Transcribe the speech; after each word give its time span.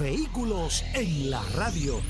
Vehículos 0.00 0.84
en 0.94 1.30
la 1.30 1.42
radio. 1.56 2.00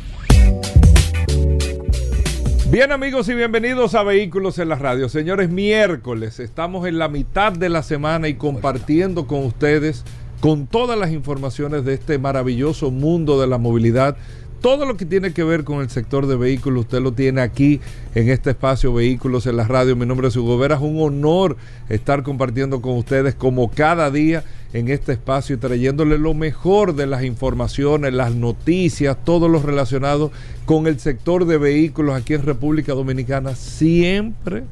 Bien 2.70 2.92
amigos 2.92 3.30
y 3.30 3.34
bienvenidos 3.34 3.94
a 3.94 4.02
Vehículos 4.02 4.58
en 4.58 4.68
la 4.68 4.74
Radio. 4.74 5.08
Señores, 5.08 5.48
miércoles 5.48 6.38
estamos 6.38 6.86
en 6.86 6.98
la 6.98 7.08
mitad 7.08 7.52
de 7.52 7.70
la 7.70 7.82
semana 7.82 8.28
y 8.28 8.34
compartiendo 8.34 9.26
con 9.26 9.46
ustedes 9.46 10.04
con 10.40 10.66
todas 10.66 10.98
las 10.98 11.12
informaciones 11.12 11.84
de 11.86 11.94
este 11.94 12.18
maravilloso 12.18 12.90
mundo 12.90 13.40
de 13.40 13.46
la 13.46 13.56
movilidad. 13.56 14.18
Todo 14.60 14.86
lo 14.86 14.96
que 14.96 15.04
tiene 15.04 15.32
que 15.32 15.44
ver 15.44 15.62
con 15.62 15.82
el 15.82 15.88
sector 15.88 16.26
de 16.26 16.34
vehículos, 16.34 16.86
usted 16.86 17.00
lo 17.00 17.12
tiene 17.12 17.40
aquí 17.42 17.80
en 18.16 18.28
este 18.28 18.50
espacio 18.50 18.92
Vehículos 18.92 19.46
en 19.46 19.56
la 19.56 19.68
Radio. 19.68 19.94
Mi 19.94 20.04
nombre 20.04 20.28
es 20.28 20.36
Hugo 20.36 20.58
Vera. 20.58 20.74
Es 20.74 20.80
un 20.80 21.00
honor 21.00 21.56
estar 21.88 22.24
compartiendo 22.24 22.82
con 22.82 22.96
ustedes 22.96 23.36
como 23.36 23.70
cada 23.70 24.10
día 24.10 24.42
en 24.72 24.88
este 24.88 25.12
espacio 25.12 25.54
y 25.54 25.58
trayéndole 25.58 26.18
lo 26.18 26.34
mejor 26.34 26.96
de 26.96 27.06
las 27.06 27.22
informaciones, 27.22 28.12
las 28.12 28.34
noticias, 28.34 29.16
todo 29.24 29.48
lo 29.48 29.62
relacionado 29.62 30.32
con 30.66 30.88
el 30.88 30.98
sector 30.98 31.44
de 31.44 31.56
vehículos 31.56 32.16
aquí 32.16 32.34
en 32.34 32.42
República 32.42 32.94
Dominicana, 32.94 33.54
siempre 33.54 34.64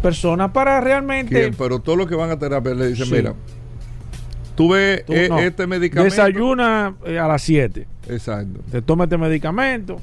personas 0.00 0.52
para 0.52 0.80
realmente. 0.80 1.52
Pero 1.58 1.80
todos 1.80 1.98
los 1.98 2.06
que 2.06 2.14
van 2.14 2.30
a 2.30 2.38
terapia 2.38 2.72
le 2.72 2.88
dicen: 2.88 3.10
Mira, 3.10 3.34
tuve 4.54 5.04
este 5.08 5.66
medicamento. 5.66 6.14
Desayuna 6.14 6.94
a 7.04 7.28
las 7.28 7.42
7. 7.42 7.86
Exacto. 8.08 8.60
Te 8.70 8.80
toma 8.80 9.04
este 9.04 9.18
medicamento 9.18 10.00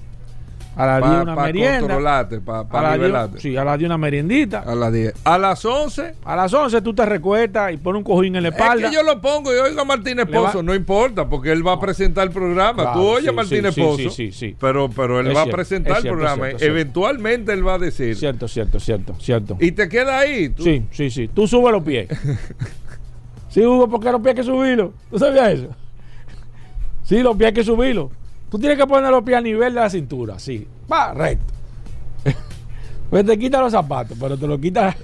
a 0.80 0.86
las 0.86 1.12
10 1.12 1.24
una 1.24 1.36
merienda. 1.36 1.80
controlarte, 1.80 2.40
para 2.40 2.94
nivelarte. 2.94 3.40
Sí, 3.42 3.58
a 3.58 3.66
las 3.66 3.78
10 3.78 3.90
una 3.90 3.98
meriendita. 3.98 4.60
A 4.60 4.76
las 4.76 4.94
10. 4.94 5.14
A 5.26 5.38
las 5.38 5.66
11. 5.66 6.16
A 6.24 6.36
las 6.38 6.54
11 6.54 6.82
tú 6.82 6.94
te 6.94 7.06
recuestas 7.06 7.74
y 7.74 7.78
pones 7.78 8.00
un 8.00 8.04
cojín 8.06 8.36
en 8.38 8.44
la 8.44 8.50
espalda. 8.50 8.86
Es 8.86 8.90
que 8.90 8.96
yo 8.96 9.04
lo 9.04 9.20
pongo 9.20 9.54
y 9.54 9.58
oigo 9.58 9.82
a 9.82 9.86
Martínez 9.86 10.26
Pozo, 10.28 10.64
no 10.64 10.74
importa, 10.74 11.28
porque 11.28 11.52
él 11.52 11.68
va 11.68 11.74
a 11.74 11.80
presentar 11.80 12.28
el 12.28 12.34
programa. 12.34 12.94
tú 12.94 13.02
oyes 13.02 13.28
a 13.28 13.34
Martínez 13.34 13.76
Pozo, 13.76 13.98
sí, 13.98 14.10
sí, 14.10 14.32
sí, 14.32 14.56
pero, 14.58 14.90
pero 14.90 15.20
él 15.20 15.36
va 15.36 15.42
a 15.42 15.48
presentar 15.48 15.98
el 15.98 16.04
programa. 16.04 16.50
Eventualmente 16.52 17.52
él 17.52 17.68
va 17.68 17.74
a 17.74 17.80
decir. 17.80 18.16
Cierto, 18.16 18.48
cierto, 18.48 18.80
cierto, 18.80 19.16
cierto. 19.20 19.58
Y 19.60 19.74
te 19.74 19.90
queda 19.90 20.20
ahí. 20.20 20.54
Sí, 20.58 20.84
sí, 20.92 21.10
sí. 21.10 21.28
Tú 21.28 21.46
subes 21.46 21.74
los 21.74 21.84
pies. 21.84 22.08
sí, 23.50 23.66
Hugo, 23.66 23.90
porque 23.90 24.12
los 24.12 24.22
pies 24.22 24.30
hay 24.30 24.36
que 24.36 24.44
subirlos. 24.44 24.92
¿Tú 25.10 25.20
sabías 25.20 25.50
eso? 25.50 25.68
Sí, 27.04 27.22
los 27.22 27.36
pies 27.36 27.48
hay 27.48 27.54
que 27.54 27.64
subirlos. 27.64 28.12
Tú 28.50 28.58
tienes 28.58 28.78
que 28.78 28.88
poner 28.88 29.12
los 29.12 29.24
pies 29.24 29.38
a 29.38 29.42
nivel 29.42 29.74
de 29.74 29.80
la 29.80 29.90
cintura, 29.90 30.40
sí. 30.40 30.68
Va, 30.92 31.14
recto. 31.14 31.54
pues 33.10 33.26
te 33.26 33.38
quita 33.38 33.62
los 33.62 33.72
zapatos, 33.72 34.18
pero 34.20 34.38
te 34.38 34.48
lo 34.48 34.60
quita, 34.60 34.96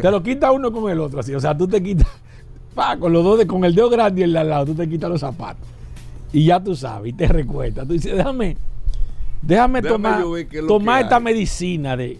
te 0.00 0.10
lo 0.10 0.22
quita 0.22 0.52
uno 0.52 0.70
con 0.70 0.90
el 0.90 1.00
otro, 1.00 1.20
así. 1.20 1.34
O 1.34 1.40
sea, 1.40 1.56
tú 1.56 1.66
te 1.66 1.82
quitas, 1.82 2.08
va, 2.78 2.96
con 2.96 3.12
los 3.12 3.24
dos, 3.24 3.38
de, 3.38 3.46
con 3.46 3.64
el 3.64 3.74
dedo 3.74 3.88
grande 3.88 4.20
y 4.20 4.24
el 4.24 4.32
de 4.32 4.38
al 4.38 4.50
lado, 4.50 4.66
tú 4.66 4.74
te 4.74 4.88
quitas 4.88 5.10
los 5.10 5.20
zapatos. 5.20 5.66
Y 6.32 6.46
ya 6.46 6.62
tú 6.62 6.76
sabes, 6.76 7.12
y 7.12 7.16
te 7.16 7.26
recuestas. 7.26 7.86
Tú 7.86 7.94
dices, 7.94 8.16
déjame, 8.16 8.56
déjame, 9.40 9.80
tomar, 9.80 10.22
tomar 10.66 11.02
esta 11.02 11.20
medicina 11.20 11.96
de 11.96 12.18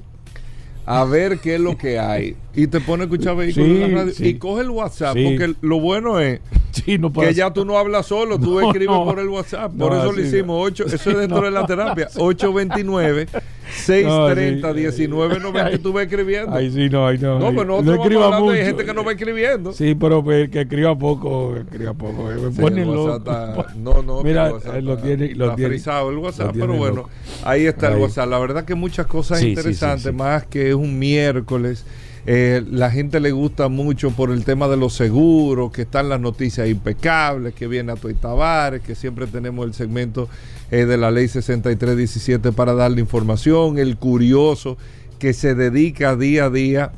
a 0.87 1.05
ver 1.05 1.39
qué 1.39 1.55
es 1.55 1.61
lo 1.61 1.77
que 1.77 1.99
hay. 1.99 2.37
Y 2.55 2.67
te 2.67 2.81
pone 2.81 3.03
a 3.03 3.07
escuchar 3.07 3.37
vehículos 3.37 3.69
en 3.69 3.81
la 3.81 3.99
radio. 4.03 4.13
Y 4.19 4.35
coge 4.35 4.63
el 4.63 4.71
WhatsApp, 4.71 5.15
porque 5.15 5.55
lo 5.61 5.81
bueno 5.81 6.21
es 6.21 6.41
que 6.85 7.35
ya 7.35 7.53
tú 7.53 7.65
no 7.65 7.79
hablas 7.79 8.07
solo, 8.07 8.39
tú 8.39 8.61
escribes 8.67 8.97
por 8.97 9.19
el 9.19 9.29
WhatsApp. 9.29 9.73
Por 9.77 9.93
eso 9.93 10.13
lo 10.13 10.21
hicimos. 10.21 10.67
Ocho, 10.67 10.87
eso 10.87 11.11
es 11.11 11.17
dentro 11.17 11.43
de 11.43 11.51
la 11.51 11.67
terapia. 11.67 12.09
829 12.17 13.29
630 13.75 14.73
1990 14.73 15.79
tú 15.79 15.93
vas 15.93 16.05
escribiendo. 16.05 16.55
Ay, 16.55 16.71
sí, 16.71 16.89
no, 16.89 17.07
ay, 17.07 17.19
no. 17.19 17.39
No, 17.39 17.51
pero 17.51 17.65
no, 17.65 17.83
no 17.83 17.95
escriba 17.95 18.39
mucho. 18.41 18.53
Hay 18.53 18.65
gente 18.65 18.85
que 18.85 18.95
no 18.95 19.05
va 19.05 19.13
escribiendo. 19.13 19.73
Sí, 19.73 19.95
pero 19.95 20.23
pues, 20.23 20.49
que 20.49 20.63
escriba 20.63 20.97
poco, 20.97 21.57
escriba 21.57 21.95
poco. 21.95 22.25
Me 22.25 22.51
ponen 22.51 22.89
no, 23.77 24.03
no, 24.03 24.23
mira, 24.23 24.51
lo 24.81 24.99
tiene, 24.99 25.35
lo 25.35 25.55
tiene. 25.55 25.77
el 25.77 26.19
WhatsApp, 26.19 26.55
pero 26.59 26.75
bueno, 26.75 27.09
ahí 27.45 27.67
está 27.67 27.93
el 27.93 27.99
WhatsApp. 27.99 28.29
La 28.29 28.39
verdad 28.39 28.65
que 28.65 28.75
muchas 28.75 29.07
cosas 29.07 29.43
interesantes, 29.43 30.13
más 30.13 30.47
que 30.47 30.71
es 30.71 30.75
un 30.75 30.99
miércoles. 30.99 31.85
Eh, 32.27 32.65
la 32.71 32.91
gente 32.91 33.21
le 33.21 33.33
gusta 33.33 33.69
mucho 33.69 34.11
por 34.11 34.31
el 34.31 34.45
tema 34.45 34.67
de 34.67 34.79
los 34.79 34.95
seguros, 34.95 35.71
que 35.71 35.83
están 35.83 36.09
las 36.09 36.21
noticias 36.21 36.69
impecables, 36.69 37.53
que 37.55 37.67
viene 37.67 37.93
a 37.93 37.97
Toy 37.97 38.15
Tavares, 38.15 38.81
que 38.81 38.95
siempre 38.95 39.27
tenemos 39.27 39.67
el 39.67 39.75
segmento 39.75 40.29
eh, 40.75 40.87
de 40.87 40.97
la 40.97 41.13
ley 41.13 41.29
6317 41.29 42.51
para 42.51 42.75
darle 42.75 43.01
información, 43.01 43.79
el 43.79 43.97
curioso 43.97 44.77
que 45.21 45.33
se 45.33 45.55
dedica 45.55 46.17
día 46.17 46.47
a 46.47 46.51
día 46.51 46.93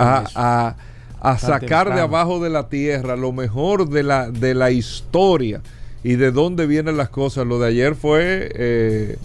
a, 0.00 0.76
a, 1.20 1.38
sacar 1.38 1.94
de 1.94 2.00
abajo 2.00 2.42
de 2.42 2.50
la 2.50 2.68
tierra 2.68 3.14
lo 3.14 3.30
mejor 3.30 3.88
de 3.88 4.02
la, 4.02 4.30
de 4.32 4.54
la 4.54 4.72
historia 4.72 5.62
y 6.02 6.16
de 6.16 6.32
dónde 6.32 6.66
vienen 6.66 6.96
las 6.96 7.08
cosas. 7.08 7.46
Lo 7.46 7.60
de 7.60 7.68
ayer 7.68 7.94
fue 7.94 8.50
eh, 8.52 9.16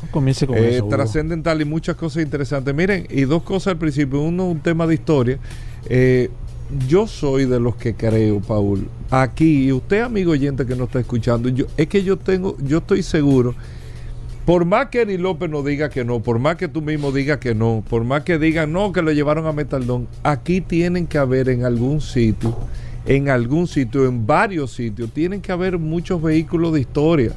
eh 0.56 0.82
trascendental 0.88 1.60
y 1.60 1.66
muchas 1.66 1.96
cosas 1.96 2.22
interesantes. 2.22 2.76
Miren, 2.76 3.08
y 3.10 3.22
dos 3.22 3.42
cosas 3.42 3.72
al 3.74 3.78
principio. 3.78 4.22
Uno, 4.22 4.46
un 4.46 4.60
tema 4.60 4.86
de 4.86 4.94
historia. 4.94 5.40
Eh, 5.90 6.30
yo 6.88 7.08
soy 7.08 7.46
de 7.46 7.60
los 7.60 7.76
que 7.76 7.96
creo, 7.96 8.40
Paul, 8.40 8.88
aquí, 9.10 9.66
y 9.66 9.72
usted, 9.72 10.02
amigo 10.02 10.32
oyente 10.32 10.66
que 10.66 10.76
nos 10.76 10.88
está 10.88 11.00
escuchando, 11.00 11.50
yo, 11.50 11.66
es 11.78 11.88
que 11.88 12.04
yo 12.04 12.18
tengo, 12.18 12.58
yo 12.64 12.80
estoy 12.80 13.04
seguro, 13.04 13.56
por 14.46 14.66
más 14.66 14.88
que 14.88 15.02
Eri 15.02 15.18
López 15.18 15.50
nos 15.50 15.66
diga 15.66 15.90
que 15.90 16.06
no, 16.06 16.22
por 16.22 16.40
más 16.40 16.56
que 16.56 16.68
tú 16.68 16.82
mismo 16.82 17.12
digas 17.12 17.38
que 17.40 17.54
no, 17.54 17.84
por 17.90 18.04
más 18.04 18.24
que 18.24 18.40
digan 18.40 18.72
no, 18.72 18.92
que 18.92 19.02
lo 19.02 19.12
llevaron 19.12 19.46
a 19.46 19.52
Metaldón, 19.52 20.08
aquí 20.24 20.62
tienen 20.62 21.08
que 21.08 21.18
haber 21.18 21.50
en 21.50 21.66
algún 21.66 22.02
sitio 22.02 22.56
en 23.08 23.30
algún 23.30 23.68
sitio, 23.68 24.06
en 24.06 24.28
varios 24.28 24.72
sitios, 24.74 25.12
tienen 25.12 25.42
que 25.42 25.52
haber 25.52 25.80
muchos 25.80 26.22
vehículos 26.22 26.74
de 26.74 26.82
historia 26.82 27.32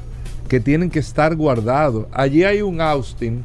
que 0.49 0.59
tienen 0.59 0.89
que 0.89 0.99
estar 0.99 1.35
guardados. 1.35 2.07
Allí 2.11 2.43
hay 2.43 2.61
un 2.61 2.81
Austin 2.81 3.41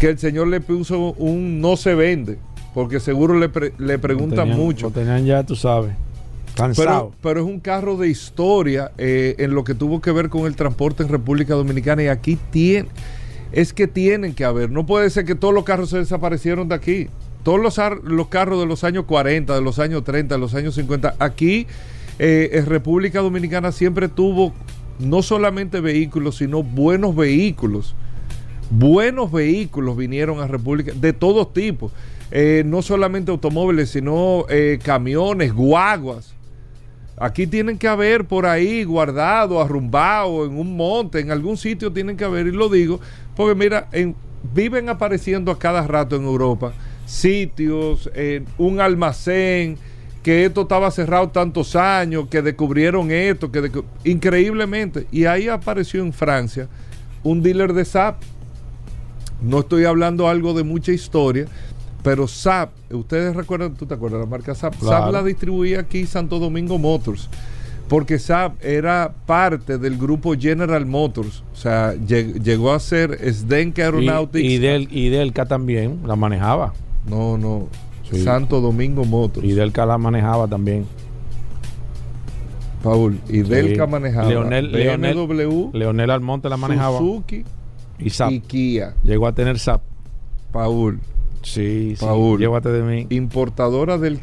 que 0.00 0.08
el 0.08 0.18
señor 0.18 0.48
le 0.48 0.60
puso 0.60 1.12
un 1.18 1.60
no 1.60 1.76
se 1.76 1.94
vende, 1.94 2.38
porque 2.72 3.00
seguro 3.00 3.38
le, 3.38 3.50
le 3.78 3.98
preguntan 3.98 4.48
mucho. 4.48 4.86
Lo 4.86 4.92
tenían 4.92 5.26
ya, 5.26 5.44
tú 5.44 5.54
sabes. 5.54 5.92
Pero, 6.54 7.12
pero, 7.22 7.40
es 7.40 7.46
un 7.46 7.60
carro 7.60 7.96
de 7.96 8.08
historia 8.08 8.92
eh, 8.98 9.36
en 9.38 9.54
lo 9.54 9.64
que 9.64 9.74
tuvo 9.74 10.00
que 10.00 10.12
ver 10.12 10.28
con 10.28 10.46
el 10.46 10.54
transporte 10.54 11.02
en 11.02 11.08
República 11.08 11.54
Dominicana 11.54 12.02
y 12.02 12.08
aquí 12.08 12.38
tiene, 12.50 12.88
es 13.52 13.72
que 13.72 13.86
tienen 13.86 14.34
que 14.34 14.44
haber, 14.44 14.70
no 14.70 14.84
puede 14.84 15.08
ser 15.10 15.24
que 15.24 15.34
todos 15.34 15.54
los 15.54 15.64
carros 15.64 15.90
se 15.90 15.98
desaparecieron 15.98 16.68
de 16.68 16.74
aquí. 16.74 17.08
todos 17.42 17.58
los, 17.58 17.80
los 18.04 18.28
carros 18.28 18.60
de 18.60 18.66
los 18.66 18.84
años 18.84 19.04
40, 19.06 19.54
de 19.54 19.62
los 19.62 19.78
años 19.78 20.04
30, 20.04 20.34
de 20.34 20.40
los 20.40 20.54
años 20.54 20.74
50, 20.74 21.16
aquí 21.18 21.66
eh, 22.18 22.50
en 22.52 22.66
República 22.66 23.20
Dominicana 23.20 23.72
siempre 23.72 24.08
tuvo 24.08 24.52
no 24.98 25.22
solamente 25.22 25.80
vehículos, 25.80 26.36
sino 26.36 26.62
buenos 26.62 27.16
vehículos. 27.16 27.94
Buenos 28.70 29.32
vehículos 29.32 29.96
vinieron 29.96 30.40
a 30.40 30.46
República 30.46 30.92
de 30.94 31.12
todos 31.14 31.52
tipos. 31.52 31.92
Eh, 32.30 32.62
no 32.64 32.80
solamente 32.80 33.30
automóviles, 33.30 33.90
sino 33.90 34.46
camiones, 34.82 35.52
guaguas. 35.52 36.34
Aquí 37.16 37.46
tienen 37.46 37.78
que 37.78 37.88
haber 37.88 38.24
por 38.24 38.46
ahí 38.46 38.84
guardado, 38.84 39.60
arrumbado, 39.60 40.44
en 40.44 40.58
un 40.58 40.76
monte, 40.76 41.20
en 41.20 41.30
algún 41.30 41.56
sitio 41.56 41.92
tienen 41.92 42.16
que 42.16 42.24
haber, 42.24 42.46
y 42.46 42.52
lo 42.52 42.68
digo, 42.68 43.00
porque 43.36 43.54
mira, 43.54 43.88
viven 44.54 44.88
apareciendo 44.88 45.52
a 45.52 45.58
cada 45.58 45.86
rato 45.86 46.16
en 46.16 46.24
Europa 46.24 46.72
sitios, 47.04 48.10
un 48.58 48.80
almacén, 48.80 49.76
que 50.22 50.44
esto 50.44 50.62
estaba 50.62 50.90
cerrado 50.90 51.28
tantos 51.28 51.76
años, 51.76 52.28
que 52.28 52.42
descubrieron 52.42 53.10
esto, 53.10 53.50
que 53.50 53.70
increíblemente. 54.04 55.06
Y 55.10 55.24
ahí 55.26 55.48
apareció 55.48 56.02
en 56.02 56.12
Francia 56.12 56.68
un 57.22 57.42
dealer 57.42 57.72
de 57.72 57.84
SAP. 57.84 58.22
No 59.42 59.60
estoy 59.60 59.84
hablando 59.84 60.28
algo 60.28 60.54
de 60.54 60.62
mucha 60.62 60.92
historia, 60.92 61.46
pero 62.02 62.26
SAP, 62.26 62.70
ustedes 62.90 63.34
recuerdan, 63.36 63.74
tú 63.74 63.86
te 63.86 63.94
acuerdas 63.94 64.20
la 64.20 64.26
marca 64.26 64.54
SAP, 64.54 64.74
SAP 64.80 65.12
la 65.12 65.22
distribuía 65.22 65.80
aquí 65.80 66.06
Santo 66.06 66.38
Domingo 66.38 66.78
Motors, 66.78 67.28
porque 67.88 68.18
SAP 68.18 68.64
era 68.64 69.14
parte 69.26 69.78
del 69.78 69.96
grupo 69.98 70.34
General 70.38 70.84
Motors, 70.84 71.44
o 71.52 71.56
sea, 71.56 71.94
llegó 71.94 72.72
a 72.72 72.80
ser 72.80 73.18
Sdenka 73.32 73.82
Aeronautics. 73.82 74.44
Y, 74.44 74.58
del, 74.58 74.88
y 74.90 75.10
Delca 75.10 75.46
también 75.46 76.00
la 76.06 76.16
manejaba. 76.16 76.72
No, 77.08 77.38
no, 77.38 77.68
Santo 78.10 78.60
Domingo 78.60 79.04
Motors. 79.04 79.46
Y 79.46 79.52
Delca 79.52 79.86
la 79.86 79.96
manejaba 79.98 80.48
también. 80.48 80.86
Paul, 82.82 83.20
y 83.28 83.42
Delca 83.42 83.86
manejaba. 83.86 84.28
Leonel, 84.28 84.70
BMW, 84.70 85.70
Leonel 85.72 86.10
Almonte 86.10 86.48
la 86.48 86.56
manejaba. 86.56 86.98
Suzuki 86.98 87.44
y, 88.00 88.10
y 88.34 88.40
Kia. 88.40 88.94
Llegó 89.04 89.28
a 89.28 89.32
tener 89.32 89.58
SAP. 89.58 89.82
Paul. 90.50 90.98
Sí, 91.42 91.96
Paul, 91.98 92.38
Llévate 92.38 92.70
de 92.70 92.82
mí. 92.82 93.06
Importadora 93.10 93.98
del, 93.98 94.20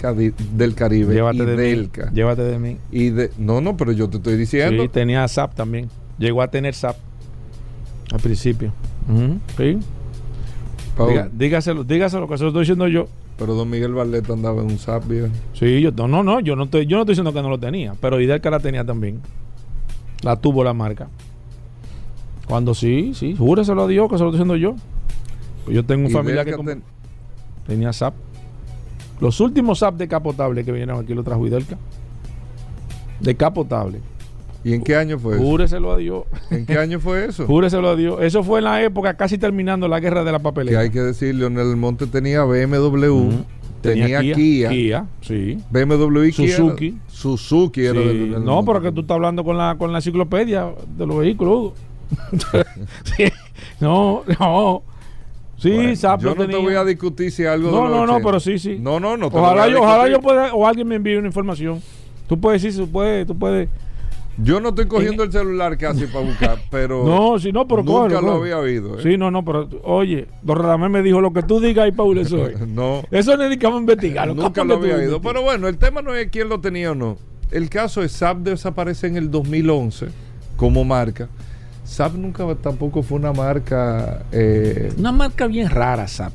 del 0.54 0.76
Caribe. 0.76 1.14
Llévate 1.14 1.38
y 1.38 1.46
de 1.46 1.56
Delca. 1.56 2.06
Mí. 2.06 2.12
Llévate 2.16 2.42
de 2.44 2.60
mí. 2.60 2.78
Y 2.92 3.10
de, 3.10 3.32
no, 3.38 3.62
no, 3.62 3.76
pero 3.78 3.92
yo 3.92 4.10
te 4.10 4.18
estoy 4.18 4.38
diciendo. 4.38 4.84
Sí, 4.84 4.90
tenía 4.90 5.28
SAP 5.28 5.54
también. 5.54 5.90
Llegó 6.18 6.42
a 6.42 6.50
tener 6.50 6.74
SAP. 6.74 6.96
Al 8.12 8.20
principio. 8.20 8.72
Sí. 9.58 9.80
Paul. 10.98 11.30
dígaselo, 11.34 11.84
dígaselo 11.84 12.28
que 12.28 12.38
se 12.38 12.44
lo 12.44 12.50
estoy 12.50 12.62
diciendo 12.62 12.88
yo. 12.88 13.08
Pero 13.38 13.54
Don 13.54 13.70
Miguel 13.70 13.94
Barleta 13.94 14.34
andaba 14.34 14.62
en 14.62 14.68
un 14.68 14.78
SAP, 14.78 15.08
bien. 15.08 15.32
Sí, 15.54 15.82
yo 15.82 15.92
no, 15.92 16.24
no, 16.24 16.40
yo 16.42 16.56
no 16.56 16.66
estoy, 16.66 16.86
yo 16.86 16.98
no 16.98 17.04
estoy 17.04 17.14
diciendo 17.14 17.34
que 17.34 17.42
no 17.42 17.50
lo 17.50 17.58
tenía, 17.58 17.96
pero 18.02 18.20
Idelca 18.20 18.50
la 18.50 18.60
tenía 18.60 18.84
también. 18.84 19.22
La 20.24 20.36
tuvo 20.36 20.64
la 20.64 20.74
marca. 20.74 21.08
Cuando 22.48 22.74
sí, 22.74 23.14
sí, 23.14 23.36
júreselo 23.38 23.84
a 23.84 23.88
Dios 23.88 24.10
que 24.10 24.18
se 24.18 24.24
lo 24.24 24.30
estoy 24.30 24.46
diciendo 24.46 24.56
yo. 24.58 24.76
Pues 25.64 25.76
yo 25.76 25.86
tengo 25.86 26.08
un 26.08 26.12
familiar 26.12 26.46
que 26.46 26.56
tenía 27.66 27.94
SAP. 27.94 28.14
Los 29.20 29.40
últimos 29.40 29.80
SAP 29.80 29.96
de 29.96 30.08
capotable 30.08 30.64
que 30.64 30.72
vinieron 30.72 31.04
aquí 31.04 31.14
lo 31.14 31.24
trajo 31.24 31.46
Idelca. 31.46 31.78
De 33.20 33.36
capotable. 33.36 34.00
¿Y 34.64 34.74
en 34.74 34.84
qué 34.84 34.96
año 34.96 35.18
fue 35.18 35.36
eso? 35.36 35.44
Júreselo 35.44 35.92
a 35.94 35.98
Dios. 35.98 36.24
¿En 36.50 36.66
qué 36.66 36.78
año 36.78 37.00
fue 37.00 37.26
eso? 37.26 37.46
Júreselo 37.48 37.90
a 37.90 37.96
Dios. 37.96 38.18
Eso 38.22 38.44
fue 38.44 38.60
en 38.60 38.66
la 38.66 38.82
época 38.84 39.16
casi 39.16 39.38
terminando 39.38 39.88
la 39.88 40.00
guerra 40.00 40.24
de 40.24 40.32
la 40.32 40.40
papelera. 40.40 40.80
Que 40.80 40.84
hay 40.86 40.90
que 40.90 41.02
decir, 41.02 41.36
Leonel 41.36 41.76
Monte 41.78 42.08
tenía 42.08 42.44
BMW, 42.44 43.32
tenía, 43.82 44.22
Kia, 44.22 44.70
Kia, 44.70 45.06
sí. 45.22 45.60
BMW 45.72 46.24
y 46.24 46.32
Suzuki. 46.34 46.98
Suzuki 47.08 47.86
era 47.86 48.00
de 48.00 48.40
No, 48.42 48.66
pero 48.66 48.82
que 48.82 48.92
tú 48.92 49.02
estás 49.02 49.16
hablando 49.16 49.44
con 49.44 49.58
la, 49.58 49.76
con 49.78 49.92
la 49.92 50.00
enciclopedia 50.00 50.74
de 50.98 51.06
los 51.06 51.18
vehículos. 51.18 51.74
No, 53.80 54.24
no. 54.40 54.84
Sí, 55.60 55.72
bueno, 55.72 55.94
Yo 56.20 56.36
no 56.36 56.48
te 56.48 56.58
voy 56.58 56.76
a 56.76 56.86
discutir 56.86 57.32
si 57.32 57.46
algo. 57.46 57.70
No, 57.70 57.90
no, 57.90 58.06
no, 58.06 58.20
pero 58.24 58.40
sí, 58.40 58.58
sí. 58.58 58.78
No, 58.80 59.00
no, 59.00 59.18
no. 59.18 59.28
ojalá, 59.28 59.68
yo, 59.68 59.82
ojalá 59.82 60.08
yo 60.08 60.22
pueda, 60.22 60.54
o 60.54 60.66
alguien 60.66 60.88
me 60.88 60.96
envíe 60.96 61.18
una 61.18 61.28
información. 61.28 61.82
Tú 62.28 62.40
puedes 62.40 62.62
decir, 62.62 62.80
tú 62.80 62.90
puedes, 62.90 63.28
tú 63.28 63.38
puedes 63.38 63.70
yo 64.42 64.62
no 64.62 64.70
estoy 64.70 64.88
cogiendo 64.88 65.24
el 65.24 65.32
celular 65.32 65.78
casi 65.78 66.06
para 66.06 66.26
buscar, 66.26 66.60
pero. 66.72 67.06
No, 67.06 67.40
si 67.40 67.52
no, 67.52 67.68
pero 67.68 67.84
Nunca 67.84 68.22
lo 68.22 68.34
había 68.34 68.58
oído. 68.58 68.98
¿eh? 68.98 69.04
Sí, 69.04 69.18
no, 69.18 69.32
no, 69.32 69.44
pero 69.44 69.68
oye, 69.84 70.28
Don 70.42 70.58
Radamés 70.58 70.90
me 70.90 71.02
dijo 71.02 71.20
lo 71.20 71.34
que 71.34 71.44
tú 71.44 71.60
digas 71.60 71.88
y 71.88 71.92
Paul, 71.92 72.18
eso 72.20 72.48
es. 72.48 72.60
no. 72.68 73.04
Eso 73.12 73.34
a 73.34 73.78
investigar. 73.78 74.34
Nunca 74.34 74.64
lo 74.64 74.76
había 74.76 74.96
oído. 74.96 75.22
Pero 75.22 75.42
bueno, 75.42 75.68
el 75.68 75.78
tema 75.78 76.02
no 76.02 76.16
es 76.16 76.30
quién 76.30 76.48
lo 76.50 76.62
tenía 76.62 76.92
o 76.92 76.96
no. 76.96 77.18
El 77.52 77.70
caso 77.70 78.04
es 78.04 78.12
SAP 78.14 78.40
desaparece 78.40 79.08
en 79.08 79.18
el 79.18 79.32
2011 79.32 80.08
como 80.56 80.84
marca. 80.84 81.28
SAP 81.90 82.14
nunca 82.16 82.46
tampoco 82.56 83.02
fue 83.02 83.18
una 83.18 83.34
marca. 83.34 84.24
Eh, 84.32 84.94
una 84.98 85.12
marca 85.12 85.48
bien 85.48 85.70
rara, 85.70 86.08
SAP 86.08 86.34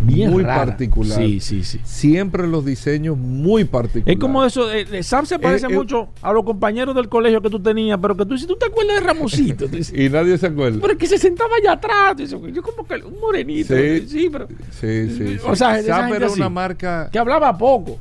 muy 0.00 0.44
particular. 0.44 1.18
Sí, 1.18 1.40
sí, 1.40 1.64
sí. 1.64 1.80
Siempre 1.84 2.46
los 2.46 2.64
diseños 2.64 3.16
muy 3.16 3.64
particulares. 3.64 4.14
Es 4.16 4.20
como 4.20 4.44
eso, 4.44 4.72
eh, 4.72 4.86
eh 4.90 5.02
Sam 5.02 5.26
se 5.26 5.38
parece 5.38 5.66
eh, 5.66 5.70
eh, 5.70 5.74
mucho 5.74 6.08
a 6.22 6.32
los 6.32 6.44
compañeros 6.44 6.94
del 6.94 7.08
colegio 7.08 7.40
que 7.40 7.50
tú 7.50 7.60
tenías, 7.60 7.98
pero 8.00 8.16
que 8.16 8.26
tú 8.26 8.36
si 8.38 8.46
tú 8.46 8.56
te 8.56 8.66
acuerdas 8.66 9.00
de 9.00 9.06
Ramosito. 9.06 9.66
y 9.94 10.08
nadie 10.08 10.38
se 10.38 10.46
acuerda. 10.46 10.78
Pero 10.80 10.98
que 10.98 11.06
se 11.06 11.18
sentaba 11.18 11.56
allá 11.56 11.72
atrás. 11.72 12.30
Yo 12.30 12.62
como 12.62 12.86
que 12.86 12.94
un 12.94 13.20
morenito. 13.20 13.74
Sí, 13.74 14.08
sí, 14.08 14.28
pero, 14.30 14.48
sí, 14.70 15.10
sí, 15.10 15.38
O 15.46 15.54
sea, 15.54 15.82
Sam 15.82 16.12
era 16.14 16.30
una 16.30 16.48
marca 16.48 17.08
que 17.10 17.18
hablaba 17.18 17.56
poco. 17.56 17.98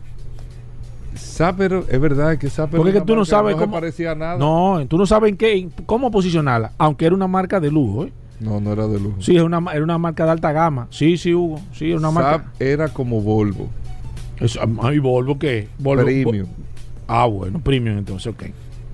Zapper, 1.20 1.84
es 1.88 2.00
verdad 2.02 2.38
que 2.38 2.50
Zapper 2.50 2.78
Porque 2.78 2.94
que 2.94 3.02
tú 3.02 3.16
no 3.16 3.26
sabes 3.26 3.56
no 3.56 3.62
cómo 3.62 3.74
parecía 3.74 4.16
nada. 4.16 4.38
No, 4.38 4.86
tú 4.88 4.98
no 4.98 5.06
sabes 5.06 5.32
en 5.32 5.38
qué, 5.38 5.70
cómo 5.86 6.12
posicionarla, 6.12 6.72
aunque 6.78 7.06
era 7.06 7.16
una 7.16 7.28
marca 7.28 7.60
de 7.60 7.72
lujo, 7.72 8.06
¿eh? 8.06 8.14
No, 8.40 8.62
no 8.62 8.72
era 8.72 8.88
de 8.88 9.00
lujo. 9.00 9.22
Sí, 9.22 9.36
era 9.36 9.44
una, 9.44 9.64
era 9.74 9.84
una 9.84 9.98
marca 9.98 10.26
de 10.26 10.32
alta 10.32 10.52
gama. 10.52 10.88
Sí, 10.90 11.18
sí, 11.18 11.34
Hugo. 11.34 11.60
Sí, 11.74 11.90
era 11.90 12.00
una 12.00 12.12
marca. 12.12 12.52
era 12.60 12.88
como 12.88 13.22
Volvo. 13.22 13.68
Eso, 14.40 14.62
¿Y 14.94 15.00
Volvo 15.00 15.38
qué? 15.38 15.68
Volvo, 15.78 16.06
premium. 16.06 16.48
ah, 17.08 17.26
bueno, 17.26 17.60
premium 17.60 17.98
entonces, 17.98 18.28
ok. 18.28 18.44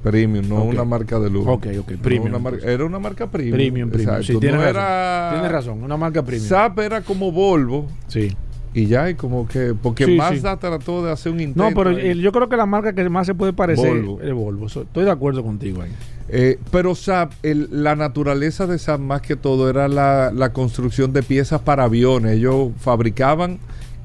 Premium, 0.02 0.48
no 0.48 0.64
una 0.64 0.84
marca 0.84 1.20
de 1.20 1.32
lujo. 1.32 1.54
Ok, 1.54 1.68
ok, 1.80 1.94
premium. 1.94 2.28
era 2.64 2.86
una 2.86 3.00
marca 3.00 3.28
premium. 3.28 3.56
Premium, 3.56 3.90
premium. 3.90 4.22
Sí, 4.24 4.38
tienes, 4.40 4.62
razón. 4.74 5.52
razón, 5.52 5.84
una 5.84 5.98
marca 5.98 6.24
premium. 6.24 6.48
SAP 6.48 6.80
era 6.80 7.02
como 7.02 7.32
Volvo. 7.32 7.88
Sí. 8.08 8.36
Y 8.76 8.88
ya, 8.88 9.10
y 9.10 9.16
como 9.16 9.48
que. 9.48 9.74
Porque 9.74 10.06
Mazda 10.06 10.58
trató 10.58 11.02
de 11.02 11.10
hacer 11.10 11.32
un 11.32 11.40
intento. 11.40 11.64
No, 11.64 11.74
pero 11.74 11.98
yo 11.98 12.32
creo 12.34 12.50
que 12.50 12.58
la 12.58 12.66
marca 12.66 12.92
que 12.92 13.08
más 13.08 13.26
se 13.26 13.34
puede 13.34 13.54
parecer 13.54 13.96
es 14.22 14.34
Volvo. 14.34 14.68
Estoy 14.68 15.06
de 15.06 15.12
acuerdo 15.12 15.44
contigo 15.44 15.82
ahí. 15.82 15.92
Eh, 16.28 16.60
pero 16.72 16.94
SAP, 16.94 17.32
la 17.44 17.96
naturaleza 17.96 18.68
de 18.68 18.78
SAP 18.78 19.00
más 19.00 19.22
que 19.22 19.38
todo 19.38 19.70
era 19.70 19.88
la, 19.88 20.30
la, 20.34 20.52
construcción 20.52 21.14
de 21.14 21.24
piezas 21.24 21.62
para 21.62 21.86
aviones. 21.86 22.34
Ellos 22.34 22.72
fabricaban 22.78 23.60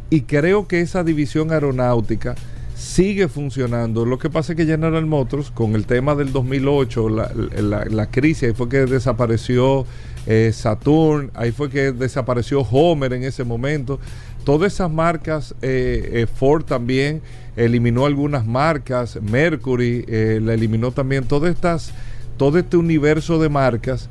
y 0.08 0.20
creo 0.20 0.68
que 0.68 0.80
esa 0.82 1.02
división 1.02 1.50
aeronáutica 1.50 2.36
sigue 2.76 3.26
funcionando. 3.26 4.06
Lo 4.06 4.20
que 4.20 4.30
pasa 4.30 4.52
es 4.52 4.56
que 4.56 4.66
General 4.66 5.04
Motors, 5.04 5.50
con 5.50 5.74
el 5.74 5.84
tema 5.84 6.14
del 6.14 6.30
2008, 6.32 7.08
la, 7.08 7.32
la, 7.60 7.84
la 7.86 8.06
crisis, 8.06 8.44
ahí 8.44 8.54
fue 8.54 8.68
que 8.68 8.86
desapareció 8.86 9.84
eh, 10.26 10.50
Saturn, 10.52 11.30
ahí 11.34 11.50
fue 11.50 11.70
que 11.70 11.92
desapareció 11.92 12.60
Homer 12.60 13.12
en 13.14 13.24
ese 13.24 13.44
momento. 13.44 13.98
Todas 14.44 14.74
esas 14.74 14.90
marcas, 14.90 15.54
eh, 15.62 16.10
eh, 16.12 16.26
Ford 16.26 16.64
también 16.64 17.22
eliminó 17.56 18.06
algunas 18.06 18.46
marcas, 18.46 19.18
Mercury 19.20 20.04
la 20.40 20.54
eliminó 20.54 20.92
también, 20.92 21.24
todas 21.24 21.54
estas 21.54 21.92
todo 22.36 22.58
este 22.58 22.78
universo 22.78 23.38
de 23.38 23.50
marcas, 23.50 24.08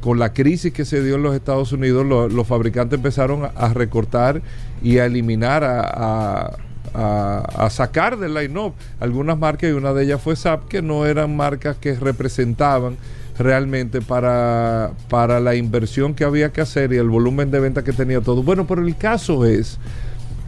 con 0.00 0.18
la 0.18 0.32
crisis 0.32 0.72
que 0.72 0.84
se 0.84 1.00
dio 1.00 1.14
en 1.14 1.22
los 1.22 1.36
Estados 1.36 1.70
Unidos, 1.70 2.04
los 2.04 2.46
fabricantes 2.48 2.96
empezaron 2.96 3.48
a, 3.54 3.72
recortar 3.72 4.42
y 4.82 4.98
a 4.98 5.06
eliminar, 5.06 5.62
a, 5.62 6.56
a, 6.94 7.70
sacar 7.70 8.18
del 8.18 8.34
line-up 8.34 8.74
algunas 9.00 9.38
marcas 9.38 9.70
y 9.70 9.72
una 9.72 9.92
de 9.92 10.04
ellas 10.04 10.20
fue 10.20 10.36
SAP, 10.36 10.68
que 10.68 10.82
no 10.82 11.06
eran 11.06 11.36
marcas 11.36 11.76
que 11.76 11.94
representaban 11.94 12.96
realmente 13.42 14.00
para, 14.00 14.92
para 15.08 15.40
la 15.40 15.54
inversión 15.54 16.14
que 16.14 16.24
había 16.24 16.52
que 16.52 16.60
hacer 16.60 16.92
y 16.92 16.96
el 16.96 17.08
volumen 17.08 17.50
de 17.50 17.60
venta 17.60 17.84
que 17.84 17.92
tenía 17.92 18.20
todo. 18.20 18.42
Bueno, 18.42 18.66
pero 18.66 18.86
el 18.86 18.96
caso 18.96 19.44
es 19.44 19.78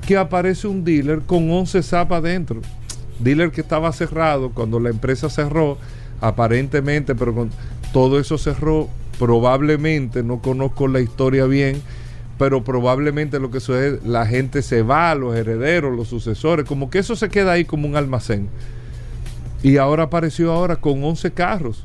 que 0.06 0.16
aparece 0.16 0.66
un 0.68 0.84
dealer 0.84 1.20
con 1.22 1.50
11 1.50 1.82
SAP 1.82 2.12
adentro. 2.12 2.60
Dealer 3.18 3.50
que 3.50 3.60
estaba 3.60 3.92
cerrado 3.92 4.50
cuando 4.50 4.80
la 4.80 4.90
empresa 4.90 5.30
cerró, 5.30 5.78
aparentemente, 6.20 7.14
pero 7.14 7.34
con 7.34 7.50
todo 7.92 8.18
eso 8.18 8.38
cerró, 8.38 8.88
probablemente, 9.18 10.22
no 10.22 10.40
conozco 10.40 10.88
la 10.88 11.00
historia 11.00 11.46
bien, 11.46 11.80
pero 12.38 12.64
probablemente 12.64 13.38
lo 13.38 13.50
que 13.50 13.60
sucede, 13.60 14.00
la 14.04 14.26
gente 14.26 14.62
se 14.62 14.82
va, 14.82 15.14
los 15.14 15.36
herederos, 15.36 15.96
los 15.96 16.08
sucesores, 16.08 16.66
como 16.66 16.90
que 16.90 16.98
eso 16.98 17.14
se 17.14 17.28
queda 17.28 17.52
ahí 17.52 17.64
como 17.64 17.86
un 17.86 17.96
almacén. 17.96 18.48
Y 19.62 19.76
ahora 19.76 20.04
apareció 20.04 20.52
ahora 20.52 20.76
con 20.76 21.02
11 21.02 21.32
carros 21.32 21.84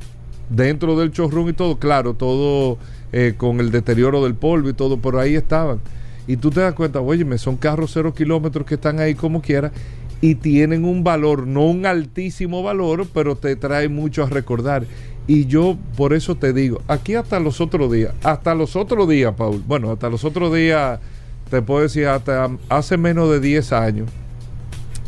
dentro 0.50 0.98
del 0.98 1.12
showroom 1.12 1.50
y 1.50 1.53
todo, 1.53 1.77
claro, 1.77 2.13
todo 2.13 2.77
eh, 3.12 3.34
con 3.38 3.60
el 3.60 3.72
deterioro 3.72 4.24
del 4.24 4.36
polvo 4.36 4.70
y 4.70 4.74
todo, 4.74 4.98
por 4.98 5.18
ahí 5.18 5.36
estaban. 5.36 5.79
y 6.27 6.38
tú 6.38 6.51
te 6.51 6.60
das 6.62 6.74
cuenta, 6.74 7.01
oye, 7.01 7.25
son 7.38 7.58
carros 7.58 7.91
cero 7.94 8.13
kilómetros 8.13 8.65
que 8.65 8.75
están 8.75 9.00
ahí 9.00 9.15
como 9.15 9.41
quiera 9.41 9.72
y 10.22 10.36
tienen 10.36 10.86
un 10.86 11.03
valor, 11.03 11.48
no 11.48 11.65
un 11.65 11.86
altísimo 11.86 12.62
valor, 12.62 13.08
pero 13.13 13.36
te 13.36 13.56
trae 13.56 13.89
mucho 13.89 14.24
a 14.24 14.29
recordar. 14.29 14.86
Y 15.27 15.46
yo 15.46 15.77
por 15.96 16.13
eso 16.13 16.36
te 16.36 16.53
digo, 16.53 16.82
aquí 16.88 17.15
hasta 17.15 17.39
los 17.39 17.62
otros 17.62 17.91
días, 17.91 18.13
hasta 18.24 18.56
los 18.56 18.75
otros 18.75 19.08
días, 19.08 19.34
Paul, 19.36 19.63
bueno, 19.68 19.91
hasta 19.91 20.10
los 20.10 20.24
otros 20.24 20.53
días, 20.53 21.00
te 21.50 21.62
puedo 21.62 21.82
decir, 21.82 22.08
hasta 22.08 22.50
hace 22.68 22.98
menos 22.98 23.29
de 23.29 23.39
10 23.39 23.72
años, 23.74 24.10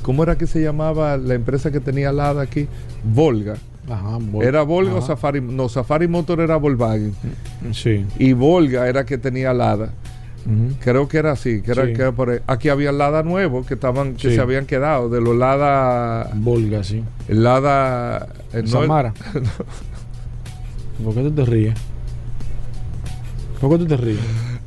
¿cómo 0.02 0.24
era 0.24 0.38
que 0.38 0.48
se 0.48 0.62
llamaba 0.62 1.18
la 1.18 1.34
empresa 1.34 1.72
que 1.72 1.80
tenía 1.80 2.12
Lada 2.12 2.44
aquí? 2.44 2.68
Volga. 3.04 3.56
Ajá, 3.90 4.20
era 4.42 4.62
Volga 4.62 4.96
o 4.96 5.02
Safari, 5.02 5.42
no, 5.42 5.68
Safari 5.68 6.08
Motor 6.08 6.42
era 6.42 6.56
Volkswagen. 6.56 7.14
Sí. 7.74 8.06
Y 8.20 8.34
Volga 8.34 8.88
era 8.88 9.06
que 9.06 9.18
tenía 9.18 9.54
Lada. 9.54 9.92
Creo 10.80 11.08
que 11.08 11.18
era 11.18 11.32
así, 11.34 11.62
que 11.62 11.72
era, 11.72 11.94
que 11.94 12.12
por 12.12 12.42
aquí 12.48 12.70
había 12.70 12.92
Lada 12.92 13.22
nuevos 13.22 13.68
que 13.68 13.76
estaban 13.76 14.16
que 14.16 14.34
se 14.34 14.42
habían 14.42 14.66
quedado 14.66 15.08
de 15.10 15.22
los 15.22 15.36
Lada 15.38 16.32
Volga, 16.34 16.84
sí. 16.84 17.04
El 17.28 17.44
Lada 17.44 18.28
eh, 18.52 18.64
Samara. 18.66 19.14
¿Por 21.04 21.14
qué 21.14 21.22
tú 21.22 21.32
te 21.32 21.46
ríes? 21.46 21.76
¿Por 23.60 23.72
qué 23.72 23.78
tú 23.78 23.88
te 23.88 23.98
ríes? 23.98 24.20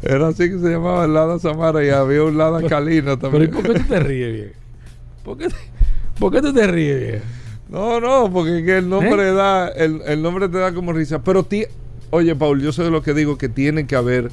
Era 0.03 0.29
así 0.29 0.51
que 0.51 0.59
se 0.59 0.71
llamaba 0.71 1.07
el 1.07 1.15
Lada 1.15 1.39
Samara 1.39 1.85
y 1.85 1.89
había 1.89 2.23
un 2.23 2.39
Lada 2.39 2.63
Calina 2.69 3.17
también. 3.17 3.51
¿Pero 3.51 3.63
por 3.63 3.73
qué 3.73 3.81
tú 3.81 3.89
te 3.89 4.01
ríes, 4.01 4.33
bien? 4.33 4.53
¿Por 5.25 5.39
qué, 5.39 5.49
¿Por 6.19 6.33
qué 6.33 6.43
tú 6.43 6.53
te 6.53 6.67
ríes, 6.67 7.01
bien? 7.01 7.44
No, 7.75 7.99
no, 7.99 8.31
porque 8.33 8.79
el 8.79 8.89
nombre 8.89 9.31
¿Eh? 9.31 9.33
da, 9.33 9.67
el, 9.67 10.01
el, 10.07 10.23
nombre 10.23 10.49
te 10.49 10.59
da 10.59 10.73
como 10.73 10.93
risa. 10.93 11.25
Pero 11.25 11.43
ti, 11.43 11.65
oye, 12.11 12.37
Paul, 12.37 12.63
yo 12.63 12.73
sé 12.73 12.85
de 12.85 12.91
lo 12.93 13.03
que 13.03 13.15
digo 13.15 13.37
que 13.37 13.49
tiene 13.49 13.85
que 13.89 13.97
haber 13.97 14.31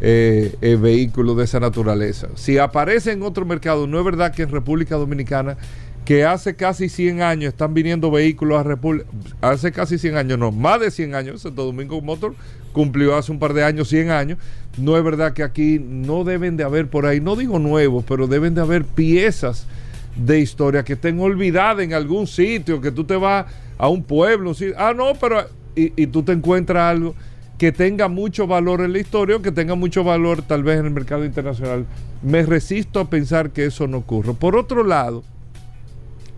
eh, 0.00 0.56
eh, 0.60 0.74
vehículos 0.74 1.36
de 1.36 1.44
esa 1.44 1.60
naturaleza. 1.60 2.26
Si 2.34 2.58
aparece 2.58 3.12
en 3.12 3.22
otro 3.22 3.46
mercado, 3.46 3.86
no 3.86 3.96
es 4.00 4.04
verdad 4.04 4.34
que 4.34 4.42
en 4.42 4.50
República 4.50 4.96
Dominicana, 4.96 5.56
que 6.04 6.24
hace 6.24 6.56
casi 6.56 6.88
100 6.88 7.22
años 7.22 7.52
están 7.52 7.74
viniendo 7.74 8.10
vehículos 8.10 8.58
a 8.58 8.64
República, 8.64 9.06
hace 9.40 9.70
casi 9.70 9.96
100 9.96 10.16
años, 10.16 10.38
no, 10.40 10.50
más 10.50 10.80
de 10.80 10.90
100 10.90 11.14
años, 11.14 11.42
Santo 11.42 11.64
Domingo 11.64 12.00
Motor 12.00 12.34
cumplió 12.72 13.14
hace 13.14 13.30
un 13.30 13.38
par 13.38 13.54
de 13.54 13.62
años 13.62 13.88
100 13.88 14.10
años, 14.10 14.38
no 14.78 14.96
es 14.96 15.04
verdad 15.04 15.32
que 15.32 15.44
aquí 15.44 15.78
no 15.78 16.24
deben 16.24 16.56
de 16.56 16.64
haber 16.64 16.88
por 16.88 17.06
ahí, 17.06 17.20
no 17.20 17.36
digo 17.36 17.60
nuevos, 17.60 18.04
pero 18.08 18.26
deben 18.26 18.56
de 18.56 18.62
haber 18.62 18.84
piezas 18.84 19.68
de 20.16 20.40
historia 20.40 20.84
que 20.84 20.94
estén 20.94 21.20
olvidadas 21.20 21.84
en 21.84 21.94
algún 21.94 22.26
sitio, 22.26 22.80
que 22.80 22.90
tú 22.90 23.04
te 23.04 23.16
vas 23.16 23.46
a 23.78 23.88
un 23.88 24.02
pueblo, 24.02 24.52
ah, 24.76 24.92
no, 24.94 25.12
pero, 25.20 25.46
y, 25.74 25.92
y 26.02 26.06
tú 26.06 26.22
te 26.22 26.32
encuentras 26.32 26.82
algo 26.82 27.14
que 27.60 27.72
tenga 27.72 28.08
mucho 28.08 28.46
valor 28.46 28.80
en 28.80 28.94
la 28.94 29.00
historia 29.00 29.36
o 29.36 29.42
que 29.42 29.52
tenga 29.52 29.74
mucho 29.74 30.02
valor 30.02 30.40
tal 30.40 30.62
vez 30.62 30.80
en 30.80 30.86
el 30.86 30.92
mercado 30.92 31.26
internacional. 31.26 31.84
Me 32.22 32.42
resisto 32.42 33.00
a 33.00 33.10
pensar 33.10 33.50
que 33.50 33.66
eso 33.66 33.86
no 33.86 33.98
ocurra. 33.98 34.32
Por 34.32 34.56
otro 34.56 34.82
lado, 34.82 35.22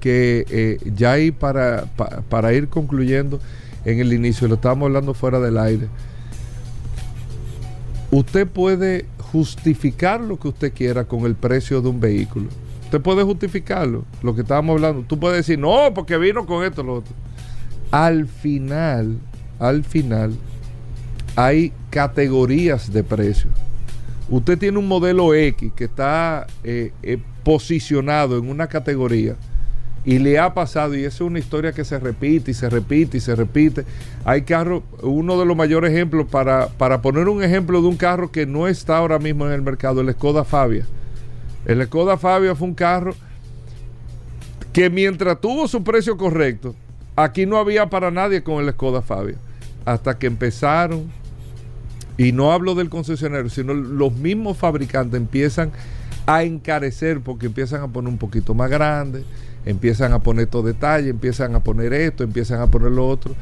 que 0.01 0.45
eh, 0.51 0.79
ya 0.97 1.13
ahí 1.13 1.31
para, 1.31 1.85
para 2.29 2.53
ir 2.55 2.67
concluyendo 2.67 3.39
en 3.85 4.01
el 4.01 4.13
inicio, 4.13 4.49
lo 4.49 4.57
estábamos 4.57 4.87
hablando 4.87 5.15
fuera 5.15 5.39
del 5.39 5.59
aire, 5.59 5.87
usted 8.11 8.49
puede 8.49 9.07
justificar 9.19 10.21
lo 10.21 10.41
que 10.41 10.49
usted 10.49 10.73
quiera 10.73 11.05
con 11.05 11.25
el 11.25 11.37
precio 11.37 11.81
de 11.81 11.89
un 11.89 12.01
vehículo. 12.01 12.49
Usted 12.93 13.03
puede 13.03 13.23
justificarlo, 13.23 14.05
lo 14.23 14.35
que 14.35 14.43
estábamos 14.43 14.75
hablando. 14.75 15.03
Tú 15.09 15.19
puedes 15.19 15.39
decir, 15.39 15.59
no, 15.59 15.95
porque 15.95 16.19
vino 16.19 16.45
con 16.45 16.63
esto, 16.63 16.83
lo 16.83 16.97
otro. 16.97 17.15
Al 17.91 18.27
final, 18.27 19.17
al 19.59 19.83
final, 19.83 20.35
hay 21.35 21.73
categorías 21.89 22.93
de 22.93 23.03
precios. 23.03 23.51
Usted 24.29 24.59
tiene 24.59 24.77
un 24.77 24.89
modelo 24.89 25.33
X 25.33 25.73
que 25.75 25.85
está 25.85 26.47
eh, 26.65 26.93
eh, 27.03 27.17
posicionado 27.43 28.37
en 28.37 28.51
una 28.51 28.67
categoría 28.67 29.37
y 30.05 30.19
le 30.19 30.39
ha 30.39 30.53
pasado, 30.53 30.95
y 30.95 31.05
esa 31.05 31.15
es 31.15 31.21
una 31.23 31.39
historia 31.39 31.73
que 31.73 31.87
se 31.87 31.99
repite 31.99 32.51
y 32.51 32.55
se 32.55 32.69
repite 32.69 33.17
y 33.17 33.21
se 33.21 33.35
repite. 33.35 33.87
Hay 34.27 34.43
carros, 34.43 34.83
uno 35.01 35.41
de 35.41 35.47
los 35.47 35.57
mayores 35.57 35.93
ejemplos, 35.93 36.27
para, 36.27 36.69
para 36.69 37.01
poner 37.01 37.31
un 37.31 37.43
ejemplo 37.43 37.81
de 37.81 37.89
un 37.89 37.97
carro 37.97 38.31
que 38.31 38.45
no 38.45 38.69
está 38.69 38.99
ahora 38.99 39.19
mismo 39.19 39.47
en 39.47 39.53
el 39.53 39.63
mercado, 39.63 40.03
el 40.03 40.13
Skoda 40.13 40.45
Fabia. 40.45 40.87
El 41.65 41.85
Skoda 41.85 42.17
Fabia 42.17 42.55
fue 42.55 42.69
un 42.69 42.75
carro 42.75 43.15
que 44.73 44.91
mientras 44.91 45.41
tuvo 45.41 45.69
su 45.69 45.85
precio 45.85 46.17
correcto, 46.17 46.75
aquí 47.15 47.47
no 47.47 47.59
había 47.59 47.91
para 47.91 48.11
nadie 48.11 48.43
con 48.43 48.65
el 48.65 48.73
Skoda 48.73 49.03
Fabia. 49.03 49.37
Hasta 49.85 50.19
que 50.19 50.27
empezaron 50.27 51.11
y 52.17 52.33
no 52.33 52.53
hablo 52.53 52.75
del 52.75 52.89
concesionario, 52.89 53.51
sino 53.51 53.75
los 53.75 54.13
mismos 54.13 54.57
fabricantes 54.57 55.21
empiezan 55.21 55.73
a 56.27 56.45
encarecer 56.45 57.21
porque 57.21 57.47
empiezan 57.47 57.83
a 57.83 57.89
poner 57.89 58.09
un 58.11 58.19
poquito 58.19 58.55
más 58.55 58.71
grande, 58.71 59.25
empiezan 59.65 60.13
a 60.13 60.21
poner 60.21 60.45
estos 60.45 60.65
detalles, 60.65 61.11
empiezan 61.11 61.55
a 61.55 61.61
poner 61.61 61.93
esto, 61.93 62.23
empiezan 62.23 62.61
a 62.61 62.69
poner 62.69 62.93
lo 62.93 63.09
otro 63.09 63.35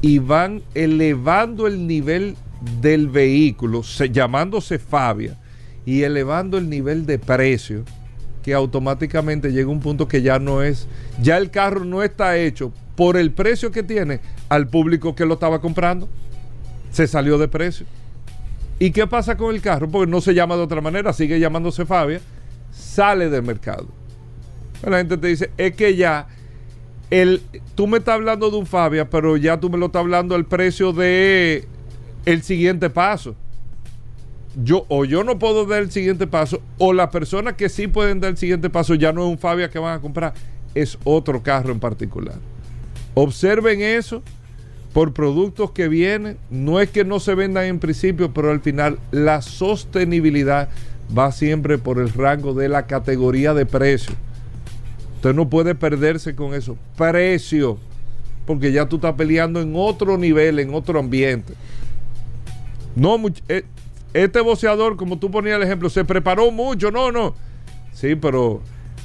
y 0.00 0.18
van 0.18 0.62
elevando 0.74 1.66
el 1.66 1.86
nivel 1.86 2.36
del 2.80 3.08
vehículo, 3.08 3.82
llamándose 3.82 4.78
Fabia, 4.78 5.38
y 5.86 6.02
elevando 6.02 6.58
el 6.58 6.68
nivel 6.68 7.06
de 7.06 7.18
precio, 7.18 7.84
que 8.42 8.52
automáticamente 8.52 9.52
llega 9.52 9.70
un 9.70 9.80
punto 9.80 10.06
que 10.06 10.20
ya 10.20 10.38
no 10.38 10.62
es, 10.62 10.86
ya 11.22 11.38
el 11.38 11.50
carro 11.50 11.84
no 11.84 12.02
está 12.02 12.36
hecho 12.36 12.72
por 12.96 13.16
el 13.16 13.32
precio 13.32 13.70
que 13.70 13.82
tiene 13.82 14.20
al 14.48 14.68
público 14.68 15.14
que 15.14 15.24
lo 15.24 15.34
estaba 15.34 15.60
comprando, 15.60 16.08
se 16.90 17.06
salió 17.06 17.38
de 17.38 17.48
precio. 17.48 17.86
¿Y 18.78 18.90
qué 18.90 19.06
pasa 19.06 19.36
con 19.36 19.54
el 19.54 19.62
carro? 19.62 19.88
Porque 19.88 20.10
no 20.10 20.20
se 20.20 20.34
llama 20.34 20.56
de 20.56 20.62
otra 20.62 20.80
manera, 20.80 21.12
sigue 21.12 21.38
llamándose 21.38 21.86
Fabia, 21.86 22.20
sale 22.70 23.30
del 23.30 23.42
mercado. 23.42 23.86
La 24.82 24.98
gente 24.98 25.16
te 25.16 25.28
dice, 25.28 25.50
es 25.56 25.74
que 25.74 25.96
ya, 25.96 26.26
el, 27.10 27.42
tú 27.74 27.86
me 27.86 27.98
estás 27.98 28.16
hablando 28.16 28.50
de 28.50 28.56
un 28.56 28.66
Fabia, 28.66 29.08
pero 29.08 29.36
ya 29.36 29.58
tú 29.58 29.70
me 29.70 29.78
lo 29.78 29.86
estás 29.86 30.00
hablando 30.00 30.34
al 30.34 30.44
precio 30.44 30.92
de 30.92 31.66
el 32.26 32.42
siguiente 32.42 32.90
paso. 32.90 33.34
Yo, 34.62 34.86
o 34.88 35.04
yo 35.04 35.22
no 35.22 35.38
puedo 35.38 35.66
dar 35.66 35.82
el 35.82 35.90
siguiente 35.90 36.26
paso, 36.26 36.62
o 36.78 36.92
las 36.92 37.10
personas 37.10 37.54
que 37.54 37.68
sí 37.68 37.88
pueden 37.88 38.20
dar 38.20 38.30
el 38.30 38.36
siguiente 38.38 38.70
paso 38.70 38.94
ya 38.94 39.12
no 39.12 39.24
es 39.24 39.30
un 39.30 39.38
Fabia 39.38 39.68
que 39.68 39.78
van 39.78 39.98
a 39.98 40.00
comprar, 40.00 40.32
es 40.74 40.98
otro 41.04 41.42
carro 41.42 41.72
en 41.72 41.80
particular. 41.80 42.36
Observen 43.14 43.82
eso 43.82 44.22
por 44.94 45.12
productos 45.12 45.72
que 45.72 45.88
vienen, 45.88 46.38
no 46.48 46.80
es 46.80 46.88
que 46.90 47.04
no 47.04 47.20
se 47.20 47.34
vendan 47.34 47.66
en 47.66 47.78
principio, 47.78 48.32
pero 48.32 48.50
al 48.50 48.60
final 48.60 48.98
la 49.10 49.42
sostenibilidad 49.42 50.70
va 51.16 51.32
siempre 51.32 51.76
por 51.76 51.98
el 51.98 52.10
rango 52.10 52.54
de 52.54 52.70
la 52.70 52.86
categoría 52.86 53.52
de 53.52 53.66
precio. 53.66 54.14
Usted 55.16 55.34
no 55.34 55.50
puede 55.50 55.74
perderse 55.74 56.34
con 56.34 56.54
eso. 56.54 56.78
Precio, 56.96 57.78
porque 58.46 58.72
ya 58.72 58.88
tú 58.88 58.96
estás 58.96 59.14
peleando 59.14 59.60
en 59.60 59.72
otro 59.74 60.16
nivel, 60.16 60.58
en 60.58 60.72
otro 60.72 60.98
ambiente. 60.98 61.52
No, 62.94 63.20
eh, 63.48 63.64
este 64.24 64.40
boceador, 64.40 64.96
como 64.96 65.18
tú 65.18 65.30
ponías 65.30 65.56
el 65.56 65.62
ejemplo, 65.62 65.90
se 65.90 66.04
preparó 66.04 66.50
mucho, 66.50 66.90
no, 66.90 67.12
no. 67.12 67.34
Sí, 67.92 68.14
pero 68.14 68.62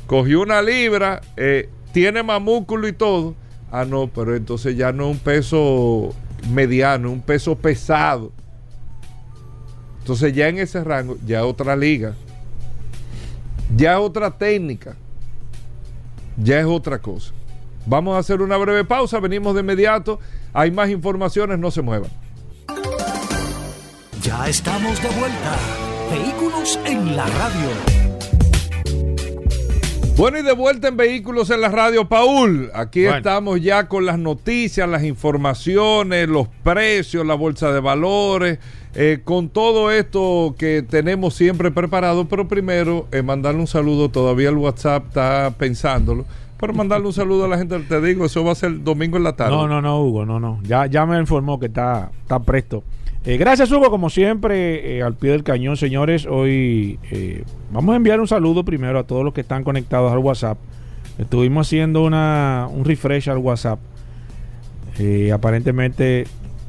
cogió 0.08 0.42
una 0.42 0.62
libra, 0.62 1.22
eh, 1.38 1.70
tiene 1.94 2.24
más 2.24 2.42
músculo 2.42 2.88
y 2.88 2.94
todo 2.94 3.36
Ah, 3.72 3.86
no, 3.86 4.08
pero 4.08 4.36
entonces 4.36 4.76
ya 4.76 4.92
no 4.92 5.06
es 5.06 5.12
un 5.16 5.20
peso 5.20 6.14
mediano, 6.50 7.10
un 7.10 7.22
peso 7.22 7.56
pesado. 7.56 8.34
Entonces 10.00 10.34
ya 10.34 10.50
en 10.50 10.58
ese 10.58 10.84
rango, 10.84 11.18
ya 11.26 11.46
otra 11.46 11.78
liga. 11.78 12.14
Ya 13.74 13.94
es 13.94 14.00
otra 14.00 14.30
técnica. 14.30 14.98
Ya 16.36 16.60
es 16.60 16.66
otra 16.66 17.00
cosa. 17.00 17.32
Vamos 17.86 18.16
a 18.16 18.20
hacer 18.20 18.42
una 18.42 18.58
breve 18.58 18.84
pausa, 18.84 19.22
venimos 19.22 19.56
de 19.56 19.62
inmediato. 19.62 20.20
Hay 20.52 20.70
más 20.70 20.90
informaciones, 20.90 21.58
no 21.58 21.72
se 21.72 21.82
muevan. 21.82 22.12
Ya 24.22 24.48
estamos 24.48 25.02
de 25.02 25.10
vuelta. 25.20 25.58
Vehículos 26.12 26.80
en 26.86 27.16
la 27.16 27.26
radio. 27.26 27.70
Bueno, 30.16 30.38
y 30.38 30.44
de 30.44 30.54
vuelta 30.54 30.90
en 30.90 30.98
Vehículos 30.98 31.50
en 31.50 31.62
la 31.62 31.70
Radio, 31.70 32.08
Paul. 32.08 32.70
Aquí 32.76 33.06
estamos 33.06 33.62
ya 33.62 33.88
con 33.88 34.06
las 34.06 34.20
noticias, 34.20 34.88
las 34.88 35.04
informaciones, 35.04 36.30
los 36.30 36.48
precios, 36.64 37.26
la 37.26 37.34
bolsa 37.34 37.72
de 37.72 37.80
valores, 37.80 38.60
eh, 38.94 39.22
con 39.24 39.50
todo 39.50 39.90
esto 39.90 40.54
que 40.56 40.86
tenemos 40.88 41.34
siempre 41.34 41.72
preparado. 41.72 42.28
Pero 42.28 42.48
primero, 42.48 43.08
eh, 43.12 43.24
mandarle 43.24 43.62
un 43.62 43.68
saludo. 43.68 44.10
Todavía 44.10 44.50
el 44.50 44.58
WhatsApp 44.58 45.08
está 45.08 45.52
pensándolo. 45.58 46.26
Pero 46.60 46.74
mandarle 46.74 47.08
un 47.08 47.14
saludo 47.14 47.46
a 47.46 47.48
la 47.48 47.58
gente, 47.58 47.80
te 47.80 48.00
digo, 48.02 48.26
eso 48.26 48.44
va 48.44 48.52
a 48.52 48.56
ser 48.56 48.84
domingo 48.84 49.18
en 49.18 49.24
la 49.24 49.36
tarde. 49.36 49.56
No, 49.56 49.68
no, 49.68 49.82
no, 49.82 50.00
Hugo, 50.04 50.28
no, 50.28 50.40
no. 50.40 50.60
Ya, 50.62 50.86
ya 50.86 51.08
me 51.08 51.18
informó 51.18 51.60
que 51.60 51.66
está, 51.66 52.12
está 52.22 52.38
presto. 52.38 52.84
Eh, 53.24 53.38
gracias, 53.38 53.72
Hugo, 53.72 53.92
como 53.92 54.10
siempre, 54.10 54.98
eh, 54.98 55.04
al 55.04 55.14
pie 55.14 55.32
del 55.32 55.44
cañón, 55.44 55.78
señores. 55.78 56.26
Hoy 56.26 56.98
eh, 57.12 57.44
vamos 57.72 57.94
a 57.94 57.98
enviar 57.98 58.20
un 58.20 58.28
saludo 58.28 58.66
primero 58.66 58.98
a 58.98 59.04
todos 59.04 59.24
los 59.24 59.32
que 59.32 59.42
están 59.42 59.64
conectados 59.64 60.12
al 60.12 60.18
WhatsApp. 60.18 60.58
Estuvimos 61.20 61.68
haciendo 61.68 62.04
una, 62.04 62.68
un 62.72 62.84
refresh 62.84 63.30
al 63.30 63.38
WhatsApp. 63.38 63.80
aparentemente 65.32 66.26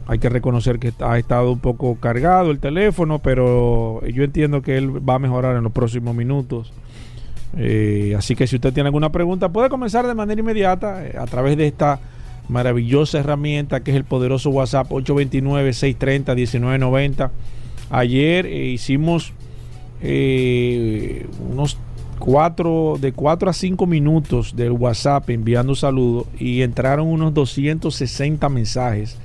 Hay 0.06 0.18
que 0.18 0.28
reconocer 0.28 0.78
que 0.78 0.92
ha 1.00 1.18
estado 1.18 1.52
un 1.52 1.58
poco 1.58 1.96
cargado 1.96 2.50
el 2.50 2.58
teléfono, 2.58 3.18
pero 3.20 4.06
yo 4.06 4.22
entiendo 4.22 4.60
que 4.60 4.76
él 4.76 5.08
va 5.08 5.14
a 5.14 5.18
mejorar 5.18 5.56
en 5.56 5.62
los 5.62 5.72
próximos 5.72 6.14
minutos. 6.14 6.70
Así 8.16 8.36
que 8.36 8.46
si 8.46 8.56
usted 8.56 8.74
tiene 8.74 8.88
alguna 8.88 9.10
pregunta, 9.10 9.48
puede 9.48 9.70
comenzar 9.70 10.06
de 10.06 10.14
manera 10.14 10.38
inmediata 10.38 11.02
a 11.18 11.24
través 11.24 11.56
de 11.56 11.66
esta 11.66 11.98
maravillosa 12.48 13.18
herramienta 13.18 13.82
que 13.82 13.92
es 13.92 13.96
el 13.96 14.04
poderoso 14.04 14.50
WhatsApp 14.50 14.90
829-630-1990. 14.90 17.30
Ayer 17.90 18.46
eh, 18.46 18.66
hicimos 18.66 19.32
unos 21.50 21.78
cuatro, 22.18 22.98
de 23.00 23.12
4 23.12 23.50
a 23.50 23.52
5 23.52 23.86
minutos 23.86 24.54
del 24.54 24.72
WhatsApp 24.72 25.30
enviando 25.30 25.74
saludos 25.74 26.26
y 26.38 26.62
entraron 26.62 27.08
unos 27.08 27.34
260 27.34 28.48
mensajes 28.48 29.18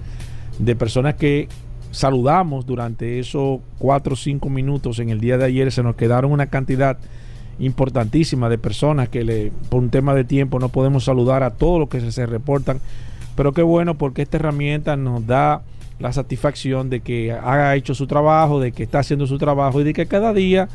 de 0.60 0.76
personas 0.76 1.16
que 1.16 1.48
saludamos 1.92 2.66
durante 2.66 3.20
esos 3.20 3.60
4 3.78 4.14
o 4.14 4.16
5 4.16 4.50
minutos 4.50 5.00
en 5.00 5.10
el 5.10 5.20
día 5.20 5.38
de 5.38 5.46
ayer. 5.46 5.72
Se 5.72 5.84
nos 5.84 5.96
quedaron 5.96 6.32
una 6.32 6.48
cantidad 6.48 6.98
importantísima 7.60 8.50
de 8.50 8.58
personas 8.58 9.10
que 9.10 9.52
por 9.70 9.82
un 9.82 9.90
tema 9.90 10.14
de 10.14 10.24
tiempo 10.24 10.60
no 10.60 10.70
podemos 10.70 11.04
saludar 11.04 11.44
a 11.44 11.52
todos 11.52 11.80
los 11.80 11.90
que 11.90 12.12
se, 12.12 12.26
reportan. 12.26 12.80
Pero 13.38 13.54
qué 13.54 13.62
bueno 13.62 14.00
porque 14.00 14.24
esta 14.24 14.38
herramienta 14.38 14.98
nos 14.98 15.26
da 15.28 15.62
la 16.00 16.12
satisfacción 16.12 16.90
de 16.90 17.02
que 17.02 17.32
ha 17.32 17.76
hecho 17.76 17.94
su 17.94 18.08
trabajo, 18.08 18.60
de 18.60 18.72
que 18.72 18.82
está 18.84 19.00
haciendo 19.00 19.28
su 19.28 19.38
trabajo 19.38 19.80
y 19.80 19.84
de 19.84 19.94
que 19.94 20.08
cada 20.08 20.34
día 20.34 20.68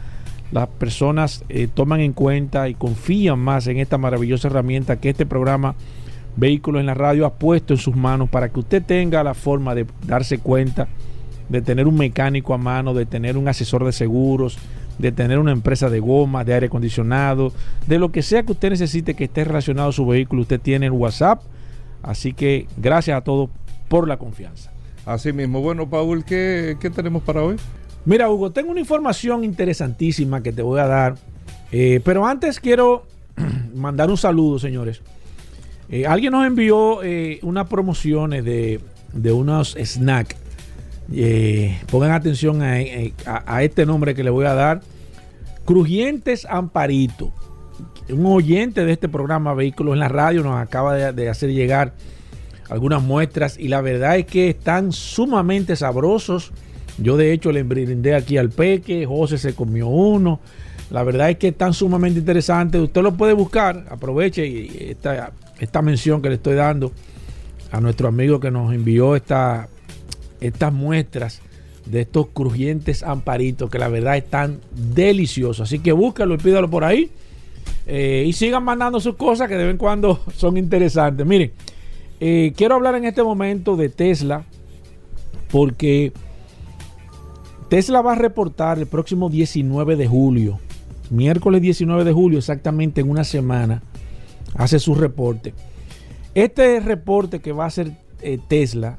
las 0.52 0.68
personas 0.68 1.44
eh, 1.48 1.66
toman 1.72 2.00
en 2.00 2.12
cuenta 2.12 2.68
y 2.68 2.74
confían 2.74 3.40
más 3.40 3.66
en 3.66 3.78
esta 3.78 3.98
maravillosa 3.98 4.46
herramienta 4.46 5.00
que 5.00 5.10
este 5.10 5.26
programa 5.26 5.74
Vehículos 6.36 6.80
en 6.80 6.86
la 6.86 6.94
Radio 6.94 7.26
ha 7.26 7.34
puesto 7.34 7.74
en 7.74 7.78
sus 7.78 7.94
manos 7.94 8.30
para 8.30 8.48
que 8.48 8.60
usted 8.60 8.82
tenga 8.82 9.22
la 9.22 9.34
forma 9.34 9.74
de 9.74 9.84
darse 10.06 10.38
cuenta, 10.38 10.88
de 11.48 11.60
tener 11.62 11.86
un 11.86 11.96
mecánico 11.96 12.54
a 12.54 12.58
mano, 12.58 12.94
de 12.94 13.06
tener 13.06 13.36
un 13.36 13.48
asesor 13.48 13.84
de 13.84 13.92
seguros, 13.92 14.56
de 14.98 15.12
tener 15.12 15.38
una 15.38 15.52
empresa 15.52 15.90
de 15.90 16.00
goma, 16.00 16.44
de 16.44 16.54
aire 16.54 16.66
acondicionado, 16.68 17.52
de 17.86 17.98
lo 17.98 18.12
que 18.12 18.22
sea 18.22 18.44
que 18.44 18.52
usted 18.52 18.70
necesite 18.70 19.14
que 19.14 19.24
esté 19.24 19.44
relacionado 19.44 19.90
a 19.90 19.92
su 19.92 20.06
vehículo, 20.06 20.42
usted 20.42 20.60
tiene 20.60 20.86
el 20.86 20.92
WhatsApp. 20.92 21.42
Así 22.02 22.32
que 22.32 22.66
gracias 22.76 23.16
a 23.16 23.22
todos 23.22 23.50
por 23.88 24.08
la 24.08 24.16
confianza. 24.16 24.70
Así 25.06 25.32
mismo. 25.32 25.60
Bueno, 25.60 25.88
Paul, 25.88 26.24
¿qué, 26.24 26.76
tenemos 26.94 27.22
para 27.22 27.42
hoy? 27.42 27.56
Mira, 28.04 28.30
Hugo, 28.30 28.50
tengo 28.50 28.70
una 28.70 28.80
información 28.80 29.44
interesantísima 29.44 30.42
que 30.42 30.52
te 30.52 30.62
voy 30.62 30.80
a 30.80 30.86
dar. 30.86 31.14
Eh, 31.70 32.00
pero 32.04 32.26
antes 32.26 32.60
quiero 32.60 33.06
mandar 33.74 34.10
un 34.10 34.16
saludo, 34.16 34.58
señores. 34.58 35.02
Eh, 35.88 36.06
alguien 36.06 36.32
nos 36.32 36.46
envió 36.46 37.02
eh, 37.02 37.38
unas 37.42 37.68
promociones 37.68 38.44
de, 38.44 38.80
de 39.12 39.32
unos 39.32 39.76
snacks 39.78 40.36
pongan 41.90 42.12
atención 42.12 42.62
a, 42.62 43.62
este 43.62 43.84
nombre 43.84 44.14
que 44.14 44.24
le 44.24 44.30
voy 44.30 44.46
a 44.46 44.54
dar. 44.54 44.80
Crujientes 45.64 46.46
Amparito. 46.48 47.32
Un 48.08 48.26
oyente 48.26 48.84
de 48.84 48.92
este 48.92 49.08
programa 49.08 49.54
Vehículos 49.54 49.94
en 49.94 50.00
la 50.00 50.08
Radio 50.08 50.42
nos 50.42 50.60
acaba 50.60 50.94
de, 50.94 51.28
hacer 51.28 51.50
llegar 51.52 51.94
algunas 52.68 53.02
muestras 53.02 53.58
y 53.58 53.68
la 53.68 53.80
verdad 53.80 54.16
es 54.16 54.26
que 54.26 54.48
están 54.48 54.92
sumamente 54.92 55.76
sabrosos. 55.76 56.52
Yo 56.98 57.16
de 57.16 57.32
hecho 57.32 57.52
le 57.52 57.62
brindé 57.62 58.14
aquí 58.14 58.38
al 58.38 58.50
Peque, 58.50 59.06
José 59.06 59.38
se 59.38 59.54
comió 59.54 59.88
uno. 59.88 60.40
La 60.90 61.04
verdad 61.04 61.30
es 61.30 61.38
que 61.38 61.48
están 61.48 61.72
sumamente 61.72 62.18
interesantes. 62.18 62.80
Usted 62.80 63.02
lo 63.02 63.14
puede 63.14 63.32
buscar. 63.32 63.86
Aproveche 63.88 64.90
esta, 64.90 65.32
esta 65.58 65.80
mención 65.80 66.20
que 66.20 66.28
le 66.28 66.34
estoy 66.34 66.54
dando 66.54 66.92
a 67.70 67.80
nuestro 67.80 68.08
amigo 68.08 68.40
que 68.40 68.50
nos 68.50 68.74
envió 68.74 69.16
esta 69.16 69.68
estas 70.42 70.72
muestras 70.72 71.40
de 71.86 72.02
estos 72.02 72.28
crujientes 72.28 73.02
amparitos 73.02 73.70
que 73.70 73.78
la 73.78 73.88
verdad 73.88 74.16
están 74.16 74.60
deliciosos. 74.72 75.60
Así 75.60 75.78
que 75.78 75.92
búscalo 75.92 76.34
y 76.34 76.38
pídalo 76.38 76.68
por 76.68 76.84
ahí. 76.84 77.10
Eh, 77.86 78.24
y 78.26 78.32
sigan 78.32 78.62
mandando 78.64 79.00
sus 79.00 79.16
cosas 79.16 79.48
que 79.48 79.56
de 79.56 79.64
vez 79.64 79.72
en 79.72 79.78
cuando 79.78 80.20
son 80.36 80.56
interesantes. 80.56 81.26
Miren, 81.26 81.52
eh, 82.20 82.52
quiero 82.56 82.76
hablar 82.76 82.94
en 82.94 83.04
este 83.04 83.22
momento 83.22 83.76
de 83.76 83.88
Tesla 83.88 84.44
porque 85.50 86.12
Tesla 87.68 88.00
va 88.00 88.12
a 88.12 88.16
reportar 88.16 88.78
el 88.78 88.86
próximo 88.86 89.28
19 89.28 89.96
de 89.96 90.06
julio, 90.06 90.60
miércoles 91.10 91.60
19 91.60 92.04
de 92.04 92.12
julio, 92.12 92.38
exactamente 92.38 93.00
en 93.00 93.10
una 93.10 93.24
semana, 93.24 93.82
hace 94.54 94.78
su 94.78 94.94
reporte. 94.94 95.54
Este 96.34 96.80
reporte 96.80 97.40
que 97.40 97.52
va 97.52 97.64
a 97.64 97.68
hacer 97.68 97.92
eh, 98.22 98.38
Tesla 98.48 98.98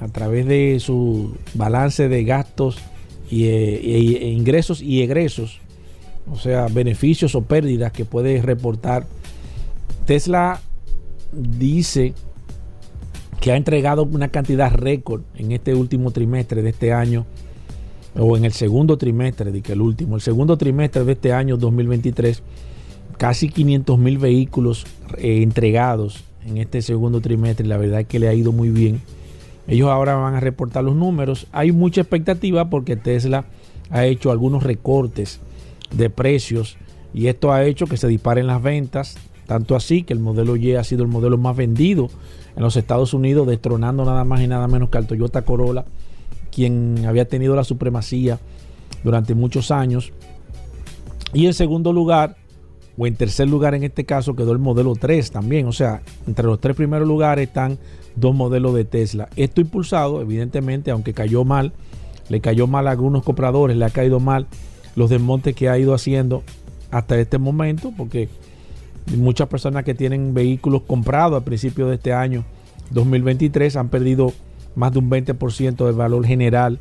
a 0.00 0.08
través 0.08 0.46
de 0.46 0.78
su 0.80 1.36
balance 1.54 2.08
de 2.08 2.24
gastos 2.24 2.78
y, 3.30 3.46
e 3.46 4.30
ingresos 4.30 4.82
y 4.82 5.02
egresos, 5.02 5.60
o 6.32 6.36
sea, 6.36 6.66
beneficios 6.68 7.34
o 7.34 7.42
pérdidas 7.42 7.92
que 7.92 8.04
puede 8.04 8.40
reportar. 8.42 9.06
Tesla 10.06 10.60
dice 11.32 12.14
que 13.40 13.52
ha 13.52 13.56
entregado 13.56 14.04
una 14.04 14.28
cantidad 14.28 14.72
récord 14.72 15.22
en 15.36 15.52
este 15.52 15.74
último 15.74 16.10
trimestre 16.10 16.62
de 16.62 16.70
este 16.70 16.92
año, 16.92 17.26
o 18.16 18.36
en 18.36 18.44
el 18.44 18.52
segundo 18.52 18.98
trimestre, 18.98 19.52
de 19.52 19.60
que 19.60 19.72
el 19.72 19.80
último, 19.80 20.16
el 20.16 20.22
segundo 20.22 20.56
trimestre 20.56 21.04
de 21.04 21.12
este 21.12 21.32
año 21.32 21.56
2023, 21.56 22.42
casi 23.16 23.48
500 23.48 23.98
mil 23.98 24.18
vehículos 24.18 24.86
eh, 25.18 25.42
entregados 25.42 26.24
en 26.46 26.58
este 26.58 26.82
segundo 26.82 27.20
trimestre. 27.20 27.66
La 27.66 27.76
verdad 27.76 28.00
es 28.00 28.06
que 28.06 28.18
le 28.18 28.28
ha 28.28 28.34
ido 28.34 28.52
muy 28.52 28.70
bien 28.70 29.00
ellos 29.68 29.90
ahora 29.90 30.14
van 30.14 30.34
a 30.34 30.40
reportar 30.40 30.82
los 30.82 30.96
números. 30.96 31.46
Hay 31.52 31.72
mucha 31.72 32.00
expectativa 32.00 32.70
porque 32.70 32.96
Tesla 32.96 33.44
ha 33.90 34.06
hecho 34.06 34.30
algunos 34.30 34.62
recortes 34.62 35.40
de 35.90 36.10
precios 36.10 36.76
y 37.12 37.28
esto 37.28 37.52
ha 37.52 37.64
hecho 37.64 37.86
que 37.86 37.96
se 37.96 38.08
disparen 38.08 38.46
las 38.46 38.62
ventas. 38.62 39.16
Tanto 39.46 39.76
así 39.76 40.02
que 40.02 40.12
el 40.12 40.20
modelo 40.20 40.56
Y 40.56 40.74
ha 40.74 40.84
sido 40.84 41.02
el 41.02 41.08
modelo 41.08 41.38
más 41.38 41.56
vendido 41.56 42.10
en 42.54 42.62
los 42.62 42.76
Estados 42.76 43.14
Unidos, 43.14 43.46
destronando 43.46 44.04
nada 44.04 44.24
más 44.24 44.42
y 44.42 44.46
nada 44.46 44.68
menos 44.68 44.90
que 44.90 44.98
al 44.98 45.06
Toyota 45.06 45.42
Corolla, 45.42 45.86
quien 46.52 47.06
había 47.06 47.26
tenido 47.26 47.56
la 47.56 47.64
supremacía 47.64 48.38
durante 49.04 49.34
muchos 49.34 49.70
años. 49.70 50.12
Y 51.32 51.46
en 51.46 51.54
segundo 51.54 51.92
lugar, 51.94 52.36
o 52.98 53.06
en 53.06 53.14
tercer 53.14 53.48
lugar 53.48 53.74
en 53.74 53.84
este 53.84 54.04
caso, 54.04 54.36
quedó 54.36 54.52
el 54.52 54.58
modelo 54.58 54.94
3 54.94 55.30
también. 55.30 55.66
O 55.66 55.72
sea, 55.72 56.02
entre 56.26 56.46
los 56.46 56.60
tres 56.60 56.76
primeros 56.76 57.08
lugares 57.08 57.48
están 57.48 57.78
dos 58.16 58.34
modelos 58.34 58.74
de 58.74 58.84
Tesla. 58.84 59.28
Esto 59.36 59.62
impulsado, 59.62 60.20
evidentemente, 60.20 60.90
aunque 60.90 61.14
cayó 61.14 61.44
mal, 61.44 61.72
le 62.28 62.40
cayó 62.40 62.66
mal 62.66 62.86
a 62.86 62.90
algunos 62.90 63.22
compradores, 63.22 63.76
le 63.76 63.84
ha 63.86 63.90
caído 63.90 64.20
mal 64.20 64.46
los 64.98 65.08
desmontes 65.10 65.54
que 65.54 65.68
ha 65.68 65.78
ido 65.78 65.94
haciendo 65.94 66.42
hasta 66.90 67.16
este 67.18 67.38
momento, 67.38 67.92
porque 67.96 68.28
muchas 69.16 69.46
personas 69.46 69.84
que 69.84 69.94
tienen 69.94 70.34
vehículos 70.34 70.82
comprados 70.82 71.40
a 71.40 71.44
principios 71.44 71.88
de 71.88 71.94
este 71.94 72.12
año 72.12 72.44
2023 72.90 73.76
han 73.76 73.90
perdido 73.90 74.32
más 74.74 74.92
de 74.92 74.98
un 74.98 75.08
20% 75.08 75.86
del 75.86 75.94
valor 75.94 76.26
general 76.26 76.80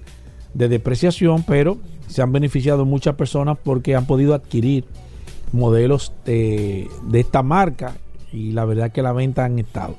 de 0.55 0.67
depreciación, 0.67 1.43
pero 1.43 1.77
se 2.07 2.23
han 2.23 2.31
beneficiado 2.31 2.85
muchas 2.85 3.13
personas 3.13 3.59
porque 3.63 3.95
han 3.95 4.07
podido 4.07 4.33
adquirir 4.33 4.85
modelos 5.51 6.11
de, 6.25 6.89
esta 7.13 7.43
marca 7.43 7.97
y 8.33 8.51
la 8.51 8.65
verdad 8.65 8.91
que 8.91 9.03
la 9.03 9.13
venta 9.13 9.45
han 9.45 9.59
estado. 9.59 9.95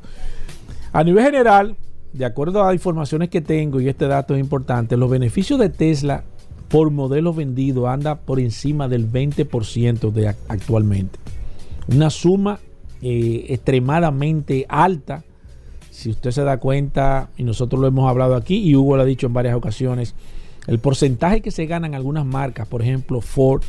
A 0.93 1.05
nivel 1.05 1.25
general, 1.25 1.77
de 2.13 2.25
acuerdo 2.25 2.67
a 2.67 2.75
informaciones 2.75 3.29
que 3.29 3.41
tengo, 3.41 3.81
y 3.81 3.89
este 3.89 4.09
dato 4.09 4.35
es 4.35 4.41
importante, 4.41 4.97
los 4.97 5.09
beneficios 5.09 5.61
de 5.61 5.69
Tesla 5.69 6.25
por 6.69 6.91
modelo 6.91 7.33
vendido 7.33 7.89
anda 7.89 8.17
por 8.17 8.41
encima 8.41 8.89
del 8.89 9.11
20% 9.11 10.13
de 10.13 10.29
actualmente. 10.29 11.19
Una 11.89 12.11
suma 12.11 12.61
eh, 13.03 13.47
extremadamente 13.49 14.67
alta. 14.69 15.25
Si 15.91 16.11
usted 16.11 16.31
se 16.31 16.43
da 16.43 16.59
cuenta, 16.59 17.31
y 17.37 17.43
nosotros 17.43 17.81
lo 17.81 17.89
hemos 17.89 18.09
hablado 18.09 18.37
aquí, 18.37 18.59
y 18.59 18.77
Hugo 18.77 18.97
lo 18.97 19.03
ha 19.03 19.07
dicho 19.07 19.27
en 19.27 19.33
varias 19.33 19.55
ocasiones, 19.55 20.15
el 20.67 20.79
porcentaje 20.79 21.41
que 21.41 21.51
se 21.51 21.67
gana 21.67 21.87
en 21.87 21.95
algunas 21.95 22.27
marcas, 22.27 22.69
por 22.69 22.83
ejemplo 22.83 23.21
Ford, 23.21 23.63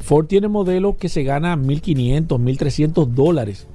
Ford 0.00 0.26
tiene 0.26 0.48
modelos 0.48 0.96
que 0.96 1.08
se 1.08 1.22
ganan 1.22 1.64
1.500, 1.64 2.26
1.300 2.26 3.06
dólares 3.06 3.68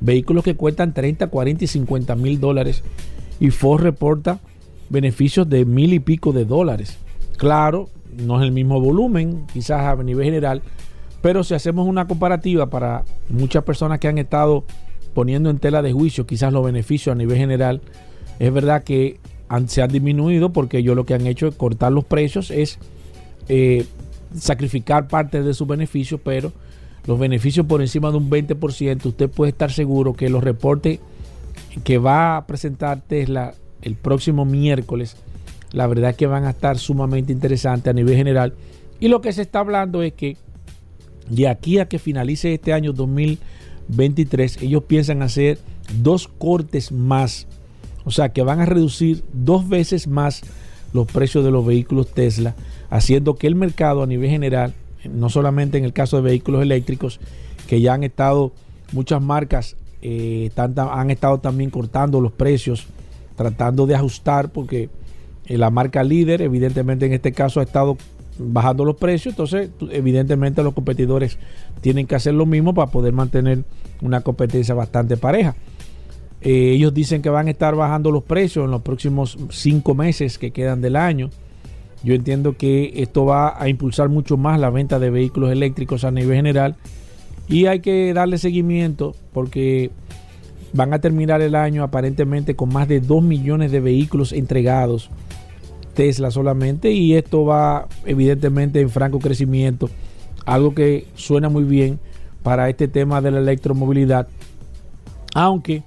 vehículos 0.00 0.44
que 0.44 0.54
cuestan 0.54 0.92
30, 0.92 1.28
40 1.28 1.64
y 1.64 1.66
50 1.66 2.14
mil 2.16 2.40
dólares 2.40 2.82
y 3.40 3.50
Ford 3.50 3.82
reporta 3.82 4.40
beneficios 4.88 5.48
de 5.48 5.64
mil 5.64 5.92
y 5.92 5.98
pico 5.98 6.32
de 6.32 6.44
dólares. 6.44 6.98
Claro, 7.36 7.88
no 8.18 8.38
es 8.40 8.44
el 8.44 8.52
mismo 8.52 8.80
volumen, 8.80 9.46
quizás 9.52 9.80
a 9.80 10.02
nivel 10.02 10.24
general, 10.24 10.62
pero 11.22 11.42
si 11.42 11.54
hacemos 11.54 11.86
una 11.86 12.06
comparativa 12.06 12.68
para 12.68 13.04
muchas 13.28 13.64
personas 13.64 13.98
que 13.98 14.08
han 14.08 14.18
estado 14.18 14.64
poniendo 15.14 15.48
en 15.48 15.58
tela 15.58 15.80
de 15.80 15.92
juicio 15.92 16.26
quizás 16.26 16.52
los 16.52 16.64
beneficios 16.64 17.14
a 17.14 17.16
nivel 17.16 17.38
general, 17.38 17.80
es 18.38 18.52
verdad 18.52 18.84
que 18.84 19.18
se 19.66 19.82
han 19.82 19.90
disminuido 19.90 20.52
porque 20.52 20.78
ellos 20.78 20.96
lo 20.96 21.06
que 21.06 21.14
han 21.14 21.26
hecho 21.26 21.46
es 21.46 21.54
cortar 21.54 21.92
los 21.92 22.04
precios, 22.04 22.50
es 22.50 22.78
eh, 23.48 23.86
sacrificar 24.36 25.08
parte 25.08 25.42
de 25.42 25.54
sus 25.54 25.66
beneficios, 25.66 26.20
pero 26.22 26.52
los 27.06 27.18
beneficios 27.18 27.66
por 27.66 27.80
encima 27.80 28.10
de 28.10 28.16
un 28.16 28.30
20%, 28.30 29.06
usted 29.06 29.30
puede 29.30 29.50
estar 29.50 29.70
seguro 29.70 30.14
que 30.14 30.28
los 30.28 30.42
reportes 30.42 30.98
que 31.84 31.98
va 31.98 32.36
a 32.36 32.46
presentar 32.46 33.00
Tesla 33.02 33.54
el 33.82 33.94
próximo 33.96 34.44
miércoles, 34.44 35.16
la 35.74 35.86
verdad 35.86 36.10
es 36.10 36.16
que 36.16 36.26
van 36.26 36.44
a 36.44 36.50
estar 36.50 36.78
sumamente 36.78 37.32
interesantes 37.32 37.90
a 37.90 37.92
nivel 37.92 38.16
general. 38.16 38.54
Y 39.00 39.08
lo 39.08 39.20
que 39.20 39.32
se 39.32 39.42
está 39.42 39.58
hablando 39.58 40.02
es 40.02 40.12
que 40.12 40.36
de 41.28 41.48
aquí 41.48 41.78
a 41.78 41.88
que 41.88 41.98
finalice 41.98 42.54
este 42.54 42.72
año 42.72 42.92
2023, 42.92 44.62
ellos 44.62 44.84
piensan 44.84 45.22
hacer 45.22 45.58
dos 46.00 46.28
cortes 46.28 46.92
más. 46.92 47.46
O 48.04 48.10
sea, 48.10 48.30
que 48.30 48.42
van 48.42 48.60
a 48.60 48.66
reducir 48.66 49.24
dos 49.32 49.68
veces 49.68 50.06
más 50.06 50.42
los 50.92 51.06
precios 51.06 51.44
de 51.44 51.50
los 51.50 51.66
vehículos 51.66 52.12
Tesla, 52.12 52.54
haciendo 52.88 53.34
que 53.34 53.48
el 53.48 53.56
mercado 53.56 54.02
a 54.02 54.06
nivel 54.06 54.30
general, 54.30 54.74
no 55.10 55.28
solamente 55.28 55.76
en 55.76 55.84
el 55.84 55.92
caso 55.92 56.16
de 56.16 56.22
vehículos 56.22 56.62
eléctricos, 56.62 57.18
que 57.66 57.80
ya 57.80 57.94
han 57.94 58.04
estado 58.04 58.52
muchas 58.92 59.20
marcas 59.20 59.76
eh, 60.06 60.50
han 60.56 61.10
estado 61.10 61.38
también 61.38 61.70
cortando 61.70 62.20
los 62.20 62.30
precios, 62.30 62.86
tratando 63.36 63.86
de 63.86 63.94
ajustar, 63.94 64.52
porque 64.52 64.90
la 65.46 65.70
marca 65.70 66.02
líder, 66.02 66.42
evidentemente 66.42 67.06
en 67.06 67.12
este 67.12 67.32
caso, 67.32 67.60
ha 67.60 67.64
estado 67.64 67.96
bajando 68.38 68.84
los 68.84 68.96
precios, 68.96 69.32
entonces 69.32 69.70
evidentemente 69.90 70.62
los 70.62 70.74
competidores 70.74 71.38
tienen 71.80 72.06
que 72.06 72.14
hacer 72.14 72.34
lo 72.34 72.46
mismo 72.46 72.74
para 72.74 72.90
poder 72.90 73.12
mantener 73.12 73.64
una 74.00 74.22
competencia 74.22 74.74
bastante 74.74 75.16
pareja. 75.16 75.54
Eh, 76.40 76.72
ellos 76.72 76.92
dicen 76.92 77.22
que 77.22 77.30
van 77.30 77.46
a 77.46 77.50
estar 77.50 77.74
bajando 77.74 78.10
los 78.10 78.22
precios 78.22 78.64
en 78.64 78.70
los 78.70 78.82
próximos 78.82 79.38
cinco 79.50 79.94
meses 79.94 80.38
que 80.38 80.50
quedan 80.50 80.80
del 80.80 80.96
año. 80.96 81.30
Yo 82.02 82.14
entiendo 82.14 82.56
que 82.56 82.92
esto 82.96 83.24
va 83.24 83.60
a 83.60 83.68
impulsar 83.68 84.10
mucho 84.10 84.36
más 84.36 84.60
la 84.60 84.68
venta 84.68 84.98
de 84.98 85.08
vehículos 85.08 85.50
eléctricos 85.50 86.04
a 86.04 86.10
nivel 86.10 86.36
general 86.36 86.76
y 87.48 87.66
hay 87.66 87.80
que 87.80 88.12
darle 88.12 88.36
seguimiento 88.36 89.14
porque 89.32 89.90
van 90.74 90.92
a 90.92 90.98
terminar 90.98 91.40
el 91.40 91.54
año 91.54 91.82
aparentemente 91.82 92.56
con 92.56 92.70
más 92.70 92.88
de 92.88 93.00
2 93.00 93.22
millones 93.22 93.70
de 93.72 93.80
vehículos 93.80 94.32
entregados 94.32 95.08
Tesla 95.94 96.30
solamente 96.30 96.90
y 96.92 97.14
esto 97.14 97.44
va 97.44 97.88
evidentemente 98.04 98.80
en 98.80 98.90
franco 98.90 99.18
crecimiento, 99.18 99.88
algo 100.44 100.74
que 100.74 101.06
suena 101.14 101.48
muy 101.48 101.64
bien 101.64 101.98
para 102.42 102.68
este 102.68 102.88
tema 102.88 103.20
de 103.20 103.30
la 103.30 103.38
electromovilidad, 103.38 104.28
aunque 105.34 105.82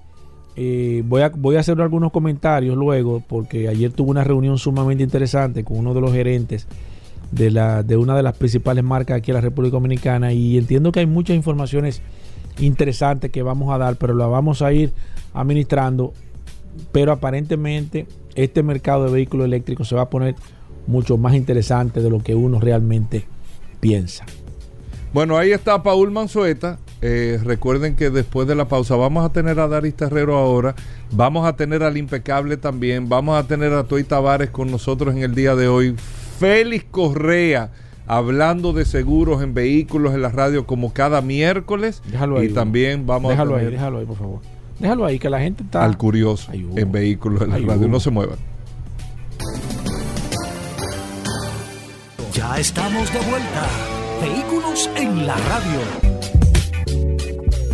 eh, 0.56 1.04
voy, 1.06 1.22
a, 1.22 1.30
voy 1.30 1.56
a 1.56 1.60
hacer 1.60 1.80
algunos 1.80 2.12
comentarios 2.12 2.76
luego 2.76 3.22
porque 3.28 3.68
ayer 3.68 3.92
tuve 3.92 4.10
una 4.10 4.24
reunión 4.24 4.58
sumamente 4.58 5.04
interesante 5.04 5.64
con 5.64 5.78
uno 5.78 5.94
de 5.94 6.02
los 6.02 6.12
gerentes 6.12 6.68
de, 7.32 7.52
la, 7.52 7.84
de 7.84 7.98
una 7.98 8.16
de 8.16 8.24
las 8.24 8.36
principales 8.36 8.84
marcas 8.84 9.18
aquí 9.18 9.32
en 9.32 9.36
la 9.36 9.42
República 9.42 9.74
Dominicana 9.74 10.34
y 10.34 10.58
entiendo 10.58 10.92
que 10.92 11.02
hay 11.02 11.06
muchas 11.06 11.36
informaciones 11.36 12.02
interesantes 12.60 13.32
que 13.32 13.44
vamos 13.44 13.74
a 13.74 13.78
dar, 13.78 13.98
pero 13.98 14.16
la 14.16 14.28
vamos 14.28 14.62
a 14.62 14.74
ir 14.74 14.92
administrando. 15.34 16.14
Pero 16.92 17.12
aparentemente 17.12 18.08
este 18.38 18.64
mercado 18.64 19.06
de 19.06 19.12
vehículos 19.12 19.46
eléctricos 19.46 19.90
se 19.90 19.96
va 19.96 20.04
a 20.04 20.10
poner 20.10 20.36
mucho 20.86 21.18
más 21.18 21.34
interesante 21.34 22.02
de 22.02 22.10
lo 22.10 22.20
que 22.20 22.36
uno 22.36 22.60
realmente 22.60 23.26
piensa. 23.80 24.26
Bueno, 25.14 25.38
ahí 25.38 25.52
está 25.52 25.84
Paul 25.84 26.12
Manzueta. 26.12 26.80
Eh, 27.02 27.40
recuerden 27.44 27.96
que 27.96 28.10
después 28.10 28.48
de 28.48 28.56
la 28.56 28.68
pausa 28.68 28.96
vamos 28.96 29.24
a 29.24 29.30
tener 29.30 29.60
a 29.60 29.68
Daris 29.68 29.94
Terrero 29.94 30.36
ahora, 30.36 30.74
vamos 31.12 31.48
a 31.48 31.56
tener 31.56 31.84
al 31.84 31.96
Impecable 31.96 32.58
también, 32.58 33.08
vamos 33.08 33.38
a 33.38 33.46
tener 33.46 33.72
a 33.74 33.84
Toy 33.84 34.04
Tavares 34.04 34.50
con 34.50 34.72
nosotros 34.72 35.16
en 35.16 35.22
el 35.22 35.36
día 35.36 35.56
de 35.56 35.68
hoy. 35.68 35.96
Félix 36.40 36.86
Correa 36.90 37.72
hablando 38.08 38.74
de 38.74 38.86
seguros 38.86 39.44
en 39.44 39.54
vehículos 39.54 40.16
en 40.16 40.22
la 40.24 40.30
radio 40.30 40.66
como 40.66 40.94
cada 40.94 41.22
miércoles. 41.22 42.02
Déjalo 42.10 42.38
ahí. 42.40 42.48
Y 42.48 42.54
también 42.54 43.06
vamos 43.06 43.30
déjalo 43.30 43.56
a 43.56 43.60
ahí, 43.60 43.66
déjalo 43.66 44.00
ahí, 44.00 44.06
por 44.06 44.18
favor. 44.18 44.57
Déjalo 44.80 45.06
ahí, 45.06 45.18
que 45.20 45.30
la 45.30 45.40
gente 45.40 45.64
está. 45.64 45.84
Al 45.84 45.98
curioso 45.98 46.52
en 46.54 46.92
vehículos 46.92 47.42
en 47.42 47.50
la 47.50 47.58
radio. 47.58 47.88
No 47.88 48.00
se 48.00 48.12
muevan. 48.12 48.38
Ya 52.34 52.58
estamos 52.60 53.12
de 53.12 53.20
vuelta. 53.20 53.68
Vehículos 54.22 54.90
en 54.96 55.26
la 55.26 55.36
radio. 55.36 56.18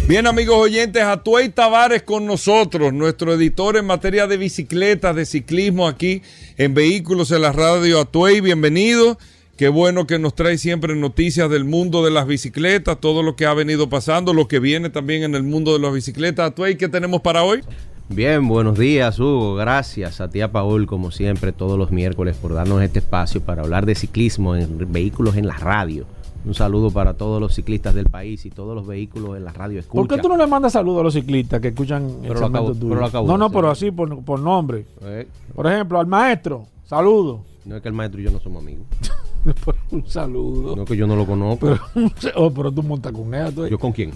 Bien, 0.08 0.28
amigos 0.28 0.58
oyentes, 0.58 1.02
Atuey 1.02 1.50
Tavares 1.50 2.04
con 2.04 2.26
nosotros, 2.26 2.92
nuestro 2.92 3.34
editor 3.34 3.78
en 3.78 3.86
materia 3.86 4.28
de 4.28 4.36
bicicletas, 4.36 5.16
de 5.16 5.26
ciclismo 5.26 5.88
aquí 5.88 6.22
en 6.58 6.74
Vehículos 6.74 7.32
en 7.32 7.42
la 7.42 7.54
Radio. 7.54 8.02
Atuey, 8.02 8.42
bienvenido. 8.42 9.18
Qué 9.56 9.70
bueno 9.70 10.08
que 10.08 10.18
nos 10.18 10.34
trae 10.34 10.58
siempre 10.58 10.96
noticias 10.96 11.48
del 11.48 11.64
mundo 11.64 12.04
de 12.04 12.10
las 12.10 12.26
bicicletas, 12.26 12.98
todo 13.00 13.22
lo 13.22 13.36
que 13.36 13.46
ha 13.46 13.54
venido 13.54 13.88
pasando, 13.88 14.34
lo 14.34 14.48
que 14.48 14.58
viene 14.58 14.90
también 14.90 15.22
en 15.22 15.36
el 15.36 15.44
mundo 15.44 15.74
de 15.74 15.80
las 15.80 15.94
bicicletas. 15.94 16.50
Atuey, 16.50 16.76
¿qué 16.76 16.90
tenemos 16.90 17.22
para 17.22 17.44
hoy? 17.44 17.62
Bien, 18.10 18.48
buenos 18.48 18.80
días, 18.80 19.20
Hugo. 19.20 19.54
Gracias 19.54 20.22
a 20.22 20.28
ti, 20.28 20.42
a 20.42 20.52
Paul, 20.52 20.88
como 20.88 21.12
siempre, 21.12 21.52
todos 21.52 21.78
los 21.78 21.92
miércoles 21.92 22.36
por 22.36 22.56
darnos 22.56 22.82
este 22.82 22.98
espacio 22.98 23.42
para 23.42 23.62
hablar 23.62 23.86
de 23.86 23.94
ciclismo 23.94 24.56
en 24.56 24.92
vehículos 24.92 25.38
en 25.38 25.46
la 25.46 25.56
radio. 25.56 26.08
Un 26.46 26.56
saludo 26.56 26.90
para 26.90 27.14
todos 27.14 27.40
los 27.40 27.54
ciclistas 27.54 27.94
del 27.94 28.08
país 28.08 28.48
y 28.48 28.50
todos 28.50 28.74
los 28.74 28.88
vehículos 28.88 29.38
en 29.38 29.46
la 29.46 29.54
radio 29.54 29.80
escucha. 29.80 30.02
¿Por 30.02 30.08
qué 30.08 30.20
tú 30.20 30.30
no 30.30 30.36
le 30.36 30.48
mandas 30.48 30.74
saludos 30.74 31.02
a 31.02 31.04
los 31.04 31.14
ciclistas 31.14 31.62
que 31.62 31.68
escuchan 31.68 32.10
el 32.24 32.36
segmento 32.36 32.74
tuyo? 32.74 32.96
no, 33.24 33.38
no, 33.38 33.52
pero 33.52 33.70
así 33.70 33.92
por, 33.92 34.40
nombre. 34.40 34.88
Eh. 35.04 35.28
Por 35.54 35.68
ejemplo, 35.68 36.00
al 36.00 36.08
maestro, 36.08 36.66
saludo. 36.86 37.46
No 37.66 37.76
es 37.76 37.84
que 37.84 37.88
el 37.88 37.94
maestro 37.94 38.20
y 38.20 38.24
yo 38.24 38.32
no 38.32 38.40
somos 38.40 38.64
amigos. 38.64 38.88
un 39.92 40.08
saludo. 40.08 40.76
No 40.76 40.86
que 40.86 40.96
yo 40.96 41.08
no 41.08 41.16
lo 41.16 41.26
conozco. 41.26 41.68
Pero, 41.94 42.12
oh, 42.36 42.52
pero 42.52 42.72
tú 42.72 42.84
montas 42.84 43.12
con 43.12 43.34
él. 43.34 43.54
¿Yo 43.70 43.80
con 43.80 43.92
quién? 43.92 44.12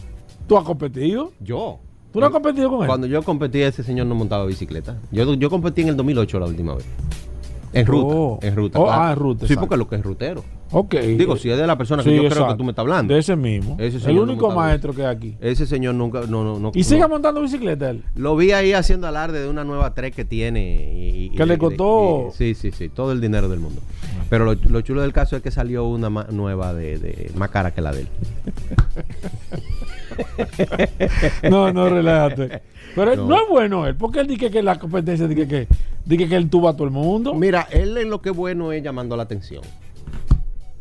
¿Tú 0.48 0.58
has 0.58 0.64
competido? 0.64 1.32
Yo. 1.40 1.80
¿Tú 2.12 2.20
no 2.20 2.28
has 2.28 2.32
competido 2.32 2.70
con 2.70 2.82
él? 2.82 2.88
Cuando 2.88 3.08
yo 3.08 3.22
competí, 3.24 3.62
ese 3.62 3.84
señor 3.84 4.08
no 4.08 4.16
montaba 4.16 4.46
bicicleta. 4.46 4.98
Yo, 5.12 5.34
yo 5.34 5.50
competí 5.50 5.82
en 5.82 5.90
el 5.90 5.98
2008 5.98 6.40
la 6.40 6.46
última 6.46 6.76
vez. 6.76 6.86
En 7.74 7.86
ruta. 7.86 8.16
Oh. 8.16 8.40
En 8.42 8.56
ruta. 8.56 8.80
Oh, 8.80 8.90
ah, 8.90 9.12
en 9.12 9.20
ruta. 9.20 9.48
Sí, 9.48 9.56
porque 9.56 9.78
lo 9.78 9.88
que 9.88 9.96
es 9.96 10.04
rutero. 10.04 10.44
Ok. 10.72 10.96
Digo, 10.96 11.38
si 11.38 11.50
es 11.50 11.58
de 11.58 11.68
la 11.68 11.78
persona 11.78 12.04
que 12.04 12.16
yo 12.16 12.28
creo 12.30 12.48
que 12.48 12.56
tú 12.56 12.64
me 12.64 12.72
estás 12.72 12.84
hablando. 12.84 13.14
De 13.14 13.20
ese 13.20 13.36
mismo. 13.36 13.78
el 13.80 14.20
único 14.20 14.52
maestro 14.52 14.94
que 14.94 15.06
hay 15.06 15.16
aquí. 15.16 15.38
Ese 15.40 15.66
señor 15.66 15.96
nunca. 15.96 16.22
No, 16.22 16.44
no, 16.44 16.60
no, 16.60 16.72
¿Y 16.74 16.84
sigue 16.84 17.08
montando 17.08 17.42
bicicleta 17.42 17.90
él? 17.90 18.04
Lo 18.16 18.36
vi 18.36 18.52
ahí 18.52 18.74
haciendo 18.74 19.08
alarde 19.08 19.42
de 19.42 19.50
una 19.50 19.64
nueva 19.64 19.94
trek 19.94 20.14
que 20.14 20.26
tiene. 20.26 20.92
Y, 21.16 21.30
que 21.32 21.46
le 21.46 21.58
costó. 21.58 22.32
sí, 22.34 22.56
sí, 22.56 22.72
sí. 22.72 22.90
Todo 22.90 23.12
el 23.12 23.22
dinero 23.22 23.50
del 23.50 23.60
mundo. 23.60 23.82
Pero 24.30 24.56
lo, 24.56 24.82
chulo 24.82 25.02
del 25.02 25.14
caso 25.14 25.38
es 25.38 25.42
que 25.42 25.52
salió 25.52 25.86
una 25.86 26.10
nueva 26.10 26.74
de, 26.74 26.98
de, 26.98 27.32
más 27.36 27.50
cara 27.50 27.72
que 27.72 27.82
la 27.82 27.94
de 27.94 28.02
él. 28.02 28.08
no, 31.50 31.72
no, 31.72 31.90
relájate. 31.90 32.62
Pero 32.96 33.16
no. 33.16 33.36
es 33.36 33.50
bueno 33.50 33.86
él, 33.86 33.96
porque 33.96 34.20
él 34.20 34.28
dice 34.28 34.50
que 34.50 34.64
la 34.64 34.80
competencia 34.80 35.28
dice 35.28 35.48
que, 35.48 35.68
dice 36.06 36.28
que 36.28 36.36
él 36.36 36.50
tuvo 36.50 36.70
a 36.70 36.74
todo 36.74 36.86
el 36.86 36.92
mundo. 36.92 37.34
Mira, 37.34 37.68
él 37.72 37.98
en 37.98 38.10
lo 38.10 38.22
que 38.22 38.30
es 38.30 38.36
bueno 38.36 38.72
es 38.72 38.82
llamando 38.84 39.16
la 39.16 39.24
atención. 39.24 39.62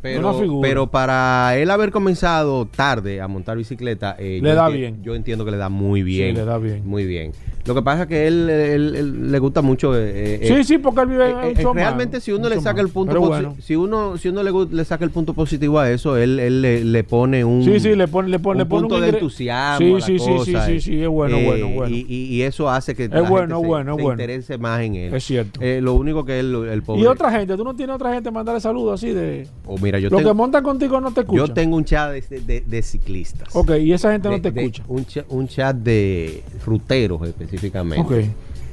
Pero, 0.01 0.59
pero 0.61 0.87
para 0.87 1.57
él 1.57 1.71
haber 1.71 1.91
comenzado 1.91 2.65
tarde 2.65 3.19
a 3.19 3.27
montar 3.27 3.57
bicicleta, 3.57 4.15
eh, 4.19 4.39
le 4.41 4.53
da 4.53 4.69
bien. 4.69 5.03
Yo 5.03 5.15
entiendo 5.15 5.43
que 5.43 5.51
le 5.51 5.57
da 5.57 5.69
muy 5.69 6.03
bien. 6.03 6.35
Sí, 6.35 6.39
le 6.39 6.45
da 6.45 6.57
bien. 6.57 6.83
Muy 6.85 7.05
bien. 7.05 7.33
Lo 7.67 7.75
que 7.75 7.81
pasa 7.81 8.03
es 8.03 8.07
que 8.07 8.27
él, 8.27 8.49
él, 8.49 9.31
le 9.31 9.39
gusta 9.39 9.61
mucho. 9.61 9.93
Eh, 9.93 10.39
eh, 10.41 10.47
sí, 10.47 10.63
sí, 10.63 10.77
porque 10.77 11.01
él 11.01 11.07
vive 11.07 11.29
eh, 11.29 11.67
Realmente, 11.73 12.21
si 12.21 12.31
uno 12.31 12.47
le 12.47 12.61
saca 12.61 12.79
el 12.79 12.87
punto 12.87 13.53
si 13.59 13.75
uno 13.75 14.17
si 14.17 14.29
uno 14.29 14.41
le, 14.41 14.51
le, 14.73 14.85
saca 14.85 15.03
el 15.03 15.11
punto 15.11 15.33
positivo 15.33 15.77
a 15.77 15.91
eso, 15.91 16.15
él, 16.15 16.39
él 16.39 16.91
le, 16.91 17.03
pone 17.03 17.43
un. 17.43 17.63
Sí, 17.63 17.79
sí, 17.81 17.93
le 17.93 18.07
pone, 18.07 18.29
le 18.29 18.39
pone, 18.39 18.63
un 18.63 18.69
punto 18.69 19.01
de 19.01 19.09
entusiasmo. 19.09 19.99
Sí, 19.99 20.17
sí, 20.17 20.19
sí, 20.19 20.31
sí, 20.45 20.55
sí, 20.65 20.79
sí, 20.79 21.01
es 21.01 21.09
bueno, 21.09 21.37
bueno, 21.41 21.67
bueno. 21.67 21.93
Y, 21.93 22.05
y, 22.07 22.41
eso 22.43 22.69
hace 22.69 22.95
que 22.95 23.05
es 23.05 23.09
la 23.09 23.21
bueno, 23.21 23.57
gente 23.57 23.67
bueno, 23.67 23.95
se, 23.97 24.01
se 24.01 24.07
interese 24.07 24.57
más 24.57 24.81
en 24.81 24.95
él. 24.95 25.13
Es 25.13 25.25
cierto. 25.25 25.59
lo 25.61 25.93
único 25.93 26.23
que 26.23 26.39
él, 26.39 26.55
el 26.71 26.83
pobre. 26.83 27.01
Y 27.01 27.05
otra 27.05 27.31
gente, 27.31 27.57
tú 27.57 27.65
no 27.65 27.75
tienes 27.75 27.97
otra 27.97 28.13
gente 28.13 28.31
mandarle 28.31 28.61
saludos 28.61 29.03
así 29.03 29.13
de. 29.13 29.45
O 29.65 29.77
mira, 29.87 29.99
yo 29.99 30.09
Lo 30.09 30.19
que 30.19 30.33
montan 30.33 30.63
contigo 30.63 31.01
no 31.01 31.11
te 31.11 31.21
escucha. 31.21 31.45
Yo 31.45 31.53
tengo 31.53 31.77
un 31.77 31.85
chat 31.85 32.11
de, 32.11 32.61
de, 32.61 32.81
ciclistas. 32.81 33.55
Ok, 33.55 33.71
y 33.79 33.93
esa 33.93 34.11
gente 34.11 34.29
no 34.29 34.41
te 34.41 34.49
escucha. 34.49 34.83
Un, 34.87 35.05
un 35.29 35.47
chat 35.47 35.75
de 35.75 36.43
ruteros 36.65 37.21
específicamente. 37.27 38.01
Ok 38.01 38.25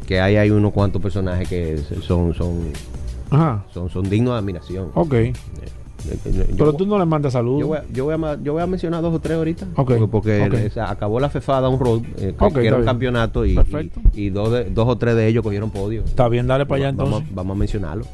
que 0.04 0.20
hay, 0.20 0.36
hay 0.36 0.50
unos 0.50 0.72
cuantos 0.72 1.02
personajes 1.02 1.48
que 1.48 1.78
son 2.02 2.34
son, 2.34 2.72
son, 3.72 3.90
son 3.90 4.08
dignos 4.08 4.34
de 4.34 4.38
admiración. 4.38 4.90
Ok. 4.94 5.14
Eh, 5.14 5.32
eh, 6.06 6.54
Pero 6.56 6.74
tú 6.74 6.86
no 6.86 6.98
le 6.98 7.06
mandas 7.06 7.32
saludos. 7.32 7.60
Yo 7.60 7.66
voy, 7.68 7.78
a, 7.78 7.84
yo, 7.90 8.04
voy 8.04 8.14
a, 8.14 8.42
yo 8.42 8.52
voy 8.52 8.62
a 8.62 8.66
mencionar 8.66 9.00
dos 9.00 9.14
o 9.14 9.18
tres 9.18 9.36
ahorita. 9.36 9.66
Porque, 9.74 10.70
acabó 10.80 11.18
la 11.18 11.30
FEFADA 11.30 11.68
un 11.68 11.80
road, 11.80 12.02
eh, 12.18 12.34
que 12.52 12.66
era 12.66 12.76
un 12.76 12.84
campeonato, 12.84 13.46
y, 13.46 13.58
y, 14.12 14.30
dos, 14.30 14.52
de, 14.52 14.64
dos 14.64 14.86
o 14.86 14.96
tres 14.96 15.16
de 15.16 15.26
ellos 15.26 15.42
cogieron 15.42 15.70
podio. 15.70 16.04
Está 16.04 16.28
bien, 16.28 16.46
dale 16.46 16.66
para 16.66 16.82
allá 16.82 16.88
entonces. 16.90 17.14
Vamos, 17.14 17.34
vamos 17.34 17.56
a 17.56 17.58
mencionarlo. 17.58 18.04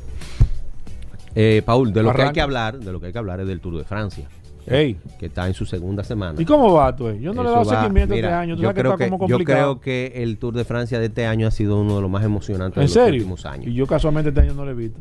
Paul, 1.65 1.93
de 1.93 2.03
lo 2.03 2.13
que 2.13 2.23
hay 2.23 2.33
que 2.33 2.41
hablar, 2.41 2.79
de 2.79 2.93
lo 2.93 3.01
que 3.01 3.07
hay 3.07 3.13
que 3.13 3.19
hablar 3.19 3.41
es 3.41 3.47
del 3.47 3.61
Tour 3.61 3.79
de 3.79 3.85
Francia 3.85 4.29
que 4.71 5.27
está 5.27 5.47
en 5.47 5.55
su 5.55 5.67
segunda 5.67 6.05
semana. 6.05 6.41
¿Y 6.41 6.45
cómo 6.45 6.73
va 6.75 6.95
tú? 6.95 7.11
Yo 7.13 7.33
no 7.33 7.43
le 7.43 7.49
he 7.49 7.53
dado 7.53 7.65
seguimiento 7.65 8.15
este 8.15 8.27
año. 8.27 8.57
yo, 8.57 8.73
creo 8.73 8.97
que, 8.97 9.11
yo 9.27 9.39
creo 9.39 9.81
que 9.81 10.13
el 10.17 10.39
Tour 10.39 10.55
de 10.55 10.65
Francia 10.65 10.99
de 10.99 11.07
este 11.07 11.27
año 11.27 11.47
ha 11.47 11.51
sido 11.51 11.81
uno 11.81 11.97
de 11.97 12.03
los 12.03 12.11
más 12.11 12.25
emocionantes 12.25 12.95
de 12.95 13.01
los 13.01 13.11
últimos 13.11 13.47
años. 13.47 13.67
Y 13.67 13.75
yo 13.75 13.87
casualmente 13.87 14.31
este 14.31 14.43
año 14.43 14.55
no 14.55 14.65
lo 14.65 14.71
he 14.71 14.75
visto. 14.75 15.01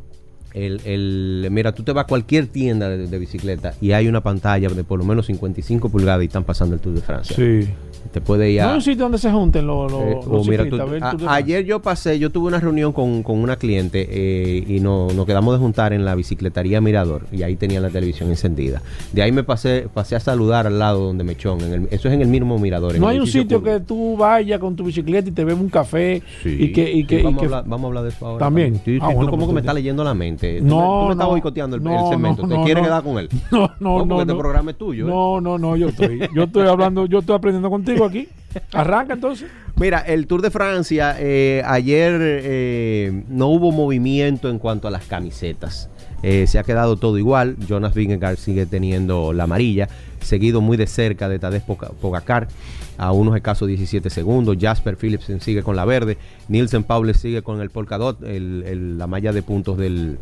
El, 0.54 0.82
el, 0.86 1.48
mira, 1.52 1.74
tú 1.74 1.84
te 1.84 1.92
vas 1.92 2.06
a 2.06 2.08
cualquier 2.08 2.48
tienda 2.48 2.89
de, 2.89 3.20
bicicleta 3.20 3.76
y 3.80 3.92
hay 3.92 4.08
una 4.08 4.22
pantalla 4.22 4.68
de 4.68 4.84
por 4.84 4.98
lo 4.98 5.06
menos 5.06 5.28
55 5.28 5.89
pulgadas 5.89 6.24
y 6.24 6.26
están 6.26 6.44
pasando 6.44 6.74
el 6.74 6.82
Tour 6.82 6.96
de 6.96 7.02
Francia. 7.02 7.36
Sí. 7.36 7.70
Te 8.12 8.22
puede 8.22 8.52
ir 8.52 8.62
a... 8.62 8.66
No 8.66 8.70
hay 8.72 8.76
un 8.78 8.82
sitio 8.82 9.04
donde 9.04 9.18
se 9.18 9.32
junten 9.32 9.68
los, 9.68 9.92
los, 9.92 10.02
eh, 10.02 10.20
oh, 10.28 11.30
Ayer 11.30 11.64
yo 11.66 11.82
pasé, 11.82 12.18
yo 12.20 12.32
tuve 12.32 12.48
una 12.48 12.60
reunión 12.60 12.92
con, 12.94 13.24
una 13.26 13.56
cliente 13.56 14.08
eh, 14.10 14.64
y 14.68 14.80
no, 14.80 15.08
nos 15.14 15.26
quedamos 15.26 15.54
de 15.54 15.60
juntar 15.60 15.94
en 15.94 16.06
la 16.06 16.16
bicicletaría 16.16 16.82
Mirador 16.82 17.28
y 17.32 17.44
ahí 17.44 17.56
tenía 17.56 17.80
la 17.80 17.90
televisión 17.90 18.30
encendida. 18.30 18.82
De 19.14 19.22
ahí 19.22 19.32
me 19.32 19.44
pasé 19.44 19.88
pasé 19.94 20.16
a 20.16 20.20
saludar 20.20 20.68
al 20.68 20.80
lado 20.80 21.06
donde 21.06 21.24
me 21.24 21.34
En 21.40 21.74
el, 21.74 21.88
eso 21.92 22.08
es 22.08 22.14
en 22.14 22.22
el 22.22 22.28
mismo 22.28 22.58
Mirador. 22.58 22.98
No 23.00 23.08
hay 23.08 23.20
un 23.20 23.28
sitio 23.28 23.62
que 23.62 23.80
tú 23.80 24.18
vayas 24.18 24.60
con 24.60 24.76
tu 24.76 24.84
bicicleta 24.84 25.30
y 25.30 25.32
te 25.32 25.44
bebes 25.44 25.62
un 25.62 25.70
café 25.70 26.22
y 26.44 26.72
que... 26.72 26.92
Y 26.92 27.06
que, 27.06 27.24
vamos, 27.24 27.42
a 27.42 27.46
hablar, 27.46 27.64
vamos, 27.66 27.84
a 27.84 27.88
hablar, 27.88 28.04
de 28.04 28.10
eso 28.10 28.28
ahora. 28.28 28.46
También. 28.46 28.82
Ah, 29.02 29.14
tú 29.20 29.30
como 29.30 29.48
que 29.48 29.54
me 29.54 29.60
estás 29.60 29.76
leyendo 29.76 30.04
la 30.04 30.14
mente. 30.14 30.60
No, 30.62 31.02
tú 31.02 31.06
me, 31.08 31.12
estás 31.14 31.28
boicoteando 31.28 31.76
el, 31.76 31.84
no, 31.84 32.10
segmento. 32.10 32.48
¿Te 32.48 32.56
quieres 32.64 32.84
quedar 32.84 33.04
con 33.04 33.20
él? 33.20 33.30
No, 33.52 33.72
no, 33.80 34.06
no. 34.06 34.22
este 34.22 34.36
programa 34.36 34.72
es 34.72 34.78
tuyo. 34.78 35.06
¿eh? 35.06 35.10
No, 35.10 35.42
no, 35.42 35.58
no. 35.58 35.76
Yo 35.76 35.90
estoy, 35.90 36.20
yo 36.36 36.44
estoy 36.44 36.68
hablando, 36.68 37.06
yo 37.06 37.20
estoy 37.20 37.36
aprendiendo 37.36 37.70
contigo 37.70 37.88
aquí. 38.06 38.28
Arranca 38.73 39.13
entonces. 39.13 39.49
Mira, 39.75 39.99
el 39.99 40.28
Tour 40.28 40.41
de 40.41 40.52
Francia, 40.52 41.15
eh, 41.19 41.62
ayer 41.65 42.19
eh, 42.21 43.23
no 43.30 43.47
hubo 43.47 43.71
movimiento 43.71 44.49
en 44.49 44.60
cuanto 44.60 44.88
a 44.88 44.91
las 44.91 45.06
camisetas. 45.06 45.89
Eh, 46.21 46.47
se 46.47 46.60
ha 46.60 46.63
quedado 46.63 46.97
todo 46.97 47.17
igual. 47.17 47.56
Jonas 47.65 47.93
Vingegaard 47.93 48.38
sigue 48.38 48.65
teniendo 48.65 49.32
la 49.32 49.45
amarilla, 49.45 49.88
seguido 50.21 50.60
muy 50.60 50.75
de 50.75 50.86
cerca 50.86 51.30
de 51.30 51.39
Tadej 51.39 51.63
Pogacar 51.63 52.49
a 52.97 53.13
unos 53.13 53.36
escasos 53.38 53.69
17 53.69 54.10
segundos. 54.10 54.58
Jasper 54.60 54.97
Philipsen 54.97 55.39
sigue 55.39 55.63
con 55.63 55.78
la 55.78 55.86
verde. 55.86 56.17
Nielsen 56.49 56.84
Paule 56.84 57.13
sigue 57.13 57.41
con 57.41 57.62
el 57.62 57.69
Polkadot, 57.69 58.19
la 58.21 59.08
malla 59.08 59.32
de 59.32 59.41
puntos 59.41 59.78
del, 59.78 60.19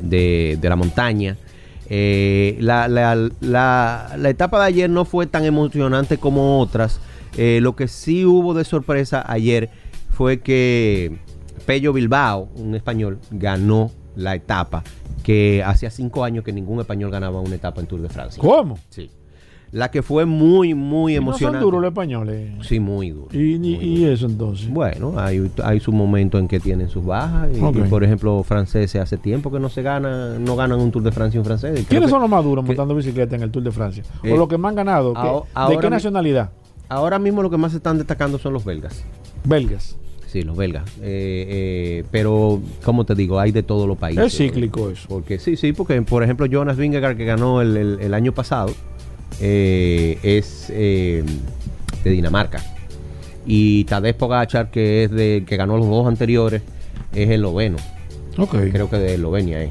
de, 0.00 0.58
la 0.62 0.76
montaña. 0.76 1.36
La, 1.90 2.88
la, 2.88 4.28
etapa 4.28 4.60
de 4.60 4.66
ayer 4.66 4.90
no 4.90 5.04
fue 5.04 5.26
tan 5.26 5.44
emocionante 5.44 6.18
como 6.18 6.60
otras. 6.60 7.00
Eh, 7.36 7.60
lo 7.62 7.76
que 7.76 7.88
sí 7.88 8.24
hubo 8.24 8.54
de 8.54 8.64
sorpresa 8.64 9.24
ayer 9.26 9.70
fue 10.10 10.40
que 10.40 11.18
Pello 11.66 11.92
Bilbao, 11.92 12.48
un 12.56 12.74
español, 12.74 13.18
ganó 13.30 13.90
la 14.16 14.34
etapa 14.34 14.82
que 15.22 15.62
hacía 15.64 15.90
cinco 15.90 16.24
años 16.24 16.44
que 16.44 16.52
ningún 16.52 16.80
español 16.80 17.10
ganaba 17.10 17.40
una 17.40 17.54
etapa 17.54 17.80
en 17.80 17.86
Tour 17.86 18.02
de 18.02 18.08
Francia. 18.08 18.40
¿Cómo? 18.40 18.78
Sí. 18.88 19.10
La 19.72 19.90
que 19.90 20.02
fue 20.02 20.24
muy, 20.24 20.74
muy 20.74 21.14
emocionante. 21.14 21.58
¿No 21.58 21.60
son 21.60 21.60
duros 21.60 21.82
los 21.82 21.90
españoles? 21.90 22.50
Sí, 22.62 22.80
muy 22.80 23.10
duros. 23.10 23.32
¿Y, 23.32 24.04
eso 24.04 24.26
entonces? 24.26 24.68
Bueno, 24.68 25.14
hay, 25.16 25.50
hay 25.62 25.78
su 25.78 25.92
momento 25.92 26.38
en 26.38 26.48
que 26.48 26.58
tienen 26.58 26.88
sus 26.88 27.04
bajas. 27.04 27.50
Y, 27.56 27.60
por 27.60 28.02
ejemplo, 28.02 28.42
franceses 28.42 29.00
hace 29.00 29.16
tiempo 29.16 29.50
que 29.52 29.60
no 29.60 29.68
se 29.68 29.82
gana, 29.82 30.38
no 30.38 30.56
ganan 30.56 30.80
un 30.80 30.90
Tour 30.90 31.04
de 31.04 31.12
Francia 31.12 31.38
un 31.38 31.46
francés. 31.46 31.86
¿Quiénes 31.88 32.10
son 32.10 32.20
los 32.20 32.30
más 32.30 32.42
duros 32.42 32.64
montando 32.64 32.94
bicicleta 32.94 33.36
en 33.36 33.42
el 33.42 33.50
Tour 33.50 33.62
de 33.62 33.70
Francia? 33.70 34.02
¿O 34.24 34.26
eh, 34.26 34.36
los 34.36 34.48
que 34.48 34.58
más 34.58 34.70
han 34.70 34.76
ganado? 34.76 35.14
¿De 35.68 35.78
qué 35.78 35.90
nacionalidad? 35.90 36.50
ahora 36.90 37.18
mismo 37.18 37.40
lo 37.40 37.48
que 37.48 37.56
más 37.56 37.70
se 37.70 37.78
están 37.78 37.96
destacando 37.96 38.38
son 38.38 38.52
los 38.52 38.64
belgas. 38.64 39.02
Belgas. 39.44 39.96
Sí, 40.26 40.42
los 40.42 40.56
belgas. 40.56 40.84
Eh, 41.00 41.46
eh, 41.48 42.04
pero, 42.10 42.60
como 42.84 43.04
te 43.04 43.14
digo, 43.14 43.40
hay 43.40 43.50
de 43.50 43.62
todos 43.62 43.88
los 43.88 43.96
países. 43.96 44.26
Es 44.26 44.36
cíclico 44.36 44.90
eso. 44.90 45.08
Porque 45.08 45.38
sí, 45.38 45.56
sí, 45.56 45.72
porque 45.72 46.00
por 46.02 46.22
ejemplo 46.22 46.46
Jonas 46.46 46.76
Vingegaard 46.76 47.16
que 47.16 47.24
ganó 47.24 47.62
el, 47.62 48.14
año 48.14 48.32
pasado 48.32 48.72
eh, 49.40 50.18
es 50.22 50.68
de 50.68 52.10
Dinamarca. 52.10 52.62
Y 53.46 53.84
Tadej 53.84 54.16
Pogachar 54.16 54.70
que 54.70 55.04
es 55.04 55.10
de 55.10 55.44
que 55.46 55.56
ganó 55.56 55.76
los 55.76 55.88
dos 55.88 56.06
anteriores 56.06 56.62
es 57.14 57.30
esloveno. 57.30 57.78
Okay. 58.36 58.70
Creo 58.70 58.88
que 58.88 58.96
de 58.96 59.14
Eslovenia 59.14 59.62
es. 59.62 59.70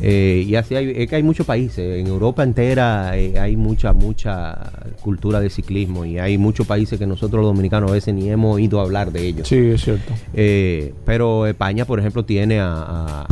Eh, 0.00 0.44
y 0.48 0.54
así 0.56 0.74
hay, 0.74 0.92
es 0.96 1.08
que 1.08 1.16
hay 1.16 1.22
muchos 1.22 1.46
países, 1.46 2.00
en 2.00 2.06
Europa 2.06 2.42
entera 2.42 3.16
eh, 3.16 3.38
hay 3.38 3.56
mucha, 3.56 3.92
mucha 3.92 4.72
cultura 5.02 5.38
de 5.38 5.50
ciclismo 5.50 6.04
y 6.04 6.18
hay 6.18 6.38
muchos 6.38 6.66
países 6.66 6.98
que 6.98 7.06
nosotros 7.06 7.42
los 7.42 7.50
dominicanos 7.50 7.90
a 7.90 7.94
veces 7.94 8.14
ni 8.14 8.28
hemos 8.30 8.56
oído 8.56 8.80
hablar 8.80 9.12
de 9.12 9.26
ellos. 9.26 9.46
Sí, 9.46 9.56
es 9.56 9.82
cierto. 9.82 10.12
Eh, 10.34 10.94
pero 11.04 11.46
España, 11.46 11.84
por 11.84 12.00
ejemplo, 12.00 12.24
tiene 12.24 12.58
a, 12.58 13.26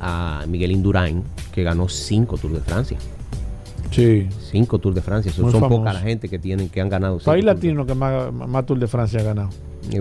a, 0.00 0.44
Miguel 0.48 0.72
Indurain, 0.72 1.22
que 1.52 1.62
ganó 1.62 1.88
cinco 1.88 2.36
Tours 2.36 2.54
de 2.54 2.60
Francia. 2.60 2.98
Sí. 3.92 4.28
Cinco 4.50 4.78
Tours 4.78 4.94
de 4.94 5.02
Francia. 5.02 5.32
son 5.32 5.50
pocas 5.68 5.94
la 5.94 6.00
gente 6.00 6.28
que 6.28 6.38
tienen 6.38 6.68
que 6.68 6.80
han 6.80 6.88
ganado. 6.88 7.18
País 7.18 7.44
latino 7.44 7.86
que 7.86 7.94
más, 7.94 8.32
más 8.32 8.66
Tour 8.66 8.78
de 8.78 8.88
Francia 8.88 9.20
ha 9.20 9.24
ganado. 9.24 9.50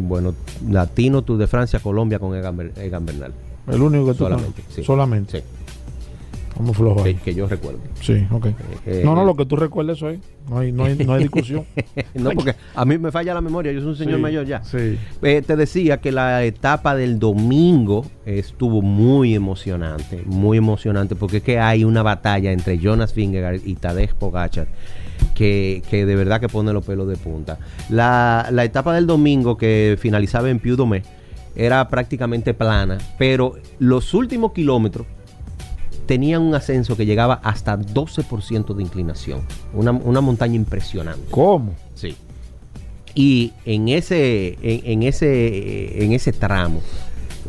bueno, 0.02 0.34
latino 0.68 1.22
Tour 1.22 1.38
de 1.38 1.48
Francia, 1.48 1.80
Colombia 1.80 2.20
con 2.20 2.36
Egan, 2.36 3.06
Bernal. 3.06 3.34
El 3.68 3.82
único 3.82 4.08
que 4.08 4.14
tú 4.14 4.24
Solamente. 4.24 4.64
Sí. 4.70 4.84
Solamente. 4.84 5.40
Sí. 5.40 5.46
Como 6.62 6.74
flojo 6.76 7.04
ahí. 7.04 7.16
Que, 7.16 7.34
yo 7.34 7.48
recuerdo. 7.48 7.80
Sí, 8.02 8.24
ok. 8.30 8.46
Eh, 8.46 8.54
eh, 8.86 9.02
no, 9.04 9.16
no, 9.16 9.26
lo 9.26 9.36
que 9.36 9.48
tú 9.48 9.56
recuerdes 9.56 9.98
eso 9.98 10.12
No 10.48 10.60
hay, 10.60 10.72
no 10.72 10.86
hay, 10.86 10.96
no 10.96 11.14
hay 11.14 11.24
discusión. 11.24 11.66
no, 12.14 12.30
porque 12.30 12.54
a 12.76 12.86
mí 12.86 13.00
me 13.00 13.12
falla 13.12 13.34
la 13.34 13.42
memoria. 13.42 13.72
Yo 13.72 13.80
soy 13.80 13.90
un 13.90 13.96
señor 13.96 14.20
mayor 14.20 14.46
ya. 14.46 14.64
Sí. 14.64 15.00
Eh, 15.24 15.42
te 15.42 15.56
decía 15.56 16.02
que 16.02 16.12
la 16.12 16.44
etapa 16.44 16.96
del 16.96 17.18
domingo 17.18 18.06
estuvo 18.28 18.84
muy 18.84 19.34
emocionante. 19.34 20.22
Muy 20.28 20.60
emocionante 20.60 21.16
porque 21.16 21.38
es 21.38 21.44
que 21.44 21.60
hay 21.60 21.84
una 21.84 22.04
batalla 22.04 22.52
entre 22.52 22.78
Jonas 22.78 23.16
Vingegaard 23.16 23.62
y 23.66 23.74
Tadej 23.74 24.14
Pogacar. 24.14 24.68
Que, 25.34 25.82
que, 25.90 26.06
de 26.06 26.16
verdad 26.16 26.40
que 26.40 26.48
pone 26.48 26.74
los 26.74 26.86
pelos 26.86 27.08
de 27.08 27.18
punta. 27.18 27.58
La, 27.90 28.50
la 28.52 28.64
etapa 28.64 28.94
del 28.94 29.08
domingo 29.08 29.58
que 29.58 29.98
finalizaba 30.00 30.52
en 30.52 30.60
Piu 30.60 30.76
Domé 30.76 31.02
era 31.56 31.88
prácticamente 31.90 32.54
plana, 32.54 33.00
pero 33.18 33.56
los 33.80 34.14
últimos 34.14 34.54
kilómetros 34.54 35.08
tenían 36.12 36.42
un 36.42 36.54
ascenso 36.54 36.98
que 36.98 37.06
llegaba 37.06 37.36
hasta 37.36 37.80
12% 37.80 38.74
de 38.74 38.84
inclinación. 38.84 39.44
Una, 39.74 40.20
montaña 40.20 40.56
impresionante. 40.56 41.32
¿Cómo? 41.32 41.74
Sí. 41.96 42.18
Y 43.16 43.54
en 43.64 43.88
ese, 43.88 44.58
en, 44.62 45.04
ese, 45.04 46.04
en 46.04 46.12
ese 46.12 46.34
tramo, 46.34 46.82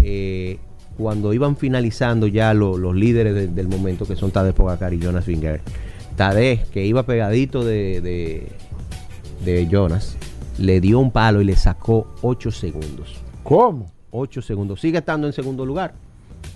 eh, 0.00 0.60
cuando 0.96 1.32
iban 1.32 1.56
finalizando 1.56 2.28
ya 2.28 2.54
los 2.54 2.94
líderes 2.94 3.52
del 3.52 3.66
momento, 3.66 4.06
que 4.06 4.14
son 4.14 4.30
Tadej 4.30 4.54
Pogacar 4.54 4.94
y 4.94 5.00
Jonas 5.00 5.26
Winger, 5.26 5.60
Tadej, 6.14 6.62
que 6.70 6.86
iba 6.86 7.02
pegadito 7.02 7.64
de, 7.64 8.00
de, 8.00 8.46
de 9.44 9.66
Jonas, 9.66 10.16
le 10.58 10.80
dio 10.80 11.00
un 11.00 11.10
palo 11.10 11.40
y 11.40 11.44
le 11.46 11.56
sacó 11.56 12.14
8 12.22 12.52
segundos. 12.52 13.16
¿Cómo? 13.42 13.90
8 14.12 14.40
segundos. 14.40 14.80
Sigue 14.80 14.98
estando 14.98 15.26
en 15.26 15.32
segundo 15.32 15.66
lugar, 15.66 15.94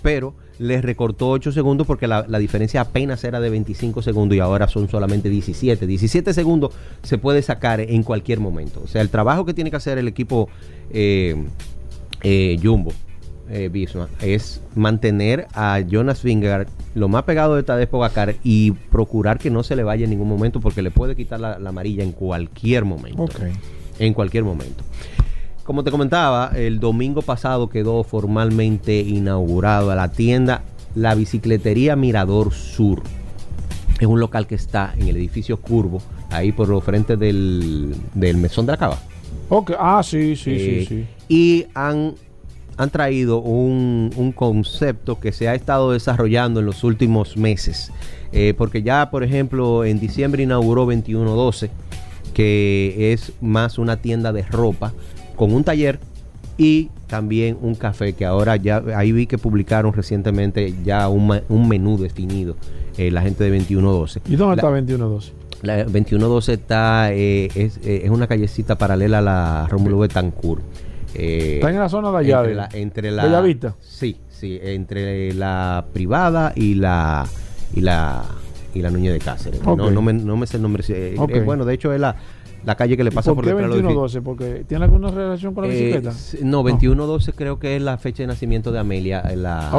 pero 0.07 0.33
le 0.57 0.81
recortó 0.81 1.27
8 1.31 1.51
segundos 1.51 1.85
porque 1.85 2.07
la, 2.07 2.23
diferencia 2.39 2.79
apenas 2.79 3.25
era 3.25 3.41
de 3.41 3.49
25 3.49 4.01
segundos 4.01 4.37
y 4.37 4.39
ahora 4.39 4.69
son 4.69 4.87
solamente 4.87 5.27
17. 5.27 5.85
17 5.85 6.33
segundos 6.33 6.73
se 7.03 7.17
puede 7.17 7.41
sacar 7.41 7.81
en 7.81 8.03
cualquier 8.03 8.39
momento. 8.39 8.81
O 8.81 8.87
sea, 8.87 9.01
el 9.01 9.09
trabajo 9.09 9.43
que 9.43 9.53
tiene 9.53 9.69
que 9.69 9.75
hacer 9.75 9.97
el 9.97 10.07
equipo 10.07 10.47
eh, 10.91 11.35
eh, 12.23 12.57
Jumbo 12.63 12.93
eh, 13.49 13.69
es 14.21 14.61
mantener 14.75 15.47
a 15.53 15.81
Jonas 15.81 16.23
Vingegaard 16.23 16.69
lo 16.95 17.09
más 17.09 17.23
pegado 17.23 17.57
de 17.57 17.63
Tadej 17.63 17.89
Pogacar 17.89 18.35
y 18.45 18.71
procurar 18.71 19.39
que 19.39 19.49
no 19.49 19.61
se 19.61 19.75
le 19.75 19.83
vaya 19.83 20.05
en 20.05 20.11
ningún 20.11 20.29
momento 20.29 20.61
porque 20.61 20.81
le 20.81 20.89
puede 20.89 21.17
quitar 21.17 21.41
la, 21.41 21.55
amarilla 21.55 22.05
en 22.05 22.13
cualquier 22.13 22.85
momento. 22.85 23.25
En 23.99 24.13
cualquier 24.13 24.45
momento. 24.45 24.85
Como 25.67 25.83
te 25.83 25.91
comentaba, 25.91 26.53
el 26.55 26.79
domingo 26.79 27.21
pasado 27.21 27.67
quedó 27.67 28.05
formalmente 28.05 29.01
inaugurado 29.01 29.93
la 29.95 30.09
tienda 30.09 30.63
La 30.95 31.13
Bicicletería 31.13 31.97
Mirador 31.97 32.53
Sur. 32.53 33.03
Es 33.99 34.07
un 34.07 34.17
local 34.21 34.47
que 34.47 34.55
está 34.55 34.93
en 34.97 35.09
el 35.09 35.17
edificio 35.17 35.59
Curvo, 35.59 36.01
ahí 36.29 36.53
por 36.53 36.69
los 36.69 36.81
frentes 36.85 37.19
del, 37.19 37.93
del 38.13 38.37
Mesón 38.37 38.65
de 38.65 38.71
la 38.71 38.77
Cava. 38.77 38.97
Okay. 39.49 39.75
Ah, 39.77 40.01
sí, 40.05 40.37
sí, 40.37 40.57
sí, 40.57 40.69
eh, 40.69 40.85
sí. 40.87 41.05
Y 41.27 41.65
han, 41.73 42.15
han 42.77 42.89
traído 42.89 43.39
un, 43.39 44.33
concepto 44.37 45.19
que 45.19 45.33
se 45.33 45.49
ha 45.49 45.53
estado 45.53 45.91
desarrollando 45.91 46.61
en 46.61 46.65
los 46.65 46.85
últimos 46.85 47.35
meses. 47.35 47.91
Eh, 48.31 48.53
porque 48.57 48.83
ya, 48.83 49.11
por 49.11 49.21
ejemplo, 49.21 49.83
en 49.83 49.99
diciembre 49.99 50.43
inauguró 50.43 50.85
2112, 50.85 51.69
que 52.33 53.11
es 53.11 53.33
más 53.41 53.77
una 53.77 53.97
tienda 53.97 54.31
de 54.31 54.43
ropa 54.43 54.93
con 55.37 55.53
un 55.53 55.63
taller 55.63 55.99
y 56.57 56.89
también 57.07 57.57
un 57.61 57.75
café, 57.75 58.13
que 58.13 58.25
ahora 58.25 58.57
ya 58.57 58.83
ahí 58.95 59.11
vi 59.11 59.27
que 59.27 59.37
publicaron 59.37 59.93
recientemente 59.93 60.73
ya 60.83 61.07
un, 61.07 61.41
un 61.47 61.69
menú 61.69 61.97
definido, 61.97 62.57
eh, 62.97 63.11
la 63.11 63.21
gente 63.21 63.43
de 63.43 63.51
2112. 63.51 64.21
¿Y 64.27 64.35
dónde 64.35 64.55
está 64.55 64.67
2112? 64.67 65.31
La 65.61 65.77
2112 65.83 66.53
está, 66.53 67.13
eh, 67.13 67.49
es, 67.55 67.77
eh, 67.77 68.01
es, 68.03 68.09
una 68.09 68.27
callecita 68.27 68.77
paralela 68.77 69.19
a 69.19 69.21
la 69.21 69.67
Rómulo 69.69 69.99
Betancourt. 69.99 70.61
está 71.13 71.69
en 71.69 71.79
la 71.79 71.89
zona 71.89 72.11
de 72.11 72.17
allá. 72.17 72.41
Entre 72.41 72.55
la, 72.55 72.69
entre 72.73 73.11
la 73.11 73.41
Vista. 73.41 73.75
Sí, 73.79 74.17
sí, 74.29 74.59
entre 74.61 75.33
la 75.33 75.85
privada 75.93 76.53
y 76.55 76.75
la 76.75 77.25
y 77.73 77.81
la 77.81 78.23
y 78.73 78.81
la 78.81 78.89
Nuña 78.91 79.11
de 79.11 79.19
Cáceres. 79.19 79.63
No, 79.63 79.75
no, 79.75 80.01
me, 80.01 80.13
no 80.13 80.37
me 80.37 80.45
sé 80.45 80.57
el 80.57 80.63
nombre. 80.63 80.83
bueno, 81.45 81.65
de 81.65 81.73
hecho 81.73 81.93
es 81.93 81.99
la 81.99 82.15
la 82.67 82.75
calle 82.75 82.97
que 82.97 83.03
le 83.05 83.11
pasa 83.11 83.33
por, 83.33 83.45
por 83.45 83.55
qué 83.55 83.61
2112? 83.61 84.21
¿Porque 84.21 84.65
tiene 84.67 84.83
alguna 84.83 85.09
relación 85.09 85.53
con 85.53 85.65
la 85.65 85.73
eh, 85.73 85.77
bicicleta? 85.77 86.11
no, 86.43 86.57
2112 86.57 87.31
creo 87.31 87.59
que 87.59 87.77
es 87.77 87.81
la 87.81 87.97
fecha 87.97 88.23
de 88.23 88.27
nacimiento 88.27 88.73
de 88.73 88.79
Amelia, 88.79 89.21
eh, 89.21 89.37
la, 89.37 89.71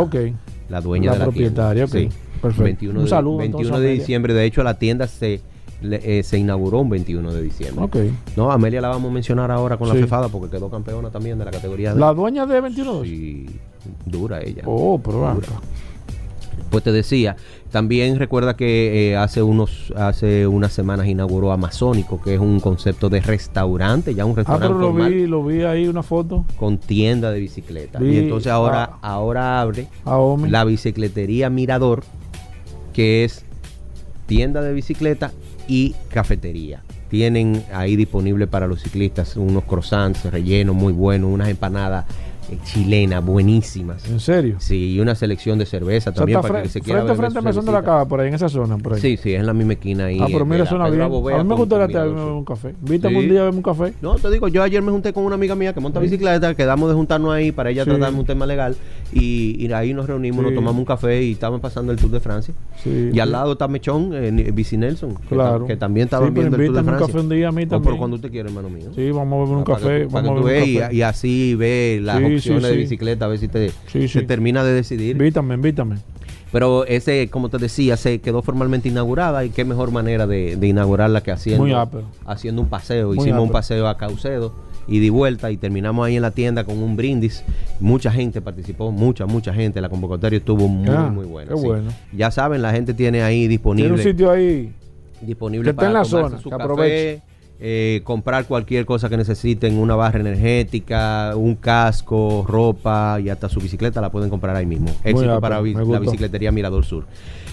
la 0.70 0.81
dueña 0.81 1.12
de 1.12 1.18
la 1.18 1.24
propietaria. 1.27 1.87
Sí. 1.87 2.09
Perfecto. 2.40 2.87
Un 2.87 3.07
saludo. 3.07 3.37
21 3.37 3.79
de 3.79 3.90
diciembre, 3.90 4.33
de 4.33 4.46
hecho 4.46 4.62
la 4.62 4.79
tienda 4.79 5.07
se 5.07 5.42
eh, 5.83 6.22
se 6.24 6.38
inauguró 6.38 6.81
un 6.81 6.88
21 6.88 7.31
de 7.31 7.42
diciembre. 7.42 7.85
Ok. 7.85 7.96
No, 8.38 8.51
Amelia 8.51 8.81
la 8.81 8.88
vamos 8.88 9.11
a 9.11 9.14
mencionar 9.14 9.51
ahora 9.51 9.77
con 9.77 9.87
la 9.87 9.94
fefada 9.94 10.31
porque 10.31 10.57
quedó 10.57 10.70
campeona 10.70 11.11
también 11.11 11.38
de 11.38 11.44
la 11.44 11.51
categoría 11.51 11.92
de... 11.92 12.01
¿La 12.01 12.14
dueña 12.14 12.46
de 12.46 12.61
21? 12.62 13.05
Sí, 13.05 13.46
dura 14.07 14.40
ella. 14.40 14.62
Oh, 14.64 14.98
pero 14.98 15.38
Pues 16.71 16.85
te 16.85 16.92
decía, 16.92 17.37
también 17.71 18.18
recuerda 18.18 18.57
que 18.57 19.11
eh, 19.11 19.16
hace 19.16 19.42
unos 19.42 19.92
hace 19.97 20.47
unas 20.47 20.73
semanas 20.73 21.07
inauguró 21.07 21.53
Amazónico, 21.53 22.21
que 22.21 22.35
es 22.35 22.40
un 22.40 22.61
concepto 22.61 23.09
de 23.09 23.21
restaurante, 23.21 24.14
ya 24.14 24.25
un 24.25 24.37
restaurante 24.37 24.75
ah, 24.75 24.79
pero 24.79 24.92
lo 24.92 25.09
vi, 25.09 25.27
lo 25.27 25.44
vi 25.44 25.62
ahí 25.62 25.88
una 25.88 26.03
foto 26.03 26.44
con 26.57 26.79
tienda 26.79 27.31
de 27.31 27.40
bicicleta. 27.40 28.03
y 28.03 28.18
entonces 28.18 28.53
ahora 28.53 28.99
ahora 29.03 29.61
abre 29.61 29.88
la 30.49 30.64
bicicletería 30.64 31.51
Mirador, 31.51 32.05
que 32.92 33.25
es 33.25 33.44
tienda 34.27 34.61
de 34.61 34.73
bicicleta 34.73 35.33
y 35.66 35.94
cafetería. 36.11 36.83
Tienen 37.09 37.64
ahí 37.73 37.97
disponible 37.97 38.47
para 38.47 38.66
los 38.66 38.83
ciclistas 38.83 39.37
unos 39.37 39.64
croissants 39.64 40.31
rellenos 40.31 40.77
muy 40.77 40.92
buenos, 40.92 41.31
unas 41.31 41.49
empanadas 41.49 42.05
chilenas 42.65 43.25
buenísimas. 43.25 44.09
¿En 44.09 44.21
serio? 44.21 44.57
Sí, 44.59 44.95
y 44.95 45.01
una 45.01 45.15
selección 45.15 45.59
de 45.59 45.67
cerveza 45.67 46.13
también 46.13 46.41
para 46.41 46.63
que 46.63 46.69
se 46.69 46.81
quiera 46.81 47.03
frente, 47.03 47.17
frente 47.17 47.39
a 47.39 47.43
Mesón 47.43 47.67
de 47.67 47.73
la 47.73 47.83
Cava, 47.83 48.07
por 48.07 48.21
ahí 48.21 48.29
en 48.29 48.35
esa 48.35 48.49
zona, 48.49 48.79
por 48.79 48.95
ahí. 48.95 49.01
Sí, 49.01 49.17
sí, 49.17 49.35
es 49.35 49.41
en 49.41 49.47
la 49.47 49.53
misma 49.53 49.75
esquina 49.75 50.07
ahí. 50.07 50.19
Ah, 50.21 50.27
pero 50.31 50.47
mira, 50.47 50.67
suena 50.67 50.89
bien. 50.89 51.03
A 51.03 51.09
mí 51.09 51.45
me 51.45 51.55
gustaría 51.55 51.87
tener 51.87 52.09
un 52.09 52.45
café. 52.45 52.75
Invítame 52.81 53.19
un 53.19 53.29
día 53.29 53.41
a 53.41 53.45
verme 53.45 53.59
un 53.59 53.63
café. 53.63 53.93
No, 54.01 54.15
te 54.17 54.31
digo, 54.31 54.49
yo 54.49 54.63
ayer 54.63 54.83
me 54.83 54.91
junté 54.91 55.13
con 55.13 55.25
una 55.25 55.35
amiga 55.35 55.55
mía 55.55 55.73
que 55.73 55.81
monta 55.81 56.01
bicicleta, 56.01 56.55
quedamos 56.55 56.89
de 56.89 56.95
juntarnos 56.95 57.33
ahí 57.33 57.53
para 57.53 57.71
ella 57.71 57.85
tratarme 57.85 58.19
un 58.19 58.27
tema 58.27 58.47
legal 58.47 58.77
y, 59.12 59.73
ahí 59.73 59.94
nos 59.94 60.07
reunimos, 60.07 60.42
nos 60.42 60.55
tomamos 60.55 60.79
un 60.79 60.85
café 60.85 61.23
y 61.23 61.33
estábamos 61.33 61.61
pasando 61.61 61.92
el 61.92 61.99
Tour 61.99 62.11
de 62.11 62.21
Francia. 62.21 62.55
y 62.85 63.18
al 63.18 63.33
lado 63.33 63.53
está 63.53 63.68
Mechón, 63.68 64.11
eh, 64.14 64.51
Bici 64.53 64.77
Nelson, 64.77 65.14
que, 65.14 65.35
claro. 65.35 65.66
que 65.66 65.77
también 65.77 66.05
estaban 66.05 66.35
viendo 66.35 66.57
el 66.57 66.66
Tour 66.66 66.77
de 66.77 66.83
Francia. 66.83 67.07
un 67.07 67.12
café 67.12 67.21
un 67.21 67.29
día 67.29 67.49
a 67.49 67.53
mí 67.53 67.66
también. 67.66 67.83
por 67.90 67.99
cuando 67.99 68.16
usted 68.16 68.31
quiera, 68.31 68.49
hermano 68.49 68.68
mío. 68.68 68.90
Sí, 68.94 69.11
vamos 69.11 69.37
a 69.37 69.44
beber 69.44 69.59
un 69.59 69.64
café. 69.64 70.05
vamos 70.07 70.42
a 70.42 70.44
beber 70.44 70.88
un 70.90 70.97
Y, 70.97 71.03
así 71.03 71.55
ve 71.55 72.01
las 72.03 72.16
opciones 72.16 72.62
de 72.62 72.77
bicicleta 72.77 73.25
a 73.25 73.29
ver 73.29 73.38
si 73.38 73.49
te 73.49 73.71
se 74.09 74.23
termina 74.23 74.64
de 74.64 74.73
decidir. 74.73 75.12
Invítame, 75.12 75.55
invítame. 75.55 75.97
Pero 76.51 76.87
ese, 76.87 77.29
como 77.29 77.51
te 77.51 77.59
decía, 77.59 77.97
se 77.99 78.21
quedó 78.21 78.40
formalmente 78.42 78.88
inaugurada 78.88 79.44
y 79.44 79.51
qué 79.51 79.64
mejor 79.64 79.90
manera 79.90 80.27
de, 80.27 80.59
inaugurarla 80.61 81.23
que 81.23 81.31
haciendo, 81.31 81.88
haciendo 82.25 82.62
un 82.62 82.68
paseo. 82.68 83.14
Hicimos 83.14 83.42
un 83.42 83.51
paseo 83.51 83.87
a 83.87 83.99
Caucedo 83.99 84.53
y 84.88 84.98
di 84.98 85.11
vuelta 85.11 85.51
y 85.51 85.57
terminamos 85.57 86.07
ahí 86.07 86.16
en 86.16 86.22
la 86.22 86.31
tienda 86.31 86.64
con 86.64 86.83
un 86.83 86.96
brindis. 86.96 87.44
Mucha 87.79 88.11
gente 88.11 88.40
participó, 88.40 88.90
mucha, 88.90 89.27
mucha 89.27 89.53
gente. 89.53 89.81
La 89.81 89.88
convocatoria 89.88 90.38
estuvo 90.38 90.66
muy, 90.66 90.88
ah, 90.88 91.11
muy 91.12 91.27
buena. 91.27 91.55
bueno. 91.55 91.90
Ya 92.12 92.31
saben, 92.31 92.62
la 92.62 92.72
gente 92.72 92.94
tiene 92.94 93.22
ahí 93.22 93.46
disponible. 93.46 93.90
Tiene 93.90 94.03
un 94.03 94.11
sitio 94.11 94.31
ahí 94.31 94.72
disponible 95.20 95.74
para 95.74 95.88
en 95.88 95.94
la 95.94 96.05
zona, 96.05 96.38
su 96.38 96.48
café, 96.51 97.22
eh, 97.61 98.03
comprar 98.05 98.46
cualquier 98.46 98.87
cosa 98.87 99.09
que 99.09 99.16
necesiten, 99.16 99.79
una 99.79 99.96
barra 99.96 100.20
energética, 100.20 101.33
un 101.37 101.57
casco, 101.57 102.44
ropa 102.46 103.18
y 103.20 103.29
hasta 103.29 103.48
su 103.48 103.61
bicicleta 103.61 104.01
la 104.01 104.11
pueden 104.11 104.31
comprar 104.31 104.57
ahí 104.57 104.66
mismo. 104.66 104.90
Éxito 105.05 105.40
para 105.40 105.61
la 105.61 105.98
bicicletería 105.98 106.53
Mirador 106.53 106.85
Sur. 106.85 107.07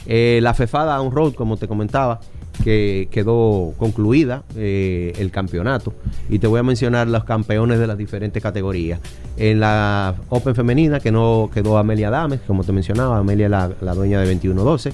Eh, 0.06 0.40
la 0.42 0.54
Fefada 0.54 1.02
On 1.02 1.12
Road, 1.12 1.34
como 1.34 1.58
te 1.58 1.68
comentaba, 1.68 2.20
que 2.64 3.08
quedó 3.12 3.74
concluida 3.78 4.44
eh, 4.56 5.14
el 5.18 5.32
campeonato. 5.32 5.94
Y 6.30 6.40
te 6.40 6.48
voy 6.48 6.60
a 6.60 6.64
mencionar 6.64 7.08
los 7.08 7.24
campeones 7.24 7.80
de 7.80 7.88
las 7.88 7.98
diferentes 7.98 8.42
categorías. 8.42 9.00
En 9.38 9.60
la 9.60 10.16
Open 10.30 10.56
femenina, 10.56 11.00
que 11.00 11.12
no 11.12 11.50
quedó 11.54 11.78
Amelia 11.78 12.10
Dames, 12.10 12.42
como 12.48 12.64
te 12.64 12.72
mencionaba, 12.72 13.18
Amelia 13.18 13.50
la, 13.50 13.72
la 13.82 13.94
dueña 13.94 14.20
de 14.22 14.36
21-12. 14.40 14.94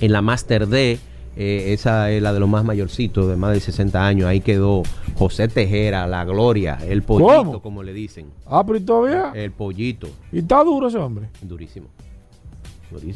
En 0.00 0.12
la 0.12 0.22
Master 0.22 0.66
D 0.66 0.98
eh, 1.36 1.72
esa 1.72 2.10
es 2.12 2.22
la 2.22 2.32
de 2.32 2.38
los 2.40 2.48
más 2.48 2.64
mayorcitos, 2.64 3.28
de 3.28 3.36
más 3.36 3.52
de 3.52 3.60
60 3.60 4.06
años. 4.06 4.26
Ahí 4.26 4.40
quedó 4.40 4.82
José 5.16 5.48
Tejera, 5.48 6.06
la 6.06 6.24
gloria, 6.24 6.78
el 6.86 7.02
pollito, 7.02 7.60
como 7.60 7.82
le 7.82 7.92
dicen. 7.92 8.26
Ah, 8.46 8.64
pero 8.64 8.80
todavía? 8.82 9.32
El 9.34 9.50
pollito. 9.50 10.08
¿Y 10.32 10.38
está 10.38 10.62
duro 10.62 10.88
ese 10.88 10.98
hombre? 10.98 11.28
Durísimo. 11.42 11.86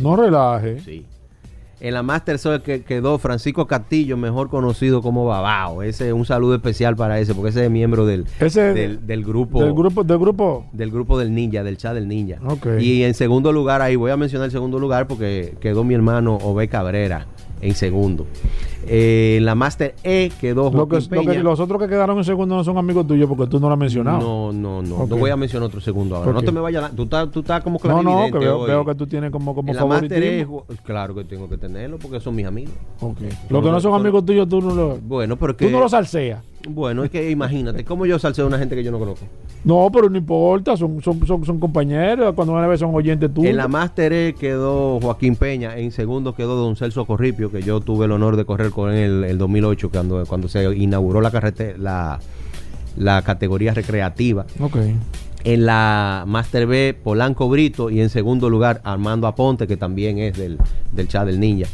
No 0.00 0.16
relaje. 0.16 0.80
Sí. 0.80 1.06
En 1.80 1.94
la 1.94 2.02
Master 2.02 2.38
Soul 2.38 2.62
que 2.62 2.82
quedó 2.82 3.18
Francisco 3.18 3.66
Castillo, 3.66 4.16
mejor 4.16 4.48
conocido 4.48 5.00
como 5.00 5.24
Babao. 5.26 5.82
Ese 5.82 6.12
un 6.12 6.24
saludo 6.24 6.54
especial 6.56 6.96
para 6.96 7.20
ese, 7.20 7.34
porque 7.34 7.50
ese 7.50 7.64
es 7.64 7.70
miembro 7.70 8.04
del, 8.04 8.26
del, 8.40 9.24
grupo. 9.24 9.62
Del 9.62 9.74
grupo, 9.74 10.02
del 10.02 10.18
grupo. 10.18 10.66
Del 10.72 10.90
grupo 10.90 11.18
del 11.18 11.34
ninja, 11.34 11.62
del 11.62 11.76
chat 11.76 11.94
del 11.94 12.08
ninja. 12.08 12.38
Okay. 12.44 12.84
Y 12.84 13.04
en 13.04 13.14
segundo 13.14 13.52
lugar, 13.52 13.80
ahí 13.80 13.96
voy 13.96 14.10
a 14.10 14.16
mencionar 14.16 14.46
el 14.46 14.52
segundo 14.52 14.78
lugar 14.78 15.06
porque 15.06 15.54
quedó 15.60 15.84
mi 15.84 15.94
hermano 15.94 16.36
Ove 16.42 16.68
Cabrera 16.68 17.26
en 17.60 17.74
segundo. 17.74 18.26
Eh, 18.86 19.38
la 19.42 19.54
Master 19.54 19.94
E 20.02 20.30
quedó 20.40 20.70
lo 20.70 20.88
que, 20.88 20.96
Los 21.42 21.60
otros 21.60 21.80
que 21.80 21.88
quedaron 21.88 22.16
en 22.18 22.24
segundo 22.24 22.56
no 22.56 22.64
son 22.64 22.78
amigos 22.78 23.06
tuyos 23.06 23.28
porque 23.28 23.46
tú 23.46 23.60
no 23.60 23.68
lo 23.68 23.74
has 23.74 23.78
mencionado. 23.78 24.18
No, 24.18 24.52
no, 24.52 24.82
no. 24.82 25.06
No 25.06 25.16
voy 25.16 25.30
a 25.30 25.36
mencionar 25.36 25.68
otro 25.68 25.80
segundo 25.80 26.16
ahora. 26.16 26.32
No 26.32 26.42
te 26.42 26.52
me 26.52 26.60
vayas. 26.60 26.94
Tú 26.94 27.02
estás, 27.04 27.30
tú 27.30 27.40
estás 27.40 27.62
como 27.62 27.78
No, 27.84 28.02
no, 28.02 28.26
que 28.30 28.38
veo, 28.38 28.84
que 28.84 28.94
tú 28.94 29.06
tienes 29.06 29.30
como, 29.30 29.54
como 29.54 29.72
la 29.72 29.84
Master 29.84 30.22
E, 30.22 30.46
claro 30.84 31.14
que 31.14 31.24
tengo 31.24 31.48
que 31.48 31.58
tenerlo 31.58 31.98
porque 31.98 32.20
son 32.20 32.34
mis 32.34 32.46
amigos. 32.46 32.74
Okay. 33.00 33.28
Los 33.48 33.62
que 33.62 33.70
no 33.70 33.80
son 33.80 33.94
amigos 33.94 34.24
tuyos, 34.24 34.48
tú 34.48 34.60
no 34.60 34.74
lo. 34.74 34.96
Bueno, 34.96 35.36
porque. 35.36 35.66
Tú 35.66 35.70
no 35.70 35.80
los 35.80 35.90
salseas. 35.90 36.42
Bueno, 36.66 37.04
es 37.04 37.10
que 37.10 37.30
imagínate, 37.30 37.84
¿cómo 37.84 38.04
yo 38.04 38.18
salseo 38.18 38.44
a 38.44 38.48
una 38.48 38.58
gente 38.58 38.74
que 38.74 38.82
yo 38.82 38.90
no 38.90 38.98
conozco? 38.98 39.26
No, 39.64 39.88
pero 39.92 40.10
no 40.10 40.16
importa, 40.16 40.76
son, 40.76 41.00
son, 41.02 41.24
son, 41.26 41.60
compañeros, 41.60 42.34
cuando 42.34 42.54
van 42.54 42.64
a 42.64 42.66
ver 42.66 42.78
son 42.78 42.94
oyentes 42.94 43.32
tuyos. 43.32 43.50
En 43.50 43.56
la 43.56 43.68
Master 43.68 44.12
E 44.12 44.34
quedó 44.34 45.00
Joaquín 45.00 45.36
Peña, 45.36 45.76
en 45.76 45.92
segundo 45.92 46.34
quedó 46.34 46.56
Don 46.56 46.76
Celso 46.76 47.04
Corripio, 47.04 47.50
que 47.50 47.62
yo 47.62 47.80
tuve 47.80 48.06
el 48.06 48.12
honor 48.12 48.36
de 48.36 48.44
correr 48.44 48.70
con 48.70 48.92
él 48.92 49.24
el 49.24 49.38
2008, 49.38 49.90
cuando, 49.90 50.24
cuando 50.26 50.48
se 50.48 50.64
inauguró 50.76 51.20
la, 51.20 51.30
carretera, 51.30 52.18
la, 52.96 53.22
categoría 53.22 53.72
recreativa. 53.72 54.46
Okay. 54.60 54.96
En 55.44 55.66
la 55.66 56.24
Master 56.26 56.66
B, 56.66 56.98
Polanco 57.02 57.48
Brito, 57.48 57.90
y 57.90 58.00
en 58.00 58.10
segundo 58.10 58.50
lugar, 58.50 58.80
Armando 58.84 59.26
Aponte, 59.26 59.66
que 59.66 59.76
también 59.76 60.18
es 60.18 60.36
del, 60.36 60.58
del 60.92 61.08
chat 61.08 61.26
del 61.26 61.38
Ninja. 61.38 61.68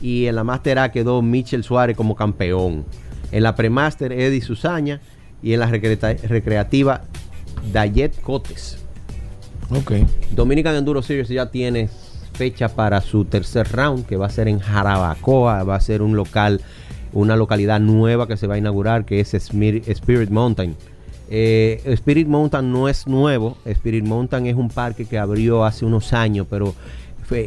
Y 0.00 0.26
en 0.26 0.36
la 0.36 0.44
Master 0.44 0.78
A 0.78 0.92
quedó 0.92 1.22
Michel 1.22 1.64
Suárez 1.64 1.96
como 1.96 2.14
campeón. 2.14 2.84
En 3.32 3.42
la 3.42 3.54
Premaster, 3.54 4.12
Eddie 4.12 4.40
Susaña. 4.40 5.00
Y 5.42 5.52
en 5.52 5.60
la 5.60 5.66
recreativa, 5.66 7.02
Dayet 7.72 8.20
Cotes. 8.20 8.78
Ok. 9.70 9.92
Dominican 10.32 10.74
Enduro 10.74 11.02
Series 11.02 11.28
ya 11.28 11.50
tiene 11.50 11.88
fecha 12.32 12.68
para 12.68 13.00
su 13.00 13.24
tercer 13.24 13.70
round, 13.70 14.06
que 14.06 14.16
va 14.16 14.26
a 14.26 14.30
ser 14.30 14.48
en 14.48 14.58
Jarabacoa. 14.58 15.62
Va 15.62 15.76
a 15.76 15.80
ser 15.80 16.02
un 16.02 16.16
local, 16.16 16.60
una 17.12 17.36
localidad 17.36 17.78
nueva 17.80 18.26
que 18.26 18.36
se 18.36 18.46
va 18.46 18.54
a 18.54 18.58
inaugurar, 18.58 19.04
que 19.04 19.20
es 19.20 19.34
Spirit 19.34 20.30
Mountain. 20.30 20.74
Eh, 21.30 21.82
Spirit 21.84 22.26
Mountain 22.26 22.72
no 22.72 22.88
es 22.88 23.06
nuevo. 23.06 23.58
Spirit 23.64 24.04
Mountain 24.04 24.46
es 24.46 24.56
un 24.56 24.70
parque 24.70 25.04
que 25.04 25.18
abrió 25.18 25.64
hace 25.64 25.84
unos 25.84 26.12
años, 26.12 26.46
pero 26.48 26.74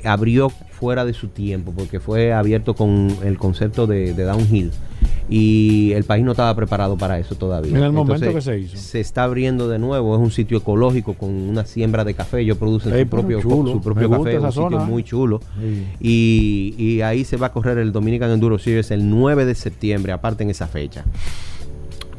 abrió 0.04 0.50
fuera 0.50 1.06
de 1.06 1.14
su 1.14 1.28
tiempo, 1.30 1.74
porque 1.76 2.00
fue 2.00 2.34
abierto 2.34 2.76
con 2.76 3.16
el 3.24 3.38
concepto 3.38 3.88
de, 3.88 4.14
downhill. 4.14 4.72
Y 5.30 5.94
el 5.94 6.04
país 6.04 6.26
no 6.26 6.32
estaba 6.32 6.54
preparado 6.56 6.98
para 6.98 7.18
eso 7.20 7.36
todavía. 7.36 7.78
En 7.78 7.84
el 7.84 7.92
momento 7.92 8.34
que 8.34 8.42
se 8.42 8.60
hizo. 8.60 8.78
Se 8.78 9.00
está 9.00 9.24
abriendo 9.24 9.70
de 9.70 9.80
nuevo, 9.80 10.16
es 10.16 10.22
un 10.22 10.32
sitio 10.32 10.58
ecológico 10.58 11.14
con 11.14 11.30
una 11.30 11.66
siembra 11.66 12.04
de 12.04 12.14
café. 12.14 12.42
Ellos 12.42 12.58
producen 12.58 12.98
su 12.98 13.08
propio, 13.08 13.42
su 13.42 13.82
propio 13.82 14.10
café, 14.10 14.40
un 14.40 14.52
sitio 14.52 14.80
muy 14.80 15.04
chulo. 15.04 15.40
Y, 16.00 17.00
ahí 17.02 17.24
se 17.24 17.38
va 17.38 17.48
a 17.48 17.52
correr 17.52 17.78
el 17.78 17.92
Dominican 17.92 18.30
Enduro 18.30 18.60
Series 18.60 18.92
el 18.92 19.10
9 19.10 19.46
de 19.46 19.56
septiembre, 19.56 20.12
aparte 20.12 20.44
en 20.44 20.50
esa 20.50 20.68
fecha. 20.68 21.04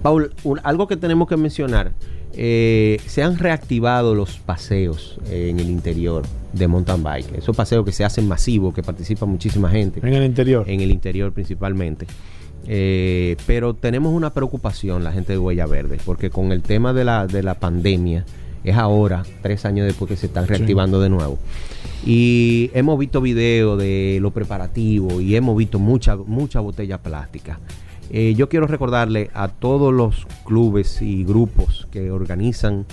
Paul, 0.03 0.33
algo 0.65 0.89
que 0.89 0.97
tenemos 0.97 1.29
que 1.29 1.37
mencionar 1.37 1.93
eh, 2.35 2.99
se 3.07 3.23
han 3.23 3.39
reactivado 3.39 4.15
los 4.15 4.39
paseos 4.39 5.19
en 5.31 5.61
el 5.61 5.69
interior 5.69 6.25
de 6.53 6.67
mountain 6.67 7.03
bike. 7.03 7.39
Esos 7.39 7.55
paseos 7.55 7.85
que 7.85 7.93
se 7.93 8.05
hacen 8.05 8.27
masivos, 8.27 8.75
que 8.75 8.83
participa 8.83 9.27
muchísima 9.27 9.71
gente. 9.71 10.01
En 10.03 10.15
el 10.15 10.25
interior. 10.25 10.69
En 10.69 10.81
el 10.81 10.91
interior 10.91 11.33
principalmente. 11.33 12.07
Eh, 12.67 13.37
pero 13.47 13.75
tenemos 13.75 14.13
una 14.13 14.31
preocupación 14.31 15.03
la 15.03 15.13
gente 15.13 15.33
de 15.33 15.39
Huella 15.39 15.67
Verde, 15.67 15.99
porque 16.05 16.31
con 16.31 16.53
el 16.53 16.63
tema 16.63 16.93
de 16.93 17.05
la, 17.05 17.27
de 17.27 17.43
la 17.43 17.55
pandemia, 17.55 18.25
es 18.65 18.77
ahora, 18.77 19.25
tres 19.43 19.65
años 19.65 19.87
después 19.87 20.09
que 20.09 20.17
se 20.17 20.27
están 20.27 20.47
reactivando 20.47 21.01
de 21.01 21.09
nuevo. 21.09 21.39
Y 22.05 22.71
hemos 22.75 22.99
visto 22.99 23.21
videos 23.21 23.79
de 23.79 24.19
lo 24.21 24.31
preparativo 24.31 25.21
y 25.21 25.37
hemos 25.37 25.57
visto 25.57 25.79
mucha, 25.79 26.17
mucha 26.17 26.61
botella 26.61 26.99
plástica. 26.99 27.59
Eh, 28.11 28.35
yo 28.37 28.49
quiero 28.49 28.67
recordarle 28.67 29.31
a 29.35 29.49
todos 29.49 29.93
los 29.93 30.27
clubes 30.45 31.01
y 31.03 31.25
grupos 31.25 31.89
que 31.91 32.11
organizan 32.11 32.85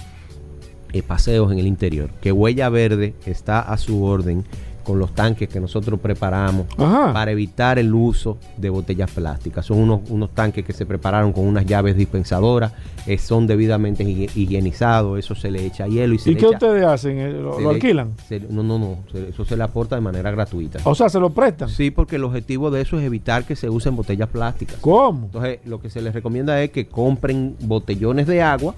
eh, 0.93 1.03
paseos 1.03 1.51
en 1.51 1.59
el 1.59 1.67
interior 1.67 2.09
que 2.22 2.32
Huella 2.32 2.70
Verde 2.70 3.13
está 3.26 3.59
a 3.59 3.78
su 3.78 4.03
orden 4.03 4.43
con 4.90 4.98
los 4.98 5.14
tanques 5.14 5.48
que 5.48 5.60
nosotros 5.60 6.00
preparamos 6.00 6.66
para 6.76 7.30
evitar 7.30 7.78
el 7.78 7.94
uso 7.94 8.40
de 8.58 8.72
botellas 8.72 9.12
plásticas. 9.12 9.64
Son 9.68 9.78
unos, 9.78 10.02
unos 10.10 10.32
tanques 10.32 10.66
que 10.66 10.74
se 10.74 10.84
prepararon 10.84 11.32
con 11.32 11.46
unas 11.46 11.64
llaves 11.68 11.96
dispensadoras, 11.96 12.74
eh, 13.06 13.20
son 13.20 13.46
debidamente 13.46 14.04
higienizados, 14.04 15.20
eso 15.20 15.36
se 15.36 15.52
le 15.52 15.64
echa 15.64 15.86
hielo 15.86 16.16
y 16.16 16.18
se 16.18 16.32
¿Y 16.32 16.36
qué 16.36 16.48
ustedes 16.48 16.84
hacen? 16.84 17.20
Eh, 17.20 17.34
¿Lo, 17.34 17.70
alquilan? 17.70 18.16
no, 18.50 18.64
no, 18.64 18.80
no, 18.80 18.98
eso 19.14 19.46
se 19.46 19.56
le 19.56 19.62
aporta 19.62 19.94
de 19.94 20.02
manera 20.02 20.32
gratuita. 20.32 20.80
O 20.86 20.96
sea, 20.96 21.08
¿se 21.08 21.20
lo 21.20 21.30
prestan? 21.30 21.70
Sí, 21.70 21.92
porque 21.92 22.16
el 22.16 22.24
objetivo 22.24 22.72
de 22.72 22.82
eso 22.82 22.98
es 22.98 23.06
evitar 23.06 23.44
que 23.44 23.56
se 23.56 23.70
usen 23.70 23.96
botellas 23.96 24.30
plásticas. 24.30 24.78
¿Cómo? 24.82 25.28
Entonces, 25.28 25.60
lo 25.66 25.80
que 25.80 25.92
se 25.92 26.02
les 26.02 26.16
recomienda 26.16 26.60
es 26.64 26.72
que 26.72 26.88
compren 26.88 27.56
botellones 27.60 28.26
de 28.26 28.42
agua 28.42 28.74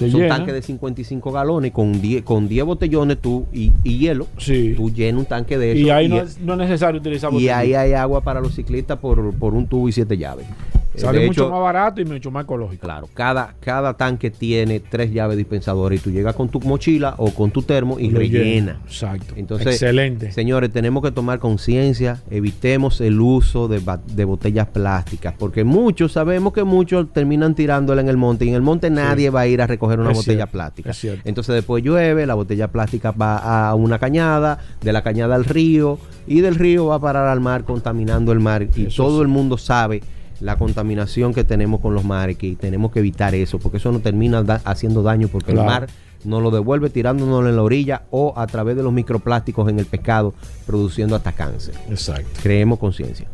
es 0.00 0.14
un 0.14 0.28
tanque 0.28 0.52
de 0.52 0.62
55 0.62 1.32
galones 1.32 1.72
con 1.72 2.00
10, 2.00 2.22
con 2.22 2.48
10 2.48 2.64
botellones 2.64 3.18
tú 3.18 3.46
y, 3.52 3.70
hielo. 3.82 4.26
Sí. 4.38 4.74
Tú 4.76 4.90
llenas 4.90 5.20
un 5.20 5.26
tanque 5.26 5.58
de 5.58 5.72
eso. 5.72 5.80
Y 5.80 5.90
ahí 5.90 6.08
no, 6.08 6.20
es, 6.20 6.40
no, 6.40 6.54
es, 6.54 6.58
necesario 6.58 7.00
utilizar 7.00 7.30
botellones. 7.30 7.68
Y 7.68 7.72
ahí 7.72 7.74
hay 7.74 7.92
agua 7.92 8.22
para 8.22 8.40
los 8.40 8.54
ciclistas 8.54 8.98
por, 8.98 9.34
por 9.34 9.54
un 9.54 9.66
tubo 9.66 9.88
y 9.88 9.92
siete 9.92 10.16
llaves. 10.16 10.46
Sale 10.94 11.26
mucho 11.26 11.50
más 11.50 11.60
barato 11.60 12.00
y 12.00 12.04
mucho 12.04 12.30
más 12.30 12.44
ecológico. 12.44 12.86
Claro, 12.86 13.08
cada, 13.12 13.54
cada 13.60 13.94
tanque 13.94 14.30
tiene 14.30 14.80
tres 14.80 15.12
llaves 15.12 15.36
dispensadoras 15.36 15.98
y 15.98 16.02
tú 16.02 16.10
llegas 16.10 16.34
con 16.34 16.48
tu 16.48 16.60
mochila 16.60 17.14
o 17.18 17.32
con 17.32 17.50
tu 17.50 17.62
termo 17.62 17.98
y 17.98 18.10
rellena. 18.10 18.80
Exacto. 18.84 19.34
Entonces, 19.36 19.68
Excelente. 19.68 20.32
Señores, 20.32 20.72
tenemos 20.72 21.02
que 21.02 21.10
tomar 21.10 21.38
conciencia, 21.38 22.22
evitemos 22.30 23.00
el 23.00 23.20
uso 23.20 23.68
de, 23.68 23.82
de, 24.14 24.24
botellas 24.24 24.68
plásticas, 24.68 25.34
porque 25.38 25.64
muchos, 25.64 26.12
sabemos 26.12 26.52
que 26.52 26.64
muchos 26.64 27.12
terminan 27.12 27.54
tirándola 27.54 28.00
en 28.00 28.08
el 28.08 28.16
monte 28.16 28.44
y 28.44 28.48
en 28.48 28.54
el 28.54 28.62
monte 28.62 28.90
nadie 28.90 29.30
va 29.30 29.40
a 29.40 29.46
ir 29.46 29.62
a 29.62 29.66
recoger 29.66 30.00
una 30.00 30.10
botella 30.10 30.46
plástica. 30.46 30.92
Entonces 31.24 31.54
después 31.54 31.82
llueve, 31.82 32.26
la 32.26 32.34
botella 32.34 32.68
plástica 32.68 33.10
va 33.10 33.68
a 33.68 33.74
una 33.74 33.98
cañada, 33.98 34.58
de 34.80 34.92
la 34.92 35.02
cañada 35.02 35.34
al 35.34 35.44
río 35.44 35.98
y 36.26 36.40
del 36.40 36.54
río 36.54 36.86
va 36.86 36.96
a 36.96 37.00
parar 37.00 37.28
al 37.28 37.40
mar 37.40 37.64
contaminando 37.64 38.32
el 38.32 38.40
mar 38.40 38.66
y 38.74 38.84
todo 38.86 39.22
el 39.22 39.28
mundo 39.28 39.58
sabe 39.58 40.02
la 40.44 40.58
contaminación 40.58 41.32
que 41.32 41.42
tenemos 41.42 41.80
con 41.80 41.94
los 41.94 42.04
mares, 42.04 42.36
que 42.36 42.54
tenemos 42.54 42.92
que 42.92 42.98
evitar 42.98 43.34
eso, 43.34 43.58
porque 43.58 43.78
eso 43.78 43.90
no 43.90 44.00
termina 44.00 44.40
haciendo 44.64 45.02
daño, 45.02 45.28
porque 45.28 45.52
el 45.52 45.56
mar 45.56 45.86
nos 46.22 46.42
lo 46.42 46.50
devuelve 46.50 46.90
tirándonos 46.90 47.46
en 47.46 47.56
la 47.56 47.62
orilla 47.62 48.02
o 48.10 48.34
a 48.36 48.46
través 48.46 48.76
de 48.76 48.82
los 48.82 48.92
microplásticos 48.92 49.70
en 49.70 49.78
el 49.78 49.86
pescado, 49.86 50.34
produciendo 50.66 51.16
hasta 51.16 51.32
cáncer. 51.32 51.74
Exacto. 51.88 52.28
Creemos 52.42 52.78
conciencia. 52.78 53.26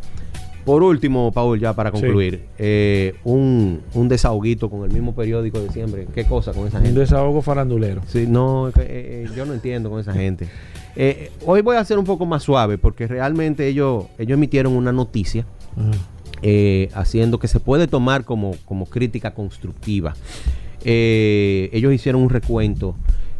Por 0.64 0.84
último, 0.84 1.32
Paul, 1.32 1.58
ya 1.58 1.74
para 1.74 1.90
concluir, 1.90 2.44
eh, 2.58 3.16
un, 3.24 3.80
un, 3.94 4.08
desahoguito 4.08 4.70
con 4.70 4.84
el 4.84 4.92
mismo 4.92 5.12
periódico 5.12 5.58
de 5.58 5.70
siempre. 5.70 6.06
¿Qué 6.14 6.26
cosa 6.26 6.52
con 6.52 6.68
esa 6.68 6.78
gente? 6.78 6.92
Un 6.92 6.98
desahogo 7.00 7.42
farandulero. 7.42 8.02
Sí, 8.06 8.26
no, 8.28 8.68
eh, 8.68 8.72
eh, 8.78 9.28
yo 9.34 9.46
no 9.46 9.54
entiendo 9.54 9.90
con 9.90 9.98
esa 9.98 10.12
gente. 10.12 10.46
hoy 11.44 11.62
voy 11.62 11.76
a 11.76 11.84
ser 11.84 11.98
un 11.98 12.04
poco 12.04 12.24
más 12.24 12.44
suave 12.44 12.78
porque 12.78 13.08
realmente 13.08 13.66
ellos, 13.66 14.04
ellos 14.16 14.34
emitieron 14.36 14.74
una 14.74 14.92
noticia 14.92 15.44
eh, 16.42 16.88
haciendo 16.94 17.38
que 17.38 17.48
se 17.48 17.60
puede 17.60 17.86
tomar 17.86 18.24
como, 18.24 18.56
como 18.64 18.86
crítica 18.86 19.32
constructiva. 19.32 20.14
Eh, 20.84 21.68
ellos 21.72 21.92
hicieron 21.92 22.22
un 22.22 22.30
recuento 22.30 22.94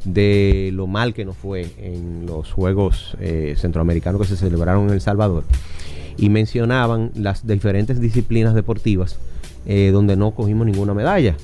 de 0.05 0.71
lo 0.75 0.87
mal 0.87 1.15
que 1.15 1.25
nos 1.25 1.37
fue 1.37 1.67
en 1.79 2.27
los 2.27 2.53
Juegos 2.53 3.17
eh, 3.21 3.55
Centroamericanos 3.57 4.21
que 4.21 4.27
se 4.27 4.37
celebraron 4.37 4.89
en 4.89 4.95
El 4.95 5.01
Salvador 5.01 5.45
y 6.19 6.29
mencionaban 6.29 7.11
las 7.15 7.47
diferentes 7.47 8.01
disciplinas 8.01 8.55
deportivas 8.55 9.19
donde 9.93 10.17
no 10.17 10.33
cogimos 10.33 10.67
ninguna 10.67 10.95
medalla. 10.95 11.37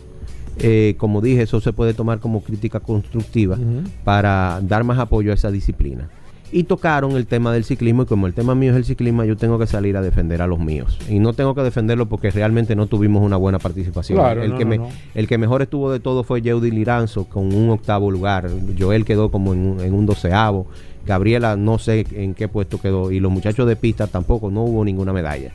como 0.96 1.20
dije, 1.20 1.42
eso 1.42 1.60
se 1.60 1.72
puede 1.72 1.92
tomar 1.94 2.18
como 2.18 2.42
crítica 2.42 2.80
constructiva 2.80 3.58
para 4.04 4.60
dar 4.62 4.84
más 4.84 4.98
apoyo 4.98 5.30
a 5.30 5.34
esa 5.34 5.50
disciplina 5.50 6.08
y 6.52 6.64
tocaron 6.64 7.12
el 7.12 7.26
tema 7.26 7.52
del 7.52 7.64
ciclismo 7.64 8.02
y 8.02 8.06
como 8.06 8.26
el 8.26 8.34
tema 8.34 8.54
mío 8.54 8.70
es 8.70 8.76
el 8.76 8.84
ciclismo, 8.84 9.24
yo 9.24 9.36
tengo 9.36 9.58
que 9.58 9.66
salir 9.66 9.96
a 9.96 10.02
defender 10.02 10.42
a 10.42 10.46
los 10.46 10.58
míos. 10.58 10.98
Y 11.08 11.18
no 11.18 11.32
tengo 11.32 11.54
que 11.54 11.62
defenderlo 11.62 12.06
porque 12.06 12.30
realmente 12.30 12.76
no 12.76 12.86
tuvimos 12.86 13.22
una 13.22 13.36
buena 13.36 13.58
participación. 13.58 14.18
el, 14.38 14.56
que 14.56 14.80
el 15.14 15.26
que 15.26 15.38
mejor 15.38 15.62
estuvo 15.62 15.90
de 15.90 16.00
todo 16.00 16.22
fue 16.22 16.42
Yeudi 16.42 16.70
Liranzo 16.70 17.24
con 17.24 17.52
un 17.52 17.70
octavo 17.70 18.10
lugar. 18.10 18.48
Joel 18.78 19.04
quedó 19.04 19.30
como 19.30 19.54
en, 19.54 19.94
un 19.94 20.06
doceavo. 20.06 20.66
Gabriela 21.04 21.56
no 21.56 21.78
sé 21.78 22.06
en 22.12 22.34
qué 22.34 22.48
puesto 22.48 22.80
quedó. 22.80 23.10
Y 23.10 23.20
los 23.20 23.32
muchachos 23.32 23.66
de 23.66 23.76
pista 23.76 24.06
tampoco, 24.06 24.50
no 24.50 24.62
hubo 24.62 24.84
ninguna 24.84 25.12
medalla. 25.12 25.52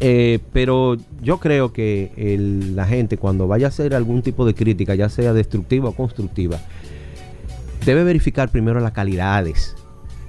Eh, 0.00 0.40
pero 0.52 0.96
yo 1.22 1.38
creo 1.38 1.72
que 1.72 2.10
la 2.74 2.86
gente 2.86 3.16
cuando 3.16 3.48
vaya 3.48 3.66
a 3.66 3.68
hacer 3.68 3.94
algún 3.94 4.22
tipo 4.22 4.44
de 4.44 4.54
crítica, 4.54 4.94
ya 4.94 5.08
sea 5.08 5.32
destructiva 5.32 5.88
o 5.88 5.92
constructiva, 5.92 6.58
debe 7.84 8.04
verificar 8.04 8.50
primero 8.50 8.80
las 8.80 8.92
calidades 8.92 9.74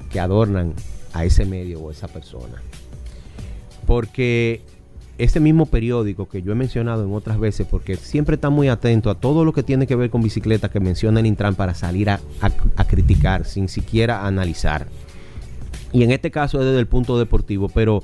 que 0.10 0.20
adornan 0.20 0.74
a 1.14 1.26
ese 1.26 1.46
medio 1.46 1.80
o 1.80 1.90
a 1.90 1.92
esa 1.92 2.08
persona. 2.08 2.62
Porque 3.86 4.62
ese 5.18 5.40
mismo 5.40 5.66
periódico 5.66 6.28
que 6.28 6.42
yo 6.42 6.52
he 6.52 6.56
mencionado 6.56 7.04
en 7.04 7.14
otras 7.14 7.40
veces, 7.40 7.66
porque 7.70 7.96
siempre 7.96 8.36
está 8.36 8.50
muy 8.50 8.68
atento 8.70 9.10
a 9.10 9.16
todo 9.16 9.46
lo 9.46 9.54
que 9.54 9.64
tiene 9.64 9.88
que 9.88 9.96
ver 9.96 10.10
con 10.10 10.22
bicicleta 10.22 10.70
que 10.70 10.80
menciona 10.80 11.20
el 11.20 11.26
Intran 11.26 11.56
para 11.56 11.74
salir 11.74 12.10
a, 12.10 12.20
criticar 12.88 13.46
sin 13.46 13.68
siquiera 13.68 14.26
analizar. 14.26 14.88
Y 15.92 16.04
en 16.04 16.12
este 16.12 16.32
caso 16.32 16.60
es 16.60 16.66
desde 16.66 16.80
el 16.80 16.88
punto 16.88 17.18
deportivo, 17.18 17.70
pero 17.70 18.04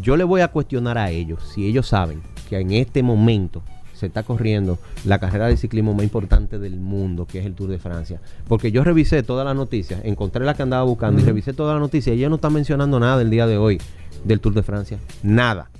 yo 0.00 0.16
le 0.16 0.24
voy 0.24 0.42
a 0.42 0.48
cuestionar 0.48 0.98
a 0.98 1.10
ellos 1.10 1.40
si 1.54 1.66
ellos 1.66 1.86
saben 1.86 2.20
que 2.48 2.58
en 2.58 2.72
este 2.72 3.02
momento 3.02 3.62
se 4.00 4.06
está 4.06 4.22
corriendo 4.22 4.78
la 5.04 5.18
carrera 5.18 5.46
de 5.46 5.56
ciclismo 5.56 5.94
más 5.94 6.04
importante 6.04 6.58
del 6.58 6.76
mundo, 6.80 7.26
que 7.26 7.38
es 7.38 7.46
el 7.46 7.54
Tour 7.54 7.70
de 7.70 7.78
Francia. 7.78 8.20
Porque 8.48 8.72
yo 8.72 8.82
revisé 8.82 9.22
todas 9.22 9.44
las 9.44 9.54
noticias, 9.54 10.00
encontré 10.04 10.44
la 10.44 10.54
que 10.54 10.62
andaba 10.62 10.82
buscando 10.84 11.20
y 11.20 11.24
revisé 11.24 11.52
todas 11.52 11.74
las 11.74 11.80
noticias 11.80 12.16
y 12.16 12.18
ella 12.18 12.28
no 12.28 12.36
está 12.36 12.50
mencionando 12.50 12.98
nada 12.98 13.18
del 13.18 13.30
día 13.30 13.46
de 13.46 13.58
hoy 13.58 13.80
del 14.24 14.40
Tour 14.40 14.54
de 14.54 14.62
Francia. 14.62 14.98
Nada. 15.22 15.70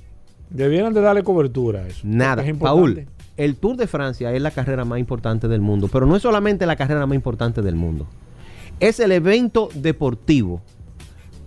Debieran 0.50 0.92
de 0.92 1.00
darle 1.00 1.22
cobertura 1.22 1.80
a 1.80 1.86
eso. 1.86 2.00
Nada. 2.04 2.44
Paul, 2.58 3.06
el 3.36 3.56
Tour 3.56 3.76
de 3.76 3.86
Francia 3.86 4.32
es 4.32 4.42
la 4.42 4.50
carrera 4.50 4.84
más 4.84 4.98
importante 4.98 5.48
del 5.48 5.60
mundo, 5.60 5.88
pero 5.88 6.06
no 6.06 6.16
es 6.16 6.22
solamente 6.22 6.66
la 6.66 6.76
carrera 6.76 7.06
más 7.06 7.14
importante 7.14 7.62
del 7.62 7.74
mundo. 7.74 8.06
Es 8.80 9.00
el 9.00 9.12
evento 9.12 9.68
deportivo 9.74 10.60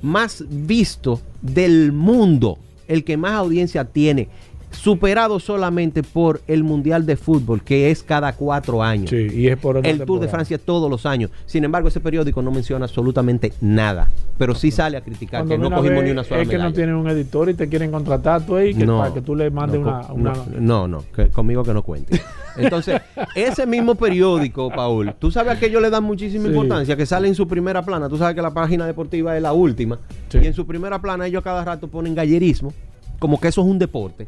más 0.02 0.44
visto 0.50 1.22
del 1.42 1.92
mundo, 1.92 2.58
el 2.88 3.04
que 3.04 3.18
más 3.18 3.34
audiencia 3.34 3.86
tiene 3.86 4.30
superado 4.74 5.40
solamente 5.40 6.04
por 6.04 6.42
el 6.48 6.64
Mundial 6.64 7.06
de 7.06 7.16
Fútbol, 7.16 7.62
que 7.64 7.92
es 7.92 8.04
cada 8.04 8.34
cuatro 8.34 8.84
años. 8.84 9.10
Sí, 9.10 9.28
y 9.32 9.48
es 9.48 9.58
por 9.58 9.86
el 9.86 10.06
Tour 10.06 10.20
de 10.20 10.28
Francia 10.28 10.58
todos 10.58 10.90
los 10.90 11.06
años. 11.06 11.32
Sin 11.46 11.64
embargo, 11.64 11.88
ese 11.88 12.00
periódico 12.00 12.42
no 12.42 12.52
menciona 12.52 12.86
absolutamente 12.86 13.54
nada, 13.62 14.10
pero 14.38 14.56
sí 14.56 14.72
sale 14.72 14.98
a 14.98 15.02
criticar 15.02 15.46
que 15.46 15.58
no 15.58 15.72
cogimos 15.72 16.04
ni 16.04 16.12
una 16.12 16.24
sola 16.24 16.42
Es 16.42 16.50
que 16.50 16.58
no 16.58 16.74
tienen 16.74 16.96
un 16.96 17.08
editor 17.10 17.50
y 17.50 17.54
te 17.54 17.70
quieren 17.70 17.92
contratar 17.92 18.46
tú 18.46 18.56
ahí 18.56 18.74
que, 18.74 18.86
para 18.86 19.14
que 19.14 19.22
tú 19.22 19.36
le 19.36 19.50
mandes 19.50 19.80
una, 19.80 20.34
No, 20.60 20.88
no, 20.88 21.04
conmigo 21.32 21.64
que 21.64 21.74
no 21.74 21.84
cuente. 21.84 22.22
Entonces, 22.58 23.02
ese 23.36 23.66
mismo 23.66 23.96
periódico, 23.96 24.70
Paul, 24.70 25.16
tú 25.18 25.32
sabes 25.32 25.58
que 25.58 25.68
ellos 25.68 25.82
le 25.82 25.90
dan 25.90 26.04
muchísima 26.04 26.48
importancia, 26.48 26.96
que 26.96 27.06
sale 27.06 27.28
en 27.28 27.36
su 27.36 27.48
primera 27.48 27.82
plana. 27.84 28.10
Tú 28.10 28.18
sabes 28.18 28.36
que 28.36 28.42
la 28.42 28.54
página 28.54 28.86
deportiva 28.86 29.36
es 29.36 29.42
la 29.42 29.54
última. 29.54 30.00
Y 30.34 30.46
en 30.46 30.54
su 30.54 30.66
primera 30.66 31.00
plana 31.00 31.28
ellos 31.28 31.44
cada 31.44 31.64
rato 31.64 31.88
ponen 31.88 32.16
gallerismo, 32.16 32.74
como 33.20 33.40
que 33.40 33.48
eso 33.48 33.62
es 33.62 33.68
un 33.68 33.80
deporte 33.80 34.28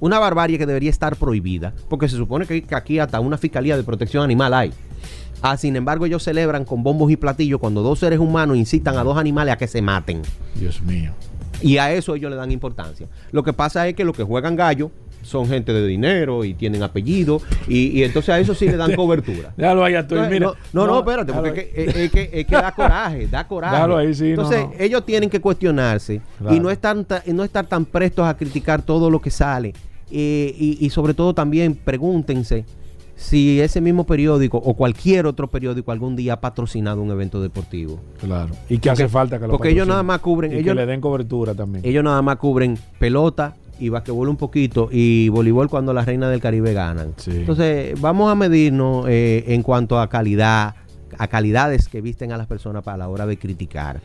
una 0.00 0.18
barbarie 0.18 0.58
que 0.58 0.66
debería 0.66 0.90
estar 0.90 1.16
prohibida, 1.16 1.72
porque 1.88 2.08
se 2.08 2.16
supone 2.16 2.46
que 2.46 2.64
aquí 2.74 2.98
hasta 2.98 3.20
una 3.20 3.38
fiscalía 3.38 3.76
de 3.76 3.84
protección 3.84 4.22
animal 4.22 4.54
hay. 4.54 4.72
Ah, 5.42 5.56
sin 5.56 5.76
embargo, 5.76 6.06
ellos 6.06 6.22
celebran 6.22 6.64
con 6.64 6.82
bombos 6.82 7.10
y 7.10 7.16
platillos 7.16 7.60
cuando 7.60 7.82
dos 7.82 7.98
seres 7.98 8.18
humanos 8.18 8.56
incitan 8.56 8.96
a 8.96 9.04
dos 9.04 9.18
animales 9.18 9.52
a 9.52 9.58
que 9.58 9.66
se 9.66 9.82
maten. 9.82 10.22
Dios 10.54 10.80
mío. 10.80 11.12
Y 11.60 11.78
a 11.78 11.92
eso 11.92 12.14
ellos 12.14 12.30
le 12.30 12.36
dan 12.36 12.50
importancia. 12.50 13.08
Lo 13.30 13.42
que 13.42 13.52
pasa 13.52 13.86
es 13.86 13.94
que 13.94 14.04
los 14.04 14.16
que 14.16 14.22
juegan 14.22 14.56
gallo 14.56 14.90
son 15.24 15.48
gente 15.48 15.72
de 15.72 15.86
dinero 15.86 16.44
y 16.44 16.54
tienen 16.54 16.82
apellido 16.82 17.40
y, 17.66 18.02
entonces 18.02 18.28
a 18.30 18.38
eso 18.38 18.54
sí 18.54 18.66
le 18.66 18.76
dan 18.76 18.94
cobertura. 18.96 19.52
Déjalo 19.56 19.84
ahí, 19.84 19.94
estoy, 19.94 20.28
mira. 20.28 20.52
No, 20.72 20.86
no, 20.86 20.98
espérate, 21.00 21.32
porque 21.32 21.72
es 21.74 22.10
que, 22.10 22.30
es, 22.32 22.46
que, 22.46 22.54
da 22.54 22.72
coraje, 22.72 23.26
da 23.26 23.44
coraje. 23.48 23.74
Déjalo 23.74 23.96
ahí, 23.96 24.14
sí, 24.14 24.30
entonces 24.30 24.66
ellos 24.78 25.04
tienen 25.04 25.30
que 25.30 25.40
cuestionarse 25.40 26.20
y 26.50 26.60
no, 26.60 26.70
están, 26.70 27.06
no 27.26 27.44
estar 27.44 27.66
tan 27.66 27.84
prestos 27.84 28.26
a 28.26 28.36
criticar 28.36 28.82
todo 28.82 29.10
lo 29.10 29.20
que 29.20 29.30
sale 29.30 29.74
y, 30.10 30.88
sobre 30.90 31.14
todo 31.14 31.34
también 31.34 31.74
pregúntense 31.74 32.64
si 33.16 33.60
ese 33.60 33.80
mismo 33.80 34.04
periódico 34.04 34.58
o 34.58 34.74
cualquier 34.74 35.26
otro 35.26 35.48
periódico 35.48 35.92
algún 35.92 36.16
día 36.16 36.34
ha 36.34 36.40
patrocinado 36.40 37.00
un 37.00 37.10
evento 37.10 37.40
deportivo. 37.40 38.00
Claro. 38.20 38.54
Y 38.68 38.78
que 38.78 38.90
hace 38.90 39.08
falta 39.08 39.38
que 39.38 39.46
lo 39.46 39.52
Porque 39.52 39.70
ellos 39.70 39.86
nada 39.86 40.02
más 40.02 40.18
cubren. 40.18 40.52
Y 40.52 40.56
ellos, 40.56 40.74
que 40.74 40.74
le 40.74 40.86
den 40.86 41.00
cobertura 41.00 41.54
también. 41.54 41.84
Ellos 41.86 42.02
nada 42.02 42.20
más 42.22 42.36
cubren 42.36 42.76
pelota 42.98 43.54
y 43.78 43.88
basquetbol 43.88 44.28
un 44.28 44.36
poquito 44.36 44.88
y 44.90 45.28
voleibol 45.28 45.68
cuando 45.68 45.92
las 45.92 46.06
reinas 46.06 46.30
del 46.30 46.40
Caribe 46.40 46.72
ganan. 46.72 47.14
Entonces, 47.26 48.00
vamos 48.00 48.30
a 48.30 48.34
medirnos 48.34 49.06
eh, 49.08 49.44
en 49.48 49.62
cuanto 49.62 50.00
a 50.00 50.08
calidad, 50.08 50.74
a 51.18 51.28
calidades 51.28 51.88
que 51.88 52.00
visten 52.00 52.32
a 52.32 52.36
las 52.36 52.46
personas 52.46 52.82
para 52.82 52.96
la 52.96 53.08
hora 53.08 53.26
de 53.26 53.36
criticar. 53.36 54.00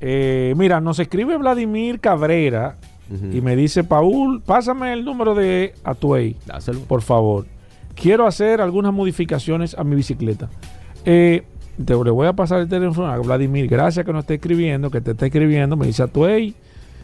Eh, 0.00 0.54
mira, 0.56 0.80
nos 0.80 0.98
escribe 0.98 1.36
Vladimir 1.36 2.00
Cabrera 2.00 2.76
y 3.32 3.40
me 3.40 3.56
dice, 3.56 3.82
Paul, 3.82 4.40
pásame 4.40 4.92
el 4.92 5.04
número 5.04 5.34
de 5.34 5.74
Atuey, 5.82 6.36
por 6.86 7.02
favor. 7.02 7.44
Quiero 7.96 8.24
hacer 8.24 8.60
algunas 8.60 8.92
modificaciones 8.92 9.74
a 9.76 9.82
mi 9.82 9.96
bicicleta. 9.96 10.48
Eh, 11.04 11.42
te 11.84 11.92
le 11.92 12.10
voy 12.10 12.28
a 12.28 12.34
pasar 12.34 12.60
el 12.60 12.68
teléfono 12.68 13.08
a 13.08 13.18
Vladimir, 13.18 13.66
gracias 13.66 14.06
que 14.06 14.12
nos 14.12 14.20
esté 14.20 14.34
escribiendo, 14.34 14.90
que 14.90 15.00
te 15.00 15.10
está 15.10 15.26
escribiendo, 15.26 15.76
me 15.76 15.86
dice, 15.86 16.04
Atuey 16.04 16.54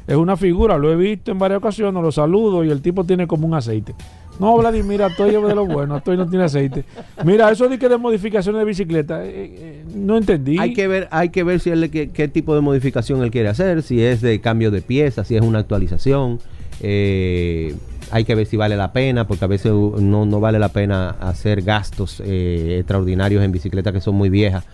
es 0.07 0.17
una 0.17 0.37
figura, 0.37 0.79
lo 0.79 0.93
he 0.93 0.97
visto 0.97 1.33
en 1.33 1.39
varias 1.39 1.59
ocasiones, 1.59 2.01
lo 2.03 2.13
saludo 2.13 2.65
y 2.65 2.71
el 2.71 2.81
tipo 2.81 3.05
tiene 3.05 3.27
como 3.27 3.47
un 3.47 3.55
aceite. 3.55 3.95
No, 4.39 4.57
Vladimir, 4.59 5.03
Atuey 5.03 5.35
es 5.35 5.43
de 5.43 5.55
lo 5.55 5.67
bueno, 5.67 5.95
Atuey 5.95 6.17
no 6.17 6.29
tiene 6.29 6.45
aceite. 6.45 6.85
Mira, 7.25 7.51
eso 7.51 7.69
de 7.69 7.79
que 7.79 7.89
de 7.89 7.97
modificaciones 7.97 8.59
de 8.61 8.65
bicicleta, 8.65 9.25
eh, 9.25 9.31
eh, 9.35 9.85
no 9.95 10.17
entendí. 10.19 10.59
Hay 10.59 10.75
que 10.75 10.87
ver, 10.87 11.09
hay 11.11 11.31
que 11.31 11.43
ver 11.43 11.59
si 11.59 11.71
él, 11.71 11.91
qué, 11.91 12.11
qué, 12.11 12.29
tipo 12.29 12.55
de 12.55 12.61
modificación 12.61 13.23
él 13.23 13.31
quiere 13.31 13.49
hacer, 13.49 13.83
si 13.83 14.03
es 14.03 14.21
de 14.21 14.41
cambio 14.41 14.71
de 14.71 14.83
piezas, 14.83 15.27
si 15.27 15.37
es 15.37 15.43
una 15.43 15.61
actualización. 15.61 16.39
Eh, 16.81 17.75
hay 18.11 18.25
que 18.25 18.35
ver 18.35 18.47
si 18.47 18.57
vale 18.57 18.77
la 18.77 18.93
pena, 18.93 19.27
porque 19.27 19.45
a 19.47 19.49
veces 19.49 19.73
no, 19.73 20.27
no 20.27 20.41
vale 20.41 20.59
la 20.59 20.69
pena 20.69 21.11
hacer 21.19 21.63
gastos 21.63 22.21
extraordinarios 22.21 23.43
en 23.43 23.51
bicicletas 23.51 23.93
que 23.93 24.01
son 24.01 24.15
muy 24.15 24.29
viejas 24.29 24.65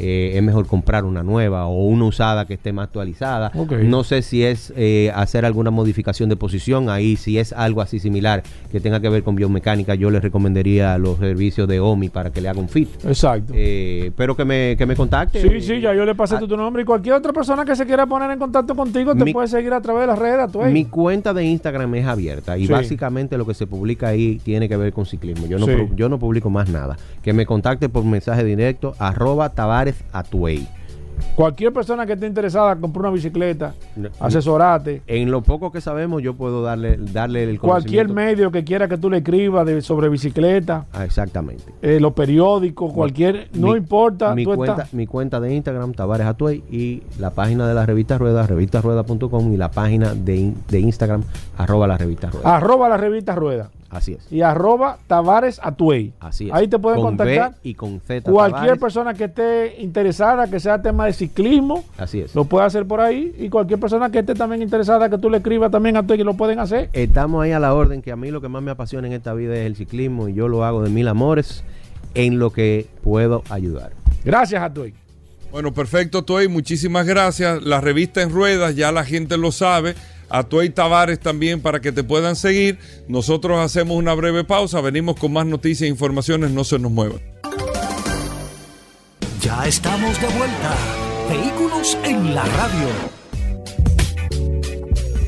eh, 0.00 0.32
es 0.34 0.42
mejor 0.42 0.66
comprar 0.66 1.04
una 1.04 1.22
nueva 1.22 1.66
o 1.66 1.84
una 1.84 2.04
usada 2.04 2.46
que 2.46 2.54
esté 2.54 2.72
más 2.72 2.84
actualizada. 2.84 3.52
No 3.82 4.04
sé 4.04 4.22
si 4.22 4.44
es 4.44 4.72
eh, 4.76 5.12
hacer 5.14 5.44
alguna 5.44 5.70
modificación 5.70 6.28
de 6.28 6.36
posición, 6.36 6.88
ahí 6.88 7.16
si 7.16 7.38
es 7.38 7.52
algo 7.52 7.80
así 7.80 7.98
similar 7.98 8.42
que 8.70 8.80
tenga 8.80 9.00
que 9.00 9.08
ver 9.08 9.22
con 9.22 9.34
biomecánica, 9.34 9.94
yo 9.94 10.10
le 10.10 10.20
recomendaría 10.20 10.96
los 10.98 11.18
servicios 11.18 11.68
de 11.68 11.80
OMI 11.80 12.08
para 12.08 12.30
que 12.30 12.40
le 12.40 12.48
haga 12.48 12.60
un 12.60 12.68
fit. 12.68 12.88
Exacto. 13.04 13.52
Eh, 13.56 14.12
pero 14.16 14.36
que 14.36 14.44
me, 14.44 14.76
que 14.76 14.86
me 14.86 14.96
contacte. 14.96 15.42
Sí, 15.42 15.60
sí, 15.60 15.80
ya 15.80 15.94
yo 15.94 16.04
le 16.04 16.14
pasé 16.14 16.38
tu 16.38 16.56
nombre 16.56 16.82
y 16.82 16.84
cualquier 16.84 17.16
otra 17.16 17.32
persona 17.32 17.64
que 17.64 17.74
se 17.74 17.84
quiera 17.84 18.06
poner 18.06 18.30
en 18.30 18.38
contacto 18.38 18.74
contigo 18.74 19.14
te 19.14 19.32
puede 19.32 19.48
seguir 19.48 19.72
a 19.72 19.80
través 19.80 20.02
de 20.02 20.06
las 20.06 20.18
redes. 20.18 20.28
Mi 20.72 20.84
cuenta 20.84 21.32
de 21.34 21.44
Instagram 21.44 21.94
es 21.96 22.06
abierta 22.06 22.58
y 22.58 22.66
básicamente 22.66 23.36
lo 23.38 23.46
que 23.46 23.54
se 23.54 23.66
publica 23.66 24.08
ahí 24.08 24.40
tiene 24.44 24.68
que 24.68 24.76
ver 24.76 24.92
con 24.92 25.06
ciclismo. 25.06 25.46
Yo 25.46 25.58
no, 25.58 25.66
yo 25.94 26.08
no 26.08 26.18
publico 26.18 26.50
más 26.50 26.68
nada. 26.68 26.96
Que 27.22 27.32
me 27.32 27.46
contacte 27.46 27.88
por 27.88 28.04
mensaje 28.04 28.44
directo 28.44 28.94
arroba 28.98 29.50
Atuey. 30.12 30.66
Cualquier 31.34 31.72
persona 31.72 32.06
que 32.06 32.14
esté 32.14 32.26
interesada 32.26 32.72
en 32.72 32.80
comprar 32.80 33.06
una 33.06 33.14
bicicleta, 33.14 33.74
asesorate. 34.20 35.02
En 35.06 35.30
lo 35.30 35.42
poco 35.42 35.70
que 35.70 35.80
sabemos, 35.80 36.22
yo 36.22 36.34
puedo 36.34 36.62
darle, 36.62 36.96
darle 36.96 37.44
el 37.44 37.60
Cualquier 37.60 38.08
medio 38.08 38.50
que 38.50 38.64
quiera 38.64 38.88
que 38.88 38.98
tú 38.98 39.10
le 39.10 39.18
escribas 39.18 39.66
de, 39.66 39.80
sobre 39.82 40.08
bicicleta. 40.08 40.86
Ah, 40.92 41.04
exactamente. 41.04 41.64
Eh, 41.82 42.00
los 42.00 42.12
periódicos, 42.12 42.92
cualquier. 42.92 43.48
no 43.54 43.76
importa. 43.76 44.34
Mi 44.34 44.44
cuenta, 44.44 44.88
mi 44.92 45.06
cuenta 45.06 45.40
de 45.40 45.54
Instagram, 45.54 45.92
Tavares 45.92 46.26
Atuey, 46.26 46.64
y 46.70 47.02
la 47.18 47.30
página 47.30 47.68
de 47.68 47.74
la 47.74 47.86
revista 47.86 48.18
Rueda, 48.18 48.46
revistarueda.com, 48.46 49.52
y 49.52 49.56
la 49.56 49.70
página 49.70 50.14
de, 50.14 50.54
de 50.68 50.80
Instagram, 50.80 51.22
arroba 51.56 51.86
la 51.86 51.98
revista 51.98 52.30
Rueda. 52.30 52.56
Arroba 52.56 52.88
la 52.88 52.96
revista 52.96 53.34
Rueda. 53.34 53.70
Así 53.90 54.12
es. 54.12 54.30
Y 54.30 54.42
arroba 54.42 54.98
Tavares 55.06 55.60
Atuey. 55.62 56.12
Así 56.20 56.48
es. 56.48 56.54
Ahí 56.54 56.68
te 56.68 56.78
pueden 56.78 57.00
contactar. 57.00 57.54
y 57.62 57.74
con 57.74 58.00
Z. 58.00 58.30
Cualquier 58.30 58.78
persona 58.78 59.14
que 59.14 59.24
esté 59.24 59.80
interesada, 59.80 60.48
que 60.48 60.60
sea 60.60 60.80
tema 60.82 61.06
de 61.06 61.12
ciclismo. 61.14 61.84
Así 61.96 62.20
es. 62.20 62.34
Lo 62.34 62.44
puede 62.44 62.66
hacer 62.66 62.86
por 62.86 63.00
ahí. 63.00 63.34
Y 63.38 63.48
cualquier 63.48 63.80
persona 63.80 64.10
que 64.10 64.18
esté 64.18 64.34
también 64.34 64.62
interesada, 64.62 65.08
que 65.08 65.16
tú 65.18 65.30
le 65.30 65.38
escribas 65.38 65.70
también 65.70 65.96
a 65.96 66.00
Atuey, 66.00 66.18
que 66.18 66.24
lo 66.24 66.34
pueden 66.34 66.58
hacer. 66.58 66.90
Estamos 66.92 67.42
ahí 67.42 67.52
a 67.52 67.60
la 67.60 67.72
orden, 67.74 68.02
que 68.02 68.12
a 68.12 68.16
mí 68.16 68.30
lo 68.30 68.40
que 68.40 68.48
más 68.48 68.62
me 68.62 68.70
apasiona 68.70 69.06
en 69.06 69.14
esta 69.14 69.32
vida 69.32 69.56
es 69.56 69.64
el 69.64 69.76
ciclismo. 69.76 70.28
Y 70.28 70.34
yo 70.34 70.48
lo 70.48 70.64
hago 70.64 70.82
de 70.82 70.90
mil 70.90 71.08
amores 71.08 71.64
en 72.14 72.38
lo 72.38 72.50
que 72.50 72.86
puedo 73.02 73.42
ayudar. 73.48 73.92
Gracias, 74.24 74.62
Atuey. 74.62 74.92
Bueno, 75.50 75.72
perfecto, 75.72 76.18
Atuey. 76.18 76.46
Muchísimas 76.48 77.06
gracias. 77.06 77.62
La 77.62 77.80
revista 77.80 78.20
en 78.20 78.30
ruedas, 78.30 78.76
ya 78.76 78.92
la 78.92 79.04
gente 79.04 79.38
lo 79.38 79.50
sabe 79.50 79.94
a 80.28 80.44
Tuey 80.44 80.70
Tavares 80.70 81.20
también 81.20 81.60
para 81.60 81.80
que 81.80 81.92
te 81.92 82.04
puedan 82.04 82.36
seguir. 82.36 82.78
Nosotros 83.08 83.58
hacemos 83.58 83.96
una 83.96 84.14
breve 84.14 84.44
pausa, 84.44 84.80
venimos 84.80 85.16
con 85.16 85.32
más 85.32 85.46
noticias 85.46 85.86
e 85.86 85.90
informaciones, 85.90 86.50
no 86.50 86.64
se 86.64 86.78
nos 86.78 86.92
muevan. 86.92 87.20
Ya 89.40 89.66
estamos 89.66 90.20
de 90.20 90.26
vuelta. 90.28 90.76
Vehículos 91.28 91.96
en 92.04 92.34
la 92.34 92.44
radio. 92.44 93.18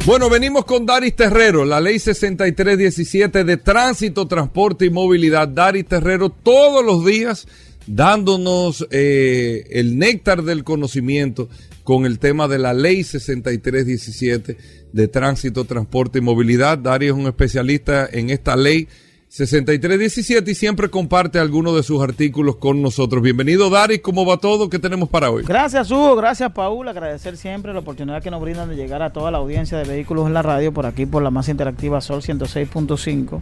Bueno, 0.06 0.30
venimos 0.30 0.64
con 0.64 0.86
Daris 0.86 1.14
Terrero, 1.14 1.64
la 1.64 1.80
ley 1.80 1.98
6317 1.98 3.44
de 3.44 3.56
tránsito, 3.58 4.26
transporte 4.26 4.86
y 4.86 4.90
movilidad. 4.90 5.46
Daris 5.46 5.86
Terrero 5.86 6.30
todos 6.30 6.84
los 6.84 7.04
días 7.04 7.46
dándonos 7.86 8.86
eh, 8.90 9.66
el 9.70 9.98
néctar 9.98 10.42
del 10.42 10.64
conocimiento 10.64 11.48
con 11.90 12.06
el 12.06 12.20
tema 12.20 12.46
de 12.46 12.60
la 12.60 12.72
ley 12.72 13.02
6317 13.02 14.56
de 14.92 15.08
tránsito, 15.08 15.64
transporte 15.64 16.20
y 16.20 16.22
movilidad. 16.22 16.78
Darío 16.78 17.14
es 17.14 17.18
un 17.18 17.26
especialista 17.26 18.08
en 18.12 18.30
esta 18.30 18.54
ley 18.54 18.86
6317 19.26 20.52
y 20.52 20.54
siempre 20.54 20.88
comparte 20.88 21.40
algunos 21.40 21.74
de 21.74 21.82
sus 21.82 22.00
artículos 22.00 22.54
con 22.58 22.80
nosotros. 22.80 23.20
Bienvenido, 23.24 23.70
Dari. 23.70 23.98
¿Cómo 23.98 24.24
va 24.24 24.36
todo? 24.36 24.70
¿Qué 24.70 24.78
tenemos 24.78 25.08
para 25.08 25.32
hoy? 25.32 25.42
Gracias, 25.42 25.90
Hugo. 25.90 26.14
Gracias, 26.14 26.52
Paul. 26.52 26.86
Agradecer 26.86 27.36
siempre 27.36 27.72
la 27.72 27.80
oportunidad 27.80 28.22
que 28.22 28.30
nos 28.30 28.40
brindan 28.40 28.68
de 28.68 28.76
llegar 28.76 29.02
a 29.02 29.12
toda 29.12 29.32
la 29.32 29.38
audiencia 29.38 29.76
de 29.76 29.82
vehículos 29.82 30.28
en 30.28 30.34
la 30.34 30.42
radio 30.42 30.72
por 30.72 30.86
aquí, 30.86 31.06
por 31.06 31.24
la 31.24 31.32
más 31.32 31.48
interactiva 31.48 32.00
Sol 32.00 32.22
106.5. 32.22 33.40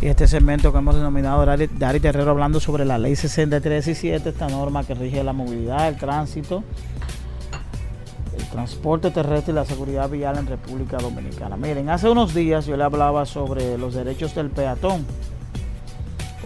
Y 0.00 0.06
este 0.06 0.26
segmento 0.28 0.72
que 0.72 0.78
hemos 0.78 0.94
denominado 0.94 1.44
Dari, 1.44 2.00
Terrero 2.00 2.30
hablando 2.30 2.58
sobre 2.58 2.86
la 2.86 2.96
ley 2.96 3.16
6317, 3.16 4.30
esta 4.30 4.48
norma 4.48 4.82
que 4.86 4.94
rige 4.94 5.22
la 5.22 5.34
movilidad, 5.34 5.88
el 5.88 5.98
tránsito 5.98 6.64
transporte 8.54 9.10
terrestre 9.10 9.50
y 9.50 9.56
la 9.56 9.64
seguridad 9.64 10.08
vial 10.08 10.38
en 10.38 10.46
República 10.46 10.98
Dominicana. 10.98 11.56
Miren, 11.56 11.90
hace 11.90 12.08
unos 12.08 12.34
días 12.34 12.66
yo 12.66 12.76
le 12.76 12.84
hablaba 12.84 13.26
sobre 13.26 13.76
los 13.78 13.94
derechos 13.94 14.32
del 14.36 14.48
peatón 14.48 15.04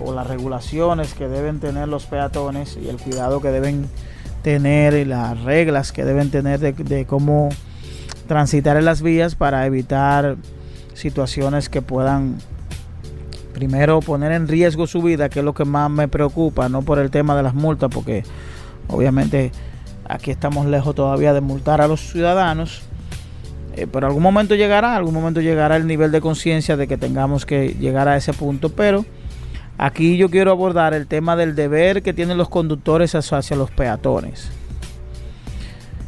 o 0.03 0.15
las 0.15 0.27
regulaciones 0.27 1.13
que 1.13 1.29
deben 1.29 1.61
tener 1.61 1.87
los 1.87 2.07
peatones 2.07 2.79
y 2.83 2.89
el 2.89 2.97
cuidado 2.97 3.43
que 3.43 3.51
deben 3.51 3.91
tener 4.41 4.95
y 4.95 5.05
las 5.05 5.39
reglas 5.43 5.93
que 5.93 6.07
deben 6.07 6.31
tener 6.31 6.61
de, 6.61 7.05
cómo 7.05 7.51
transitar 8.27 8.79
en 8.79 8.87
las 8.87 9.03
vías 9.03 9.35
para 9.35 9.67
evitar 9.67 10.37
situaciones 10.95 11.69
que 11.69 11.83
puedan 11.83 12.39
primero 13.53 14.01
poner 14.01 14.33
en 14.33 14.49
riesgo 14.49 14.87
su 14.87 15.03
vida, 15.03 15.29
que 15.29 15.41
es 15.41 15.45
lo 15.45 15.53
que 15.53 15.67
más 15.67 15.91
me 15.91 16.09
preocupa, 16.09 16.71
no 16.71 16.81
por 16.81 17.01
el 17.01 17.11
tema 17.11 17.37
de 17.37 17.43
las 17.43 17.53
multas, 17.53 17.91
porque 17.93 18.25
obviamente 18.89 19.53
Aquí 20.09 20.31
estamos 20.31 20.65
lejos 20.65 20.95
todavía 20.95 21.35
de 21.35 21.43
multar 21.43 21.83
a 21.83 21.87
los 21.87 22.01
ciudadanos. 22.01 22.81
Eh, 23.77 23.87
pero 23.87 24.07
algún 24.07 24.23
momento 24.23 24.55
llegará, 24.55 24.97
algún 24.97 25.13
momento 25.13 25.43
llegará 25.43 25.77
el 25.77 25.87
nivel 25.87 26.11
de 26.11 26.23
conciencia 26.23 26.79
de 26.79 26.89
que 26.89 26.97
tengamos 26.97 27.45
que 27.45 27.77
llegar 27.79 28.09
a 28.09 28.17
ese 28.17 28.33
punto. 28.33 28.71
Pero 28.71 29.05
aquí 29.77 30.17
yo 30.17 30.31
quiero 30.31 30.51
abordar 30.51 30.95
el 30.95 31.07
tema 31.07 31.37
del 31.37 31.55
deber 31.55 32.03
que 32.03 32.15
tienen 32.15 32.39
los 32.39 32.49
conductores 32.49 33.15
hacia 33.15 33.55
los 33.55 33.71
peatones. 33.71 34.49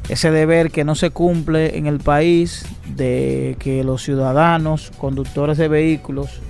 Ese 0.08 0.30
deber 0.30 0.70
que 0.70 0.82
no 0.82 0.94
se 0.94 1.10
cumple 1.10 1.76
en 1.76 1.86
el 1.86 1.98
país 1.98 2.64
de 2.96 3.54
que 3.58 3.84
los 3.84 4.02
ciudadanos, 4.02 4.92
conductores 4.96 5.58
de 5.58 5.68
vehículos, 5.68 6.40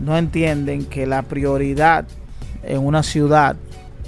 no 0.00 0.16
entienden 0.16 0.84
que 0.84 1.06
la 1.06 1.22
prioridad 1.22 2.06
en 2.62 2.86
una 2.86 3.02
ciudad 3.02 3.56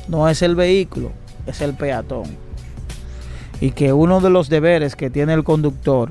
no 0.06 0.28
es 0.28 0.40
el 0.40 0.54
vehículo, 0.54 1.10
es 1.46 1.60
el 1.60 1.74
peatón 1.74 2.43
y 3.60 3.70
que 3.70 3.92
uno 3.92 4.20
de 4.20 4.30
los 4.30 4.48
deberes 4.48 4.96
que 4.96 5.10
tiene 5.10 5.34
el 5.34 5.44
conductor 5.44 6.10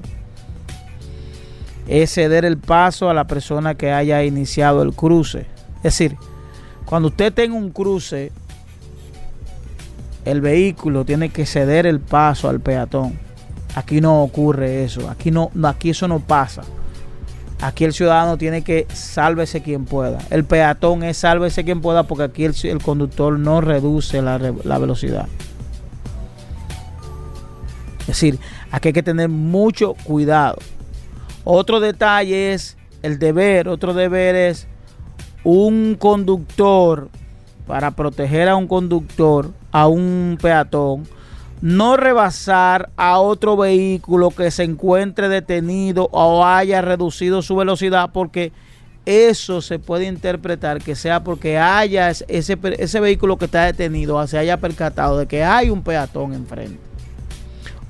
es 1.88 2.14
ceder 2.14 2.46
el 2.46 2.58
paso 2.58 3.10
a 3.10 3.14
la 3.14 3.26
persona 3.26 3.76
que 3.76 3.92
haya 3.92 4.24
iniciado 4.24 4.82
el 4.82 4.94
cruce. 4.94 5.46
Es 5.78 5.98
decir, 5.98 6.18
cuando 6.86 7.10
usted 7.10 7.34
tenga 7.34 7.56
un 7.56 7.72
cruce, 7.72 8.32
el 10.26 10.42
vehículo 10.42 11.06
tiene 11.06 11.30
que 11.30 11.46
ceder 11.46 11.86
el 11.86 12.00
paso 12.00 12.50
al 12.50 12.62
peatón. 12.62 13.20
Aquí 13.76 14.02
no 14.02 14.24
ocurre 14.24 14.84
eso, 14.84 15.10
aquí 15.10 15.32
no, 15.32 15.52
aquí 15.64 15.90
eso 15.90 16.08
no 16.08 16.20
pasa. 16.20 16.62
Aquí 17.62 17.86
el 17.86 17.94
ciudadano 17.94 18.38
tiene 18.38 18.62
que 18.62 18.88
sálvese 18.94 19.62
quien 19.62 19.86
pueda. 19.86 20.20
El 20.30 20.44
peatón 20.44 21.04
es 21.04 21.18
sálvese 21.18 21.64
quien 21.64 21.82
pueda 21.82 22.04
porque 22.04 22.24
aquí 22.24 22.44
el, 22.46 22.82
conductor 22.82 23.40
no 23.40 23.62
reduce 23.62 24.22
la, 24.22 24.38
la 24.38 24.78
velocidad. 24.78 25.28
Es 28.04 28.08
decir, 28.08 28.40
aquí 28.72 28.90
hay 28.90 28.94
que 28.94 29.04
tener 29.04 29.30
mucho 29.30 29.96
cuidado. 30.04 30.58
Otro 31.44 31.80
detalle 31.80 32.54
es 32.54 32.78
el 33.02 33.20
deber, 33.20 33.68
otro 33.68 33.94
deber 33.94 34.36
es 34.36 34.68
un 35.44 35.96
conductor, 35.96 37.10
para 37.68 37.92
proteger 37.92 38.50
a 38.50 38.56
un 38.56 38.68
conductor, 38.68 39.52
a 39.72 39.88
un 39.88 40.38
peatón, 40.42 41.08
no 41.62 41.96
rebasar 41.96 42.90
a 42.98 43.20
otro 43.20 43.56
vehículo 43.56 44.32
que 44.32 44.52
se 44.52 44.64
encuentre 44.64 45.30
detenido 45.30 46.10
o 46.12 46.46
haya 46.46 46.82
reducido 46.82 47.42
su 47.42 47.56
velocidad 47.56 48.10
porque 48.12 48.52
eso 49.06 49.62
se 49.62 49.80
puede 49.80 50.06
interpretar 50.06 50.82
que 50.82 50.96
sea 50.96 51.24
porque 51.24 51.58
haya 51.58 52.10
ese, 52.10 53.00
vehículo 53.00 53.38
que 53.38 53.46
está 53.46 53.66
detenido 53.66 54.26
se 54.28 54.38
haya 54.38 54.58
percatado 54.58 55.18
de 55.18 55.26
que 55.26 55.44
hay 55.44 55.70
un 55.70 55.84
peatón 55.84 56.34
enfrente. 56.34 56.93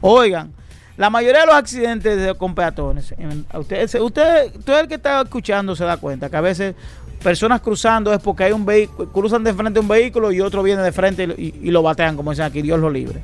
Oigan, 0.05 0.51
la 0.97 1.09
mayoría 1.09 1.39
de 1.39 1.47
los 1.47 1.55
accidentes 1.55 2.33
con 2.33 2.53
peatones, 2.53 3.15
usted, 3.53 4.01
usted, 4.01 4.51
todo 4.65 4.81
el 4.81 4.89
que 4.89 4.95
está 4.95 5.21
escuchando 5.21 5.77
se 5.77 5.85
da 5.85 5.95
cuenta 5.95 6.29
que 6.29 6.35
a 6.35 6.41
veces 6.41 6.75
personas 7.23 7.61
cruzando 7.61 8.11
es 8.13 8.19
porque 8.19 8.43
hay 8.43 8.51
un 8.51 8.65
vehículo, 8.65 9.09
cruzan 9.13 9.45
de 9.45 9.53
frente 9.53 9.79
un 9.79 9.87
vehículo 9.87 10.33
y 10.33 10.41
otro 10.41 10.61
viene 10.61 10.81
de 10.81 10.91
frente 10.91 11.23
y, 11.23 11.71
lo 11.71 11.81
batean, 11.81 12.17
como 12.17 12.31
dicen 12.31 12.43
aquí, 12.43 12.61
Dios 12.61 12.81
lo 12.81 12.89
libre. 12.89 13.21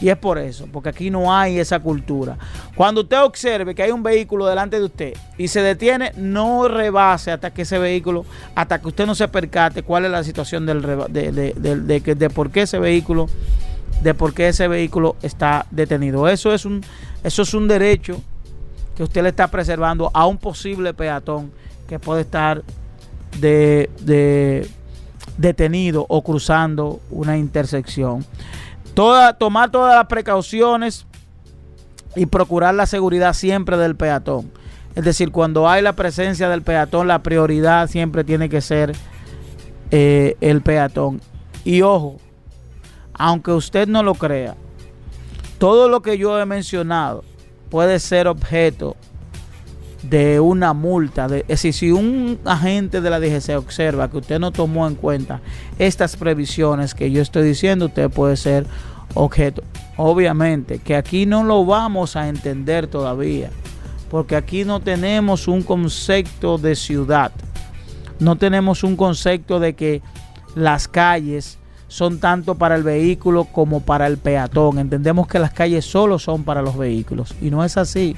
Y 0.00 0.08
es 0.08 0.16
por 0.16 0.36
eso, 0.36 0.66
porque 0.72 0.88
aquí 0.88 1.10
no 1.10 1.32
hay 1.32 1.60
esa 1.60 1.78
cultura. 1.78 2.36
Cuando 2.74 3.02
usted 3.02 3.22
observe 3.22 3.76
que 3.76 3.84
hay 3.84 3.92
un 3.92 4.02
vehículo 4.02 4.46
delante 4.46 4.80
de 4.80 4.84
usted 4.84 5.14
y 5.38 5.46
se 5.46 5.62
detiene, 5.62 6.10
no 6.16 6.66
rebase 6.66 7.30
hasta 7.30 7.54
que 7.54 7.62
ese 7.62 7.78
vehículo, 7.78 8.26
hasta 8.56 8.80
que 8.80 8.88
usted 8.88 9.06
no 9.06 9.14
se 9.14 9.28
percate 9.28 9.84
cuál 9.84 10.06
es 10.06 10.10
la 10.10 10.24
situación 10.24 10.66
del, 10.66 10.82
de, 10.82 11.30
de, 11.30 11.52
de, 11.54 12.14
de 12.16 12.30
por 12.30 12.50
qué 12.50 12.62
ese 12.62 12.80
vehículo, 12.80 13.28
de 14.02 14.14
por 14.14 14.34
qué 14.34 14.48
ese 14.48 14.68
vehículo 14.68 15.16
está 15.22 15.66
detenido. 15.70 16.28
Eso 16.28 16.52
es 16.52 16.64
un, 16.64 16.82
eso 17.24 17.42
es 17.42 17.54
un 17.54 17.68
derecho 17.68 18.20
que 18.96 19.02
usted 19.02 19.22
le 19.22 19.28
está 19.28 19.48
preservando 19.48 20.10
a 20.14 20.26
un 20.26 20.38
posible 20.38 20.94
peatón 20.94 21.52
que 21.86 21.98
puede 21.98 22.22
estar 22.22 22.62
de, 23.38 24.68
detenido 25.36 26.06
o 26.08 26.22
cruzando 26.22 27.00
una 27.10 27.36
intersección. 27.36 28.24
Toda, 28.94 29.34
tomar 29.34 29.70
todas 29.70 29.94
las 29.94 30.06
precauciones 30.06 31.06
y 32.14 32.26
procurar 32.26 32.74
la 32.74 32.86
seguridad 32.86 33.34
siempre 33.34 33.76
del 33.76 33.94
peatón. 33.94 34.50
Es 34.94 35.04
decir, 35.04 35.30
cuando 35.30 35.68
hay 35.68 35.82
la 35.82 35.92
presencia 35.92 36.48
del 36.48 36.62
peatón, 36.62 37.06
la 37.06 37.22
prioridad 37.22 37.88
siempre 37.90 38.24
tiene 38.24 38.48
que 38.48 38.62
ser 38.62 38.94
eh, 39.90 40.36
el 40.40 40.62
peatón. 40.62 41.20
Y 41.64 41.82
ojo, 41.82 42.16
aunque 43.18 43.52
usted 43.52 43.88
no 43.88 44.02
lo 44.02 44.14
crea, 44.14 44.56
todo 45.58 45.88
lo 45.88 46.02
que 46.02 46.18
yo 46.18 46.38
he 46.38 46.46
mencionado 46.46 47.24
puede 47.70 47.98
ser 47.98 48.28
objeto 48.28 48.96
de 50.02 50.40
una 50.40 50.72
multa. 50.72 51.28
De, 51.28 51.40
es 51.40 51.62
decir, 51.62 51.74
si 51.74 51.92
un 51.92 52.38
agente 52.44 53.00
de 53.00 53.10
la 53.10 53.20
DGC 53.20 53.56
observa 53.56 54.10
que 54.10 54.18
usted 54.18 54.38
no 54.38 54.52
tomó 54.52 54.86
en 54.86 54.94
cuenta 54.94 55.40
estas 55.78 56.16
previsiones 56.16 56.94
que 56.94 57.10
yo 57.10 57.22
estoy 57.22 57.46
diciendo, 57.46 57.86
usted 57.86 58.10
puede 58.10 58.36
ser 58.36 58.66
objeto. 59.14 59.62
Obviamente 59.96 60.78
que 60.78 60.94
aquí 60.94 61.26
no 61.26 61.42
lo 61.42 61.64
vamos 61.64 62.16
a 62.16 62.28
entender 62.28 62.86
todavía, 62.86 63.50
porque 64.10 64.36
aquí 64.36 64.64
no 64.64 64.80
tenemos 64.80 65.48
un 65.48 65.62
concepto 65.62 66.58
de 66.58 66.76
ciudad, 66.76 67.32
no 68.18 68.36
tenemos 68.36 68.84
un 68.84 68.96
concepto 68.96 69.58
de 69.58 69.74
que 69.74 70.02
las 70.54 70.86
calles 70.86 71.58
son 71.88 72.18
tanto 72.20 72.56
para 72.56 72.76
el 72.76 72.82
vehículo 72.82 73.44
como 73.44 73.80
para 73.80 74.06
el 74.06 74.18
peatón. 74.18 74.78
Entendemos 74.78 75.28
que 75.28 75.38
las 75.38 75.52
calles 75.52 75.84
solo 75.84 76.18
son 76.18 76.44
para 76.44 76.62
los 76.62 76.76
vehículos 76.76 77.34
y 77.40 77.50
no 77.50 77.64
es 77.64 77.76
así 77.76 78.16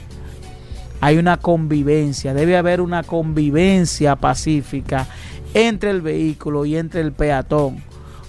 hay 1.00 1.18
una 1.18 1.36
convivencia, 1.36 2.34
debe 2.34 2.56
haber 2.56 2.80
una 2.80 3.02
convivencia 3.02 4.16
pacífica 4.16 5.06
entre 5.54 5.90
el 5.90 6.02
vehículo 6.02 6.64
y 6.64 6.76
entre 6.76 7.00
el 7.00 7.12
peatón. 7.12 7.82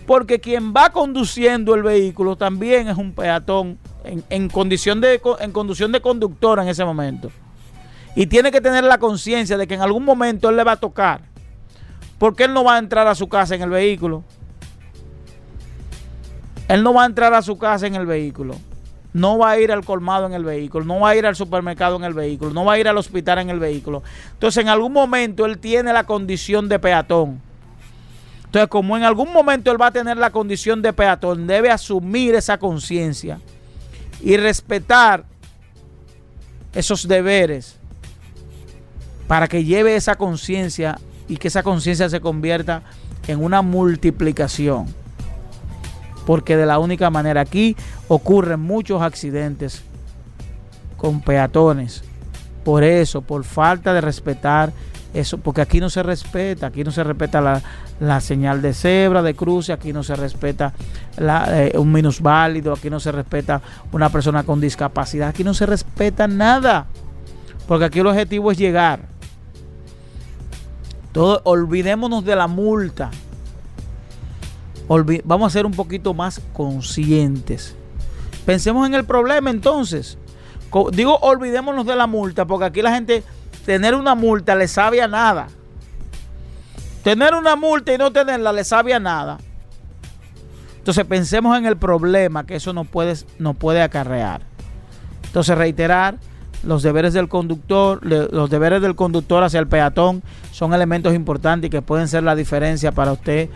Porque 0.05 0.39
quien 0.39 0.73
va 0.73 0.89
conduciendo 0.89 1.75
el 1.75 1.83
vehículo 1.83 2.35
también 2.35 2.87
es 2.87 2.97
un 2.97 3.13
peatón 3.13 3.77
en, 4.03 4.49
condición, 4.49 5.01
de, 5.01 5.21
en 5.39 5.51
conducción 5.51 5.91
de 5.91 6.01
conductor 6.01 6.59
en 6.59 6.67
ese 6.67 6.83
momento. 6.83 7.31
Y 8.15 8.25
tiene 8.25 8.51
que 8.51 8.61
tener 8.61 8.83
la 8.83 8.97
conciencia 8.97 9.57
de 9.57 9.67
que 9.67 9.75
en 9.75 9.81
algún 9.81 10.03
momento 10.03 10.49
él 10.49 10.57
le 10.57 10.63
va 10.63 10.73
a 10.73 10.77
tocar. 10.77 11.21
Porque 12.17 12.45
él 12.45 12.53
no 12.53 12.63
va 12.63 12.75
a 12.75 12.79
entrar 12.79 13.07
a 13.07 13.15
su 13.15 13.29
casa 13.29 13.55
en 13.55 13.61
el 13.61 13.69
vehículo. 13.69 14.23
Él 16.69 16.83
no 16.83 16.93
va 16.93 17.03
a 17.03 17.07
entrar 17.07 17.33
a 17.33 17.41
su 17.41 17.57
casa 17.57 17.85
en 17.85 17.95
el 17.95 18.05
vehículo 18.05 18.55
no 19.13 19.37
va 19.37 19.51
a 19.51 19.59
ir 19.59 19.71
al 19.71 19.83
colmado 19.83 20.27
en 20.27 20.33
el 20.33 20.43
vehículo, 20.43 20.85
no 20.85 20.99
va 20.99 21.09
a 21.09 21.15
ir 21.15 21.25
al 21.25 21.35
supermercado 21.35 21.95
en 21.95 22.03
el 22.03 22.13
vehículo, 22.13 22.53
no 22.53 22.65
va 22.65 22.73
a 22.73 22.79
ir 22.79 22.87
al 22.87 22.97
hospital 22.97 23.39
en 23.39 23.49
el 23.49 23.59
vehículo. 23.59 24.03
Entonces, 24.33 24.61
en 24.61 24.69
algún 24.69 24.93
momento 24.93 25.45
él 25.45 25.57
tiene 25.57 25.91
la 25.93 26.03
condición 26.03 26.69
de 26.69 26.79
peatón. 26.79 27.41
Entonces, 28.45 28.69
como 28.69 28.97
en 28.97 29.03
algún 29.03 29.31
momento 29.31 29.71
él 29.71 29.81
va 29.81 29.87
a 29.87 29.91
tener 29.91 30.17
la 30.17 30.31
condición 30.31 30.81
de 30.81 30.93
peatón, 30.93 31.47
debe 31.47 31.71
asumir 31.71 32.35
esa 32.35 32.57
conciencia 32.57 33.39
y 34.21 34.37
respetar 34.37 35.25
esos 36.73 37.07
deberes 37.07 37.77
para 39.27 39.47
que 39.47 39.63
lleve 39.63 39.95
esa 39.95 40.15
conciencia 40.15 40.99
y 41.27 41.37
que 41.37 41.47
esa 41.47 41.63
conciencia 41.63 42.09
se 42.09 42.19
convierta 42.19 42.83
en 43.27 43.43
una 43.43 43.61
multiplicación 43.61 44.98
porque 46.29 46.55
de 46.55 46.67
la 46.67 46.77
única 46.77 47.09
manera 47.09 47.41
aquí 47.41 47.75
ocurren 48.07 48.59
muchos 48.59 49.01
accidentes 49.01 49.81
con 50.95 51.21
peatones. 51.21 52.03
Por 52.63 52.83
eso, 52.83 53.23
por 53.23 53.43
falta 53.43 53.95
de 53.95 54.01
respetar 54.01 54.71
eso, 55.11 55.39
porque 55.39 55.61
aquí 55.61 55.79
no 55.79 55.89
se 55.89 56.03
respeta, 56.03 56.67
aquí 56.67 56.83
no 56.83 56.91
se 56.91 57.03
respeta 57.03 57.63
la, 57.99 58.21
señal 58.21 58.61
de 58.61 58.75
cebra, 58.75 59.23
de 59.23 59.33
cruce, 59.33 59.73
aquí 59.73 59.91
no 59.91 60.03
se 60.03 60.15
respeta 60.15 60.71
eh, 61.17 61.71
un 61.75 61.91
minusválido, 61.91 62.73
aquí 62.73 62.91
no 62.91 62.99
se 62.99 63.11
respeta 63.11 63.63
una 63.91 64.09
persona 64.09 64.43
con 64.43 64.61
discapacidad, 64.61 65.29
aquí 65.29 65.43
no 65.43 65.55
se 65.55 65.65
respeta 65.65 66.27
nada, 66.27 66.85
porque 67.67 67.85
aquí 67.85 68.01
el 68.01 68.05
objetivo 68.05 68.51
es 68.51 68.59
llegar. 68.59 68.99
Todo, 71.11 71.41
olvidémonos 71.43 72.23
de 72.23 72.35
la 72.35 72.45
multa 72.45 73.09
vamos 75.23 75.47
a 75.47 75.49
ser 75.51 75.65
un 75.65 75.71
poquito 75.73 76.13
más 76.13 76.41
conscientes. 76.53 77.75
Pensemos 78.45 78.87
en 78.87 78.95
el 78.95 79.05
problema 79.05 79.51
entonces. 79.51 80.17
Digo, 80.91 81.17
olvidémonos 81.19 81.85
de 81.85 81.95
la 81.95 82.07
multa, 82.07 82.45
porque 82.45 82.65
aquí 82.65 82.81
la 82.81 82.93
gente, 82.93 83.23
tener 83.65 83.95
una 83.95 84.15
multa 84.15 84.55
le 84.55 84.67
sabe 84.67 85.01
a 85.01 85.07
nada. 85.07 85.47
Tener 87.03 87.33
una 87.35 87.55
multa 87.55 87.93
y 87.93 87.97
no 87.97 88.11
tenerla 88.11 88.51
le 88.51 88.63
sabe 88.63 88.93
a 88.93 88.99
nada. 88.99 89.37
Entonces 90.77 91.05
pensemos 91.05 91.57
en 91.57 91.65
el 91.65 91.77
problema 91.77 92.45
que 92.45 92.55
eso 92.55 92.73
nos 92.73 92.87
puede, 92.87 93.15
puede 93.59 93.81
acarrear. 93.81 94.41
Entonces 95.25 95.57
reiterar, 95.57 96.17
los 96.63 96.83
deberes 96.83 97.13
del 97.13 97.29
conductor, 97.29 97.99
los 98.03 98.49
deberes 98.49 98.81
del 98.81 98.95
conductor 98.95 99.43
hacia 99.43 99.59
el 99.59 99.67
peatón 99.67 100.23
son 100.51 100.73
elementos 100.73 101.13
importantes 101.13 101.69
que 101.69 101.81
pueden 101.81 102.07
ser 102.07 102.23
la 102.23 102.35
diferencia 102.35 102.91
para 102.91 103.13
usted 103.13 103.49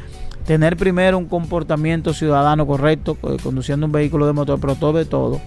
tener 0.45 0.77
primero 0.77 1.17
un 1.17 1.25
comportamiento 1.25 2.13
ciudadano 2.13 2.67
correcto, 2.67 3.17
conduciendo 3.41 3.85
un 3.85 3.91
vehículo 3.91 4.27
de 4.27 4.33
motor, 4.33 4.59
pero 4.59 4.75
todo 4.75 4.97
de 4.97 5.05
todo 5.05 5.41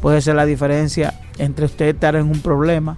puede 0.00 0.20
ser 0.20 0.36
la 0.36 0.46
diferencia 0.46 1.20
entre 1.38 1.66
usted 1.66 1.86
estar 1.86 2.16
en 2.16 2.26
un 2.26 2.40
problema 2.40 2.96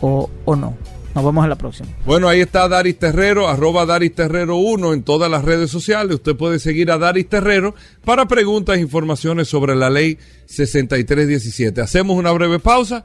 o, 0.00 0.28
no. 0.46 0.76
Nos 1.14 1.24
vemos 1.24 1.44
en 1.44 1.50
la 1.50 1.56
próxima. 1.56 1.88
Bueno, 2.06 2.26
ahí 2.26 2.40
está 2.40 2.66
Daris 2.68 2.98
Terrero, 2.98 3.46
arroba 3.46 3.84
Daris 3.84 4.14
Terrero 4.14 4.56
1 4.56 4.94
en 4.94 5.02
todas 5.02 5.30
las 5.30 5.44
redes 5.44 5.70
sociales. 5.70 6.14
Usted 6.16 6.34
puede 6.34 6.58
seguir 6.58 6.90
a 6.90 6.96
Daris 6.96 7.28
Terrero 7.28 7.74
para 8.02 8.26
preguntas 8.26 8.78
e 8.78 8.80
informaciones 8.80 9.46
sobre 9.46 9.76
la 9.76 9.90
ley 9.90 10.18
6317. 10.46 11.82
Hacemos 11.82 12.16
una 12.16 12.32
breve 12.32 12.58
pausa 12.58 13.04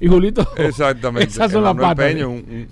y 0.00 0.08
Julito. 0.08 0.48
Exactamente. 0.56 1.28
Esas 1.30 1.52
son 1.52 1.62
las 1.62 1.76
patas. 1.76 2.14
un, 2.14 2.66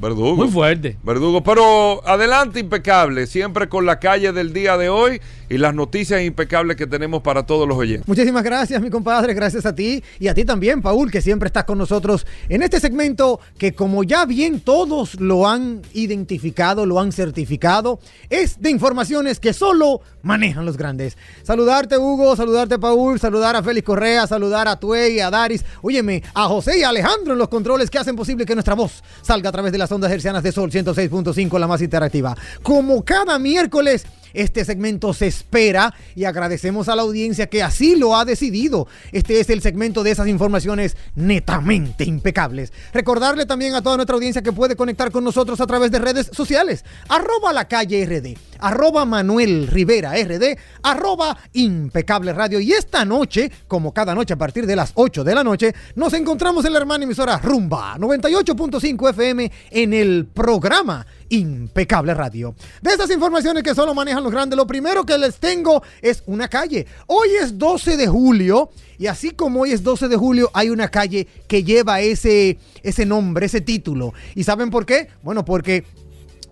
verdugo. 0.00 0.36
Muy 0.36 0.48
fuerte. 0.48 0.96
Verdugo. 1.02 1.44
Pero 1.44 2.06
adelante, 2.08 2.60
impecable. 2.60 3.26
Siempre 3.26 3.68
con 3.68 3.84
la 3.84 4.00
calle 4.00 4.32
del 4.32 4.54
día 4.54 4.78
de 4.78 4.88
hoy 4.88 5.20
y 5.48 5.58
las 5.58 5.74
noticias 5.74 6.22
impecables 6.22 6.76
que 6.76 6.86
tenemos 6.86 7.22
para 7.22 7.44
todos 7.44 7.68
los 7.68 7.76
oyentes. 7.76 8.08
Muchísimas 8.08 8.42
gracias, 8.42 8.80
mi 8.80 8.88
compadre. 8.88 9.34
Gracias 9.34 9.66
a 9.66 9.74
ti 9.74 10.02
y 10.18 10.28
a 10.28 10.34
ti 10.34 10.44
también, 10.44 10.80
Paul, 10.80 11.10
que 11.10 11.20
siempre 11.20 11.48
estás 11.48 11.64
con 11.64 11.76
nosotros 11.76 12.26
en 12.48 12.62
este 12.62 12.80
segmento 12.80 13.38
que, 13.58 13.74
como 13.74 14.02
ya 14.02 14.24
bien 14.24 14.60
todos 14.60 15.20
lo 15.20 15.46
han 15.46 15.82
identificado, 15.92 16.86
lo 16.86 16.98
han 16.98 17.12
certificado, 17.12 18.00
es 18.30 18.60
de 18.60 18.70
informaciones 18.70 19.40
que 19.40 19.52
solo 19.52 20.00
manejan 20.22 20.64
los 20.64 20.76
grandes. 20.76 21.16
Saludarte, 21.42 21.98
Hugo. 21.98 22.34
Saludarte, 22.34 22.78
Paul. 22.78 23.20
Saludar 23.20 23.56
a 23.56 23.62
Félix 23.62 23.86
Correa. 23.86 24.26
Saludar 24.26 24.68
a 24.68 24.76
Tuey, 24.78 25.20
a 25.20 25.30
Daris. 25.30 25.64
Óyeme, 25.82 26.22
a 26.34 26.45
José 26.48 26.78
y 26.78 26.82
Alejandro 26.82 27.32
en 27.32 27.38
los 27.38 27.48
controles 27.48 27.90
que 27.90 27.98
hacen 27.98 28.16
posible 28.16 28.44
que 28.44 28.54
nuestra 28.54 28.74
voz 28.74 29.02
salga 29.22 29.48
a 29.48 29.52
través 29.52 29.72
de 29.72 29.78
las 29.78 29.90
ondas 29.92 30.10
hercianas 30.10 30.42
de 30.42 30.52
Sol 30.52 30.70
106.5, 30.70 31.58
la 31.58 31.66
más 31.66 31.82
interactiva. 31.82 32.36
Como 32.62 33.04
cada 33.04 33.38
miércoles 33.38 34.06
Este 34.32 34.64
segmento 34.64 35.14
se 35.14 35.26
espera 35.26 35.94
y 36.14 36.24
agradecemos 36.24 36.88
a 36.88 36.96
la 36.96 37.02
audiencia 37.02 37.46
que 37.46 37.62
así 37.62 37.96
lo 37.96 38.16
ha 38.16 38.24
decidido. 38.24 38.86
Este 39.12 39.40
es 39.40 39.50
el 39.50 39.62
segmento 39.62 40.02
de 40.02 40.10
esas 40.10 40.28
informaciones 40.28 40.96
netamente 41.14 42.04
impecables. 42.04 42.72
Recordarle 42.92 43.46
también 43.46 43.74
a 43.74 43.82
toda 43.82 43.96
nuestra 43.96 44.14
audiencia 44.14 44.42
que 44.42 44.52
puede 44.52 44.76
conectar 44.76 45.10
con 45.10 45.24
nosotros 45.24 45.60
a 45.60 45.66
través 45.66 45.90
de 45.90 45.98
redes 45.98 46.30
sociales. 46.32 46.84
Arroba 47.08 47.52
la 47.52 47.68
calle 47.68 48.04
RD, 48.04 48.38
arroba 48.58 49.04
Manuel 49.04 49.66
Rivera 49.68 50.12
RD, 50.12 50.58
arroba 50.82 51.36
impecable 51.52 52.32
radio. 52.32 52.60
Y 52.60 52.72
esta 52.72 53.04
noche, 53.04 53.50
como 53.68 53.92
cada 53.92 54.14
noche 54.14 54.34
a 54.34 54.38
partir 54.38 54.66
de 54.66 54.76
las 54.76 54.92
8 54.94 55.24
de 55.24 55.34
la 55.34 55.44
noche, 55.44 55.74
nos 55.94 56.12
encontramos 56.12 56.64
en 56.64 56.72
la 56.72 56.78
hermana 56.78 57.04
emisora 57.04 57.38
Rumba 57.38 57.96
98.5 57.98 59.10
FM 59.10 59.52
en 59.70 59.92
el 59.94 60.26
programa 60.26 61.06
Impecable 61.28 62.14
Radio. 62.14 62.54
De 62.82 62.90
estas 62.90 63.10
informaciones 63.10 63.62
que 63.62 63.74
solo 63.74 63.94
manejan 63.94 64.22
los 64.22 64.32
grandes, 64.32 64.56
lo 64.56 64.66
primero 64.66 65.04
que 65.04 65.18
les 65.18 65.36
tengo 65.36 65.82
es 66.02 66.22
una 66.26 66.48
calle. 66.48 66.86
Hoy 67.06 67.28
es 67.40 67.58
12 67.58 67.96
de 67.96 68.06
julio 68.06 68.70
y 68.98 69.06
así 69.06 69.30
como 69.30 69.62
hoy 69.62 69.72
es 69.72 69.82
12 69.82 70.08
de 70.08 70.16
julio, 70.16 70.50
hay 70.54 70.70
una 70.70 70.88
calle 70.88 71.26
que 71.48 71.64
lleva 71.64 72.00
ese, 72.00 72.58
ese 72.82 73.06
nombre, 73.06 73.46
ese 73.46 73.60
título. 73.60 74.14
¿Y 74.34 74.44
saben 74.44 74.70
por 74.70 74.86
qué? 74.86 75.08
Bueno, 75.22 75.44
porque 75.44 75.84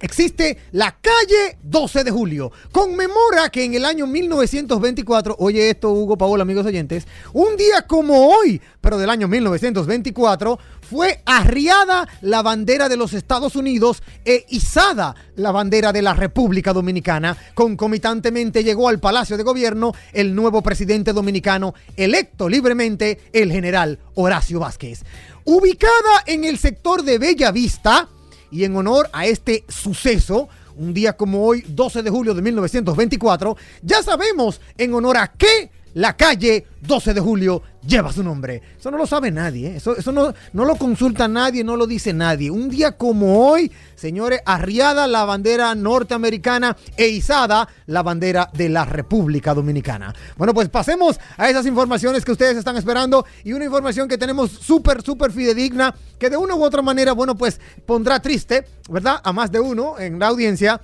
existe 0.05 0.59
la 0.73 0.97
calle 1.01 1.57
12 1.63 2.05
de 2.05 2.11
julio. 2.11 2.53
Conmemora 2.71 3.49
que 3.51 3.65
en 3.65 3.73
el 3.73 3.87
año 3.87 4.07
1924, 4.07 5.37
oye 5.39 5.71
esto 5.71 5.91
Hugo 5.93 6.19
Paola, 6.19 6.43
amigos 6.43 6.67
oyentes, 6.67 7.07
un 7.33 7.57
día 7.57 7.87
como 7.87 8.29
hoy, 8.29 8.61
pero 8.83 8.99
del 8.99 9.09
año 9.09 9.29
1924, 9.29 10.59
fue 10.83 11.23
arriada 11.25 12.07
la 12.21 12.43
bandera 12.43 12.91
de 12.91 12.99
los 12.99 13.15
Estados 13.15 13.57
Unidos 13.57 14.03
e 14.27 14.45
izada 14.51 15.15
la 15.37 15.53
bandera 15.53 15.91
de 15.91 16.03
la 16.03 16.13
República 16.13 16.75
Dominicana. 16.75 17.37
Concomitantemente 17.55 18.63
llegó 18.63 18.91
al 18.91 19.01
Palacio 19.01 19.39
de 19.39 19.43
Gobierno 19.43 19.95
el 20.13 20.35
nuevo 20.35 20.61
presidente 20.61 21.15
dominicano 21.15 21.75
electo 21.97 22.51
libremente, 22.51 23.23
el 23.33 23.51
general 23.51 23.99
Horacio 24.17 24.61
Vázquez. 24.61 25.03
Ubicada 25.47 26.25
en 26.27 26.45
el 26.45 26.59
sector 26.59 27.03
de 27.03 27.19
Bella 27.19 27.53
Vista, 27.53 28.09
y 28.55 28.63
en 28.63 28.77
honor 28.77 29.11
a 29.13 29.27
este 29.27 29.65
suceso, 29.67 30.49
un 30.77 30.95
día 30.95 31.15
como 31.15 31.45
hoy, 31.45 31.65
12 31.67 32.05
de 32.05 32.11
julio 32.11 32.35
de 32.35 32.43
1924, 32.43 33.57
ya 33.83 34.01
sabemos 34.01 34.61
en 34.79 34.95
honor 34.95 35.17
a 35.17 35.27
qué 35.27 35.73
la 35.95 36.17
calle 36.17 36.67
12 36.81 37.15
de 37.15 37.21
julio 37.21 37.63
lleva 37.87 38.13
su 38.13 38.23
nombre. 38.23 38.63
Eso 38.79 38.91
no 38.91 38.99
lo 38.99 39.07
sabe 39.07 39.31
nadie, 39.31 39.69
¿eh? 39.69 39.77
eso, 39.77 40.13
no, 40.13 40.35
no, 40.53 40.65
lo 40.65 40.77
consulta 40.77 41.29
nadie, 41.29 41.65
no 41.65 41.77
lo 41.77 41.87
dice 41.87 42.13
nadie. 42.13 42.51
Un 42.51 42.69
día 42.69 42.93
como 42.93 43.49
hoy, 43.49 43.71
señores, 43.95 44.41
arriada 44.45 45.07
la 45.07 45.25
bandera 45.25 45.75
norteamericana 45.75 46.77
e 46.97 47.09
izada 47.09 47.69
la 47.87 48.03
bandera 48.03 48.51
de 48.53 48.69
la 48.69 48.85
República 48.85 49.55
Dominicana. 49.55 50.15
Bueno, 50.37 50.53
pues 50.53 50.69
pasemos 50.69 51.19
a 51.37 51.49
esas 51.49 51.67
informaciones 51.67 52.25
que 52.25 52.33
ustedes 52.33 52.57
están 52.57 52.77
esperando 52.77 53.25
y 53.45 53.53
una 53.53 53.65
información 53.65 54.09
que 54.09 54.19
tenemos 54.19 54.51
súper, 54.51 55.03
súper 55.03 55.31
fidedigna, 55.31 55.95
que 56.19 56.31
de 56.31 56.37
una 56.37 56.55
u 56.55 56.65
otra 56.65 56.83
manera, 56.83 57.13
bueno, 57.13 57.35
pues 57.35 57.61
pondrá 57.87 58.21
triste, 58.21 58.67
¿verdad? 58.91 59.21
A 59.23 59.33
más 59.33 59.51
de 59.53 59.61
uno 59.61 59.99
en 59.99 60.19
la 60.19 60.29
audiencia 60.29 60.81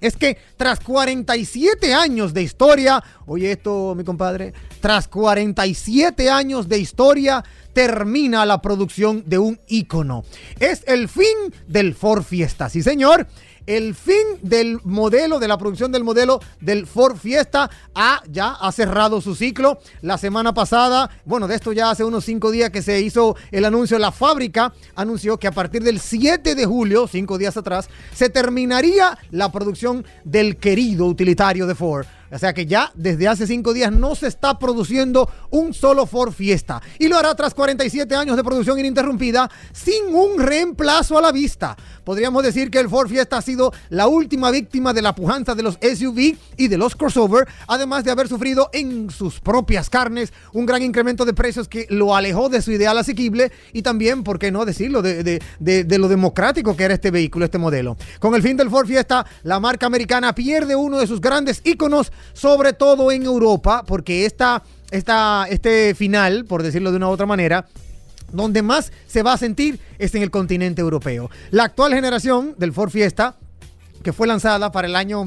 es 0.00 0.16
que 0.16 0.38
tras 0.56 0.80
47 0.80 1.94
años 1.94 2.32
de 2.32 2.42
historia, 2.42 3.02
oye 3.26 3.52
esto 3.52 3.94
mi 3.94 4.04
compadre, 4.04 4.52
tras 4.80 5.08
47 5.08 6.30
años 6.30 6.68
de 6.68 6.78
historia 6.78 7.44
termina 7.72 8.44
la 8.46 8.60
producción 8.60 9.22
de 9.26 9.38
un 9.38 9.60
ícono. 9.68 10.24
Es 10.58 10.82
el 10.86 11.08
fin 11.08 11.54
del 11.66 11.94
Ford 11.94 12.24
Fiesta, 12.24 12.68
sí 12.68 12.82
señor 12.82 13.26
el 13.70 13.94
fin 13.94 14.16
del 14.42 14.80
modelo, 14.82 15.38
de 15.38 15.46
la 15.46 15.56
producción 15.56 15.92
del 15.92 16.02
modelo 16.02 16.40
del 16.60 16.88
Ford 16.88 17.16
Fiesta, 17.16 17.70
ha, 17.94 18.20
ya 18.28 18.50
ha 18.50 18.72
cerrado 18.72 19.20
su 19.20 19.36
ciclo. 19.36 19.78
La 20.02 20.18
semana 20.18 20.52
pasada, 20.52 21.08
bueno, 21.24 21.46
de 21.46 21.54
esto 21.54 21.72
ya 21.72 21.90
hace 21.90 22.02
unos 22.02 22.24
cinco 22.24 22.50
días 22.50 22.70
que 22.70 22.82
se 22.82 23.00
hizo 23.00 23.36
el 23.52 23.64
anuncio, 23.64 23.96
la 24.00 24.10
fábrica 24.10 24.74
anunció 24.96 25.38
que 25.38 25.46
a 25.46 25.52
partir 25.52 25.84
del 25.84 26.00
7 26.00 26.56
de 26.56 26.66
julio, 26.66 27.06
cinco 27.06 27.38
días 27.38 27.56
atrás, 27.56 27.88
se 28.12 28.28
terminaría 28.28 29.16
la 29.30 29.52
producción 29.52 30.04
del 30.24 30.56
querido 30.56 31.06
utilitario 31.06 31.68
de 31.68 31.76
Ford. 31.76 32.06
O 32.32 32.38
sea 32.38 32.52
que 32.52 32.66
ya 32.66 32.92
desde 32.94 33.28
hace 33.28 33.46
cinco 33.46 33.72
días 33.72 33.92
no 33.92 34.14
se 34.14 34.28
está 34.28 34.58
produciendo 34.58 35.28
un 35.50 35.74
solo 35.74 36.06
Ford 36.06 36.32
Fiesta. 36.32 36.80
Y 36.98 37.08
lo 37.08 37.18
hará 37.18 37.34
tras 37.34 37.54
47 37.54 38.14
años 38.14 38.36
de 38.36 38.44
producción 38.44 38.78
ininterrumpida 38.78 39.50
sin 39.72 40.14
un 40.14 40.38
reemplazo 40.38 41.18
a 41.18 41.22
la 41.22 41.32
vista. 41.32 41.76
Podríamos 42.04 42.42
decir 42.42 42.70
que 42.70 42.78
el 42.78 42.88
Ford 42.88 43.08
Fiesta 43.08 43.38
ha 43.38 43.42
sido 43.42 43.72
la 43.88 44.08
última 44.08 44.50
víctima 44.50 44.92
de 44.92 45.02
la 45.02 45.14
pujanza 45.14 45.54
de 45.54 45.62
los 45.62 45.78
SUV 45.80 46.36
y 46.56 46.68
de 46.68 46.78
los 46.78 46.96
crossover, 46.96 47.46
además 47.66 48.04
de 48.04 48.10
haber 48.10 48.28
sufrido 48.28 48.70
en 48.72 49.10
sus 49.10 49.40
propias 49.40 49.90
carnes 49.90 50.32
un 50.52 50.66
gran 50.66 50.82
incremento 50.82 51.24
de 51.24 51.34
precios 51.34 51.68
que 51.68 51.86
lo 51.90 52.14
alejó 52.14 52.48
de 52.48 52.62
su 52.62 52.72
ideal 52.72 52.98
asequible 52.98 53.52
y 53.72 53.82
también, 53.82 54.24
¿por 54.24 54.38
qué 54.38 54.50
no 54.50 54.64
decirlo?, 54.64 55.02
de, 55.02 55.40
lo 55.98 56.08
democrático 56.08 56.76
que 56.76 56.84
era 56.84 56.94
este 56.94 57.10
vehículo, 57.10 57.44
este 57.44 57.58
modelo. 57.58 57.96
Con 58.18 58.34
el 58.34 58.42
fin 58.42 58.56
del 58.56 58.70
Ford 58.70 58.86
Fiesta, 58.86 59.26
la 59.42 59.60
marca 59.60 59.86
americana 59.86 60.34
pierde 60.34 60.74
uno 60.76 60.98
de 60.98 61.06
sus 61.06 61.20
grandes 61.20 61.60
íconos 61.64 62.12
sobre 62.32 62.72
todo 62.72 63.10
en 63.12 63.24
Europa, 63.24 63.84
porque 63.86 64.26
esta, 64.26 64.62
esta, 64.90 65.46
este 65.48 65.94
final, 65.94 66.44
por 66.44 66.62
decirlo 66.62 66.90
de 66.90 66.96
una 66.96 67.08
u 67.08 67.12
otra 67.12 67.26
manera, 67.26 67.66
donde 68.32 68.62
más 68.62 68.92
se 69.06 69.22
va 69.22 69.32
a 69.32 69.38
sentir 69.38 69.80
es 69.98 70.14
en 70.14 70.22
el 70.22 70.30
continente 70.30 70.80
europeo. 70.80 71.30
La 71.50 71.64
actual 71.64 71.94
generación 71.94 72.54
del 72.58 72.72
Ford 72.72 72.90
Fiesta 72.90 73.36
que 74.02 74.12
fue 74.12 74.26
lanzada 74.26 74.72
para 74.72 74.88
el 74.88 74.96
año 74.96 75.24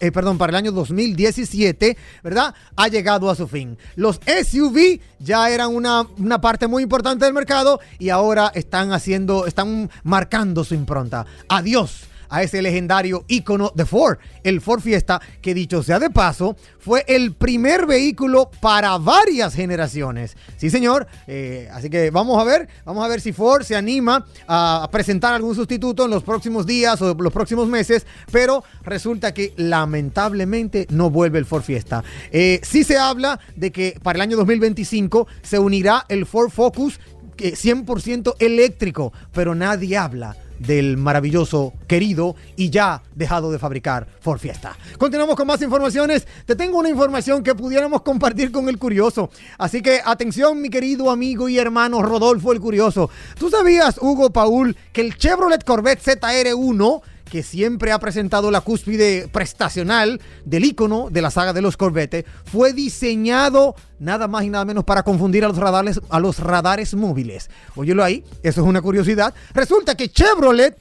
eh, 0.00 0.12
perdón, 0.12 0.38
para 0.38 0.50
el 0.50 0.56
año 0.56 0.72
2017, 0.72 1.96
¿verdad? 2.22 2.54
Ha 2.76 2.88
llegado 2.88 3.30
a 3.30 3.36
su 3.36 3.46
fin. 3.46 3.78
Los 3.96 4.20
SUV 4.26 5.00
ya 5.18 5.48
eran 5.50 5.74
una, 5.74 6.06
una, 6.18 6.40
parte 6.40 6.66
muy 6.66 6.82
importante 6.82 7.24
del 7.24 7.34
mercado 7.34 7.80
y 7.98 8.08
ahora 8.08 8.50
están 8.54 8.92
haciendo, 8.92 9.46
están 9.46 9.90
marcando 10.02 10.64
su 10.64 10.74
impronta. 10.74 11.26
Adiós 11.48 12.09
a 12.30 12.42
ese 12.42 12.62
legendario 12.62 13.24
ícono 13.28 13.72
de 13.74 13.84
Ford, 13.84 14.18
el 14.42 14.60
Ford 14.60 14.80
Fiesta, 14.80 15.20
que 15.42 15.52
dicho 15.52 15.82
sea 15.82 15.98
de 15.98 16.10
paso, 16.10 16.56
fue 16.78 17.04
el 17.06 17.34
primer 17.34 17.86
vehículo 17.86 18.50
para 18.60 18.96
varias 18.98 19.54
generaciones. 19.54 20.36
Sí, 20.56 20.70
señor. 20.70 21.06
Eh, 21.26 21.68
así 21.72 21.90
que 21.90 22.10
vamos 22.10 22.40
a 22.40 22.44
ver, 22.44 22.68
vamos 22.84 23.04
a 23.04 23.08
ver 23.08 23.20
si 23.20 23.32
Ford 23.32 23.62
se 23.62 23.76
anima 23.76 24.24
a 24.46 24.88
presentar 24.90 25.34
algún 25.34 25.54
sustituto 25.54 26.04
en 26.04 26.10
los 26.10 26.22
próximos 26.22 26.64
días 26.64 27.02
o 27.02 27.14
los 27.14 27.32
próximos 27.32 27.68
meses, 27.68 28.06
pero 28.30 28.64
resulta 28.82 29.34
que 29.34 29.52
lamentablemente 29.56 30.86
no 30.90 31.10
vuelve 31.10 31.38
el 31.38 31.46
Ford 31.46 31.62
Fiesta. 31.62 32.04
Eh, 32.30 32.60
sí 32.62 32.84
se 32.84 32.96
habla 32.96 33.40
de 33.56 33.72
que 33.72 33.98
para 34.02 34.16
el 34.16 34.22
año 34.22 34.36
2025 34.36 35.26
se 35.42 35.58
unirá 35.58 36.06
el 36.08 36.26
Ford 36.26 36.50
Focus 36.50 37.00
100% 37.36 38.36
eléctrico, 38.38 39.12
pero 39.32 39.54
nadie 39.54 39.96
habla 39.96 40.36
del 40.60 40.96
maravilloso, 40.96 41.72
querido 41.88 42.36
y 42.54 42.70
ya 42.70 43.02
dejado 43.14 43.50
de 43.50 43.58
fabricar 43.58 44.06
Ford 44.20 44.38
Fiesta. 44.38 44.76
Continuamos 44.98 45.34
con 45.34 45.46
más 45.46 45.60
informaciones. 45.62 46.26
Te 46.46 46.54
tengo 46.54 46.78
una 46.78 46.90
información 46.90 47.42
que 47.42 47.54
pudiéramos 47.54 48.02
compartir 48.02 48.52
con 48.52 48.68
el 48.68 48.78
curioso. 48.78 49.30
Así 49.58 49.82
que 49.82 50.00
atención, 50.04 50.60
mi 50.60 50.70
querido 50.70 51.10
amigo 51.10 51.48
y 51.48 51.58
hermano 51.58 52.02
Rodolfo 52.02 52.52
el 52.52 52.60
Curioso. 52.60 53.10
¿Tú 53.38 53.50
sabías, 53.50 53.96
Hugo 54.00 54.30
Paul, 54.30 54.76
que 54.92 55.00
el 55.00 55.16
Chevrolet 55.16 55.64
Corvette 55.64 56.02
ZR1 56.02 57.02
que 57.30 57.42
siempre 57.42 57.92
ha 57.92 57.98
presentado 57.98 58.50
la 58.50 58.60
cúspide 58.60 59.28
prestacional 59.28 60.20
del 60.44 60.64
icono 60.64 61.08
de 61.10 61.22
la 61.22 61.30
saga 61.30 61.52
de 61.52 61.62
los 61.62 61.76
Corvette, 61.76 62.26
fue 62.44 62.72
diseñado 62.72 63.74
nada 63.98 64.28
más 64.28 64.44
y 64.44 64.50
nada 64.50 64.64
menos 64.64 64.84
para 64.84 65.02
confundir 65.02 65.44
a 65.44 65.48
los 65.48 65.56
radares, 65.56 66.00
a 66.10 66.20
los 66.20 66.40
radares 66.40 66.94
móviles. 66.94 67.48
Óyelo 67.76 68.02
ahí, 68.02 68.24
eso 68.42 68.60
es 68.60 68.66
una 68.66 68.82
curiosidad. 68.82 69.32
Resulta 69.54 69.94
que 69.94 70.08
Chevrolet 70.08 70.76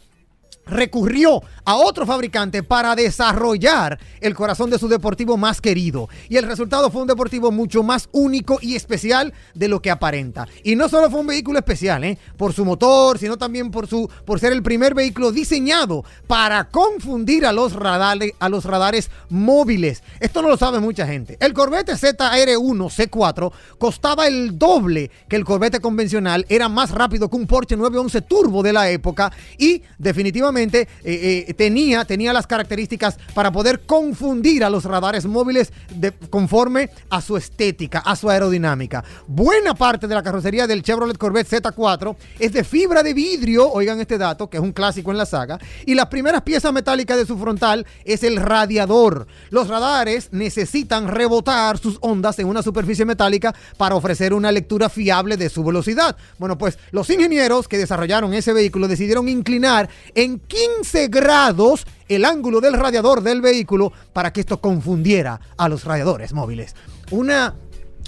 recurrió 0.70 1.42
a 1.66 1.76
otro 1.76 2.06
fabricante 2.06 2.64
para 2.64 2.96
desarrollar 2.96 4.00
el 4.22 4.36
corazón 4.36 4.70
de 4.70 4.80
su 4.80 4.88
deportivo 4.88 5.38
más 5.38 5.62
querido. 5.62 6.10
Y 6.30 6.38
el 6.38 6.46
resultado 6.46 6.90
fue 6.90 7.02
un 7.02 7.08
deportivo 7.08 7.52
mucho 7.52 7.84
más 7.84 8.10
único 8.12 8.60
y 8.62 8.76
especial 8.76 9.34
de 9.54 9.68
lo 9.68 9.82
que 9.82 9.92
aparenta. 9.92 10.48
Y 10.64 10.76
no 10.76 10.90
solo 10.90 11.10
fue 11.10 11.20
un 11.20 11.28
vehículo 11.28 11.60
especial, 11.60 12.04
¿eh? 12.04 12.18
por 12.38 12.54
su 12.54 12.66
motor, 12.66 13.18
sino 13.18 13.38
también 13.38 13.72
por, 13.72 13.88
su, 13.88 14.10
por 14.26 14.40
ser 14.40 14.54
el 14.54 14.64
primer 14.64 14.94
vehículo 14.94 15.32
diseñado 15.32 16.04
para 16.28 16.70
confundir 16.70 17.46
a 17.46 17.54
los, 17.54 17.74
a 17.76 18.50
los 18.50 18.66
radares 18.66 19.10
móviles. 19.30 20.04
Esto 20.20 20.42
no 20.42 20.50
lo 20.50 20.58
sabe 20.58 20.80
mucha 20.80 21.08
gente. 21.08 21.38
El 21.40 21.54
Corvette 21.54 21.94
ZR1 21.94 23.10
C4 23.10 23.52
costaba 23.78 24.28
el 24.28 24.58
doble 24.58 25.12
que 25.28 25.36
el 25.36 25.46
Corvette 25.46 25.80
convencional, 25.80 26.46
era 26.50 26.70
más 26.70 26.92
rápido 26.92 27.30
que 27.30 27.36
un 27.36 27.48
Porsche 27.48 27.76
911 27.76 28.22
Turbo 28.22 28.64
de 28.64 28.74
la 28.74 28.90
época 28.90 29.32
y 29.58 29.84
definitivamente 29.98 30.59
eh, 30.64 30.88
eh, 31.04 31.54
tenía, 31.54 32.06
tenía 32.06 32.34
las 32.34 32.48
características 32.48 33.18
para 33.34 33.52
poder 33.52 33.82
confundir 33.82 34.64
a 34.64 34.70
los 34.70 34.86
radares 34.86 35.26
móviles 35.26 35.72
de, 35.94 36.12
conforme 36.12 36.90
a 37.10 37.22
su 37.22 37.38
estética, 37.38 38.00
a 38.00 38.16
su 38.16 38.30
aerodinámica. 38.30 39.04
Buena 39.28 39.74
parte 39.74 40.08
de 40.08 40.16
la 40.16 40.24
carrocería 40.24 40.68
del 40.68 40.84
Chevrolet 40.84 41.18
Corvette 41.18 41.50
Z4 41.50 42.16
es 42.40 42.54
de 42.54 42.64
fibra 42.64 43.04
de 43.04 43.14
vidrio, 43.14 43.72
oigan 43.72 44.00
este 44.00 44.18
dato, 44.18 44.50
que 44.50 44.58
es 44.58 44.64
un 44.64 44.74
clásico 44.74 45.12
en 45.12 45.18
la 45.18 45.26
saga, 45.26 45.60
y 45.86 45.96
las 45.96 46.08
primeras 46.08 46.42
piezas 46.42 46.74
metálicas 46.74 47.18
de 47.18 47.26
su 47.26 47.38
frontal 47.38 47.86
es 48.06 48.24
el 48.24 48.38
radiador. 48.38 49.28
Los 49.50 49.68
radares 49.68 50.30
necesitan 50.32 51.08
rebotar 51.08 51.78
sus 51.78 51.98
ondas 52.02 52.38
en 52.40 52.48
una 52.48 52.64
superficie 52.64 53.06
metálica 53.06 53.56
para 53.78 53.96
ofrecer 53.96 54.34
una 54.34 54.52
lectura 54.52 54.90
fiable 54.90 55.38
de 55.38 55.50
su 55.50 55.64
velocidad. 55.64 56.18
Bueno, 56.38 56.58
pues 56.58 56.78
los 56.92 57.10
ingenieros 57.10 57.68
que 57.68 57.78
desarrollaron 57.78 58.34
ese 58.34 58.54
vehículo 58.54 58.88
decidieron 58.88 59.30
inclinar 59.30 59.90
en 60.16 60.40
15 60.50 61.08
grados 61.08 61.86
el 62.10 62.26
ángulo 62.26 62.60
del 62.60 62.74
radiador 62.74 63.22
del 63.22 63.40
vehículo 63.40 63.94
para 64.12 64.34
que 64.34 64.42
esto 64.42 64.60
confundiera 64.60 65.40
a 65.56 65.70
los 65.70 65.86
radiadores 65.86 66.34
móviles. 66.34 66.76
Una 67.12 67.56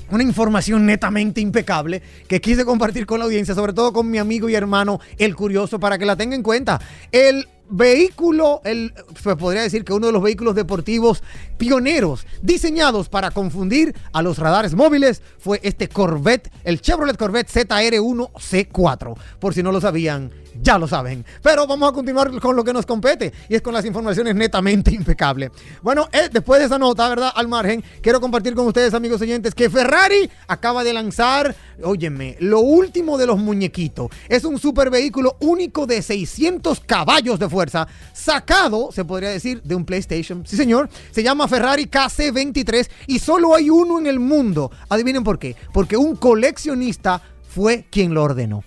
una 0.09 0.23
información 0.23 0.85
netamente 0.85 1.39
impecable 1.39 2.01
que 2.27 2.41
quise 2.41 2.65
compartir 2.65 3.05
con 3.05 3.19
la 3.19 3.25
audiencia, 3.25 3.55
sobre 3.55 3.71
todo 3.71 3.93
con 3.93 4.09
mi 4.09 4.17
amigo 4.17 4.49
y 4.49 4.55
hermano 4.55 4.99
El 5.17 5.35
Curioso, 5.35 5.79
para 5.79 5.97
que 5.97 6.05
la 6.05 6.17
tenga 6.17 6.35
en 6.35 6.43
cuenta. 6.43 6.81
El 7.13 7.47
vehículo, 7.69 8.61
el, 8.65 8.93
se 9.21 9.35
podría 9.37 9.61
decir 9.61 9.85
que 9.85 9.93
uno 9.93 10.07
de 10.07 10.13
los 10.13 10.21
vehículos 10.21 10.55
deportivos 10.55 11.23
pioneros 11.57 12.27
diseñados 12.41 13.07
para 13.07 13.31
confundir 13.31 13.95
a 14.11 14.21
los 14.21 14.37
radares 14.37 14.75
móviles 14.75 15.21
fue 15.39 15.61
este 15.63 15.87
Corvette, 15.87 16.51
el 16.65 16.81
Chevrolet 16.81 17.17
Corvette 17.17 17.49
ZR1C4. 17.49 19.15
Por 19.39 19.53
si 19.53 19.63
no 19.63 19.71
lo 19.71 19.79
sabían, 19.79 20.31
ya 20.61 20.77
lo 20.77 20.87
saben. 20.87 21.25
Pero 21.41 21.67
vamos 21.67 21.89
a 21.89 21.93
continuar 21.93 22.31
con 22.39 22.55
lo 22.55 22.63
que 22.63 22.73
nos 22.73 22.85
compete 22.85 23.31
y 23.49 23.55
es 23.55 23.61
con 23.61 23.73
las 23.73 23.85
informaciones 23.85 24.35
netamente 24.35 24.91
impecables. 24.93 25.51
Bueno, 25.81 26.07
eh, 26.11 26.29
después 26.31 26.59
de 26.59 26.65
esa 26.67 26.77
nota, 26.77 27.07
¿verdad? 27.09 27.31
Al 27.35 27.47
margen, 27.47 27.83
quiero 28.01 28.19
compartir 28.19 28.53
con 28.55 28.67
ustedes, 28.67 28.93
amigos 28.93 29.21
oyentes, 29.21 29.55
que 29.55 29.69
Ferrari 29.69 30.29
acaba 30.47 30.83
de 30.83 30.93
lanzar, 30.93 31.55
óyeme, 31.83 32.37
lo 32.39 32.59
último 32.59 33.17
de 33.17 33.27
los 33.27 33.39
muñequitos. 33.39 34.09
Es 34.27 34.43
un 34.43 34.59
super 34.59 34.89
vehículo 34.89 35.37
único 35.39 35.85
de 35.85 36.01
600 36.01 36.79
caballos 36.81 37.39
de 37.39 37.49
fuerza, 37.49 37.87
sacado, 38.13 38.91
se 38.91 39.05
podría 39.05 39.29
decir, 39.29 39.61
de 39.63 39.75
un 39.75 39.85
PlayStation. 39.85 40.45
Sí, 40.45 40.55
señor. 40.55 40.89
Se 41.11 41.23
llama 41.23 41.47
Ferrari 41.47 41.85
KC23 41.85 42.89
y 43.07 43.19
solo 43.19 43.55
hay 43.55 43.69
uno 43.69 43.99
en 43.99 44.07
el 44.07 44.19
mundo. 44.19 44.71
Adivinen 44.89 45.23
por 45.23 45.39
qué. 45.39 45.55
Porque 45.73 45.97
un 45.97 46.15
coleccionista 46.15 47.21
fue 47.49 47.85
quien 47.89 48.13
lo 48.13 48.23
ordenó. 48.23 48.63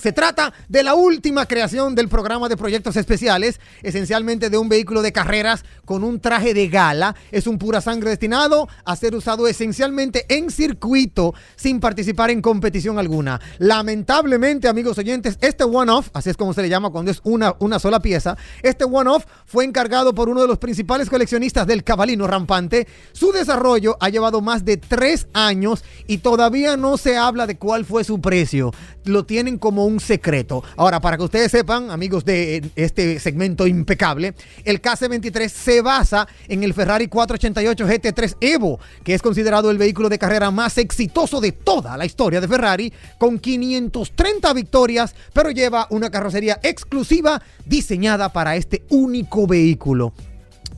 Se 0.00 0.12
trata 0.12 0.54
de 0.68 0.84
la 0.84 0.94
última 0.94 1.46
creación 1.46 1.96
del 1.96 2.08
programa 2.08 2.48
de 2.48 2.56
proyectos 2.56 2.94
especiales, 2.94 3.58
esencialmente 3.82 4.48
de 4.48 4.56
un 4.56 4.68
vehículo 4.68 5.02
de 5.02 5.10
carreras 5.10 5.64
con 5.84 6.04
un 6.04 6.20
traje 6.20 6.54
de 6.54 6.68
gala. 6.68 7.16
Es 7.32 7.48
un 7.48 7.58
pura 7.58 7.80
sangre 7.80 8.10
destinado 8.10 8.68
a 8.84 8.94
ser 8.94 9.16
usado 9.16 9.48
esencialmente 9.48 10.24
en 10.28 10.52
circuito 10.52 11.34
sin 11.56 11.80
participar 11.80 12.30
en 12.30 12.42
competición 12.42 13.00
alguna. 13.00 13.40
Lamentablemente, 13.58 14.68
amigos 14.68 14.98
oyentes, 14.98 15.36
este 15.40 15.64
one-off, 15.64 16.10
así 16.12 16.30
es 16.30 16.36
como 16.36 16.54
se 16.54 16.62
le 16.62 16.68
llama 16.68 16.90
cuando 16.90 17.10
es 17.10 17.20
una, 17.24 17.56
una 17.58 17.80
sola 17.80 17.98
pieza, 17.98 18.36
este 18.62 18.84
one-off 18.84 19.24
fue 19.46 19.64
encargado 19.64 20.14
por 20.14 20.28
uno 20.28 20.42
de 20.42 20.46
los 20.46 20.58
principales 20.58 21.10
coleccionistas 21.10 21.66
del 21.66 21.82
cabalino 21.82 22.28
rampante. 22.28 22.86
Su 23.10 23.32
desarrollo 23.32 23.96
ha 23.98 24.10
llevado 24.10 24.42
más 24.42 24.64
de 24.64 24.76
tres 24.76 25.26
años 25.32 25.82
y 26.06 26.18
todavía 26.18 26.76
no 26.76 26.98
se 26.98 27.16
habla 27.16 27.48
de 27.48 27.58
cuál 27.58 27.84
fue 27.84 28.04
su 28.04 28.20
precio. 28.20 28.70
Lo 29.04 29.24
tienen 29.24 29.58
como 29.58 29.87
un 29.88 30.00
secreto. 30.00 30.62
Ahora, 30.76 31.00
para 31.00 31.16
que 31.16 31.24
ustedes 31.24 31.50
sepan, 31.50 31.90
amigos 31.90 32.24
de 32.24 32.70
este 32.76 33.18
segmento 33.18 33.66
impecable, 33.66 34.34
el 34.64 34.80
KC23 34.80 35.48
se 35.48 35.80
basa 35.80 36.28
en 36.46 36.62
el 36.62 36.74
Ferrari 36.74 37.08
488 37.08 37.86
GT3 37.86 38.36
Evo, 38.40 38.78
que 39.02 39.14
es 39.14 39.22
considerado 39.22 39.70
el 39.70 39.78
vehículo 39.78 40.08
de 40.08 40.18
carrera 40.18 40.50
más 40.50 40.78
exitoso 40.78 41.40
de 41.40 41.52
toda 41.52 41.96
la 41.96 42.04
historia 42.04 42.40
de 42.40 42.48
Ferrari, 42.48 42.92
con 43.18 43.38
530 43.38 44.52
victorias, 44.52 45.14
pero 45.32 45.50
lleva 45.50 45.86
una 45.90 46.10
carrocería 46.10 46.60
exclusiva 46.62 47.42
diseñada 47.64 48.32
para 48.32 48.56
este 48.56 48.84
único 48.90 49.46
vehículo 49.46 50.12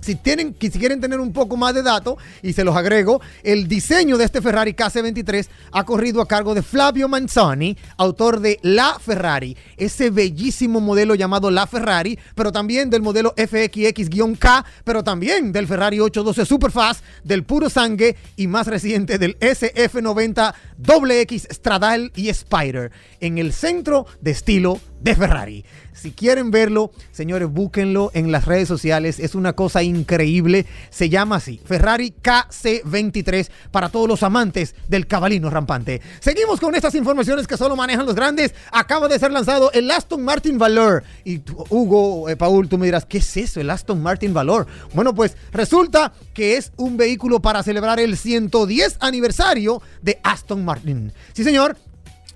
si, 0.00 0.14
tienen, 0.14 0.56
si 0.58 0.70
quieren 0.70 1.00
tener 1.00 1.20
un 1.20 1.32
poco 1.32 1.56
más 1.56 1.74
de 1.74 1.82
datos, 1.82 2.16
y 2.42 2.52
se 2.52 2.64
los 2.64 2.76
agrego, 2.76 3.20
el 3.42 3.68
diseño 3.68 4.16
de 4.18 4.24
este 4.24 4.42
Ferrari 4.42 4.72
KC23 4.72 5.48
ha 5.72 5.84
corrido 5.84 6.20
a 6.20 6.28
cargo 6.28 6.54
de 6.54 6.62
Flavio 6.62 7.08
Manzani, 7.08 7.76
autor 7.96 8.40
de 8.40 8.58
La 8.62 8.98
Ferrari, 8.98 9.56
ese 9.76 10.10
bellísimo 10.10 10.80
modelo 10.80 11.14
llamado 11.14 11.50
La 11.50 11.66
Ferrari, 11.66 12.18
pero 12.34 12.52
también 12.52 12.90
del 12.90 13.02
modelo 13.02 13.34
FXX-K, 13.36 14.64
pero 14.84 15.04
también 15.04 15.52
del 15.52 15.66
Ferrari 15.66 16.00
812 16.00 16.46
Superfast, 16.46 17.04
del 17.24 17.44
Puro 17.44 17.70
Sangue 17.70 18.16
y 18.36 18.46
más 18.46 18.66
reciente 18.66 19.18
del 19.18 19.38
SF90 19.38 20.54
XX 20.82 21.48
Stradale 21.50 22.10
y 22.14 22.28
Spider, 22.28 22.90
en 23.20 23.38
el 23.38 23.52
centro 23.52 24.06
de 24.20 24.30
estilo 24.30 24.80
de 25.00 25.14
Ferrari. 25.14 25.64
Si 25.92 26.12
quieren 26.12 26.50
verlo, 26.50 26.92
señores, 27.12 27.50
búsquenlo 27.50 28.10
en 28.14 28.32
las 28.32 28.46
redes 28.46 28.68
sociales. 28.68 29.18
Es 29.18 29.34
una 29.34 29.52
cosa 29.54 29.82
increíble. 29.82 30.66
Se 30.90 31.08
llama 31.08 31.36
así, 31.36 31.60
Ferrari 31.64 32.14
KC23 32.22 33.50
para 33.70 33.88
todos 33.88 34.08
los 34.08 34.22
amantes 34.22 34.74
del 34.88 35.06
cabalino 35.06 35.50
rampante. 35.50 36.00
Seguimos 36.20 36.60
con 36.60 36.74
estas 36.74 36.94
informaciones 36.94 37.46
que 37.46 37.56
solo 37.56 37.76
manejan 37.76 38.06
los 38.06 38.14
grandes. 38.14 38.54
Acaba 38.72 39.08
de 39.08 39.18
ser 39.18 39.32
lanzado 39.32 39.70
el 39.72 39.90
Aston 39.90 40.22
Martin 40.22 40.58
Valor. 40.58 41.02
Y 41.24 41.40
Hugo, 41.68 42.28
eh, 42.28 42.36
Paul, 42.36 42.68
tú 42.68 42.78
me 42.78 42.86
dirás, 42.86 43.04
¿qué 43.04 43.18
es 43.18 43.36
eso, 43.36 43.60
el 43.60 43.70
Aston 43.70 44.02
Martin 44.02 44.32
Valor? 44.32 44.66
Bueno, 44.94 45.14
pues 45.14 45.36
resulta 45.52 46.12
que 46.32 46.56
es 46.56 46.72
un 46.76 46.96
vehículo 46.96 47.40
para 47.40 47.62
celebrar 47.62 48.00
el 48.00 48.16
110 48.16 48.96
aniversario 49.00 49.82
de 50.02 50.18
Aston 50.22 50.64
Martin. 50.64 51.12
Sí, 51.32 51.44
señor, 51.44 51.76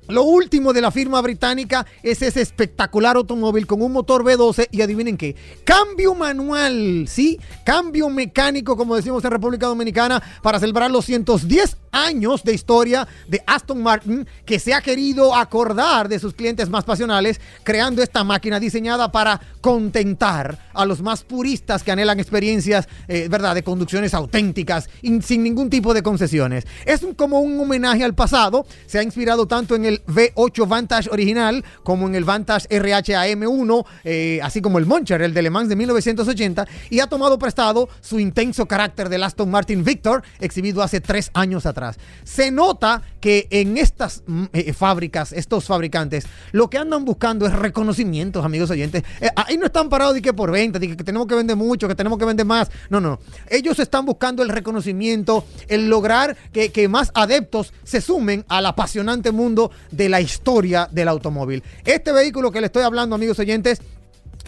lo 0.09 0.23
último 0.25 0.73
de 0.73 0.81
la 0.81 0.91
firma 0.91 1.21
británica 1.21 1.87
es 2.03 2.23
ese 2.23 2.41
espectacular 2.43 3.17
automóvil 3.17 3.67
con 3.67 3.83
un 3.83 3.93
motor 3.93 4.23
V12 4.23 4.69
y 4.71 4.83
adivinen 4.83 5.17
qué, 5.17 5.35
cambio 5.65 6.15
manual, 6.15 7.07
¿sí? 7.09 7.39
Cambio 7.65 8.11
mecánico, 8.11 8.77
como 8.77 8.97
decimos 8.97 9.25
en 9.25 9.31
República 9.31 9.67
Dominicana, 9.67 10.23
para 10.43 10.61
celebrar 10.61 10.91
los 10.91 11.07
110 11.07 11.77
años 11.93 12.43
de 12.43 12.53
historia 12.55 13.07
de 13.29 13.43
Aston 13.47 13.83
Martin 13.83 14.27
que 14.45 14.59
se 14.59 14.75
ha 14.75 14.83
querido 14.83 15.35
acordar 15.35 16.09
de 16.09 16.19
sus 16.19 16.35
clientes 16.35 16.69
más 16.69 16.85
pasionales, 16.85 17.41
creando 17.63 18.03
esta 18.03 18.25
máquina 18.25 18.61
diseñada 18.61 19.11
para 19.11 19.41
contentar 19.61 20.59
a 20.75 20.85
los 20.85 21.01
más 21.01 21.23
puristas 21.23 21.83
que 21.83 21.93
anhelan 21.93 22.21
experiencias, 22.21 22.89
eh, 23.09 23.29
¿verdad?, 23.31 23.55
de 23.55 23.63
conducciones 23.63 24.13
auténticas, 24.13 24.91
sin 25.23 25.43
ningún 25.43 25.71
tipo 25.71 25.95
de 25.95 26.03
concesiones. 26.03 26.67
Es 26.85 27.07
como 27.17 27.41
un 27.41 27.59
homenaje 27.61 28.05
al 28.05 28.15
pasado, 28.15 28.67
se 28.87 28.99
ha 28.99 29.03
inspirado 29.03 29.47
tanto 29.47 29.75
en 29.75 29.85
el 29.85 29.94
V8 30.07 30.69
Vantage 30.69 31.11
original, 31.11 31.65
como 31.83 32.07
en 32.07 32.15
el 32.15 32.25
Vantage 32.25 32.67
RH 32.71 33.17
AM1, 33.17 33.85
eh, 34.05 34.41
así 34.43 34.61
como 34.61 34.79
el 34.79 34.87
Moncher, 34.87 35.23
el 35.23 35.35
de 35.35 35.43
Le 35.43 35.51
Mans 35.51 35.69
de 35.69 35.77
1980, 35.77 36.67
y 36.91 37.01
ha 37.01 37.07
tomado 37.07 37.39
prestado 37.39 37.89
su 38.01 38.19
intenso 38.19 38.67
carácter 38.67 39.09
del 39.09 39.23
Aston 39.23 39.51
Martin 39.51 39.85
Victor, 39.85 40.23
exhibido 40.41 40.83
hace 40.83 41.01
tres 41.01 41.31
años 41.35 41.67
atrás. 41.67 41.97
Se 42.25 42.51
nota 42.51 43.03
que 43.21 43.47
en 43.51 43.79
estas 43.79 44.23
mm, 44.27 44.45
eh, 44.53 44.73
fábricas, 44.73 45.33
estos 45.33 45.65
fabricantes, 45.65 46.27
lo 46.53 46.69
que 46.69 46.79
andan 46.79 47.05
buscando 47.05 47.47
es 47.47 47.53
reconocimientos, 47.53 48.45
amigos 48.45 48.71
oyentes. 48.71 49.03
Eh, 49.21 49.29
ahí 49.37 49.57
no 49.57 49.67
están 49.67 49.89
parados 49.89 50.15
de 50.15 50.23
que 50.23 50.33
por 50.33 50.51
venta, 50.51 50.79
de 50.79 50.97
que 50.97 51.05
tenemos 51.05 51.27
que 51.27 51.35
vender 51.35 51.57
mucho, 51.57 51.89
que 51.89 51.95
tenemos 51.95 52.19
que 52.19 52.25
vender 52.25 52.47
más. 52.47 52.71
No, 52.91 53.01
no. 53.01 53.19
Ellos 53.49 53.79
están 53.79 54.05
buscando 54.05 54.43
el 54.43 54.49
reconocimiento, 54.49 55.45
el 55.69 55.89
lograr 55.89 56.37
que, 56.53 56.71
que 56.71 56.89
más 56.89 57.11
adeptos 57.15 57.73
se 57.83 58.01
sumen 58.01 58.45
al 58.49 58.67
apasionante 58.67 59.33
mundo 59.33 59.71
de 59.97 60.09
la 60.09 60.21
historia 60.21 60.89
del 60.91 61.09
automóvil. 61.09 61.63
Este 61.85 62.13
vehículo 62.13 62.51
que 62.51 62.61
le 62.61 62.67
estoy 62.67 62.83
hablando, 62.83 63.15
amigos 63.15 63.39
oyentes, 63.39 63.81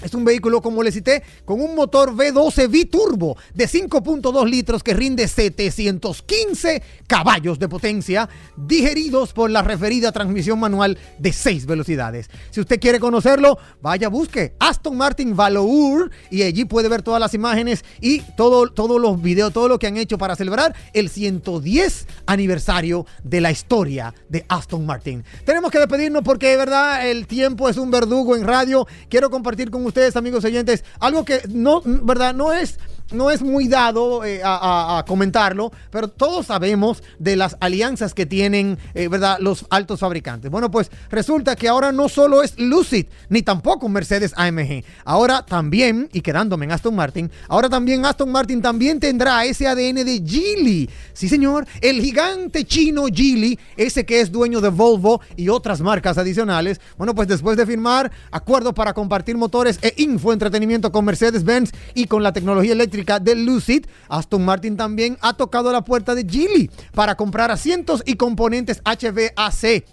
es 0.03 0.15
un 0.15 0.25
vehículo, 0.25 0.63
como 0.63 0.83
le 0.83 0.93
cité, 0.93 1.23
con 1.45 1.61
un 1.61 1.75
motor 1.75 2.15
V12 2.15 2.69
biturbo 2.69 3.37
de 3.55 3.69
5.2 3.69 4.49
litros 4.49 4.83
que 4.83 4.95
rinde 4.95 5.27
715 5.29 6.83
caballos 7.07 7.59
de 7.59 7.69
potencia, 7.69 8.29
digeridos 8.57 9.33
por 9.33 9.51
la 9.51 9.63
referida 9.63 10.13
transmisión 10.13 10.59
manual 10.61 10.99
de 11.19 11.33
6 11.33 11.67
velocidades. 11.67 12.29
Si 12.51 12.61
usted 12.61 12.81
quiere 12.81 13.01
conocerlo, 13.01 13.59
vaya, 13.81 14.09
busque 14.09 14.55
Aston 14.59 14.97
Martin 14.97 15.37
Valour 15.37 16.11
y 16.31 16.43
allí 16.43 16.65
puede 16.65 16.89
ver 16.89 17.03
todas 17.03 17.21
las 17.21 17.35
imágenes 17.35 17.85
y 18.01 18.21
todo, 18.37 18.69
todos 18.69 19.01
los 19.01 19.21
videos, 19.21 19.53
todo 19.53 19.69
lo 19.69 19.79
que 19.79 19.87
han 19.87 19.97
hecho 19.97 20.19
para 20.19 20.37
celebrar 20.37 20.75
el 20.93 21.09
110 21.09 22.07
aniversario 22.27 23.07
de 23.23 23.41
la 23.41 23.51
historia 23.51 24.15
de 24.29 24.45
Aston 24.49 24.85
Martin. 24.85 25.25
Tenemos 25.45 25.71
que 25.71 25.79
despedirnos 25.79 26.23
porque 26.23 26.49
de 26.49 26.57
verdad 26.57 27.09
el 27.09 27.27
tiempo 27.27 27.69
es 27.69 27.77
un 27.77 27.91
verdugo 27.91 28.37
en 28.37 28.45
radio. 28.45 28.87
Quiero 29.09 29.31
compartir 29.31 29.71
con 29.71 29.86
ustedes, 29.89 30.17
amigos 30.17 30.45
oyentes, 30.45 30.85
algo 31.01 31.25
que 31.25 31.43
no, 31.49 31.83
¿verdad? 31.85 32.35
No 32.35 32.53
es 32.53 32.79
no 33.13 33.31
es 33.31 33.43
muy 33.43 33.69
dado 33.69 34.25
eh, 34.25 34.41
a, 34.45 35.05
comentarlo, 35.07 35.73
pero 35.91 36.09
todos 36.09 36.47
sabemos 36.47 37.03
de 37.19 37.37
las 37.37 37.57
alianzas 37.61 38.15
que 38.15 38.27
tienen, 38.27 38.79
eh, 38.95 39.09
¿verdad?, 39.09 39.39
los 39.41 39.67
altos 39.71 40.01
fabricantes. 40.01 40.51
Bueno, 40.51 40.71
pues 40.71 40.91
resulta 41.11 41.55
que 41.57 41.69
ahora 41.69 41.93
no 41.93 42.09
solo 42.09 42.43
es 42.43 42.59
Lucid, 42.59 43.07
ni 43.29 43.43
tampoco 43.43 43.89
Mercedes 43.89 44.33
AMG. 44.37 44.83
Ahora 45.05 45.45
también, 45.45 46.09
y 46.13 46.21
quedándome 46.21 46.65
en 46.65 46.73
Aston 46.73 46.95
Martin, 46.95 47.31
ahora 47.49 47.69
también 47.69 48.05
Aston 48.05 48.31
Martin 48.31 48.61
también 48.61 48.99
tendrá 48.99 49.45
ese 49.45 49.67
ADN 49.67 50.05
de 50.05 50.23
Geely. 50.27 50.91
Sí, 51.13 51.29
señor, 51.29 51.67
el 51.81 52.01
gigante 52.01 52.65
chino 52.65 53.05
Geely, 53.07 53.59
ese 53.77 54.05
que 54.05 54.21
es 54.21 54.33
dueño 54.33 54.61
de 54.61 54.69
Volvo 54.69 55.21
y 55.37 55.49
otras 55.49 55.81
marcas 55.81 56.19
adicionales. 56.19 56.81
Bueno, 56.97 57.15
pues 57.15 57.29
después 57.29 57.57
de 57.57 57.67
firmar 57.67 58.11
acuerdo 58.31 58.75
para 58.75 58.93
compartir 58.93 59.37
motores 59.37 59.79
e 59.83 59.95
infoentretenimiento 59.99 60.91
con 60.91 61.05
Mercedes-Benz 61.05 61.71
y 61.95 62.07
con 62.07 62.23
la 62.23 62.33
tecnología 62.33 62.73
eléctrica 62.73 62.96
de 63.05 63.35
Lucid, 63.35 63.87
Aston 64.09 64.45
Martin 64.45 64.77
también 64.77 65.19
ha 65.21 65.35
tocado 65.35 65.73
la 65.73 65.85
puerta 65.85 66.15
de 66.15 66.25
Geely 66.25 66.71
para 66.93 67.15
comprar 67.15 67.51
asientos 67.51 68.03
y 68.07 68.15
componentes 68.15 68.81
HVAC 68.85 69.85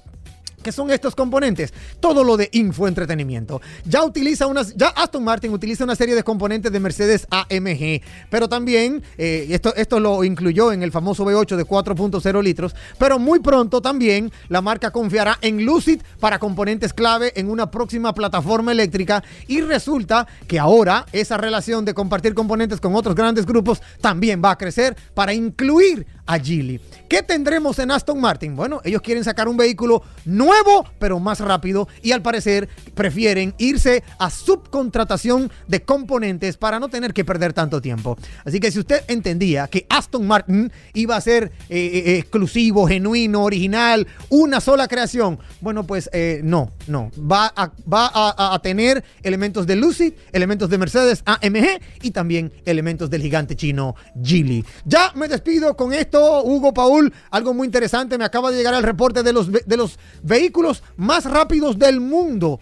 ¿Qué 0.63 0.71
son 0.71 0.89
estos 0.91 1.13
componentes? 1.15 1.73
Todo 1.99 2.23
lo 2.23 2.37
de 2.37 2.49
infoentretenimiento. 2.53 3.61
Ya 3.85 4.03
utiliza 4.03 4.47
unas, 4.47 4.73
ya 4.75 4.87
Aston 4.87 5.23
Martin 5.23 5.51
utiliza 5.51 5.83
una 5.83 5.95
serie 5.95 6.15
de 6.15 6.23
componentes 6.23 6.71
de 6.71 6.79
Mercedes 6.79 7.27
AMG, 7.29 8.01
pero 8.29 8.47
también 8.47 9.03
eh, 9.17 9.47
esto, 9.49 9.75
esto 9.75 9.99
lo 9.99 10.23
incluyó 10.23 10.71
en 10.71 10.81
el 10.81 10.91
famoso 10.91 11.25
V8 11.25 11.57
de 11.57 11.65
4.0 11.65 12.43
litros, 12.43 12.75
pero 12.97 13.19
muy 13.19 13.39
pronto 13.39 13.81
también 13.81 14.31
la 14.47 14.61
marca 14.61 14.91
confiará 14.91 15.37
en 15.41 15.65
Lucid 15.65 16.01
para 16.19 16.39
componentes 16.39 16.93
clave 16.93 17.33
en 17.35 17.49
una 17.49 17.69
próxima 17.69 18.13
plataforma 18.13 18.71
eléctrica 18.71 19.23
y 19.47 19.61
resulta 19.61 20.27
que 20.47 20.59
ahora 20.59 21.05
esa 21.11 21.37
relación 21.37 21.83
de 21.83 21.93
compartir 21.93 22.33
componentes 22.33 22.79
con 22.79 22.95
otros 22.95 23.15
grandes 23.15 23.45
grupos 23.45 23.81
también 23.99 24.41
va 24.43 24.51
a 24.51 24.57
crecer 24.57 24.95
para 25.13 25.33
incluir 25.33 26.07
a 26.25 26.39
Geely. 26.39 26.79
¿Qué 27.09 27.21
tendremos 27.21 27.77
en 27.79 27.91
Aston 27.91 28.19
Martin? 28.19 28.55
Bueno, 28.55 28.81
ellos 28.83 29.01
quieren 29.01 29.23
sacar 29.23 29.47
un 29.47 29.57
vehículo 29.57 30.03
nuevo, 30.25 30.85
pero 30.99 31.19
más 31.19 31.39
rápido 31.39 31.87
y 32.01 32.11
al 32.11 32.21
parecer 32.21 32.69
prefieren 32.95 33.53
irse 33.57 34.03
a 34.17 34.29
subcontratación 34.29 35.51
de 35.67 35.83
componentes 35.83 36.57
para 36.57 36.79
no 36.79 36.89
tener 36.89 37.13
que 37.13 37.25
perder 37.25 37.53
tanto 37.53 37.81
tiempo. 37.81 38.17
Así 38.45 38.59
que 38.59 38.71
si 38.71 38.79
usted 38.79 39.03
entendía 39.07 39.67
que 39.67 39.85
Aston 39.89 40.25
Martin 40.25 40.71
iba 40.93 41.15
a 41.15 41.21
ser 41.21 41.51
eh, 41.69 42.03
eh, 42.05 42.17
exclusivo, 42.17 42.87
genuino, 42.87 43.43
original, 43.43 44.07
una 44.29 44.61
sola 44.61 44.87
creación, 44.87 45.39
bueno, 45.61 45.85
pues 45.85 46.09
eh, 46.13 46.41
no, 46.43 46.71
no. 46.87 47.11
Va, 47.19 47.51
a, 47.55 47.71
va 47.91 48.09
a, 48.13 48.55
a 48.55 48.61
tener 48.61 49.03
elementos 49.23 49.67
de 49.67 49.75
Lucid, 49.75 50.13
elementos 50.31 50.69
de 50.69 50.77
Mercedes 50.77 51.23
AMG 51.25 51.81
y 52.01 52.11
también 52.11 52.51
elementos 52.65 53.09
del 53.09 53.21
gigante 53.21 53.55
chino 53.55 53.95
Geely. 54.23 54.65
Ya 54.85 55.11
me 55.15 55.27
despido 55.27 55.75
con 55.75 55.93
esto 55.93 56.12
Hugo 56.19 56.73
Paul, 56.73 57.13
algo 57.31 57.53
muy 57.53 57.65
interesante. 57.65 58.17
Me 58.17 58.25
acaba 58.25 58.51
de 58.51 58.57
llegar 58.57 58.73
el 58.73 58.83
reporte 58.83 59.23
de 59.23 59.33
los, 59.33 59.51
de 59.51 59.77
los 59.77 59.99
vehículos 60.21 60.83
más 60.97 61.25
rápidos 61.25 61.77
del 61.77 61.99
mundo. 61.99 62.59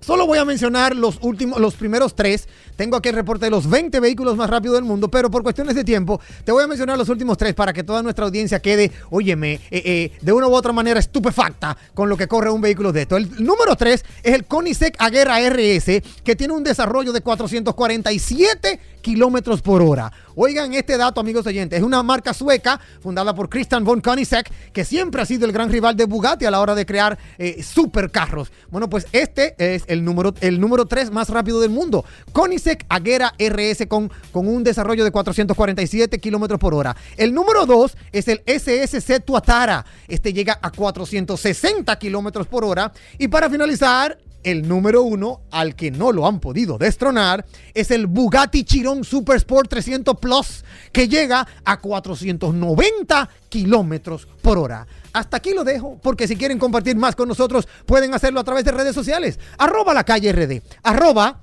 Solo 0.00 0.26
voy 0.26 0.38
a 0.38 0.44
mencionar 0.44 0.94
los 0.94 1.18
últimos, 1.22 1.58
los 1.58 1.74
primeros 1.74 2.14
tres. 2.14 2.48
Tengo 2.76 2.96
aquí 2.96 3.08
el 3.08 3.14
reporte 3.14 3.46
de 3.46 3.50
los 3.50 3.68
20 3.68 3.98
vehículos 4.00 4.36
más 4.36 4.50
rápidos 4.50 4.76
del 4.76 4.84
mundo, 4.84 5.08
pero 5.08 5.30
por 5.30 5.42
cuestiones 5.42 5.74
de 5.74 5.82
tiempo, 5.82 6.20
te 6.44 6.52
voy 6.52 6.62
a 6.62 6.66
mencionar 6.66 6.98
los 6.98 7.08
últimos 7.08 7.38
tres 7.38 7.54
para 7.54 7.72
que 7.72 7.82
toda 7.82 8.02
nuestra 8.02 8.26
audiencia 8.26 8.60
quede, 8.60 8.92
óyeme, 9.10 9.54
eh, 9.54 9.82
eh, 9.84 10.12
de 10.20 10.32
una 10.32 10.46
u 10.46 10.54
otra 10.54 10.72
manera 10.72 11.00
estupefacta 11.00 11.76
con 11.94 12.08
lo 12.08 12.16
que 12.16 12.28
corre 12.28 12.50
un 12.50 12.60
vehículo 12.60 12.92
de 12.92 13.02
esto. 13.02 13.16
El 13.16 13.30
número 13.42 13.76
tres 13.76 14.04
es 14.22 14.34
el 14.34 14.44
Koenigsegg 14.44 14.94
Agera 14.98 15.40
RS, 15.40 16.02
que 16.22 16.36
tiene 16.36 16.52
un 16.52 16.64
desarrollo 16.64 17.12
de 17.12 17.22
447 17.22 18.80
kilómetros 19.00 19.62
por 19.62 19.82
hora. 19.82 20.12
Oigan 20.34 20.74
este 20.74 20.98
dato, 20.98 21.20
amigos 21.20 21.46
oyentes. 21.46 21.78
Es 21.78 21.84
una 21.84 22.02
marca 22.02 22.34
sueca 22.34 22.80
fundada 23.00 23.34
por 23.34 23.48
Christian 23.48 23.84
von 23.84 24.00
Koenigsegg, 24.00 24.46
que 24.72 24.84
siempre 24.84 25.22
ha 25.22 25.24
sido 25.24 25.46
el 25.46 25.52
gran 25.52 25.70
rival 25.70 25.96
de 25.96 26.04
Bugatti 26.04 26.44
a 26.44 26.50
la 26.50 26.60
hora 26.60 26.74
de 26.74 26.84
crear 26.84 27.16
eh, 27.38 27.62
supercarros. 27.62 28.52
Bueno, 28.68 28.90
pues 28.90 29.06
este 29.12 29.54
es 29.58 29.84
el 29.86 30.04
número, 30.04 30.34
el 30.40 30.60
número 30.60 30.84
3 30.84 31.10
más 31.12 31.30
rápido 31.30 31.60
del 31.60 31.70
mundo. 31.70 32.04
Koenigsegg 32.32 32.65
Agera 32.88 33.34
RS 33.38 33.86
con, 33.86 34.10
con 34.32 34.48
un 34.48 34.64
desarrollo 34.64 35.04
de 35.04 35.10
447 35.10 36.18
kilómetros 36.18 36.58
por 36.58 36.74
hora. 36.74 36.96
El 37.16 37.32
número 37.32 37.66
2 37.66 37.96
es 38.12 38.28
el 38.28 38.42
SSC 38.46 39.24
Tuatara. 39.24 39.84
Este 40.08 40.32
llega 40.32 40.58
a 40.60 40.70
460 40.70 41.98
kilómetros 41.98 42.46
por 42.46 42.64
hora. 42.64 42.92
Y 43.18 43.28
para 43.28 43.48
finalizar, 43.48 44.18
el 44.46 44.68
número 44.68 45.02
uno, 45.02 45.40
al 45.50 45.74
que 45.74 45.90
no 45.90 46.12
lo 46.12 46.24
han 46.24 46.38
podido 46.38 46.78
destronar, 46.78 47.44
es 47.74 47.90
el 47.90 48.06
Bugatti 48.06 48.62
Chiron 48.62 49.02
Super 49.02 49.38
Sport 49.38 49.68
300 49.68 50.16
Plus, 50.20 50.64
que 50.92 51.08
llega 51.08 51.44
a 51.64 51.80
490 51.80 53.28
kilómetros 53.48 54.28
por 54.42 54.56
hora. 54.58 54.86
Hasta 55.12 55.38
aquí 55.38 55.52
lo 55.52 55.64
dejo, 55.64 55.98
porque 56.00 56.28
si 56.28 56.36
quieren 56.36 56.60
compartir 56.60 56.94
más 56.94 57.16
con 57.16 57.26
nosotros, 57.26 57.66
pueden 57.86 58.14
hacerlo 58.14 58.38
a 58.38 58.44
través 58.44 58.64
de 58.64 58.70
redes 58.70 58.94
sociales. 58.94 59.40
Arroba 59.58 59.92
la 59.92 60.04
calle 60.04 60.32
RD. 60.32 60.62
Arroba 60.84 61.40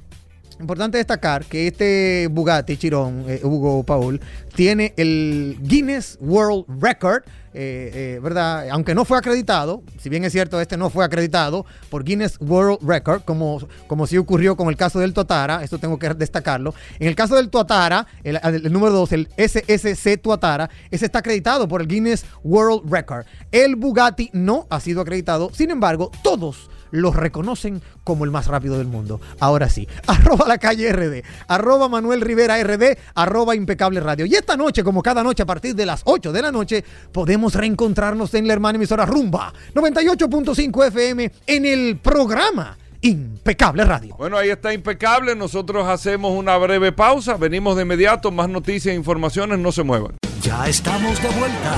Importante 0.59 0.97
destacar 0.97 1.45
que 1.45 1.67
este 1.67 2.27
Bugatti 2.31 2.77
Chiron, 2.77 3.25
eh, 3.27 3.41
Hugo 3.43 3.83
Paul, 3.83 4.19
tiene 4.55 4.93
el 4.97 5.57
Guinness 5.61 6.17
World 6.21 6.65
Record 6.81 7.23
eh, 7.55 7.91
eh, 7.93 8.19
¿verdad? 8.21 8.67
Aunque 8.71 8.95
no 8.95 9.05
fue 9.05 9.17
acreditado, 9.17 9.83
si 9.99 10.09
bien 10.09 10.23
es 10.23 10.31
cierto, 10.31 10.59
este 10.59 10.75
no 10.75 10.89
fue 10.89 11.05
acreditado 11.05 11.67
por 11.91 12.03
Guinness 12.03 12.37
World 12.39 12.79
Record, 12.81 13.21
como, 13.25 13.59
como 13.85 14.07
si 14.07 14.17
ocurrió 14.17 14.57
con 14.57 14.69
el 14.69 14.75
caso 14.75 14.99
del 14.99 15.13
Tuatara, 15.13 15.63
esto 15.63 15.77
tengo 15.77 15.99
que 15.99 16.09
destacarlo. 16.15 16.73
En 16.99 17.07
el 17.07 17.15
caso 17.15 17.35
del 17.35 17.49
Tuatara, 17.49 18.07
el, 18.23 18.71
número 18.73 18.91
2, 18.93 19.11
el 19.11 19.29
SSC 19.37 20.19
Tuatara, 20.19 20.69
ese 20.89 21.05
está 21.05 21.19
acreditado 21.19 21.67
por 21.67 21.81
el 21.81 21.87
Guinness 21.87 22.25
World 22.43 22.91
Record. 22.91 23.25
El 23.51 23.75
Bugatti 23.75 24.31
no 24.33 24.65
ha 24.71 24.79
sido 24.79 25.01
acreditado, 25.01 25.51
sin 25.53 25.69
embargo, 25.69 26.09
todos 26.23 26.71
los 26.93 27.15
reconocen 27.15 27.81
como 28.03 28.23
el 28.23 28.31
más 28.31 28.47
rápido 28.47 28.77
del 28.77 28.87
mundo. 28.87 29.19
Ahora 29.39 29.67
sí, 29.67 29.87
arroba 30.07 30.47
la 30.47 30.59
calle 30.59 30.93
RD, 30.93 31.25
arroba 31.47 31.89
Manuel 31.89 32.21
Rivera 32.21 32.61
RD, 32.63 32.97
arroba 33.15 33.55
impecable 33.55 33.99
radio. 33.99 34.25
Y 34.25 34.35
esta 34.35 34.55
noche, 34.55 34.83
como 34.83 35.01
cada 35.01 35.23
noche 35.23 35.43
a 35.43 35.45
partir 35.45 35.75
de 35.75 35.85
las 35.85 36.01
8 36.05 36.31
de 36.31 36.41
la 36.41 36.51
noche, 36.51 36.83
podemos 37.11 37.55
reencontrarnos 37.55 38.33
en 38.35 38.47
la 38.47 38.53
hermana 38.53 38.77
emisora 38.77 39.05
Rumba 39.05 39.53
98.5 39.73 40.87
FM 40.87 41.31
en 41.47 41.65
el 41.65 41.97
programa. 41.97 42.77
Impecable 43.01 43.83
Radio. 43.83 44.15
Bueno, 44.15 44.37
ahí 44.37 44.49
está 44.49 44.73
Impecable. 44.73 45.35
Nosotros 45.35 45.85
hacemos 45.89 46.31
una 46.31 46.55
breve 46.55 46.93
pausa. 46.93 47.35
Venimos 47.35 47.75
de 47.75 47.81
inmediato. 47.81 48.31
Más 48.31 48.47
noticias 48.47 48.93
e 48.93 48.95
informaciones. 48.95 49.59
No 49.59 49.73
se 49.73 49.83
muevan. 49.83 50.15
Ya 50.41 50.67
estamos 50.69 51.21
de 51.21 51.27
vuelta. 51.27 51.75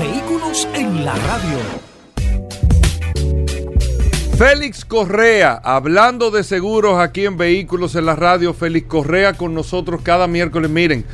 Vehículos 0.00 0.66
en 0.72 1.04
la 1.04 1.14
radio. 1.14 1.91
Félix 4.36 4.84
Correa, 4.84 5.60
hablando 5.62 6.30
de 6.30 6.42
seguros 6.42 6.98
aquí 6.98 7.26
en 7.26 7.36
Vehículos 7.36 7.94
en 7.94 8.06
la 8.06 8.16
Radio, 8.16 8.54
Félix 8.54 8.88
Correa 8.88 9.34
con 9.34 9.54
nosotros 9.54 10.00
cada 10.02 10.26
miércoles. 10.26 10.70
Miren, 10.70 11.04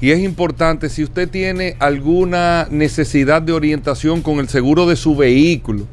y 0.00 0.10
es 0.10 0.20
importante, 0.20 0.88
si 0.88 1.04
usted 1.04 1.28
tiene 1.28 1.76
alguna 1.78 2.66
necesidad 2.70 3.42
de 3.42 3.52
orientación 3.52 4.22
con 4.22 4.40
el 4.40 4.48
seguro 4.48 4.86
de 4.86 4.96
su 4.96 5.14
vehículo, 5.14 5.86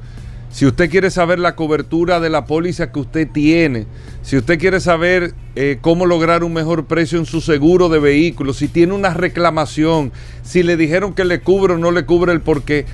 si 0.51 0.65
usted 0.65 0.89
quiere 0.89 1.11
saber 1.11 1.39
la 1.39 1.55
cobertura 1.55 2.19
de 2.19 2.29
la 2.29 2.45
póliza 2.45 2.91
que 2.91 2.99
usted 2.99 3.27
tiene, 3.31 3.85
si 4.21 4.35
usted 4.37 4.59
quiere 4.59 4.81
saber 4.81 5.33
eh, 5.55 5.77
cómo 5.79 6.05
lograr 6.05 6.43
un 6.43 6.53
mejor 6.53 6.85
precio 6.85 7.19
en 7.19 7.25
su 7.25 7.39
seguro 7.39 7.87
de 7.87 7.99
vehículo, 7.99 8.53
si 8.53 8.67
tiene 8.67 8.93
una 8.93 9.13
reclamación, 9.13 10.11
si 10.43 10.61
le 10.61 10.75
dijeron 10.75 11.13
que 11.13 11.23
le 11.23 11.39
cubre 11.39 11.75
o 11.75 11.77
no 11.77 11.91
le 11.91 12.05
cubre 12.05 12.33
el 12.33 12.41
porqué, 12.41 12.85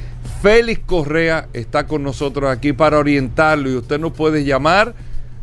Félix 0.41 0.81
Correa 0.85 1.49
está 1.53 1.88
con 1.88 2.03
nosotros 2.03 2.49
aquí 2.49 2.71
para 2.71 2.99
orientarlo 2.99 3.71
y 3.71 3.75
usted 3.75 3.99
nos 3.99 4.13
puede 4.13 4.45
llamar, 4.45 4.93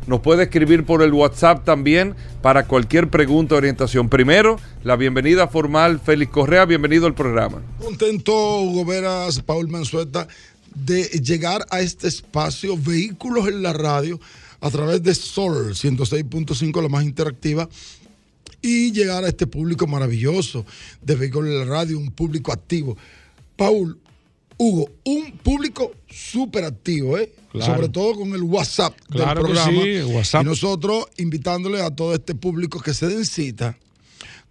nos 0.06 0.20
puede 0.20 0.44
escribir 0.44 0.84
por 0.84 1.02
el 1.02 1.12
WhatsApp 1.12 1.64
también 1.64 2.14
para 2.42 2.66
cualquier 2.66 3.10
pregunta 3.10 3.56
o 3.56 3.58
orientación. 3.58 4.08
Primero, 4.08 4.60
la 4.84 4.94
bienvenida 4.94 5.48
formal, 5.48 5.98
Félix 5.98 6.30
Correa, 6.30 6.64
bienvenido 6.64 7.06
al 7.06 7.14
programa. 7.14 7.60
Contento, 7.80 8.60
Hugo 8.60 8.84
Veras, 8.84 9.40
Paul 9.40 9.68
Mansueta, 9.68 10.28
de 10.74 11.02
llegar 11.04 11.66
a 11.70 11.80
este 11.80 12.06
espacio, 12.06 12.76
Vehículos 12.76 13.48
en 13.48 13.62
la 13.62 13.72
Radio, 13.72 14.20
a 14.60 14.70
través 14.70 15.02
de 15.02 15.14
Sol 15.14 15.74
106.5, 15.74 16.80
la 16.80 16.88
más 16.88 17.04
interactiva 17.04 17.68
y 18.62 18.92
llegar 18.92 19.24
a 19.24 19.28
este 19.28 19.46
público 19.46 19.88
maravilloso 19.88 20.64
de 21.02 21.16
Vehículos 21.16 21.50
en 21.50 21.58
la 21.58 21.64
Radio, 21.64 21.98
un 21.98 22.12
público 22.12 22.52
activo. 22.52 22.96
Paul, 23.56 23.98
Hugo, 24.58 24.90
un 25.04 25.32
público 25.38 25.92
súper 26.08 26.64
activo, 26.64 27.18
¿eh? 27.18 27.32
Sobre 27.60 27.88
todo 27.88 28.16
con 28.16 28.34
el 28.34 28.42
WhatsApp 28.42 28.98
del 29.08 29.24
programa. 29.34 29.82
sí, 29.82 30.02
WhatsApp. 30.02 30.42
Y 30.42 30.44
nosotros 30.46 31.06
invitándole 31.18 31.80
a 31.82 31.94
todo 31.94 32.14
este 32.14 32.34
público 32.34 32.80
que 32.80 32.94
se 32.94 33.06
den 33.06 33.24
cita 33.24 33.78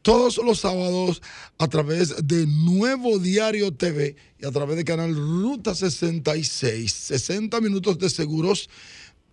todos 0.04 0.38
los 0.38 0.60
sábados 0.60 1.22
a 1.58 1.68
través 1.68 2.28
de 2.28 2.46
Nuevo 2.46 3.18
Diario 3.20 3.74
TV 3.74 4.16
y 4.38 4.46
a 4.46 4.52
través 4.52 4.76
del 4.76 4.86
canal 4.86 5.16
Ruta 5.16 5.74
66. 5.74 6.92
60 6.92 7.60
minutos 7.62 7.98
de 7.98 8.10
seguros 8.10 8.70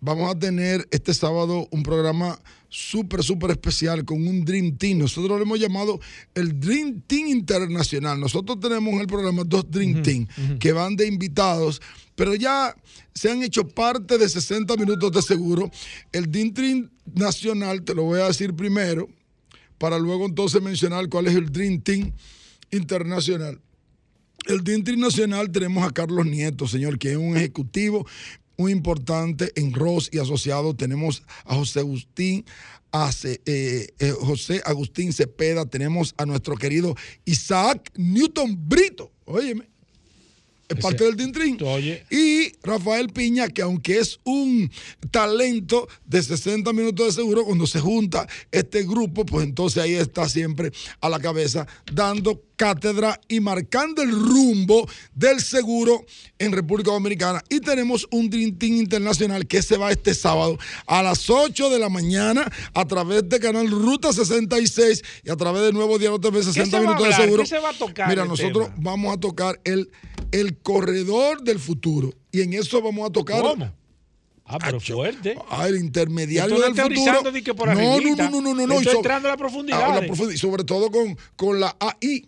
vamos 0.01 0.29
a 0.29 0.37
tener 0.37 0.87
este 0.91 1.13
sábado 1.13 1.67
un 1.71 1.83
programa 1.83 2.39
súper, 2.67 3.23
súper 3.23 3.51
especial 3.51 4.03
con 4.03 4.27
un 4.27 4.43
Dream 4.43 4.75
Team. 4.77 4.97
Nosotros 4.97 5.37
lo 5.37 5.43
hemos 5.43 5.59
llamado 5.59 5.99
el 6.33 6.59
Dream 6.59 7.01
Team 7.05 7.27
Internacional. 7.27 8.19
Nosotros 8.19 8.59
tenemos 8.59 8.93
en 8.95 9.01
el 9.01 9.07
programa 9.07 9.43
dos 9.45 9.69
Dream 9.69 10.01
Team 10.01 10.27
que 10.59 10.71
van 10.71 10.95
de 10.95 11.07
invitados, 11.07 11.81
pero 12.15 12.33
ya 12.33 12.75
se 13.13 13.31
han 13.31 13.43
hecho 13.43 13.67
parte 13.67 14.17
de 14.17 14.27
60 14.27 14.75
minutos 14.75 15.11
de 15.11 15.21
seguro. 15.21 15.69
El 16.11 16.31
Dream 16.31 16.53
Team 16.53 16.89
Nacional, 17.13 17.83
te 17.83 17.93
lo 17.93 18.03
voy 18.03 18.21
a 18.21 18.27
decir 18.27 18.53
primero, 18.55 19.07
para 19.77 19.99
luego 19.99 20.25
entonces 20.25 20.61
mencionar 20.61 21.07
cuál 21.09 21.27
es 21.27 21.35
el 21.35 21.51
Dream 21.51 21.81
Team 21.81 22.11
Internacional. 22.71 23.59
El 24.47 24.63
Dream 24.63 24.83
Team 24.83 24.99
Nacional 24.99 25.51
tenemos 25.51 25.87
a 25.87 25.91
Carlos 25.91 26.25
Nieto, 26.25 26.67
señor, 26.67 26.97
que 26.97 27.11
es 27.11 27.17
un 27.17 27.37
ejecutivo 27.37 28.07
muy 28.61 28.71
importante 28.71 29.51
en 29.55 29.73
Ross 29.73 30.09
y 30.13 30.19
asociado. 30.19 30.75
Tenemos 30.75 31.23
a 31.45 31.55
José 31.55 31.79
Agustín, 31.79 32.45
a 32.91 33.09
eh, 33.23 33.87
eh, 33.97 34.13
José 34.19 34.61
Agustín 34.65 35.11
Cepeda, 35.13 35.65
tenemos 35.65 36.13
a 36.17 36.25
nuestro 36.27 36.55
querido 36.55 36.95
Isaac 37.25 37.91
Newton 37.95 38.55
Brito. 38.69 39.11
Óyeme, 39.25 39.67
es 40.69 40.77
parte 40.77 41.03
del 41.03 41.15
Tintrín. 41.15 41.57
Y 42.09 42.51
Rafael 42.63 43.09
Piña, 43.09 43.49
que 43.49 43.61
aunque 43.61 43.97
es 43.97 44.19
un 44.23 44.71
talento 45.09 45.87
de 46.05 46.21
60 46.21 46.71
minutos 46.71 47.07
de 47.07 47.21
seguro, 47.21 47.43
cuando 47.43 47.65
se 47.65 47.79
junta 47.79 48.27
este 48.51 48.83
grupo, 48.83 49.25
pues 49.25 49.43
entonces 49.45 49.81
ahí 49.81 49.95
está 49.95 50.29
siempre 50.29 50.71
a 51.01 51.09
la 51.09 51.19
cabeza 51.19 51.67
dando 51.91 52.41
cátedra 52.61 53.19
y 53.27 53.39
marcando 53.39 54.03
el 54.03 54.11
rumbo 54.11 54.87
del 55.15 55.41
seguro 55.41 56.05
en 56.37 56.51
República 56.51 56.91
Dominicana. 56.91 57.41
Y 57.49 57.59
tenemos 57.59 58.07
un 58.11 58.29
Dream 58.29 58.55
Team 58.55 58.73
Internacional 58.73 59.47
que 59.47 59.63
se 59.63 59.77
va 59.77 59.91
este 59.91 60.13
sábado 60.13 60.59
a 60.85 61.01
las 61.01 61.27
8 61.27 61.71
de 61.71 61.79
la 61.79 61.89
mañana 61.89 62.45
a 62.75 62.85
través 62.85 63.27
de 63.27 63.39
Canal 63.39 63.67
Ruta 63.67 64.13
66 64.13 65.01
y 65.23 65.31
a 65.31 65.35
través 65.35 65.63
de 65.63 65.73
Nuevo 65.73 65.97
Diario 65.97 66.19
TV 66.19 66.43
60 66.43 66.81
minutos 66.81 67.07
de 67.07 67.13
seguro. 67.13 67.41
¿Qué 67.41 67.49
se 67.49 67.57
va 67.57 67.71
a 67.71 67.73
tocar 67.73 68.07
Mira, 68.07 68.25
nosotros 68.25 68.69
vamos 68.77 69.11
a 69.11 69.19
tocar 69.19 69.59
el 69.63 69.89
el 70.31 70.59
corredor 70.59 71.41
del 71.41 71.57
futuro. 71.57 72.13
Y 72.31 72.41
en 72.41 72.53
eso 72.53 72.79
vamos 72.79 73.09
a 73.09 73.11
tocar. 73.11 73.41
¿Cómo? 73.41 73.73
Ah, 74.45 74.59
pero 74.63 74.79
fuerte. 74.79 75.35
Ah, 75.49 75.67
el 75.67 75.77
intermediario 75.77 76.59
del 76.59 76.75
futuro. 76.75 77.23
no, 77.73 77.99
no, 77.99 78.15
no, 78.15 78.41
no, 78.41 78.53
no, 78.53 78.67
no. 78.67 78.73
Estoy 78.75 78.97
entrando 78.97 79.29
a 79.29 79.31
la 79.31 79.37
profundidad. 79.37 79.81
A 79.81 79.99
la 79.99 80.05
profundidad. 80.05 80.35
Y 80.35 80.37
sobre 80.37 80.63
todo 80.63 80.91
con, 80.91 81.17
con 81.35 81.59
la 81.59 81.75
AI 81.79 82.27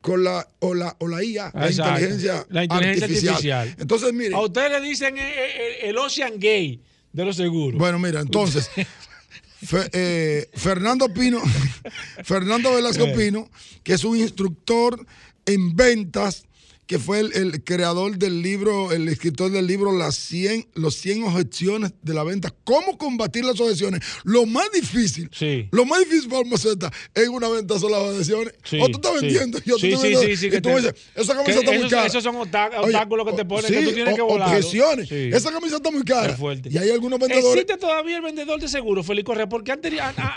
con 0.00 0.24
la 0.24 0.48
o 0.60 0.74
la, 0.74 0.96
o 0.98 1.08
la 1.08 1.22
IA, 1.22 1.50
la 1.54 1.70
inteligencia, 1.70 2.46
la 2.48 2.64
inteligencia 2.64 3.06
artificial. 3.06 3.76
Entonces, 3.78 4.12
mire. 4.12 4.34
A 4.34 4.40
ustedes 4.40 4.70
le 4.70 4.80
dicen 4.80 5.16
el, 5.18 5.98
Ocean 5.98 6.38
Gay 6.38 6.80
de 7.12 7.24
los 7.24 7.36
seguros. 7.36 7.78
Bueno, 7.78 7.98
mira, 7.98 8.20
entonces, 8.20 8.70
eh, 9.92 10.48
Fernando 10.54 11.12
Pino, 11.12 11.40
Fernando 12.24 12.74
Velasco 12.74 13.04
eh. 13.04 13.14
Pino, 13.16 13.50
que 13.82 13.94
es 13.94 14.04
un 14.04 14.16
instructor 14.16 15.04
en 15.44 15.76
ventas 15.76 16.44
que 16.90 16.98
fue 16.98 17.20
el, 17.20 17.62
creador 17.62 18.18
del 18.18 18.42
libro, 18.42 18.90
el 18.90 19.06
escritor 19.06 19.52
del 19.52 19.64
libro 19.64 19.96
Las 19.96 20.16
100, 20.16 20.70
Los 20.74 20.96
100 20.96 21.22
objeciones 21.22 21.92
de 22.02 22.14
la 22.14 22.24
venta. 22.24 22.52
¿Cómo 22.64 22.98
combatir 22.98 23.44
las 23.44 23.60
objeciones? 23.60 24.00
Lo 24.24 24.44
más 24.44 24.72
difícil, 24.72 25.30
sí. 25.32 25.68
lo 25.70 25.84
más 25.84 26.00
difícil 26.00 26.28
para 26.28 26.42
Maceta 26.42 26.90
es 27.14 27.28
una 27.28 27.48
venta 27.48 27.78
son 27.78 27.92
las 27.92 28.00
objeciones. 28.00 28.54
o 28.80 28.88
tú 28.88 28.96
estás 28.96 29.20
vendiendo 29.20 29.58
y 29.64 29.68
yo 29.68 29.78
sí, 29.78 29.96
sí, 29.96 30.16
sí, 30.16 30.36
sí, 30.36 30.46
y 30.48 30.60
tú 30.60 30.70
dices, 30.70 30.92
esa 31.14 31.36
camisa 31.36 31.60
está 31.60 31.70
muy 31.70 31.88
cara. 31.88 32.06
Esos 32.06 32.24
son 32.24 32.34
obstáculos 32.34 33.24
que 33.24 33.32
te 33.34 33.44
ponen 33.44 33.72
que 33.72 33.82
tú 33.84 33.92
tienes 33.92 34.16
que 34.16 34.22
volar. 34.22 34.48
Objeciones. 34.48 35.12
Esa 35.12 35.52
camisa 35.52 35.76
está 35.76 35.92
muy 35.92 36.02
cara. 36.02 36.36
fuerte. 36.36 36.70
Y 36.72 36.76
hay 36.76 36.90
algunos 36.90 37.20
vendedores. 37.20 37.62
¿Existe 37.62 37.76
todavía 37.76 38.16
el 38.16 38.22
vendedor 38.22 38.60
de 38.60 38.66
seguro, 38.66 39.04
Félix 39.04 39.26
Correa? 39.26 39.48
Porque 39.48 39.70
antes, 39.70 39.92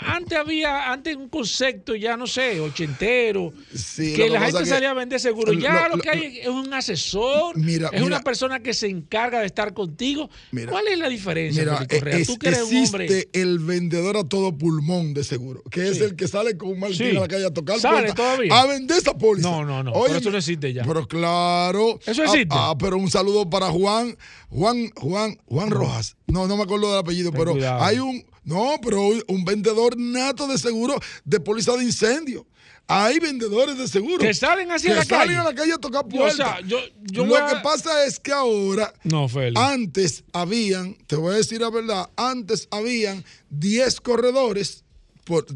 antes 0.06 0.38
había 0.38 0.92
antes 0.92 1.16
un 1.16 1.28
concepto 1.28 1.96
ya, 1.96 2.16
no 2.16 2.28
sé, 2.28 2.60
ochentero, 2.60 3.52
que 3.96 4.30
la 4.30 4.40
gente 4.42 4.66
salía 4.66 4.92
a 4.92 4.94
vender 4.94 5.18
seguro. 5.18 5.52
Ya 5.52 5.88
lo 5.88 5.98
que 5.98 6.10
hay 6.10 6.43
es 6.44 6.50
un 6.50 6.72
asesor 6.72 7.56
es 7.92 8.02
una 8.02 8.20
persona 8.20 8.60
que 8.60 8.74
se 8.74 8.86
encarga 8.88 9.40
de 9.40 9.46
estar 9.46 9.74
contigo. 9.74 10.28
¿Cuál 10.68 10.88
es 10.88 10.98
la 10.98 11.08
diferencia, 11.08 11.62
mira, 11.62 11.78
Tú 12.26 12.38
que 12.38 12.48
eres 12.48 12.70
existe 12.70 13.28
el 13.32 13.58
vendedor 13.58 14.16
a 14.16 14.24
todo 14.24 14.56
pulmón 14.56 15.14
de 15.14 15.24
seguro, 15.24 15.62
que 15.70 15.88
es 15.88 16.00
el 16.00 16.16
que 16.16 16.28
sale 16.28 16.56
con 16.56 16.70
un 16.70 16.80
martillo 16.80 17.18
a 17.18 17.22
la 17.22 17.28
calle 17.28 17.46
a 17.46 17.50
tocar 17.50 17.78
¿Sale 17.80 18.12
todavía? 18.12 18.60
a 18.60 18.66
vender 18.66 18.98
esa 18.98 19.16
póliza. 19.16 19.48
No, 19.50 19.64
no, 19.64 19.82
no. 19.82 19.92
pero 19.92 20.18
eso 20.18 20.30
no 20.30 20.38
existe 20.38 20.72
ya. 20.72 20.84
Pero 20.84 21.06
claro. 21.06 21.98
Eso 22.06 22.22
existe. 22.24 22.48
Ah, 22.50 22.70
ah, 22.70 22.78
pero 22.78 22.96
un 22.96 23.10
saludo 23.10 23.48
para 23.48 23.70
Juan, 23.70 24.16
Juan, 24.50 24.90
Juan, 24.96 25.38
Juan 25.46 25.70
Rojas. 25.70 26.16
No, 26.26 26.46
no 26.46 26.56
me 26.56 26.64
acuerdo 26.64 26.90
del 26.90 27.00
apellido, 27.00 27.32
pero 27.32 27.54
hay 27.80 27.98
un 27.98 28.24
no, 28.44 28.76
pero 28.82 29.00
un 29.28 29.44
vendedor 29.44 29.96
nato 29.96 30.46
de 30.46 30.58
seguro 30.58 30.96
de 31.24 31.40
póliza 31.40 31.76
de 31.76 31.84
incendio 31.84 32.46
hay 32.86 33.18
vendedores 33.18 33.78
de 33.78 33.88
seguro 33.88 34.18
que 34.18 34.34
salen 34.34 34.70
hacia 34.70 34.90
que 34.90 34.96
la 34.96 35.04
salen 35.04 35.28
calle. 35.28 35.38
a 35.38 35.44
la 35.44 35.54
calle 35.54 35.72
a 35.72 35.78
tocar 35.78 36.06
puertas. 36.06 36.60
Lo 36.62 37.24
que 37.24 37.56
pasa 37.62 38.04
es 38.06 38.18
que 38.18 38.32
ahora, 38.32 38.92
no, 39.04 39.26
antes 39.54 40.24
habían, 40.32 40.94
te 41.06 41.16
voy 41.16 41.34
a 41.34 41.38
decir 41.38 41.60
la 41.60 41.70
verdad, 41.70 42.10
antes 42.16 42.68
habían 42.70 43.24
10 43.50 44.00
corredores 44.00 44.84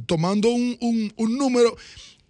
tomando 0.07 0.49
un, 0.49 1.13
un, 1.17 1.39
número 1.39 1.77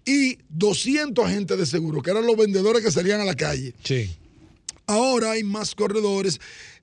y 0.05 0.39
200 0.49 1.25
agentes 1.25 1.57
de 1.57 1.67
seguro, 1.67 2.03
que 2.03 2.11
eran 2.11 2.27
los 2.27 2.37
vendedores 2.37 2.83
que 2.83 2.91
salían 2.91 3.21
a 3.21 3.25
la 3.25 3.37
calle. 3.37 3.75
Sí. 3.85 4.11
Ahora 4.87 5.33
hay 5.33 5.45
más 5.45 5.75
corredores 5.75 6.41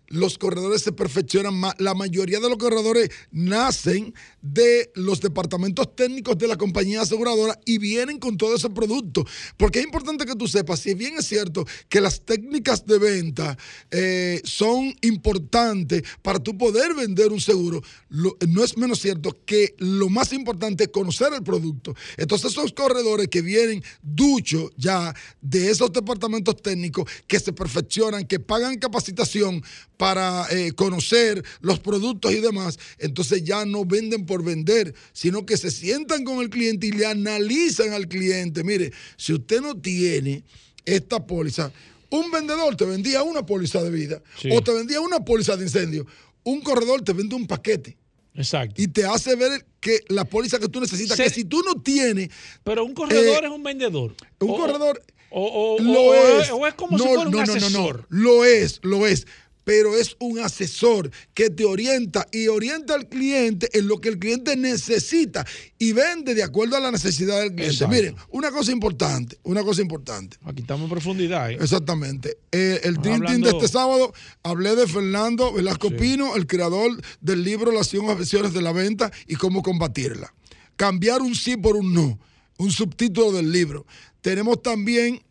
los 0.07 0.37
corredores 0.37 0.81
se 0.81 0.91
perfeccionan 0.91 1.55
más. 1.55 1.75
La 1.79 1.93
mayoría 1.93 2.39
de 2.39 2.49
los 2.49 2.57
corredores 2.57 3.09
nacen 3.31 4.13
de 4.41 4.91
los 4.95 5.21
departamentos 5.21 5.95
técnicos 5.95 6.37
de 6.37 6.47
la 6.47 6.57
compañía 6.57 7.01
aseguradora 7.01 7.59
y 7.65 7.77
vienen 7.77 8.19
con 8.19 8.37
todo 8.37 8.55
ese 8.55 8.69
producto. 8.69 9.25
Porque 9.57 9.79
es 9.79 9.85
importante 9.85 10.25
que 10.25 10.35
tú 10.35 10.47
sepas, 10.47 10.79
si 10.79 10.93
bien 10.93 11.15
es 11.17 11.25
cierto 11.25 11.65
que 11.89 12.01
las 12.01 12.21
técnicas 12.21 12.85
de 12.85 12.99
venta 12.99 13.57
eh, 13.91 14.41
son 14.43 14.93
importantes 15.01 16.03
para 16.21 16.39
tú 16.39 16.57
poder 16.57 16.93
vender 16.93 17.31
un 17.31 17.41
seguro, 17.41 17.81
no 18.09 18.63
es 18.63 18.77
menos 18.77 18.99
cierto 18.99 19.37
que 19.45 19.75
lo 19.77 20.09
más 20.09 20.33
importante 20.33 20.85
es 20.85 20.89
conocer 20.89 21.33
el 21.33 21.43
producto. 21.43 21.95
Entonces 22.17 22.51
esos 22.51 22.73
corredores 22.73 23.27
que 23.27 23.41
vienen 23.41 23.83
duchos 24.01 24.71
ya 24.77 25.13
de 25.41 25.69
esos 25.69 25.91
departamentos 25.91 26.61
técnicos 26.61 27.09
que 27.27 27.39
se 27.39 27.53
perfeccionan, 27.53 28.25
que 28.25 28.39
pagan 28.39 28.77
capacitación, 28.77 29.63
para 29.97 30.47
eh, 30.51 30.73
conocer 30.73 31.43
los 31.61 31.79
productos 31.79 32.31
y 32.31 32.39
demás, 32.39 32.77
entonces 32.97 33.43
ya 33.43 33.65
no 33.65 33.85
venden 33.85 34.25
por 34.25 34.43
vender, 34.43 34.93
sino 35.13 35.45
que 35.45 35.57
se 35.57 35.71
sientan 35.71 36.23
con 36.23 36.39
el 36.39 36.49
cliente 36.49 36.87
y 36.87 36.91
le 36.91 37.05
analizan 37.05 37.93
al 37.93 38.07
cliente. 38.07 38.63
Mire, 38.63 38.91
si 39.17 39.33
usted 39.33 39.61
no 39.61 39.77
tiene 39.79 40.43
esta 40.85 41.25
póliza, 41.25 41.71
un 42.09 42.31
vendedor 42.31 42.75
te 42.75 42.85
vendía 42.85 43.23
una 43.23 43.45
póliza 43.45 43.81
de 43.83 43.89
vida 43.89 44.21
o 44.51 44.61
te 44.61 44.73
vendía 44.73 45.01
una 45.01 45.19
póliza 45.19 45.55
de 45.57 45.63
incendio. 45.63 46.05
Un 46.43 46.61
corredor 46.61 47.01
te 47.01 47.13
vende 47.13 47.35
un 47.35 47.47
paquete. 47.47 47.97
Exacto. 48.35 48.81
Y 48.81 48.87
te 48.87 49.05
hace 49.05 49.35
ver 49.35 49.65
que 49.79 50.01
la 50.09 50.25
póliza 50.25 50.59
que 50.59 50.67
tú 50.67 50.81
necesitas, 50.81 51.17
que 51.17 51.29
si 51.29 51.45
tú 51.45 51.61
no 51.63 51.81
tienes. 51.81 52.29
Pero 52.63 52.83
un 52.83 52.93
corredor 52.93 53.43
eh, 53.43 53.47
es 53.47 53.51
un 53.51 53.63
vendedor. 53.63 54.15
Un 54.39 54.55
corredor. 54.55 55.01
O, 55.37 55.77
lo 55.79 56.13
es. 56.13 56.49
o, 56.51 56.65
es. 56.65 56.73
como 56.75 56.97
si 56.97 57.03
fuera 57.03 57.27
un 57.27 57.39
asesor. 57.39 58.05
Lo 58.09 58.45
es, 58.45 58.79
lo 58.83 59.05
es 59.05 59.25
pero 59.65 59.97
es 59.97 60.15
un 60.19 60.39
asesor 60.39 61.11
que 61.33 61.49
te 61.49 61.65
orienta 61.65 62.25
y 62.31 62.47
orienta 62.47 62.93
al 62.93 63.09
cliente 63.09 63.67
en 63.77 63.87
lo 63.89 63.99
que 63.99 64.09
el 64.09 64.19
cliente 64.19 64.55
necesita 64.55 65.45
y 65.77 65.91
vende 65.91 66.33
de 66.33 66.43
acuerdo 66.43 66.77
a 66.77 66.79
la 66.79 66.91
necesidad 66.91 67.41
del 67.41 67.53
cliente. 67.53 67.87
Miren, 67.87 68.15
una 68.29 68.51
cosa 68.51 68.71
importante, 68.71 69.37
una 69.43 69.63
cosa 69.63 69.81
importante. 69.81 70.37
Aquí 70.45 70.61
estamos 70.61 70.85
en 70.85 70.91
profundidad. 70.91 71.51
¿eh? 71.51 71.57
Exactamente. 71.59 72.37
Eh, 72.51 72.79
el 72.83 72.95
Dream 72.97 73.41
de 73.41 73.49
este 73.49 73.67
sábado 73.67 74.13
hablé 74.43 74.75
de 74.75 74.87
Fernando 74.87 75.51
Velasco 75.51 75.89
Pino, 75.89 76.35
el 76.35 76.47
creador 76.47 76.91
del 77.19 77.43
libro 77.43 77.71
Las 77.71 77.87
100 77.87 78.09
objeciones 78.09 78.53
de 78.53 78.61
la 78.61 78.71
venta 78.71 79.11
y 79.27 79.35
cómo 79.35 79.63
combatirla. 79.63 80.33
Cambiar 80.75 81.21
un 81.21 81.33
sí 81.33 81.57
por 81.57 81.75
un 81.75 81.93
no, 81.93 82.19
un 82.57 82.71
subtítulo 82.71 83.31
del 83.31 83.51
libro. 83.51 83.85
Tenemos 84.21 84.61
también 84.61 85.21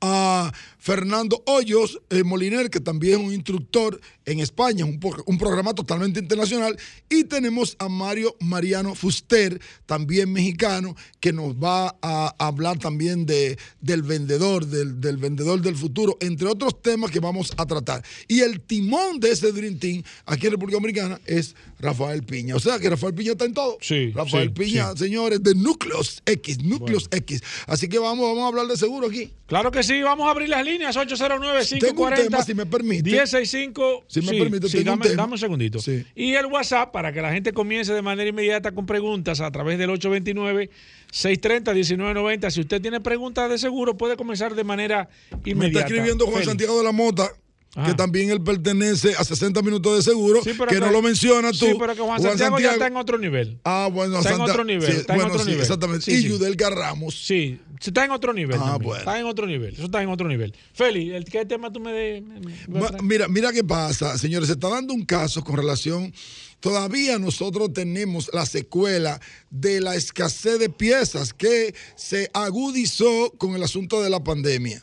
a 0.00 0.52
Fernando 0.80 1.42
Hoyos 1.46 2.00
eh, 2.08 2.24
Moliner, 2.24 2.70
que 2.70 2.80
también 2.80 3.20
es 3.20 3.26
un 3.26 3.34
instructor 3.34 4.00
en 4.24 4.40
España, 4.40 4.86
un, 4.86 4.98
un, 5.26 5.38
programa 5.38 5.74
totalmente 5.74 6.20
internacional. 6.20 6.76
Y 7.08 7.24
tenemos 7.24 7.76
a 7.78 7.88
Mario 7.88 8.34
Mariano 8.40 8.94
Fuster, 8.94 9.60
también 9.84 10.32
mexicano, 10.32 10.96
que 11.20 11.32
nos 11.34 11.54
va 11.56 11.96
a 12.00 12.34
hablar 12.38 12.78
también 12.78 13.26
de, 13.26 13.58
del 13.80 14.02
vendedor, 14.02 14.66
del, 14.66 15.00
del, 15.00 15.18
vendedor 15.18 15.60
del 15.60 15.76
futuro, 15.76 16.16
entre 16.20 16.48
otros 16.48 16.80
temas 16.80 17.10
que 17.10 17.20
vamos 17.20 17.52
a 17.58 17.66
tratar. 17.66 18.02
Y 18.26 18.40
el 18.40 18.60
timón 18.60 19.20
de 19.20 19.32
ese 19.32 19.52
Dream 19.52 19.78
Team 19.78 20.02
aquí 20.24 20.46
en 20.46 20.52
República 20.52 20.76
Dominicana 20.76 21.20
es 21.26 21.54
Rafael 21.78 22.22
Piña. 22.22 22.56
O 22.56 22.60
sea 22.60 22.78
que 22.78 22.88
Rafael 22.88 23.14
Piña 23.14 23.32
está 23.32 23.44
en 23.44 23.52
todo. 23.52 23.76
Sí, 23.82 24.12
Rafael 24.12 24.52
Piña, 24.52 24.96
señores, 24.96 25.42
de 25.42 25.54
Núcleos 25.54 26.22
X, 26.24 26.62
Núcleos 26.62 27.08
X. 27.10 27.42
Así 27.66 27.86
que 27.88 27.98
vamos, 27.98 28.26
vamos 28.26 28.44
a 28.44 28.48
hablar 28.48 28.66
de 28.66 28.78
seguro 28.78 29.08
aquí. 29.08 29.30
Claro 29.46 29.70
que 29.70 29.82
sí. 29.82 29.90
sí, 29.94 30.02
vamos 30.02 30.26
a 30.28 30.30
abrir 30.30 30.48
las 30.48 30.64
líneas 30.64 30.69
809-540. 30.78 32.44
si 32.44 32.54
me 32.54 32.66
permite. 32.66 33.10
1065. 33.10 34.04
Si 34.06 34.20
me 34.22 34.32
permite, 34.32 34.68
sí, 34.68 34.78
tengo 34.78 34.92
un 34.94 34.98
dame, 35.00 35.10
tema. 35.10 35.22
dame 35.22 35.32
un 35.34 35.38
segundito. 35.38 35.78
Sí. 35.80 36.04
Y 36.14 36.34
el 36.34 36.46
WhatsApp 36.46 36.92
para 36.92 37.12
que 37.12 37.20
la 37.22 37.32
gente 37.32 37.52
comience 37.52 37.92
de 37.92 38.02
manera 38.02 38.28
inmediata 38.28 38.72
con 38.72 38.86
preguntas 38.86 39.40
a 39.40 39.50
través 39.50 39.78
del 39.78 39.90
829-630-1990. 39.90 42.50
Si 42.50 42.60
usted 42.60 42.80
tiene 42.80 43.00
preguntas 43.00 43.50
de 43.50 43.58
seguro, 43.58 43.96
puede 43.96 44.16
comenzar 44.16 44.54
de 44.54 44.64
manera 44.64 45.08
Me 45.44 45.52
inmediata. 45.52 45.80
está 45.80 45.94
escribiendo 45.94 46.24
Juan 46.24 46.34
Félix. 46.34 46.48
Santiago 46.50 46.78
de 46.78 46.84
la 46.84 46.92
Mota. 46.92 47.30
Ajá. 47.76 47.86
Que 47.86 47.94
también 47.94 48.30
él 48.30 48.42
pertenece 48.42 49.14
a 49.16 49.22
60 49.22 49.62
minutos 49.62 49.96
de 49.96 50.02
seguro, 50.10 50.42
Sí, 50.42 50.50
que, 50.68 50.80
no 50.80 50.90
lo 50.90 51.02
mencionas 51.02 51.56
tú. 51.56 51.66
Sí, 51.66 51.74
pero 51.78 51.94
que 51.94 52.00
Juan 52.00 52.20
Santiago, 52.20 52.58
ya 52.58 52.72
está 52.72 52.88
en 52.88 52.96
otro 52.96 53.16
nivel. 53.16 53.60
Ah, 53.64 53.88
bueno, 53.92 54.18
Está 54.18 54.30
en 54.30 54.36
Santa- 54.38 54.52
otro 54.52 54.64
nivel, 54.64 54.90
sí, 54.92 54.98
está 54.98 55.12
en 55.12 55.18
bueno, 55.20 55.32
otro 55.32 55.44
sí, 55.44 55.50
nivel. 55.50 55.62
Exactamente. 55.62 56.12
Y 56.12 56.16
sí. 56.22 56.28
Yudelka 56.28 56.68
Ramos. 56.70 57.14
Sí, 57.26 57.60
está 57.80 58.04
en 58.04 58.10
otro 58.10 58.32
nivel. 58.32 58.58
Ah, 58.60 58.76
bueno. 58.82 58.98
Está 58.98 59.20
en 59.20 59.26
otro 59.26 59.46
nivel. 59.46 59.74
Eso 59.74 59.84
está 59.84 60.02
en 60.02 60.08
otro 60.08 60.26
nivel. 60.26 60.52
Feli, 60.72 61.12
¿el, 61.12 61.24
¿qué 61.24 61.44
tema 61.46 61.72
tú 61.72 61.78
me 61.78 61.92
de, 61.92 62.20
me- 62.22 62.40
me-? 62.40 63.02
Mira, 63.02 63.28
mira 63.28 63.52
qué 63.52 63.62
pasa, 63.62 64.18
señores. 64.18 64.48
Se 64.48 64.54
está 64.54 64.68
dando 64.68 64.92
un 64.92 65.04
caso 65.04 65.44
con 65.44 65.56
relación. 65.56 66.12
Todavía 66.58 67.18
nosotros 67.20 67.72
tenemos 67.72 68.30
la 68.34 68.44
secuela 68.46 69.20
de 69.48 69.80
la 69.80 69.94
escasez 69.94 70.58
de 70.58 70.68
piezas 70.68 71.32
que 71.32 71.72
se 71.94 72.30
agudizó 72.34 73.32
con 73.38 73.54
el 73.54 73.62
asunto 73.62 74.02
de 74.02 74.10
la 74.10 74.22
pandemia. 74.22 74.82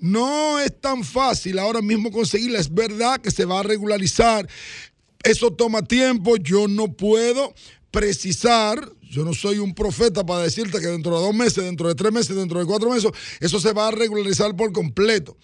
No 0.00 0.58
es 0.58 0.80
tan 0.80 1.04
fácil 1.04 1.58
ahora 1.58 1.82
mismo 1.82 2.10
conseguirla. 2.10 2.58
Es 2.58 2.72
verdad 2.72 3.20
que 3.20 3.30
se 3.30 3.44
va 3.44 3.60
a 3.60 3.62
regularizar. 3.62 4.48
Eso 5.22 5.52
toma 5.52 5.82
tiempo. 5.82 6.36
Yo 6.36 6.66
no 6.68 6.92
puedo 6.92 7.54
precisar. 7.90 8.90
Yo 9.02 9.24
no 9.24 9.34
soy 9.34 9.58
un 9.58 9.74
profeta 9.74 10.24
para 10.24 10.44
decirte 10.44 10.80
que 10.80 10.86
dentro 10.86 11.16
de 11.18 11.26
dos 11.26 11.34
meses, 11.34 11.64
dentro 11.64 11.88
de 11.88 11.94
tres 11.94 12.12
meses, 12.12 12.34
dentro 12.34 12.60
de 12.60 12.66
cuatro 12.66 12.90
meses, 12.90 13.10
eso 13.40 13.60
se 13.60 13.72
va 13.72 13.88
a 13.88 13.90
regularizar 13.90 14.56
por 14.56 14.72
completo. 14.72 15.36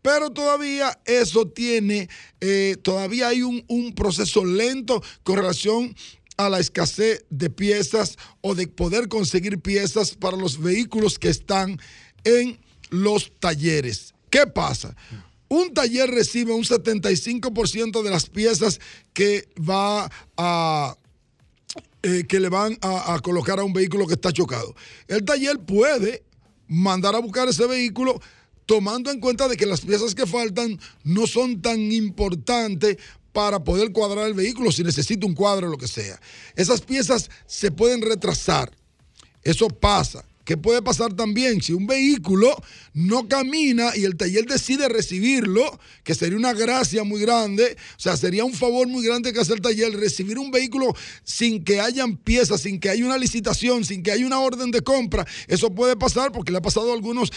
Pero 0.00 0.30
todavía 0.30 0.98
eso 1.04 1.48
tiene, 1.48 2.08
eh, 2.40 2.76
todavía 2.82 3.28
hay 3.28 3.42
un, 3.42 3.64
un 3.66 3.94
proceso 3.94 4.44
lento 4.44 5.02
con 5.22 5.36
relación 5.36 5.94
a 6.36 6.48
la 6.48 6.60
escasez 6.60 7.24
de 7.28 7.50
piezas 7.50 8.16
o 8.40 8.54
de 8.54 8.68
poder 8.68 9.08
conseguir 9.08 9.58
piezas 9.60 10.14
para 10.14 10.36
los 10.36 10.60
vehículos 10.60 11.18
que 11.18 11.28
están 11.28 11.80
en 12.22 12.60
los 12.90 13.32
talleres. 13.38 14.14
¿Qué 14.30 14.46
pasa? 14.46 14.94
Un 15.48 15.72
taller 15.72 16.10
recibe 16.10 16.52
un 16.52 16.64
75% 16.64 18.02
de 18.02 18.10
las 18.10 18.28
piezas 18.28 18.80
que 19.12 19.48
va 19.58 20.10
a 20.36 20.96
eh, 22.02 22.24
que 22.28 22.38
le 22.38 22.48
van 22.48 22.78
a, 22.80 23.14
a 23.14 23.20
colocar 23.20 23.58
a 23.58 23.64
un 23.64 23.72
vehículo 23.72 24.06
que 24.06 24.14
está 24.14 24.32
chocado. 24.32 24.74
El 25.08 25.24
taller 25.24 25.58
puede 25.58 26.22
mandar 26.68 27.14
a 27.16 27.20
buscar 27.20 27.48
ese 27.48 27.66
vehículo 27.66 28.20
tomando 28.66 29.10
en 29.10 29.18
cuenta 29.18 29.48
de 29.48 29.56
que 29.56 29.64
las 29.64 29.80
piezas 29.80 30.14
que 30.14 30.26
faltan 30.26 30.78
no 31.02 31.26
son 31.26 31.62
tan 31.62 31.80
importantes 31.90 32.98
para 33.32 33.64
poder 33.64 33.92
cuadrar 33.92 34.26
el 34.26 34.34
vehículo 34.34 34.70
si 34.70 34.82
necesita 34.82 35.26
un 35.26 35.34
cuadro 35.34 35.68
o 35.68 35.70
lo 35.70 35.78
que 35.78 35.88
sea. 35.88 36.20
Esas 36.54 36.82
piezas 36.82 37.30
se 37.46 37.70
pueden 37.70 38.02
retrasar. 38.02 38.70
Eso 39.42 39.68
pasa. 39.68 40.27
¿Qué 40.48 40.56
puede 40.56 40.80
pasar 40.80 41.12
también? 41.12 41.60
Si 41.60 41.74
un 41.74 41.86
vehículo 41.86 42.56
no 42.94 43.28
camina 43.28 43.94
y 43.94 44.06
el 44.06 44.16
taller 44.16 44.46
decide 44.46 44.88
recibirlo, 44.88 45.78
que 46.04 46.14
sería 46.14 46.38
una 46.38 46.54
gracia 46.54 47.04
muy 47.04 47.20
grande, 47.20 47.76
o 47.98 48.00
sea, 48.00 48.16
sería 48.16 48.46
un 48.46 48.54
favor 48.54 48.88
muy 48.88 49.04
grande 49.04 49.34
que 49.34 49.40
hace 49.40 49.52
el 49.52 49.60
taller, 49.60 49.94
recibir 49.94 50.38
un 50.38 50.50
vehículo 50.50 50.94
sin 51.22 51.62
que 51.62 51.82
hayan 51.82 52.16
piezas, 52.16 52.62
sin 52.62 52.80
que 52.80 52.88
haya 52.88 53.04
una 53.04 53.18
licitación, 53.18 53.84
sin 53.84 54.02
que 54.02 54.10
haya 54.10 54.24
una 54.24 54.40
orden 54.40 54.70
de 54.70 54.80
compra. 54.80 55.26
Eso 55.48 55.74
puede 55.74 55.96
pasar 55.96 56.32
porque 56.32 56.50
le 56.50 56.56
ha 56.56 56.62
pasado 56.62 56.92
a 56.92 56.94
algunas 56.94 57.30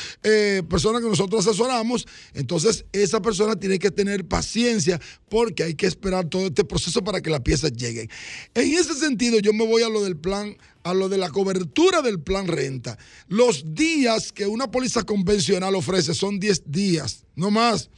personas 0.69 1.01
que 1.01 1.09
nosotros 1.09 1.45
asesoramos. 1.45 2.07
Entonces, 2.33 2.85
esa 2.93 3.21
persona 3.21 3.57
tiene 3.57 3.77
que 3.77 3.91
tener 3.91 4.25
paciencia 4.25 5.01
porque 5.27 5.63
hay 5.63 5.75
que 5.75 5.85
esperar 5.85 6.29
todo 6.29 6.47
este 6.47 6.63
proceso 6.63 7.03
para 7.03 7.19
que 7.19 7.29
las 7.29 7.41
piezas 7.41 7.73
lleguen. 7.73 8.09
En 8.53 8.73
ese 8.73 8.93
sentido, 8.93 9.37
yo 9.39 9.51
me 9.51 9.67
voy 9.67 9.83
a 9.83 9.89
lo 9.89 10.01
del 10.01 10.15
plan 10.15 10.55
a 10.83 10.93
lo 10.93 11.09
de 11.09 11.17
la 11.17 11.29
cobertura 11.29 12.01
del 12.01 12.19
plan 12.19 12.47
renta. 12.47 12.97
Los 13.27 13.73
días 13.73 14.31
que 14.31 14.47
una 14.47 14.69
póliza 14.69 15.03
convencional 15.03 15.75
ofrece 15.75 16.13
son 16.13 16.39
10 16.39 16.71
días, 16.71 17.25
no 17.35 17.51
más. 17.51 17.89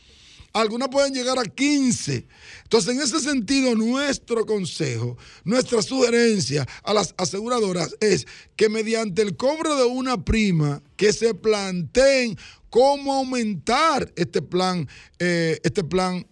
Algunas 0.53 0.89
pueden 0.89 1.15
llegar 1.15 1.39
a 1.39 1.45
15. 1.45 2.27
Entonces, 2.64 2.93
en 2.93 3.01
ese 3.01 3.19
sentido, 3.19 3.76
nuestro 3.76 4.45
consejo, 4.45 5.18
nuestra 5.43 5.81
sugerencia 5.81 6.68
a 6.84 6.93
las 6.93 7.15
aseguradoras 7.18 7.95
es 7.99 8.27
que 8.55 8.69
mediante 8.69 9.23
el 9.23 9.35
cobro 9.35 9.76
de 9.76 9.85
una 9.85 10.23
prima, 10.23 10.84
que 10.95 11.11
se 11.11 11.34
planteen 11.34 12.38
cómo 12.69 13.14
aumentar 13.14 14.11
este 14.15 14.43
plan, 14.43 14.88
eh, 15.18 15.60
este 15.64 15.84
plan 15.84 16.26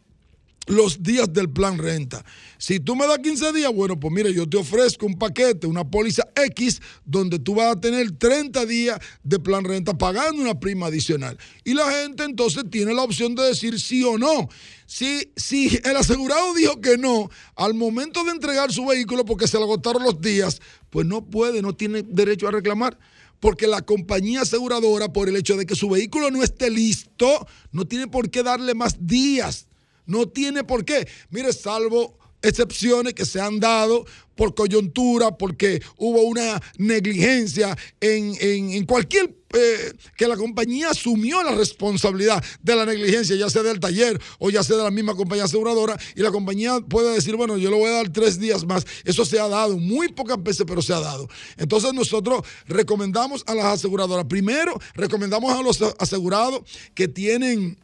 los 0.68 1.02
días 1.02 1.32
del 1.34 1.50
plan 1.50 1.78
renta. 1.78 2.24
Si 2.58 2.80
tú 2.80 2.96
me 2.96 3.08
das 3.08 3.20
15 3.20 3.52
días, 3.54 3.74
bueno, 3.74 4.00
pues 4.00 4.14
mire, 4.14 4.34
yo 4.34 4.48
te 4.48 4.58
ofrezco 4.58 5.06
un 5.06 5.18
paquete, 5.18 5.66
una 5.66 5.90
póliza 5.90 6.28
X, 6.36 6.82
donde 7.04 7.40
tú 7.40 7.56
vas 7.56 7.76
a 7.76 7.80
tener 7.80 8.12
30 8.12 8.66
días 8.66 9.00
de 9.24 9.40
plan 9.40 9.64
renta 9.64 9.98
pagando 9.98 10.42
una 10.42 10.60
prima 10.60 10.88
adicional. 10.88 11.38
Y 11.64 11.74
la 11.74 11.92
gente 11.92 12.24
entonces 12.24 12.64
tiene 12.70 12.94
la 12.94 13.04
opción 13.04 13.34
de 13.34 13.44
decir 13.44 13.80
sí 13.80 14.04
o 14.04 14.18
no. 14.18 14.50
Si, 14.86 15.32
si 15.36 15.80
el 15.84 15.98
asegurado 15.98 16.54
dijo 16.54 16.80
que 16.80 16.98
no, 16.98 17.30
al 17.56 17.74
momento 17.74 18.24
de 18.24 18.32
entregar 18.32 18.72
su 18.72 18.86
vehículo 18.86 19.26
porque 19.26 19.48
se 19.48 19.58
le 19.58 19.64
agotaron 19.64 20.04
los 20.04 20.22
días, 20.22 20.62
pues 20.90 21.08
no 21.08 21.26
puede, 21.26 21.62
no 21.62 21.74
tiene 21.74 22.04
derecho 22.04 22.48
a 22.48 22.52
reclamar 22.52 22.98
porque 23.40 23.66
la 23.66 23.82
compañía 23.82 24.42
aseguradora, 24.42 25.12
por 25.12 25.28
el 25.28 25.36
hecho 25.36 25.58
de 25.58 25.66
que 25.66 25.76
su 25.76 25.90
vehículo 25.90 26.30
no 26.30 26.44
esté 26.44 26.70
listo, 26.70 27.48
no 27.72 27.86
tiene 27.86 28.08
por 28.08 28.30
qué 28.30 28.44
darle 28.44 28.76
más 28.76 29.08
días. 29.08 29.68
No 30.06 30.28
tiene 30.28 30.64
por 30.64 30.86
qué. 30.86 31.07
Mire, 31.30 31.53
salvo 31.53 32.18
excepciones 32.44 33.14
que 33.14 33.26
se 33.26 33.40
han 33.40 33.60
dado 33.60 34.06
por 34.36 34.56
coyuntura, 34.56 35.38
porque 35.38 35.80
hubo 35.98 36.23
una 36.23 36.60
negligencia 36.80 37.78
en, 37.99 38.34
en- 38.40 38.86
cualquier... 38.88 39.36
eh, 39.53 39.94
que 40.18 40.28
la 40.28 40.36
compañía 40.36 40.90
asumió 40.90 41.44
la 41.44 41.52
responsabilidad 41.52 42.44
de 42.64 42.76
la 42.76 42.86
negligencia, 42.86 43.36
ya 43.36 43.49
sea 43.49 43.61
del 43.61 43.80
taller 43.80 44.19
o 44.40 44.49
ya 44.49 44.64
sea 44.64 44.78
de 44.78 44.84
la 44.84 44.90
misma 44.90 45.14
compañía 45.14 45.44
aseguradora, 45.44 45.99
y 46.15 46.22
la 46.22 46.32
compañía 46.32 46.80
puede 46.80 47.14
decir, 47.14 47.36
bueno, 47.36 47.57
yo 47.57 47.69
le 47.69 47.76
voy 47.76 47.90
a 47.90 47.95
dar 47.98 48.10
tres 48.10 48.40
días 48.40 48.65
más. 48.65 48.88
Eso 49.03 49.23
se 49.26 49.40
ha 49.40 49.48
dado, 49.48 49.78
muy 49.78 50.07
pocas 50.07 50.41
veces, 50.41 50.65
pero 50.68 50.82
se 50.82 50.94
ha 50.94 50.99
dado. 50.99 51.28
Entonces 51.57 51.94
nosotros 51.94 52.41
recomendamos 52.65 53.44
a 53.45 53.53
las 53.53 53.65
aseguradoras, 53.65 54.26
primero 54.26 54.73
recomendamos 54.95 55.53
a 55.53 55.61
los 55.61 55.80
asegurados 55.99 56.61
que 56.95 57.07
tienen 57.07 57.78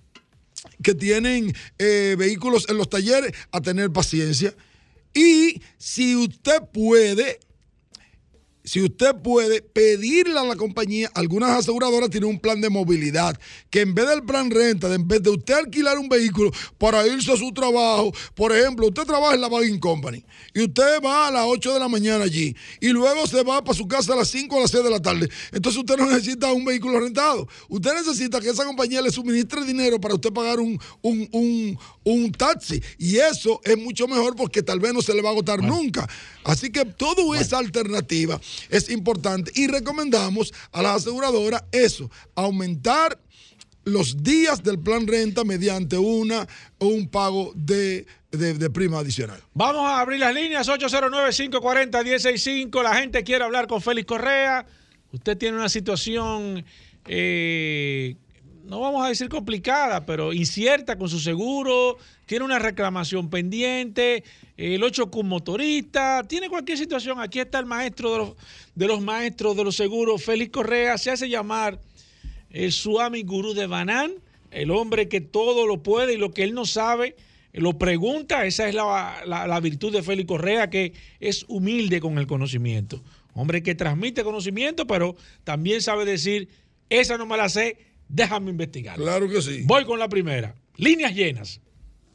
que 0.83 0.93
tienen 0.93 1.53
eh, 1.77 2.15
vehículos 2.17 2.67
en 2.69 2.77
los 2.77 2.89
talleres 2.89 3.33
a 3.51 3.61
tener 3.61 3.91
paciencia. 3.91 4.53
Y 5.13 5.61
si 5.77 6.15
usted 6.15 6.61
puede, 6.71 7.39
si 8.67 8.83
usted 8.83 9.15
puede 9.23 9.61
pedirle 9.61 10.37
a 10.37 10.43
la 10.43 10.57
compañía, 10.57 11.09
algunas 11.13 11.51
aseguradoras 11.51 12.09
tienen 12.09 12.29
un 12.29 12.39
plan 12.39 12.59
de 12.59 12.69
movilidad, 12.69 13.39
que 13.69 13.79
en 13.79 13.95
vez 13.95 14.09
del 14.09 14.23
plan 14.23 14.51
renta, 14.51 14.93
en 14.93 15.07
vez 15.07 15.23
de 15.23 15.29
usted 15.29 15.53
alquilar 15.53 15.97
un 15.97 16.09
vehículo 16.09 16.51
para 16.77 17.07
irse 17.07 17.31
a 17.31 17.37
su 17.37 17.53
trabajo, 17.53 18.11
por 18.35 18.53
ejemplo, 18.53 18.87
usted 18.87 19.03
trabaja 19.03 19.35
en 19.35 19.41
la 19.41 19.47
Bagging 19.47 19.79
Company 19.79 20.21
y 20.53 20.63
usted 20.63 21.01
va 21.01 21.27
a 21.27 21.31
las 21.31 21.45
8 21.47 21.75
de 21.75 21.79
la 21.79 21.87
mañana 21.87 22.25
allí 22.25 22.53
y 22.81 22.89
luego 22.89 23.25
se 23.25 23.41
va 23.41 23.63
para 23.63 23.77
su 23.77 23.87
casa 23.87 24.11
a 24.11 24.17
las 24.17 24.27
5 24.27 24.53
o 24.53 24.57
a 24.57 24.61
las 24.63 24.71
6 24.71 24.83
de 24.83 24.89
la 24.89 25.01
tarde. 25.01 25.29
Entonces 25.53 25.79
usted 25.79 25.95
no 25.95 26.05
necesita 26.11 26.51
un 26.51 26.65
vehículo 26.65 26.99
rentado. 26.99 27.47
Usted 27.69 27.93
necesita 27.93 28.41
que 28.41 28.49
esa 28.49 28.65
compañía 28.65 29.01
le 29.01 29.11
suministre 29.11 29.63
dinero 29.63 30.01
para 30.01 30.15
usted 30.15 30.33
pagar 30.33 30.59
un, 30.59 30.77
un, 31.01 31.29
un- 31.31 31.79
un 32.13 32.31
taxi. 32.31 32.81
Y 32.97 33.17
eso 33.17 33.61
es 33.63 33.77
mucho 33.77 34.07
mejor 34.07 34.35
porque 34.35 34.63
tal 34.63 34.79
vez 34.79 34.93
no 34.93 35.01
se 35.01 35.13
le 35.13 35.21
va 35.21 35.29
a 35.29 35.31
agotar 35.33 35.61
nunca. 35.61 36.07
Así 36.43 36.71
que 36.71 36.85
toda 36.85 37.39
esa 37.39 37.59
alternativa 37.59 38.39
es 38.69 38.89
importante 38.89 39.51
y 39.55 39.67
recomendamos 39.67 40.53
a 40.71 40.81
las 40.81 40.97
aseguradoras 40.97 41.63
eso, 41.71 42.09
aumentar 42.35 43.19
los 43.83 44.21
días 44.21 44.63
del 44.63 44.79
plan 44.79 45.07
renta 45.07 45.43
mediante 45.45 45.97
una 45.97 46.45
o 46.77 46.87
un 46.87 47.07
pago 47.07 47.53
de, 47.55 48.05
de- 48.31 48.53
de 48.55 48.69
prima 48.69 48.99
adicional. 48.99 49.41
Vamos 49.53 49.87
a 49.87 50.01
abrir 50.01 50.19
las 50.19 50.33
líneas 50.33 50.67
809-540-165. 50.67 52.83
La 52.83 52.95
gente 52.95 53.23
quiere 53.23 53.43
hablar 53.43 53.67
con 53.67 53.81
Félix 53.81 54.07
Correa. 54.07 54.65
Usted 55.11 55.37
tiene 55.37 55.57
una 55.57 55.69
situación, 55.69 56.65
eh, 57.07 58.15
no 58.67 58.79
vamos 58.81 59.05
a 59.05 59.09
decir 59.09 59.29
complicada, 59.29 60.05
pero 60.05 60.33
incierta 60.33 60.97
con 60.97 61.07
su 61.09 61.19
seguro. 61.19 61.97
Tiene 62.25 62.43
una 62.45 62.59
reclamación 62.59 63.29
pendiente. 63.29 64.23
El 64.57 64.83
8 64.83 65.09
con 65.09 65.27
motorista. 65.27 66.23
Tiene 66.27 66.49
cualquier 66.49 66.77
situación. 66.77 67.19
Aquí 67.19 67.39
está 67.39 67.59
el 67.59 67.65
maestro 67.65 68.11
de 68.11 68.17
los, 68.19 68.33
de 68.75 68.87
los 68.87 69.01
maestros 69.01 69.55
de 69.55 69.63
los 69.63 69.75
seguros, 69.75 70.23
Félix 70.23 70.51
Correa. 70.51 70.97
Se 70.97 71.11
hace 71.11 71.29
llamar 71.29 71.79
el 72.49 72.71
Suami 72.71 73.23
Gurú 73.23 73.53
de 73.53 73.67
Banán, 73.67 74.11
el 74.51 74.71
hombre 74.71 75.07
que 75.07 75.21
todo 75.21 75.65
lo 75.65 75.81
puede 75.81 76.13
y 76.13 76.17
lo 76.17 76.33
que 76.33 76.43
él 76.43 76.53
no 76.53 76.65
sabe 76.65 77.15
lo 77.53 77.77
pregunta. 77.77 78.45
Esa 78.45 78.67
es 78.67 78.75
la, 78.75 79.23
la- 79.25 79.47
la 79.47 79.59
virtud 79.61 79.91
de 79.93 80.03
Félix 80.03 80.27
Correa, 80.27 80.69
que 80.69 80.93
es 81.19 81.45
humilde 81.47 81.99
con 82.01 82.17
el 82.17 82.27
conocimiento. 82.27 83.01
Hombre 83.33 83.63
que 83.63 83.75
transmite 83.75 84.23
conocimiento, 84.23 84.85
pero 84.87 85.15
también 85.43 85.81
sabe 85.81 86.05
decir, 86.05 86.49
esa 86.89 87.17
no 87.17 87.25
me 87.25 87.37
la 87.37 87.49
sé, 87.49 87.77
Déjame 88.09 88.51
investigar. 88.51 88.95
Claro 88.95 89.27
que 89.27 89.41
sí. 89.41 89.63
Voy 89.65 89.85
con 89.85 89.99
la 89.99 90.07
primera. 90.07 90.55
Líneas 90.77 91.13
llenas. 91.13 91.61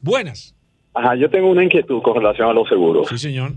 Buenas. 0.00 0.54
Ajá, 0.94 1.14
yo 1.16 1.30
tengo 1.30 1.50
una 1.50 1.64
inquietud 1.64 2.02
con 2.02 2.14
relación 2.14 2.48
a 2.48 2.52
los 2.52 2.68
seguros. 2.68 3.08
Sí, 3.08 3.18
señor. 3.18 3.52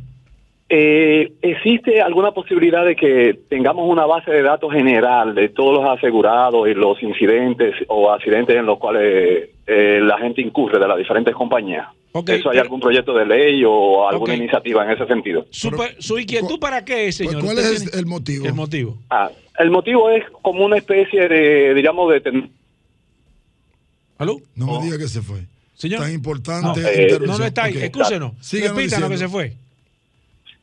Eh, 0.68 1.32
¿Existe 1.44 2.02
alguna 2.02 2.32
posibilidad 2.32 2.84
de 2.84 2.96
que 2.96 3.40
tengamos 3.50 3.88
una 3.88 4.06
base 4.08 4.32
de 4.32 4.42
datos 4.42 4.74
general 4.74 5.36
de 5.36 5.50
todos 5.50 5.76
los 5.84 5.98
asegurados 5.98 6.68
y 6.68 6.74
los 6.74 7.02
incidentes 7.04 7.76
o 7.88 8.12
accidentes 8.12 8.56
en 8.58 8.66
los 8.66 8.80
cuales 8.80 9.50
eh, 9.68 10.00
la 10.02 10.18
gente 10.18 10.42
incurre 10.42 10.80
de 10.80 10.88
las 10.88 10.98
diferentes 10.98 11.36
compañías? 11.36 11.88
Okay, 12.14 12.40
¿Eso 12.40 12.50
hay 12.50 12.54
pero- 12.56 12.64
algún 12.64 12.80
proyecto 12.80 13.14
de 13.14 13.26
ley 13.26 13.64
o 13.64 14.08
alguna 14.10 14.34
iniciativa 14.36 14.84
en 14.86 14.92
ese 14.92 15.06
sentido? 15.06 15.46
Su, 15.52 15.70
su 16.00 16.18
inquietud 16.18 16.58
para 16.60 16.84
qué, 16.84 17.12
señor? 17.12 17.44
¿Cuál 17.44 17.58
¿Usted 17.58 17.74
es 17.74 17.84
tiene- 17.84 18.00
el 18.00 18.06
motivo? 18.08 18.46
El 18.48 18.54
motivo. 18.54 18.98
Ah, 19.12 19.30
el 19.60 19.70
motivo 19.70 20.10
es 20.10 20.24
como 20.42 20.66
una 20.66 20.78
especie 20.78 21.28
de, 21.28 21.74
digamos, 21.76 22.12
de... 22.12 22.22
ten- 22.22 22.50
¿Aló? 24.18 24.38
No 24.56 24.80
me 24.80 24.86
diga 24.86 24.98
que 24.98 25.08
se 25.10 25.22
fue. 25.22 25.42
Señor. 25.76 26.00
Tan 26.00 26.10
No, 26.10 26.16
importante 26.16 26.80
eh, 26.80 27.04
interrupción. 27.04 27.28
No, 27.28 27.38
no 27.38 27.46
está 27.46 27.64
ahí. 27.66 27.74
Ok. 27.78 27.84
Escúchenos. 27.84 28.52
Repítanos 28.52 29.10
que 29.10 29.18
se 29.18 29.28
fue. 29.28 29.54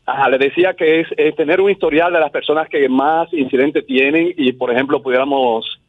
Ajá, 0.05 0.29
le 0.29 0.39
decía 0.39 0.75
que 0.75 1.01
es, 1.01 1.09
eh, 1.17 1.33
tener 1.33 1.61
un 1.61 1.71
historial 1.71 2.13
de 2.13 2.21
las 2.21 2.31
personas 2.31 2.69
que 2.69 2.89
más 2.89 3.33
incidentes 3.33 3.87
tienen 3.87 4.35
y, 4.37 4.53
por 4.53 4.73
ejemplo, 4.73 5.01
pudiéramos 5.03 5.81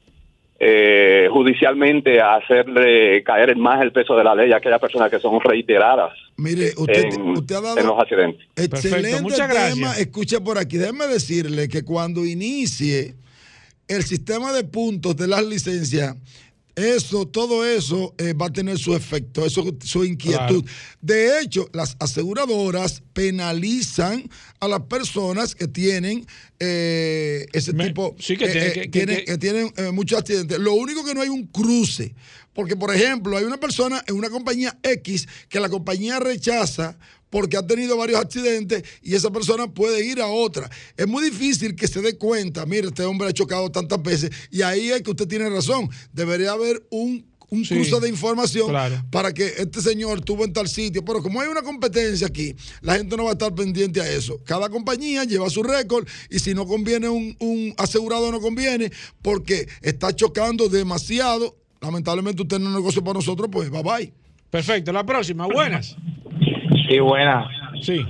eh, 0.60 1.28
judicialmente 1.32 2.22
hacerle 2.22 3.24
caer 3.24 3.50
en 3.50 3.60
más 3.60 3.82
el 3.82 3.92
peso 3.92 4.16
de 4.16 4.24
la 4.24 4.36
ley 4.36 4.52
a 4.52 4.58
aquellas 4.58 4.80
personas 4.80 5.10
que 5.10 5.20
son 5.20 5.42
reiteradas 5.42 6.14
Mire, 6.38 6.72
usted, 6.78 7.06
en, 7.06 7.22
usted 7.32 7.56
ha 7.56 7.62
dado 7.62 7.78
en 7.80 7.88
los 7.88 8.00
accidentes. 8.00 8.48
Excelente 8.56 9.22
muchas 9.22 9.48
tema. 9.48 9.54
gracias. 9.54 10.00
Escuche 10.00 10.42
por 10.42 10.58
aquí. 10.58 10.78
Déjeme 10.78 11.08
decirle 11.08 11.68
que 11.68 11.84
cuando 11.84 12.26
inicie 12.26 13.16
el 13.88 14.04
sistema 14.04 14.54
de 14.54 14.64
puntos 14.64 15.16
de 15.16 15.28
las 15.28 15.44
licencias, 15.46 16.16
eso, 16.76 17.28
todo 17.28 17.66
eso 17.66 18.16
eh, 18.18 18.34
va 18.34 18.48
a 18.48 18.52
tener 18.54 18.78
su 18.80 18.96
efecto, 18.96 19.46
eso, 19.46 19.64
su 19.84 20.04
inquietud. 20.06 20.66
De 21.02 21.40
hecho, 21.42 21.70
las 21.74 21.96
aseguradoras 22.00 23.04
penalizan 23.14 24.30
a 24.60 24.68
las 24.68 24.82
personas 24.82 25.54
que 25.56 25.68
tienen 25.68 26.26
eh, 26.60 27.46
ese 27.54 27.74
Me- 27.74 27.88
tipo, 27.88 28.16
sí, 28.20 28.38
que 28.38 28.46
eh, 28.46 28.50
tiene- 28.52 28.72
que- 28.74 28.82
que- 28.82 28.90
tienen- 28.90 29.18
que- 29.18 29.26
que 29.26 29.38
tienen 29.38 29.74
muchos 29.94 30.20
accidentes. 30.20 30.58
Lo 30.60 30.74
único 30.74 31.04
que 31.04 31.14
no 31.14 31.22
hay 31.22 31.30
un 31.30 31.46
cruce. 31.48 32.16
Porque, 32.54 32.76
por 32.76 32.94
ejemplo, 32.94 33.36
hay 33.36 33.44
una 33.46 33.60
persona 33.60 34.04
en 34.08 34.16
una 34.16 34.30
compañía 34.30 34.78
X 34.84 35.28
que 35.50 35.60
la 35.60 35.70
compañía 35.70 36.20
rechaza 36.20 36.98
porque 37.34 37.58
ha 37.58 37.66
tenido 37.66 37.98
varios 37.98 38.20
accidentes 38.20 38.84
y 39.02 39.16
esa 39.16 39.32
persona 39.32 39.66
puede 39.66 40.06
ir 40.06 40.22
a 40.22 40.28
otra. 40.28 40.70
Es 40.96 41.08
muy 41.08 41.24
difícil 41.24 41.76
que 41.76 41.88
se 41.88 42.00
dé 42.00 42.16
cuenta, 42.16 42.64
mire, 42.68 42.90
este 42.90 43.02
hombre 43.06 43.28
ha 43.30 43.34
chocado 43.34 43.72
tantas 43.72 44.04
veces 44.04 44.30
y 44.52 44.62
ahí 44.62 44.92
es 44.92 45.02
que 45.02 45.10
usted 45.10 45.28
tiene 45.28 45.50
razón. 45.50 45.90
Debería 46.12 46.52
haber 46.52 46.86
un, 46.92 47.26
un 47.50 47.66
Sí, 47.66 47.74
cruce 47.74 48.00
de 48.02 48.08
información 48.10 48.70
claro. 48.70 49.04
para 49.10 49.34
que 49.34 49.48
este 49.58 49.82
señor 49.82 50.22
tuvo 50.22 50.46
en 50.46 50.54
tal 50.54 50.68
sitio. 50.68 51.04
Pero 51.04 51.24
como 51.24 51.42
hay 51.42 51.48
una 51.48 51.64
competencia 51.64 52.28
aquí, 52.28 52.56
la 52.82 52.98
gente 52.98 53.18
no 53.18 53.24
va 53.24 53.32
a 53.32 53.34
estar 53.34 53.56
pendiente 53.56 54.00
a 54.00 54.08
eso. 54.08 54.40
Cada 54.46 54.70
compañía 54.70 55.24
lleva 55.24 55.50
su 55.50 55.64
récord 55.64 56.08
y 56.30 56.38
si 56.38 56.54
no 56.54 56.68
conviene 56.68 57.10
un, 57.10 57.36
un 57.40 57.74
asegurado, 57.80 58.32
no 58.32 58.42
conviene 58.42 58.92
porque 59.24 59.68
está 59.82 60.16
chocando 60.16 60.70
demasiado. 60.70 61.58
Lamentablemente 61.82 62.44
usted 62.44 62.60
no 62.60 62.70
negocia 62.70 63.02
para 63.02 63.16
nosotros, 63.16 63.50
pues 63.52 63.72
bye 63.72 63.82
bye. 63.82 64.14
Perfecto. 64.52 64.92
La 64.94 65.04
próxima. 65.04 65.48
Buenas. 65.48 65.96
Sí, 66.94 67.00
buena. 67.00 67.48
Sí. 67.82 68.06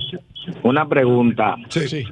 Una 0.62 0.88
pregunta. 0.88 1.56
Sí. 1.68 2.04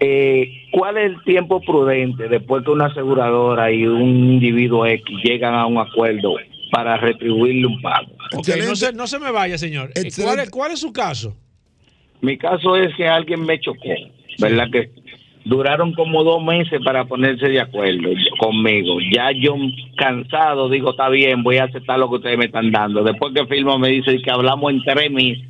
Eh, 0.00 0.66
¿Cuál 0.72 0.96
es 0.96 1.12
el 1.12 1.24
tiempo 1.24 1.60
prudente 1.60 2.28
después 2.28 2.64
que 2.64 2.70
una 2.70 2.86
aseguradora 2.86 3.70
y 3.70 3.86
un 3.86 4.00
individuo 4.32 4.86
X 4.86 5.04
llegan 5.22 5.54
a 5.54 5.66
un 5.66 5.78
acuerdo 5.78 6.36
para 6.72 6.96
retribuirle 6.96 7.66
un 7.66 7.80
pago? 7.82 8.10
Ok, 8.34 8.48
no 8.66 8.74
se, 8.76 8.92
no 8.92 9.06
se 9.06 9.18
me 9.18 9.30
vaya, 9.30 9.58
señor. 9.58 9.90
Eh, 9.94 10.08
¿Cuál 10.22 10.40
es, 10.40 10.50
¿Cuál 10.50 10.72
es 10.72 10.80
su 10.80 10.92
caso? 10.92 11.36
Mi 12.22 12.38
caso 12.38 12.76
es 12.76 12.94
que 12.96 13.06
alguien 13.06 13.44
me 13.44 13.60
chocó, 13.60 13.94
¿verdad? 14.38 14.68
Que 14.70 14.90
duraron 15.44 15.92
como 15.94 16.22
dos 16.22 16.42
meses 16.42 16.80
para 16.84 17.04
ponerse 17.04 17.48
de 17.48 17.60
acuerdo 17.60 18.08
conmigo. 18.38 18.98
Ya 19.12 19.30
yo 19.32 19.56
cansado 19.96 20.68
digo, 20.68 20.90
está 20.90 21.08
bien, 21.08 21.42
voy 21.42 21.58
a 21.58 21.64
aceptar 21.64 21.98
lo 21.98 22.08
que 22.08 22.16
ustedes 22.16 22.38
me 22.38 22.46
están 22.46 22.70
dando. 22.70 23.02
Después 23.02 23.34
que 23.34 23.46
firmo 23.46 23.78
me 23.78 23.88
dice 23.88 24.20
que 24.22 24.30
hablamos 24.30 24.72
en 24.72 24.82
tres 24.82 25.10
meses. 25.10 25.44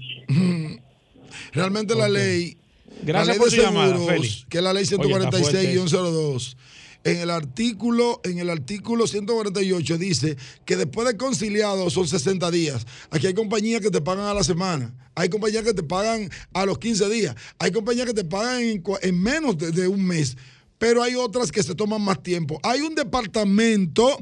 Realmente 1.53 1.95
la 1.95 2.09
ley, 2.09 2.57
Gracias 3.03 3.27
la 3.27 3.33
ley 3.33 3.39
por 3.39 3.51
de 3.51 3.57
llamada, 3.57 3.97
seguros, 3.97 4.47
que 4.49 4.59
es 4.59 4.65
la 4.65 4.73
ley 4.73 4.85
Oye, 4.85 5.25
está 5.25 5.39
fuerte. 5.39 5.77
146-02, 5.77 6.57
en 7.05 7.17
el 7.19 7.31
artículo, 7.31 8.21
en 8.25 8.39
el 8.39 8.51
artículo 8.51 9.07
148 9.07 9.99
dice 9.99 10.37
que 10.65 10.77
después 10.77 11.07
de 11.07 11.17
conciliado 11.17 11.89
son 11.89 12.07
60 12.07 12.51
días. 12.51 12.87
Aquí 13.11 13.27
hay 13.27 13.35
compañías 13.35 13.81
que 13.81 13.91
te 13.91 14.01
pagan 14.01 14.27
a 14.27 14.35
la 14.35 14.45
semana, 14.45 14.95
hay 15.15 15.29
compañías 15.29 15.65
que 15.65 15.75
te 15.75 15.83
pagan 15.83 16.31
a 16.53 16.67
los 16.67 16.79
15 16.79 17.09
días, 17.09 17.35
hay 17.59 17.73
compañías 17.73 18.07
que 18.07 18.15
te 18.15 18.25
pagan 18.25 18.83
en 19.03 19.23
menos 19.23 19.57
de, 19.57 19.71
de 19.71 19.89
un 19.89 20.05
mes. 20.05 20.37
Pero 20.81 21.03
hay 21.03 21.15
otras 21.15 21.53
que 21.53 21.63
se 21.63 21.75
toman 21.75 22.01
más 22.01 22.23
tiempo. 22.23 22.59
Hay 22.63 22.81
un 22.81 22.95
departamento 22.95 24.17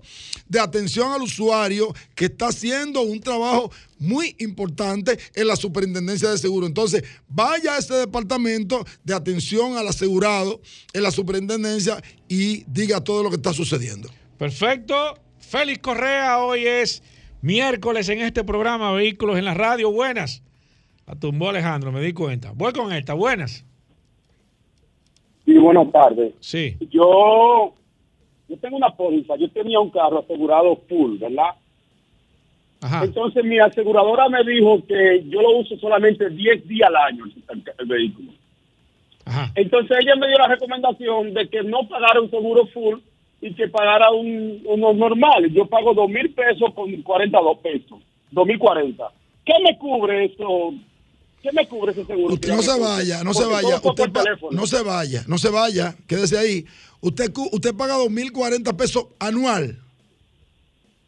de 0.49 0.59
atención 0.59 1.13
al 1.13 1.23
usuario 1.23 1.95
que 2.17 2.25
está 2.25 2.49
haciendo 2.49 3.03
un 3.03 3.21
trabajo 3.21 3.71
muy 4.01 4.35
importante 4.41 5.17
en 5.37 5.47
la 5.47 5.55
superintendencia 5.55 6.29
de 6.29 6.37
seguro. 6.37 6.67
Entonces, 6.67 7.05
vaya 7.29 7.77
a 7.77 7.79
ese 7.79 7.95
departamento 7.95 8.85
de 9.05 9.15
atención 9.15 9.77
al 9.77 9.87
asegurado 9.87 10.61
en 10.93 11.05
la 11.05 11.13
superintendencia 11.13 12.03
y 12.27 12.65
diga 12.67 13.05
todo 13.05 13.23
lo 13.23 13.31
que 13.31 13.37
está 13.37 13.53
sucediendo. 13.53 14.11
Perfecto. 14.37 15.15
Félix 15.39 15.79
Correa, 15.79 16.41
hoy 16.41 16.67
es 16.67 17.05
miércoles 17.41 18.09
en 18.09 18.21
este 18.21 18.43
programa 18.43 18.91
Vehículos 18.91 19.39
en 19.39 19.45
la 19.45 19.55
Radio. 19.55 19.93
Buenas. 19.93 20.43
La 21.07 21.15
tumbó 21.15 21.51
Alejandro, 21.51 21.93
me 21.93 22.01
di 22.01 22.13
cuenta. 22.15 22.51
Voy 22.51 22.73
con 22.73 22.93
esta. 22.93 23.15
Buenas. 23.15 23.65
Sí, 25.49 25.57
buenas 25.57 25.91
tardes. 25.91 26.35
Sí. 26.41 26.77
Yo, 26.91 27.73
yo 28.51 28.57
tengo 28.59 28.77
una 28.77 28.91
póliza, 28.91 29.35
yo 29.37 29.49
tenía 29.49 29.81
un 29.81 29.89
carro 29.89 30.19
asegurado 30.19 30.77
full, 30.87 31.17
¿verdad? 31.17 31.55
Ajá. 32.83 33.05
Entonces 33.05 33.43
mi 33.47 33.59
aseguradora 33.59 34.29
me 34.29 34.45
dijo 34.45 34.85
que 34.87 35.25
yo 35.27 35.41
lo 35.41 35.57
uso 35.61 35.79
solamente 35.79 36.29
10 36.29 36.69
días 36.69 36.89
al 36.89 36.97
año 36.97 37.25
el, 37.25 37.65
el 37.79 37.87
vehículo. 37.87 38.33
Ajá. 39.25 39.51
Entonces 39.55 39.97
ella 40.03 40.17
me 40.17 40.29
dio 40.29 40.37
la 40.37 40.49
recomendación 40.49 41.33
de 41.33 41.49
que 41.49 41.63
no 41.63 41.89
pagara 41.89 42.21
un 42.21 42.29
seguro 42.29 42.67
full 42.67 42.99
y 43.41 43.55
que 43.55 43.69
pagara 43.69 44.11
un, 44.11 44.61
uno 44.67 44.93
normal. 44.93 45.51
Yo 45.51 45.65
pago 45.65 45.95
dos 45.95 46.11
mil 46.11 46.29
pesos 46.35 46.75
con 46.75 46.95
42 47.01 47.59
pesos, 47.61 47.99
dos 48.31 48.47
mil 48.47 48.59
cuarenta. 48.59 49.11
¿Qué 49.47 49.55
me 49.65 49.79
cubre 49.79 50.27
eso? 50.27 50.75
¿Qué 51.43 51.53
me 51.53 51.67
cubre 51.69 51.93
ese 51.93 52.05
seguro? 52.05 52.35
Usted 52.35 52.49
no 52.49 52.63
se 52.63 52.79
vaya, 52.81 53.23
no 53.23 53.33
se 53.33 53.45
vaya, 53.45 53.81
usted 53.83 54.11
no 54.51 54.67
se 54.67 54.83
vaya, 54.83 55.25
no 55.27 55.39
se 55.39 55.49
vaya, 55.51 55.97
quédese 56.07 56.37
ahí. 56.37 56.67
Usted, 57.01 57.33
usted 57.53 57.75
paga 57.75 57.97
2.040 57.97 58.77
pesos 58.77 59.07
anual. 59.19 59.79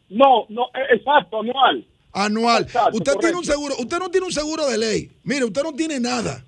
No, 0.09 0.45
no, 0.49 0.67
eh, 0.73 0.95
exacto, 0.95 1.39
anual. 1.41 1.85
Anual. 2.13 2.63
Exacto, 2.63 2.97
usted 2.97 3.13
tiene 3.17 3.37
un 3.37 3.45
seguro, 3.45 3.75
usted 3.77 3.99
no 3.99 4.09
tiene 4.09 4.27
un 4.27 4.33
seguro 4.33 4.67
de 4.67 4.77
ley. 4.77 5.11
Mire, 5.23 5.45
usted 5.45 5.63
no 5.63 5.73
tiene 5.73 5.99
nada. 5.99 6.43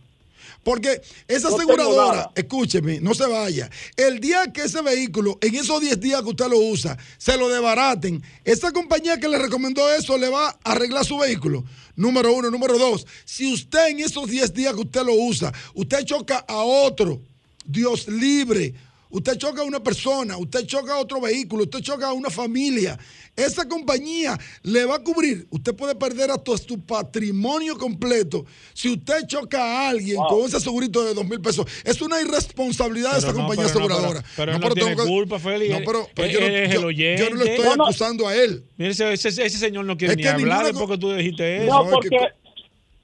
Porque 0.63 1.01
esa 1.27 1.49
No 1.49 1.55
aseguradora, 1.55 2.31
escúcheme, 2.35 3.01
no 3.01 3.13
se 3.13 3.27
vaya. 3.27 3.69
El 3.97 4.19
día 4.19 4.51
que 4.53 4.61
ese 4.61 4.81
vehículo, 4.81 5.37
en 5.41 5.55
esos 5.55 5.81
10 5.81 5.99
días 5.99 6.21
que 6.21 6.29
usted 6.29 6.47
lo 6.47 6.57
usa, 6.57 6.97
se 7.17 7.37
lo 7.37 7.49
desbaraten, 7.49 8.23
esa 8.45 8.71
compañía 8.71 9.19
que 9.19 9.27
le 9.27 9.37
recomendó 9.37 9.91
eso 9.91 10.17
le 10.17 10.29
va 10.29 10.49
a 10.49 10.71
arreglar 10.71 11.05
su 11.05 11.17
vehículo. 11.17 11.63
Número 11.95 12.33
uno. 12.33 12.49
Número 12.49 12.77
dos, 12.77 13.05
si 13.25 13.53
usted 13.53 13.89
en 13.89 13.99
esos 13.99 14.29
10 14.29 14.53
días 14.53 14.73
que 14.73 14.81
usted 14.81 15.03
lo 15.03 15.13
usa, 15.13 15.53
usted 15.73 16.05
choca 16.05 16.45
a 16.47 16.63
otro, 16.63 17.21
Dios 17.65 18.07
libre. 18.07 18.73
Usted 19.09 19.37
choca 19.37 19.61
a 19.61 19.65
una 19.65 19.79
persona, 19.79 20.37
usted 20.37 20.65
choca 20.65 20.93
a 20.93 20.97
otro 20.97 21.21
vehículo, 21.21 21.65
usted 21.65 21.81
choca 21.81 22.07
a 22.07 22.13
una 22.13 22.31
familia. 22.31 22.97
Esa 23.35 23.67
compañía 23.67 24.37
le 24.61 24.85
va 24.85 24.95
a 24.97 24.99
cubrir. 25.03 25.47
Usted 25.49 25.75
puede 25.75 25.95
perder 25.95 26.29
hasta 26.29 26.55
su 26.57 26.79
patrimonio 26.85 27.75
completo 27.77 28.45
si 28.75 28.91
usted 28.93 29.25
choca 29.25 29.59
a 29.59 29.89
alguien 29.89 30.17
Wow. 30.17 30.27
con 30.27 30.41
ese 30.41 30.59
segurito 30.59 31.03
de 31.03 31.15
dos 31.15 31.27
mil 31.27 31.41
pesos. 31.41 31.65
Es 31.83 31.99
una 32.03 32.21
irresponsabilidad 32.21 33.13
de 33.13 33.17
esa 33.19 33.27
no, 33.31 33.39
compañía 33.39 33.65
pero 33.73 33.79
no, 33.79 33.85
aseguradora. 33.85 34.21
pero- 34.35 34.51
pero 34.51 34.51
él 34.51 34.61
no 34.61 34.69
tengo 34.95 35.05
culpa, 35.07 35.39
Félix. 35.39 35.71
No, 35.71 35.79
pero, 35.85 36.07
pero 36.13 36.27
Él- 36.27 36.33
yo, 36.33 36.39
no, 36.41 36.45
él 36.45 36.95
yo- 36.95 37.15
yo 37.25 37.29
no 37.31 37.35
lo 37.37 37.43
estoy 37.45 37.65
No, 37.65 37.75
no. 37.75 37.83
acusando 37.85 38.27
a 38.27 38.35
él. 38.35 38.63
Mire, 38.77 38.91
ese, 38.91 39.11
ese- 39.13 39.29
ese 39.45 39.57
señor 39.57 39.85
no 39.85 39.97
quiere 39.97 40.13
Es 40.13 40.17
ni 40.17 40.25
hablar 40.27 40.39
ninguna 40.39 40.63
después 40.67 40.89
que 40.91 40.97
tú 40.99 41.11
dijiste 41.13 41.63
eso. 41.65 41.73
No, 41.83 41.89
porque 41.89 42.17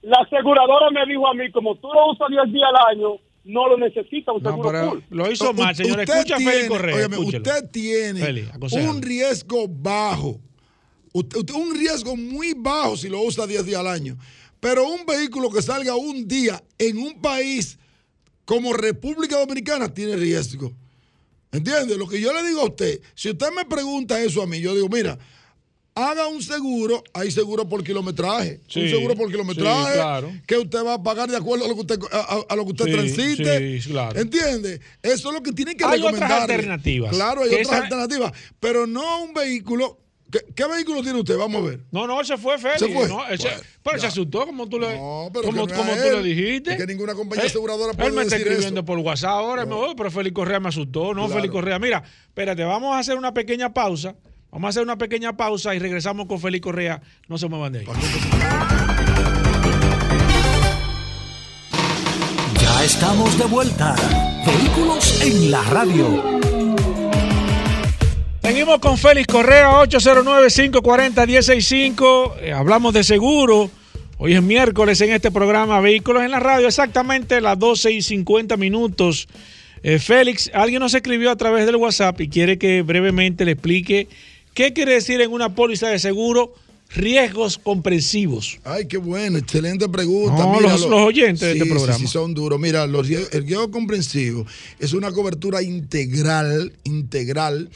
la 0.03 0.18
aseguradora 0.19 0.91
me 0.91 1.11
dijo 1.11 1.27
a 1.27 1.34
mí, 1.34 1.51
como 1.51 1.76
tú 1.76 1.88
lo 1.91 2.11
usas 2.11 2.27
10 2.30 2.53
días 2.53 2.69
al 2.69 2.97
año, 2.97 3.15
no 3.49 3.67
lo 3.67 3.77
necesitas 3.77 4.35
un 4.35 4.43
No, 4.43 4.49
seguro 4.51 4.69
pero 4.69 4.89
full. 4.91 4.99
lo 5.09 5.31
hizo 5.31 5.53
mal, 5.53 5.76
señor. 5.76 5.99
Escucha 6.01 6.35
a 6.35 6.38
Félix 6.38 6.53
tiene- 6.53 6.67
Correa. 6.67 6.95
óigame, 6.95 7.15
escúchelo. 7.17 7.43
usted 7.43 7.69
tiene 7.71 8.19
Félix, 8.21 8.49
un 8.73 9.01
riesgo 9.01 9.67
bajo. 9.67 10.39
Usted, 11.13 11.38
usted- 11.39 11.53
un 11.55 11.76
riesgo 11.76 12.15
muy 12.15 12.53
bajo 12.55 12.95
si 12.95 13.09
lo 13.09 13.21
usa 13.21 13.47
10 13.47 13.65
días 13.65 13.80
al 13.80 13.88
año. 13.88 14.17
Pero 14.59 14.88
un 14.88 15.05
vehículo 15.05 15.49
que 15.49 15.61
salga 15.61 15.95
un 15.95 16.27
día 16.27 16.61
en 16.77 16.97
un 16.97 17.21
país 17.21 17.77
como 18.45 18.73
República 18.73 19.38
Dominicana 19.39 19.93
tiene 19.93 20.15
riesgo. 20.15 20.71
¿Entiende? 21.51 21.97
Lo 21.97 22.07
que 22.07 22.21
yo 22.21 22.31
le 22.34 22.47
digo 22.47 22.61
a 22.61 22.65
usted, 22.65 22.99
si 23.15 23.30
usted 23.31 23.47
me 23.55 23.65
pregunta 23.65 24.21
eso 24.21 24.41
a 24.43 24.47
mí, 24.47 24.59
yo 24.59 24.76
digo, 24.76 24.88
mira, 24.89 25.17
haga 25.99 26.27
un 26.27 26.41
seguro, 26.41 27.03
hay 27.13 27.31
seguro 27.31 27.67
por 27.67 27.84
kilometraje, 27.84 28.61
un 28.76 28.89
seguro 28.89 29.15
por 29.15 29.30
kilometraje 29.30 30.41
que 30.47 30.57
usted 30.57 30.85
va 30.85 30.95
a 30.95 31.03
pagar 31.03 31.30
de 31.30 31.38
acuerdo 31.38 31.65
a 31.65 31.67
lo 31.67 31.76
que 31.76 31.81
usted, 31.81 31.99
a, 32.11 32.55
lo 32.55 32.65
que 32.65 32.71
usted 32.71 32.85
transite. 32.85 33.80
¿Entiende? 34.15 34.80
Eso 35.01 35.30
es 35.30 35.34
lo 35.34 35.43
que 35.43 35.51
tiene 35.51 35.76
que 35.76 35.85
Hay 35.85 36.01
otras 36.01 36.31
alternativas. 36.31 37.11
Claro, 37.15 37.43
hay 37.43 37.53
otras 37.53 37.81
alternativas, 37.84 38.34
pero 38.59 38.88
no 38.88 39.23
un 39.23 39.34
vehículo 39.34 39.99
¿Qué, 40.30 40.65
vehículo 40.67 41.01
tiene 41.01 41.19
usted? 41.19 41.38
Vamos 41.38 41.63
a 41.63 41.65
ver. 41.65 41.80
No, 41.91 42.05
no, 42.05 42.23
se 42.23 42.38
fue 42.38 42.59
Félix. 42.59 42.80
Se 42.80 42.88
fue. 42.89 43.07
No, 43.07 43.21
pero 43.81 43.99
se 43.99 44.07
asustó 44.07 44.45
como 44.45 44.69
tú 44.69 44.80
le, 44.80 44.95
no, 44.95 45.30
pero 45.34 45.45
como, 45.45 45.67
como 45.67 45.91
tú 45.91 46.17
le 46.17 46.21
dijiste. 46.21 46.71
Es 46.71 46.77
que 46.77 46.85
ninguna 46.85 47.15
compañía 47.15 47.45
aseguradora 47.45 47.93
puede 47.93 48.09
Él 48.09 48.13
me 48.13 48.21
está 48.21 48.35
escribiendo 48.35 48.85
por 48.85 48.99
WhatsApp 48.99 49.31
ahora. 49.31 49.65
Me 49.65 49.73
voy, 49.73 49.95
pero 49.95 50.11
Félix 50.11 50.35
Correa 50.35 50.59
me 50.59 50.69
asustó. 50.69 51.15
No, 51.15 51.27
Félix 51.30 51.51
Correa. 51.51 51.80
Mira, 51.80 52.03
espérate, 52.27 52.63
vamos 52.63 52.95
a 52.95 52.99
hacer 52.99 53.17
una 53.17 53.34
pequeña 53.34 53.73
pausa. 53.73 54.15
Vamos 54.51 54.67
a 54.67 54.69
hacer 54.69 54.84
una 54.84 54.97
pequeña 54.97 55.38
pausa 55.38 55.76
y 55.76 55.80
regresamos 55.80 56.26
con 56.26 56.39
Félix 56.39 56.63
Correa. 56.63 56.99
No 57.27 57.38
se 57.38 57.47
muevan 57.47 57.71
de 57.73 57.80
ahí. 57.80 57.85
Ya 62.59 62.84
estamos 62.84 63.38
de 63.38 63.45
vuelta. 63.45 63.95
Vehículos 64.45 65.21
en 65.21 65.51
la 65.51 65.61
radio. 65.63 66.39
Seguimos 68.41 68.80
con 68.80 68.97
Félix 68.97 69.27
Correa, 69.27 69.69
809-540-165. 69.84 72.34
Eh, 72.41 72.51
hablamos 72.51 72.95
de 72.95 73.03
seguro. 73.03 73.69
Hoy 74.17 74.34
es 74.34 74.41
miércoles 74.41 74.99
en 75.01 75.11
este 75.11 75.30
programa 75.30 75.80
Vehículos 75.80 76.23
en 76.23 76.31
la 76.31 76.39
Radio, 76.39 76.65
exactamente 76.67 77.39
las 77.39 77.59
12 77.59 77.91
y 77.91 78.01
50 78.01 78.57
minutos. 78.57 79.27
Eh, 79.84 79.99
Félix, 79.99 80.49
alguien 80.53 80.80
nos 80.80 80.95
escribió 80.95 81.30
a 81.30 81.35
través 81.35 81.67
del 81.67 81.76
WhatsApp 81.76 82.19
y 82.21 82.27
quiere 82.27 82.57
que 82.57 82.81
brevemente 82.81 83.45
le 83.45 83.51
explique 83.51 84.07
qué 84.60 84.73
quiere 84.73 84.91
decir 84.91 85.22
en 85.22 85.31
una 85.31 85.56
póliza 85.56 85.88
de 85.88 85.99
seguro 85.99 86.53
riesgos 86.94 87.57
comprensivos. 87.57 88.60
Ay, 88.65 88.90
qué 88.90 88.98
bueno, 88.98 89.38
excelente 89.38 89.88
pregunta. 89.88 90.45
los, 90.60 90.84
oyentes 90.84 91.40
de 91.40 91.53
este 91.53 91.65
programa. 91.65 91.98
Sí, 91.98 92.07
son 92.07 92.34
duros. 92.34 92.60
Mira, 92.60 92.86
los, 92.86 93.10
el 93.10 93.45
riesgo 93.48 93.72
comprensivo 93.72 94.45
es 94.77 94.91
una 94.91 95.14
cobertura 95.14 95.61
integral, 95.61 96.73
integral 96.84 97.69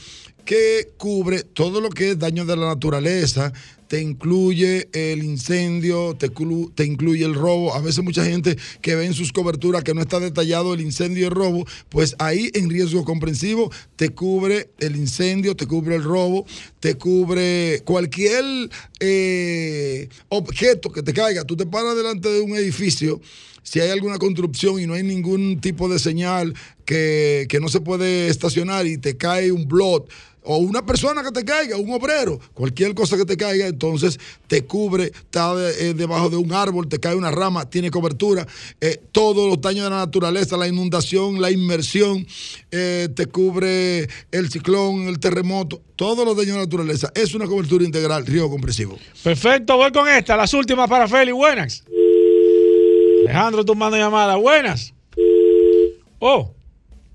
que 0.44 0.92
cubre 0.96 1.42
todo 1.42 1.80
lo 1.80 1.90
que 1.90 2.10
es 2.10 2.18
daño 2.18 2.44
de 2.44 2.56
la 2.56 2.66
naturaleza, 2.66 3.52
te 3.88 4.00
incluye 4.00 4.88
el 4.92 5.22
incendio, 5.22 6.16
te, 6.16 6.26
incluye 6.84 7.24
el 7.24 7.34
robo. 7.34 7.74
A 7.74 7.80
veces 7.80 8.02
mucha 8.02 8.24
gente 8.24 8.56
que 8.80 8.94
ve 8.94 9.06
en 9.06 9.14
sus 9.14 9.32
coberturas 9.32 9.84
que 9.84 9.94
no 9.94 10.00
está 10.00 10.20
detallado 10.20 10.74
el 10.74 10.80
incendio 10.80 11.22
y 11.22 11.26
el 11.26 11.30
robo, 11.30 11.64
pues 11.90 12.16
ahí 12.18 12.50
en 12.54 12.70
riesgo 12.70 13.04
comprensivo 13.04 13.70
te 13.96 14.08
cubre 14.08 14.70
el 14.78 14.96
incendio, 14.96 15.54
te 15.54 15.66
cubre 15.66 15.96
el 15.96 16.02
robo, 16.02 16.46
te 16.80 16.96
cubre 16.96 17.82
cualquier 17.84 18.44
eh, 19.00 20.08
objeto 20.28 20.90
que 20.90 21.02
te 21.02 21.12
caiga. 21.12 21.44
Tú 21.44 21.56
te 21.56 21.66
paras 21.66 21.96
delante 21.96 22.28
de 22.28 22.40
un 22.40 22.56
edificio 22.56 23.20
si 23.64 23.80
hay 23.80 23.90
alguna 23.90 24.18
construcción 24.18 24.80
y 24.80 24.86
no 24.86 24.94
hay 24.94 25.02
ningún 25.02 25.60
tipo 25.60 25.88
de 25.88 25.98
señal 25.98 26.54
que, 26.84 27.46
que 27.48 27.58
no 27.58 27.68
se 27.68 27.80
puede 27.80 28.28
estacionar 28.28 28.86
y 28.86 28.98
te 28.98 29.16
cae 29.16 29.50
un 29.50 29.66
blot 29.66 30.08
o 30.44 30.58
una 30.58 30.84
persona 30.84 31.22
que 31.22 31.32
te 31.32 31.44
caiga, 31.44 31.76
un 31.78 31.90
obrero, 31.90 32.38
cualquier 32.52 32.94
cosa 32.94 33.16
que 33.16 33.24
te 33.24 33.36
caiga, 33.36 33.66
entonces 33.66 34.20
te 34.46 34.64
cubre, 34.64 35.04
está 35.06 35.54
eh, 35.78 35.94
debajo 35.94 36.28
de 36.28 36.36
un 36.36 36.52
árbol, 36.52 36.86
te 36.86 37.00
cae 37.00 37.14
una 37.14 37.30
rama, 37.30 37.68
tiene 37.68 37.90
cobertura, 37.90 38.46
eh, 38.80 39.00
todos 39.10 39.48
los 39.48 39.60
daños 39.60 39.84
de 39.84 39.90
la 39.90 39.96
naturaleza, 39.96 40.56
la 40.56 40.68
inundación, 40.68 41.40
la 41.40 41.50
inmersión, 41.50 42.26
eh, 42.70 43.08
te 43.16 43.26
cubre 43.26 44.06
el 44.30 44.50
ciclón, 44.50 45.08
el 45.08 45.18
terremoto, 45.18 45.80
todos 45.96 46.24
los 46.26 46.36
daños 46.36 46.52
de 46.52 46.58
la 46.58 46.64
naturaleza. 46.64 47.10
Es 47.14 47.34
una 47.34 47.46
cobertura 47.46 47.84
integral, 47.84 48.26
río 48.26 48.50
compresivo. 48.50 48.98
Perfecto, 49.22 49.76
voy 49.76 49.92
con 49.92 50.06
esta, 50.08 50.36
las 50.36 50.52
últimas 50.52 50.88
para 50.88 51.08
Feli, 51.08 51.32
buenas. 51.32 51.84
Alejandro, 53.24 53.64
tú 53.64 53.74
mando 53.74 53.96
llamada, 53.96 54.36
buenas. 54.36 54.94
Oh, 56.18 56.50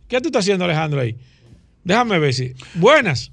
¿qué 0.08 0.20
tú 0.20 0.28
estás 0.28 0.42
haciendo, 0.42 0.66
Alejandro, 0.66 1.02
ahí? 1.02 1.16
Déjame 1.84 2.20
ver 2.20 2.34
si. 2.34 2.54
Buenas. 2.76 3.32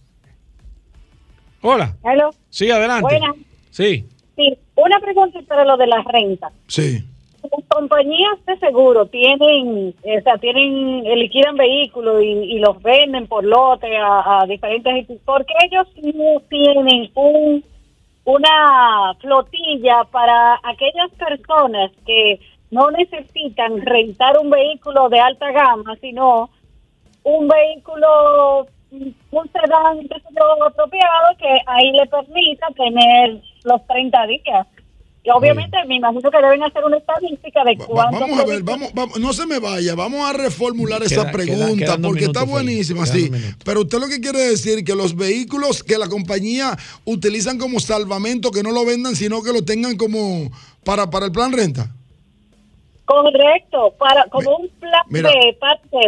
Hola. 1.63 1.97
Hello. 2.05 2.31
Sí, 2.51 2.71
adelante. 2.71 3.03
Buenas. 3.03 3.37
Sí. 3.71 4.07
Sí, 4.37 4.57
una 4.75 5.01
pregunta 5.01 5.41
para 5.49 5.65
lo 5.65 5.77
de 5.77 5.87
la 5.87 6.03
renta. 6.03 6.51
Sí. 6.69 7.03
Las 7.43 7.65
compañías 7.69 8.45
de 8.47 8.59
seguro 8.59 9.07
tienen, 9.07 9.95
o 10.03 10.23
sea, 10.23 10.37
tienen, 10.39 11.05
liquidan 11.19 11.57
vehículos 11.57 12.23
y, 12.23 12.59
los 12.59 12.83
venden 12.83 13.27
por 13.27 13.45
lote 13.45 13.97
a, 13.97 14.43
a 14.43 14.47
diferentes. 14.47 15.07
porque 15.25 15.55
ellos 15.65 15.87
no 16.15 16.41
tienen 16.49 17.11
un 17.15 17.65
una 18.27 19.15
flotilla 19.21 20.05
para 20.11 20.61
aquellas 20.65 21.11
personas 21.13 21.93
que 22.05 22.41
no 22.71 22.91
necesitan 22.91 23.81
rentar 23.81 24.39
un 24.39 24.51
vehículo 24.51 25.09
de 25.09 25.21
alta 25.21 25.51
gama, 25.53 25.97
sino 26.01 26.51
un 27.23 27.49
vehículo, 27.49 28.67
un 28.91 29.51
sedán 29.53 30.09
apropiado 30.67 31.37
que 31.39 31.49
ahí 31.67 31.93
le 31.93 32.07
permita 32.07 32.67
tener 32.77 33.41
los 33.65 33.87
30 33.87 34.27
días. 34.27 34.67
Y 35.25 35.31
obviamente 35.31 35.77
me 35.89 35.97
imagino 35.97 36.31
que 36.31 36.39
deben 36.41 36.63
hacer 36.63 36.85
una 36.85 36.99
estadística 36.99 37.65
de 37.65 37.77
cuánto. 37.79 38.21
Vamos 38.21 38.39
a 38.39 38.45
ver, 38.45 38.63
vamos, 38.63 38.95
vamos, 38.95 39.19
no 39.19 39.33
se 39.33 39.45
me 39.45 39.59
vaya, 39.59 39.97
vamos 39.97 40.25
a 40.25 40.33
reformular 40.33 41.03
esa 41.03 41.33
pregunta 41.33 41.99
porque 42.01 42.27
está 42.27 42.45
buenísima, 42.45 43.07
sí. 43.07 43.29
Pero 43.65 43.81
usted 43.81 43.99
lo 43.99 44.07
que 44.07 44.21
quiere 44.21 44.39
decir 44.39 44.85
que 44.85 44.95
los 44.95 45.17
vehículos 45.17 45.83
que 45.83 45.99
la 45.99 46.09
compañía 46.09 46.79
utilizan 47.05 47.59
como 47.59 47.81
salvamento, 47.81 48.53
que 48.53 48.63
no 48.63 48.71
lo 48.71 48.85
vendan, 48.85 49.17
sino 49.17 49.43
que 49.43 49.53
lo 49.53 49.65
tengan 49.65 49.97
como 49.97 50.49
para, 50.85 51.11
para 51.11 51.27
el 51.27 51.33
plan 51.33 51.53
renta. 51.53 51.96
Correcto, 53.07 53.95
para 53.99 54.25
como 54.25 54.57
un 54.57 54.69
plan 54.81 55.03
B 55.09 55.57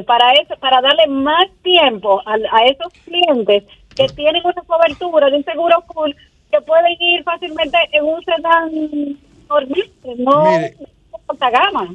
para 0.05 0.33
eso, 0.33 0.57
para 0.59 0.81
darle 0.81 1.07
más 1.07 1.47
tiempo 1.63 2.21
a, 2.27 2.65
esos 2.65 2.93
clientes 3.05 3.63
que 3.95 4.09
tienen 4.09 4.43
una 4.45 4.63
cobertura 4.63 5.31
de 5.31 5.37
un 5.37 5.45
seguro 5.45 5.83
full 5.95 6.11
que 6.51 6.61
pueden 6.61 6.97
ir 6.99 7.23
fácilmente 7.23 7.79
en 7.93 8.05
un 8.05 8.25
sedán 8.25 9.17
normal, 9.49 9.91
no 10.19 10.45
gama. 11.51 11.95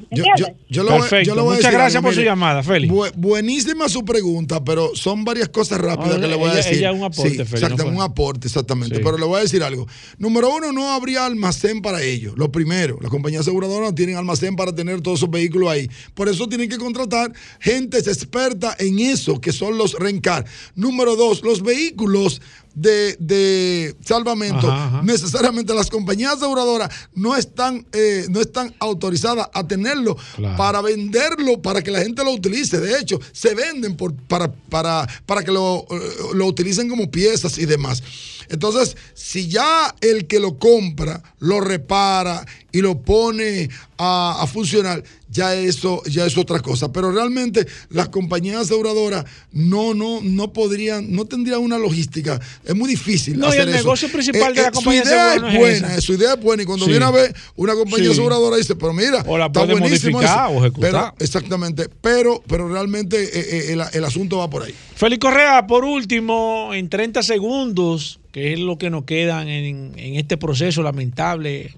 Yo, 0.70 0.84
lo 0.84 1.46
Muchas 1.46 1.72
gracias 1.72 2.02
por 2.02 2.14
su 2.14 2.22
llamada, 2.22 2.64
Félix. 2.64 2.94
buenísima 3.16 3.90
su 3.90 4.06
pregunta, 4.06 4.64
pero 4.64 4.96
son 4.96 5.24
varias 5.24 5.50
cosas 5.50 5.80
rápidas 5.80 6.20
que 6.20 6.28
le 6.28 6.36
voy 6.36 6.50
a 6.50 6.56
decir. 6.56 6.78
Ella 6.78 6.92
un 6.92 7.04
aporte, 7.04 7.42
Exactamente, 7.42 7.84
un 7.84 8.02
aporte, 8.02 8.48
exactamente. 8.48 9.00
Pero 9.00 9.18
le 9.18 9.26
voy 9.26 9.40
a 9.40 9.42
decir 9.42 9.64
algo. 9.64 9.88
Número 10.18 10.50
uno, 10.56 10.72
no 10.72 10.92
habría 10.92 11.26
almacén 11.26 11.82
para 11.82 12.02
ellos. 12.02 12.34
Lo 12.38 12.52
primero, 12.52 12.98
las 13.02 13.10
compañías 13.10 13.42
aseguradoras 13.42 13.90
no 13.90 13.96
tienen 13.96 14.18
almacén 14.18 14.56
para 14.56 14.74
tener 14.74 15.02
todos 15.02 15.20
esos 15.20 15.30
vehículos 15.30 15.70
ahí. 15.70 15.90
Por 16.14 16.30
eso 16.30 16.48
tienen 16.48 16.70
que 16.70 16.78
contratar 16.78 17.32
gente 17.60 18.02
experta 18.12 18.76
en 18.80 19.00
eso, 19.00 19.40
que 19.40 19.52
son 19.52 19.78
los 19.78 19.94
rencar. 19.94 20.46
Número 20.76 21.16
dos, 21.16 21.44
los 21.44 21.62
vehículos 21.62 22.42
de, 22.76 23.96
salvamento, 24.04 24.74
necesariamente 25.04 25.74
las 25.74 25.90
compañías 25.90 26.34
aseguradoras 26.34 26.90
no 27.14 27.36
están, 27.36 27.86
eh, 27.94 28.26
no 28.30 28.42
están 28.42 28.74
autorizadas 28.80 29.50
a 29.54 29.68
tenerlo 29.68 30.18
para 30.58 30.82
venderlo, 30.82 31.62
para 31.62 31.82
que 31.82 31.92
la 31.92 32.02
gente 32.02 32.24
lo 32.24 32.32
utilice. 32.32 32.80
De 32.80 33.00
hecho, 33.00 33.20
se 33.32 33.54
venden 33.54 33.96
por, 33.96 34.14
para, 34.14 34.52
para, 34.52 35.08
para 35.26 35.44
que 35.44 35.52
lo, 35.52 35.86
eh, 35.90 36.00
lo 36.34 36.48
utilicen 36.48 36.90
como 36.90 37.10
piezas 37.10 37.58
y 37.58 37.66
demás. 37.66 38.04
Entonces, 38.50 38.98
si 39.14 39.48
ya 39.48 39.96
el 40.02 40.28
que 40.28 40.40
lo 40.40 40.58
compra, 40.58 41.24
lo 41.40 41.60
repara 41.60 42.46
y 42.74 42.82
lo 42.82 43.00
pone 43.00 43.70
a, 44.00 44.46
funcionar, 44.52 45.02
ya 45.30 45.54
eso 45.54 46.02
ya 46.08 46.26
es 46.26 46.38
otra 46.38 46.60
cosa. 46.60 46.92
Pero 46.92 47.12
realmente 47.12 47.66
las 47.90 48.10
compañías 48.10 48.62
aseguradoras 48.62 49.26
no, 49.52 49.94
no, 49.94 50.20
no 50.22 50.52
podrían, 50.52 51.16
no 51.16 51.26
tendrían 51.26 51.62
una 51.62 51.78
logística. 51.78 52.42
Es 52.66 52.76
muy 52.76 52.90
difícil. 52.90 53.38
No, 53.38 53.48
hacer 53.48 53.68
y 53.68 53.72
el 53.72 53.76
negocio 53.78 54.12
principal 54.12 54.56
de 54.56 54.64
la 54.64 54.72
compañía 54.72 55.04
su 55.04 55.10
idea 55.10 55.36
es 55.36 55.58
buena, 55.58 56.02
su 56.02 56.14
idea 56.14 56.34
es 56.34 56.42
buena. 56.42 56.64
Y 56.64 56.66
cuando 56.66 56.88
viene 56.88 57.06
a 57.06 57.12
ver 57.12 57.34
una 57.56 57.76
compañía 57.76 58.10
aseguradora 58.10 58.58
dice, 58.58 58.76
pero 58.76 58.92
mira, 58.92 59.24
o 59.28 59.38
la 59.38 59.46
está 59.46 59.66
buenísimo 59.66 60.20
o 60.20 60.66
ejecutar. 60.66 61.14
exactamente. 61.20 61.90
Pero, 62.02 62.44
pero 62.48 62.68
realmente 62.68 63.24
eh, 63.24 63.72
eh, 63.72 63.88
el, 63.94 64.04
asunto 64.04 64.40
va 64.40 64.50
por 64.50 64.64
ahí. 64.64 64.74
Félix 64.96 65.22
Correa, 65.22 65.68
por 65.68 65.86
último, 65.86 66.74
en 66.74 66.90
30 66.90 67.22
segundos, 67.22 68.20
que 68.32 68.54
es 68.54 68.60
lo 68.60 68.80
que 68.80 68.90
nos 68.90 69.06
queda 69.06 69.44
en, 69.44 69.94
en 69.96 70.16
este 70.16 70.38
proceso 70.38 70.82
lamentable 70.82 71.76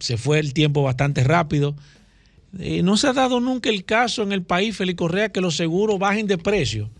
se 0.00 0.16
fue 0.16 0.40
el 0.40 0.52
tiempo 0.52 0.82
bastante 0.82 1.22
rápido. 1.22 1.76
Eh, 2.58 2.82
no 2.82 2.96
se 2.96 3.06
ha 3.06 3.12
dado 3.12 3.38
nunca 3.40 3.70
el 3.70 3.84
caso 3.84 4.22
en 4.22 4.32
el 4.32 4.42
país, 4.42 4.76
Félix 4.76 4.98
Correa, 4.98 5.28
que 5.30 5.40
los 5.40 5.56
seguros 5.56 5.98
bajen 5.98 6.26
de 6.26 6.38
precio. 6.38 6.90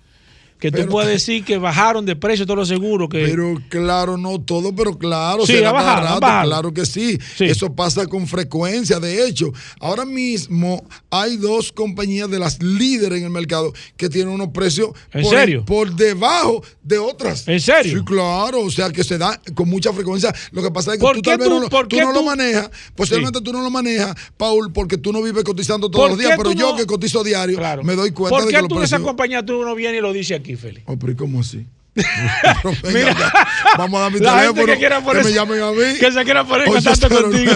Que 0.61 0.71
tú 0.71 0.87
puedes 0.89 1.11
decir 1.11 1.45
que 1.45 1.59
bajaron 1.59 2.05
de 2.05 2.17
precio 2.17 2.45
todos 2.45 2.59
los 2.59 2.69
seguros. 2.69 3.09
Que... 3.09 3.25
Pero 3.25 3.61
claro, 3.69 4.17
no 4.17 4.41
todo, 4.41 4.75
pero 4.75 4.97
claro, 4.97 5.47
sí, 5.47 5.63
ha 5.65 5.73
bajado, 5.73 6.21
claro 6.21 6.75
que 6.75 6.87
sí. 6.87 7.19
Eso 7.39 7.75
pasa 7.75 8.07
con 8.07 8.27
frecuencia. 8.27 9.01
De 9.01 9.27
hecho, 9.27 9.53
ahora 9.81 10.05
mismo 10.05 10.85
hay 11.11 11.37
dos 11.37 11.73
compañías 11.73 12.31
de 12.31 12.39
las 12.39 12.63
líderes 12.63 13.19
en 13.19 13.25
el 13.25 13.31
mercado 13.31 13.73
que 13.97 14.09
tienen 14.09 14.35
unos 14.35 14.49
precios 14.49 14.91
¿En 15.13 15.23
por, 15.23 15.31
serio? 15.31 15.65
por 15.65 15.95
debajo 15.95 16.63
de 16.83 16.99
otras. 16.99 17.49
¿En 17.49 17.61
serio? 17.61 17.99
Sí, 17.99 18.05
claro, 18.05 18.61
o 18.61 18.71
sea 18.71 18.91
que 18.91 19.03
se 19.03 19.17
da 19.17 19.41
con 19.55 19.69
mucha 19.69 19.93
frecuencia. 19.93 20.35
Lo 20.53 20.63
que 20.63 20.71
pasa 20.71 20.95
es 20.95 21.01
que 21.01 21.07
tú 21.15 21.23
tal 21.23 21.39
vez 21.39 21.49
no, 21.49 21.69
tú 21.69 21.97
no 21.97 22.13
lo 22.13 22.23
manejas, 22.23 22.71
posiblemente 22.95 23.41
tú 23.41 23.53
no 23.53 23.63
lo 23.63 23.71
manejas, 23.71 24.15
Paul, 24.37 24.73
porque 24.73 24.99
tú 24.99 25.13
no 25.13 25.23
vives 25.23 25.43
cotizando 25.45 25.91
todos 25.91 26.11
los 26.11 26.19
días, 26.19 26.35
pero 26.37 26.53
yo 26.53 26.77
que 26.77 26.87
cotizo 26.87 27.25
diario 27.25 27.59
me 27.83 27.95
doy 27.95 28.11
cuenta 28.11 28.39
¿Por 28.39 28.47
de 28.47 28.61
que 28.61 28.69
tú 28.69 28.79
en 28.79 28.85
esa 28.85 29.01
compañía 29.01 29.45
tú 29.45 29.65
no 29.65 29.75
vienes 29.75 29.99
y 29.99 30.03
lo 30.03 30.13
dices 30.13 30.39
aquí? 30.39 30.50
Oh, 30.87 30.99
pero 30.99 31.17
¿cómo 31.17 31.41
así? 31.41 31.67
vamos 33.77 33.99
a 33.99 34.03
dar 34.03 34.13
mi 34.13 34.21
teléfono 34.21 34.67
que, 34.67 34.79
que 34.79 35.25
me 35.25 35.33
llamen 35.33 35.61
a 35.61 35.73
mí. 35.73 35.99
que 35.99 36.13
se 36.13 36.25
quiera 36.25 36.45
poner 36.45 36.69
en 36.69 36.75
contacto 36.75 37.09
contigo. 37.09 37.53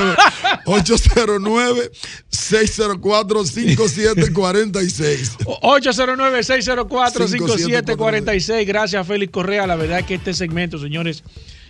809 0.67 1.91
604 2.29 3.45
5746 3.45 5.37
809 5.47 6.43
604 6.43 7.29
5746 7.29 8.67
gracias 8.67 9.07
Félix 9.07 9.33
Correa. 9.33 9.67
La 9.67 9.77
verdad 9.77 10.01
es 10.01 10.07
que 10.07 10.15
este 10.15 10.35
segmento 10.35 10.79
señores 10.79 11.23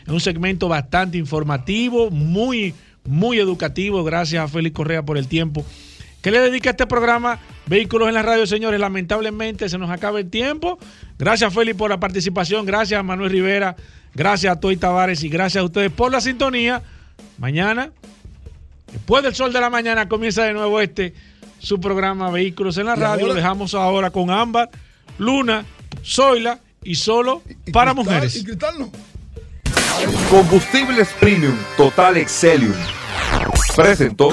es 0.07 0.13
un 0.13 0.21
segmento 0.21 0.69
bastante 0.69 1.19
informativo 1.19 2.11
muy 2.11 2.75
muy 3.05 3.39
educativo. 3.39 4.03
Gracias 4.05 4.43
a 4.43 4.49
Félix 4.49 4.75
Correa 4.75 5.03
por 5.03 5.19
el 5.19 5.29
tiempo. 5.29 5.65
¿Qué 6.23 6.31
le 6.31 6.41
dedica 6.41 6.71
este 6.71 6.87
programa 6.87 7.39
Vehículos 7.67 8.09
en 8.09 8.15
la 8.15 8.23
Radio, 8.23 8.47
señores? 8.47 8.79
Lamentablemente 8.79 9.69
se 9.69 9.79
nos 9.79 9.91
acaba 9.91 10.21
el 10.21 10.29
tiempo. 10.29 10.79
Gracias, 11.19 11.53
Félix, 11.53 11.77
por 11.77 11.91
la 11.91 11.99
participación. 11.99 12.67
Gracias, 12.67 13.03
Manuel 13.05 13.31
Rivera. 13.31 13.77
Gracias 14.15 14.57
a 14.57 14.61
Toy 14.61 14.77
Tavares 14.77 15.23
y 15.23 15.29
gracias 15.29 15.63
a 15.63 15.65
ustedes 15.65 15.91
por 15.91 16.13
la 16.13 16.21
sintonía. 16.21 16.83
Mañana, 17.39 17.91
después 18.93 19.25
del 19.25 19.35
sol 19.35 19.53
de 19.53 19.61
la 19.61 19.71
mañana, 19.71 20.09
comienza 20.09 20.45
de 20.45 20.53
nuevo 20.53 20.81
este 20.81 21.15
su 21.59 21.81
programa 21.81 22.31
Vehículos 22.31 22.77
en 22.79 22.87
la 22.87 22.95
Radio. 22.95 23.27
Lo 23.29 23.35
dejamos 23.35 23.75
ahora 23.75 24.11
con 24.11 24.31
Ámbar, 24.31 24.71
Luna, 25.19 25.65
Zoila 26.05 26.61
y 26.83 26.95
solo 26.95 27.43
para 27.73 27.95
mujeres. 27.95 28.37
Y 28.37 28.45
Combustibles 30.29 31.09
Premium 31.19 31.57
Total 31.77 32.17
Excelium 32.19 32.75
presentó. 33.75 34.33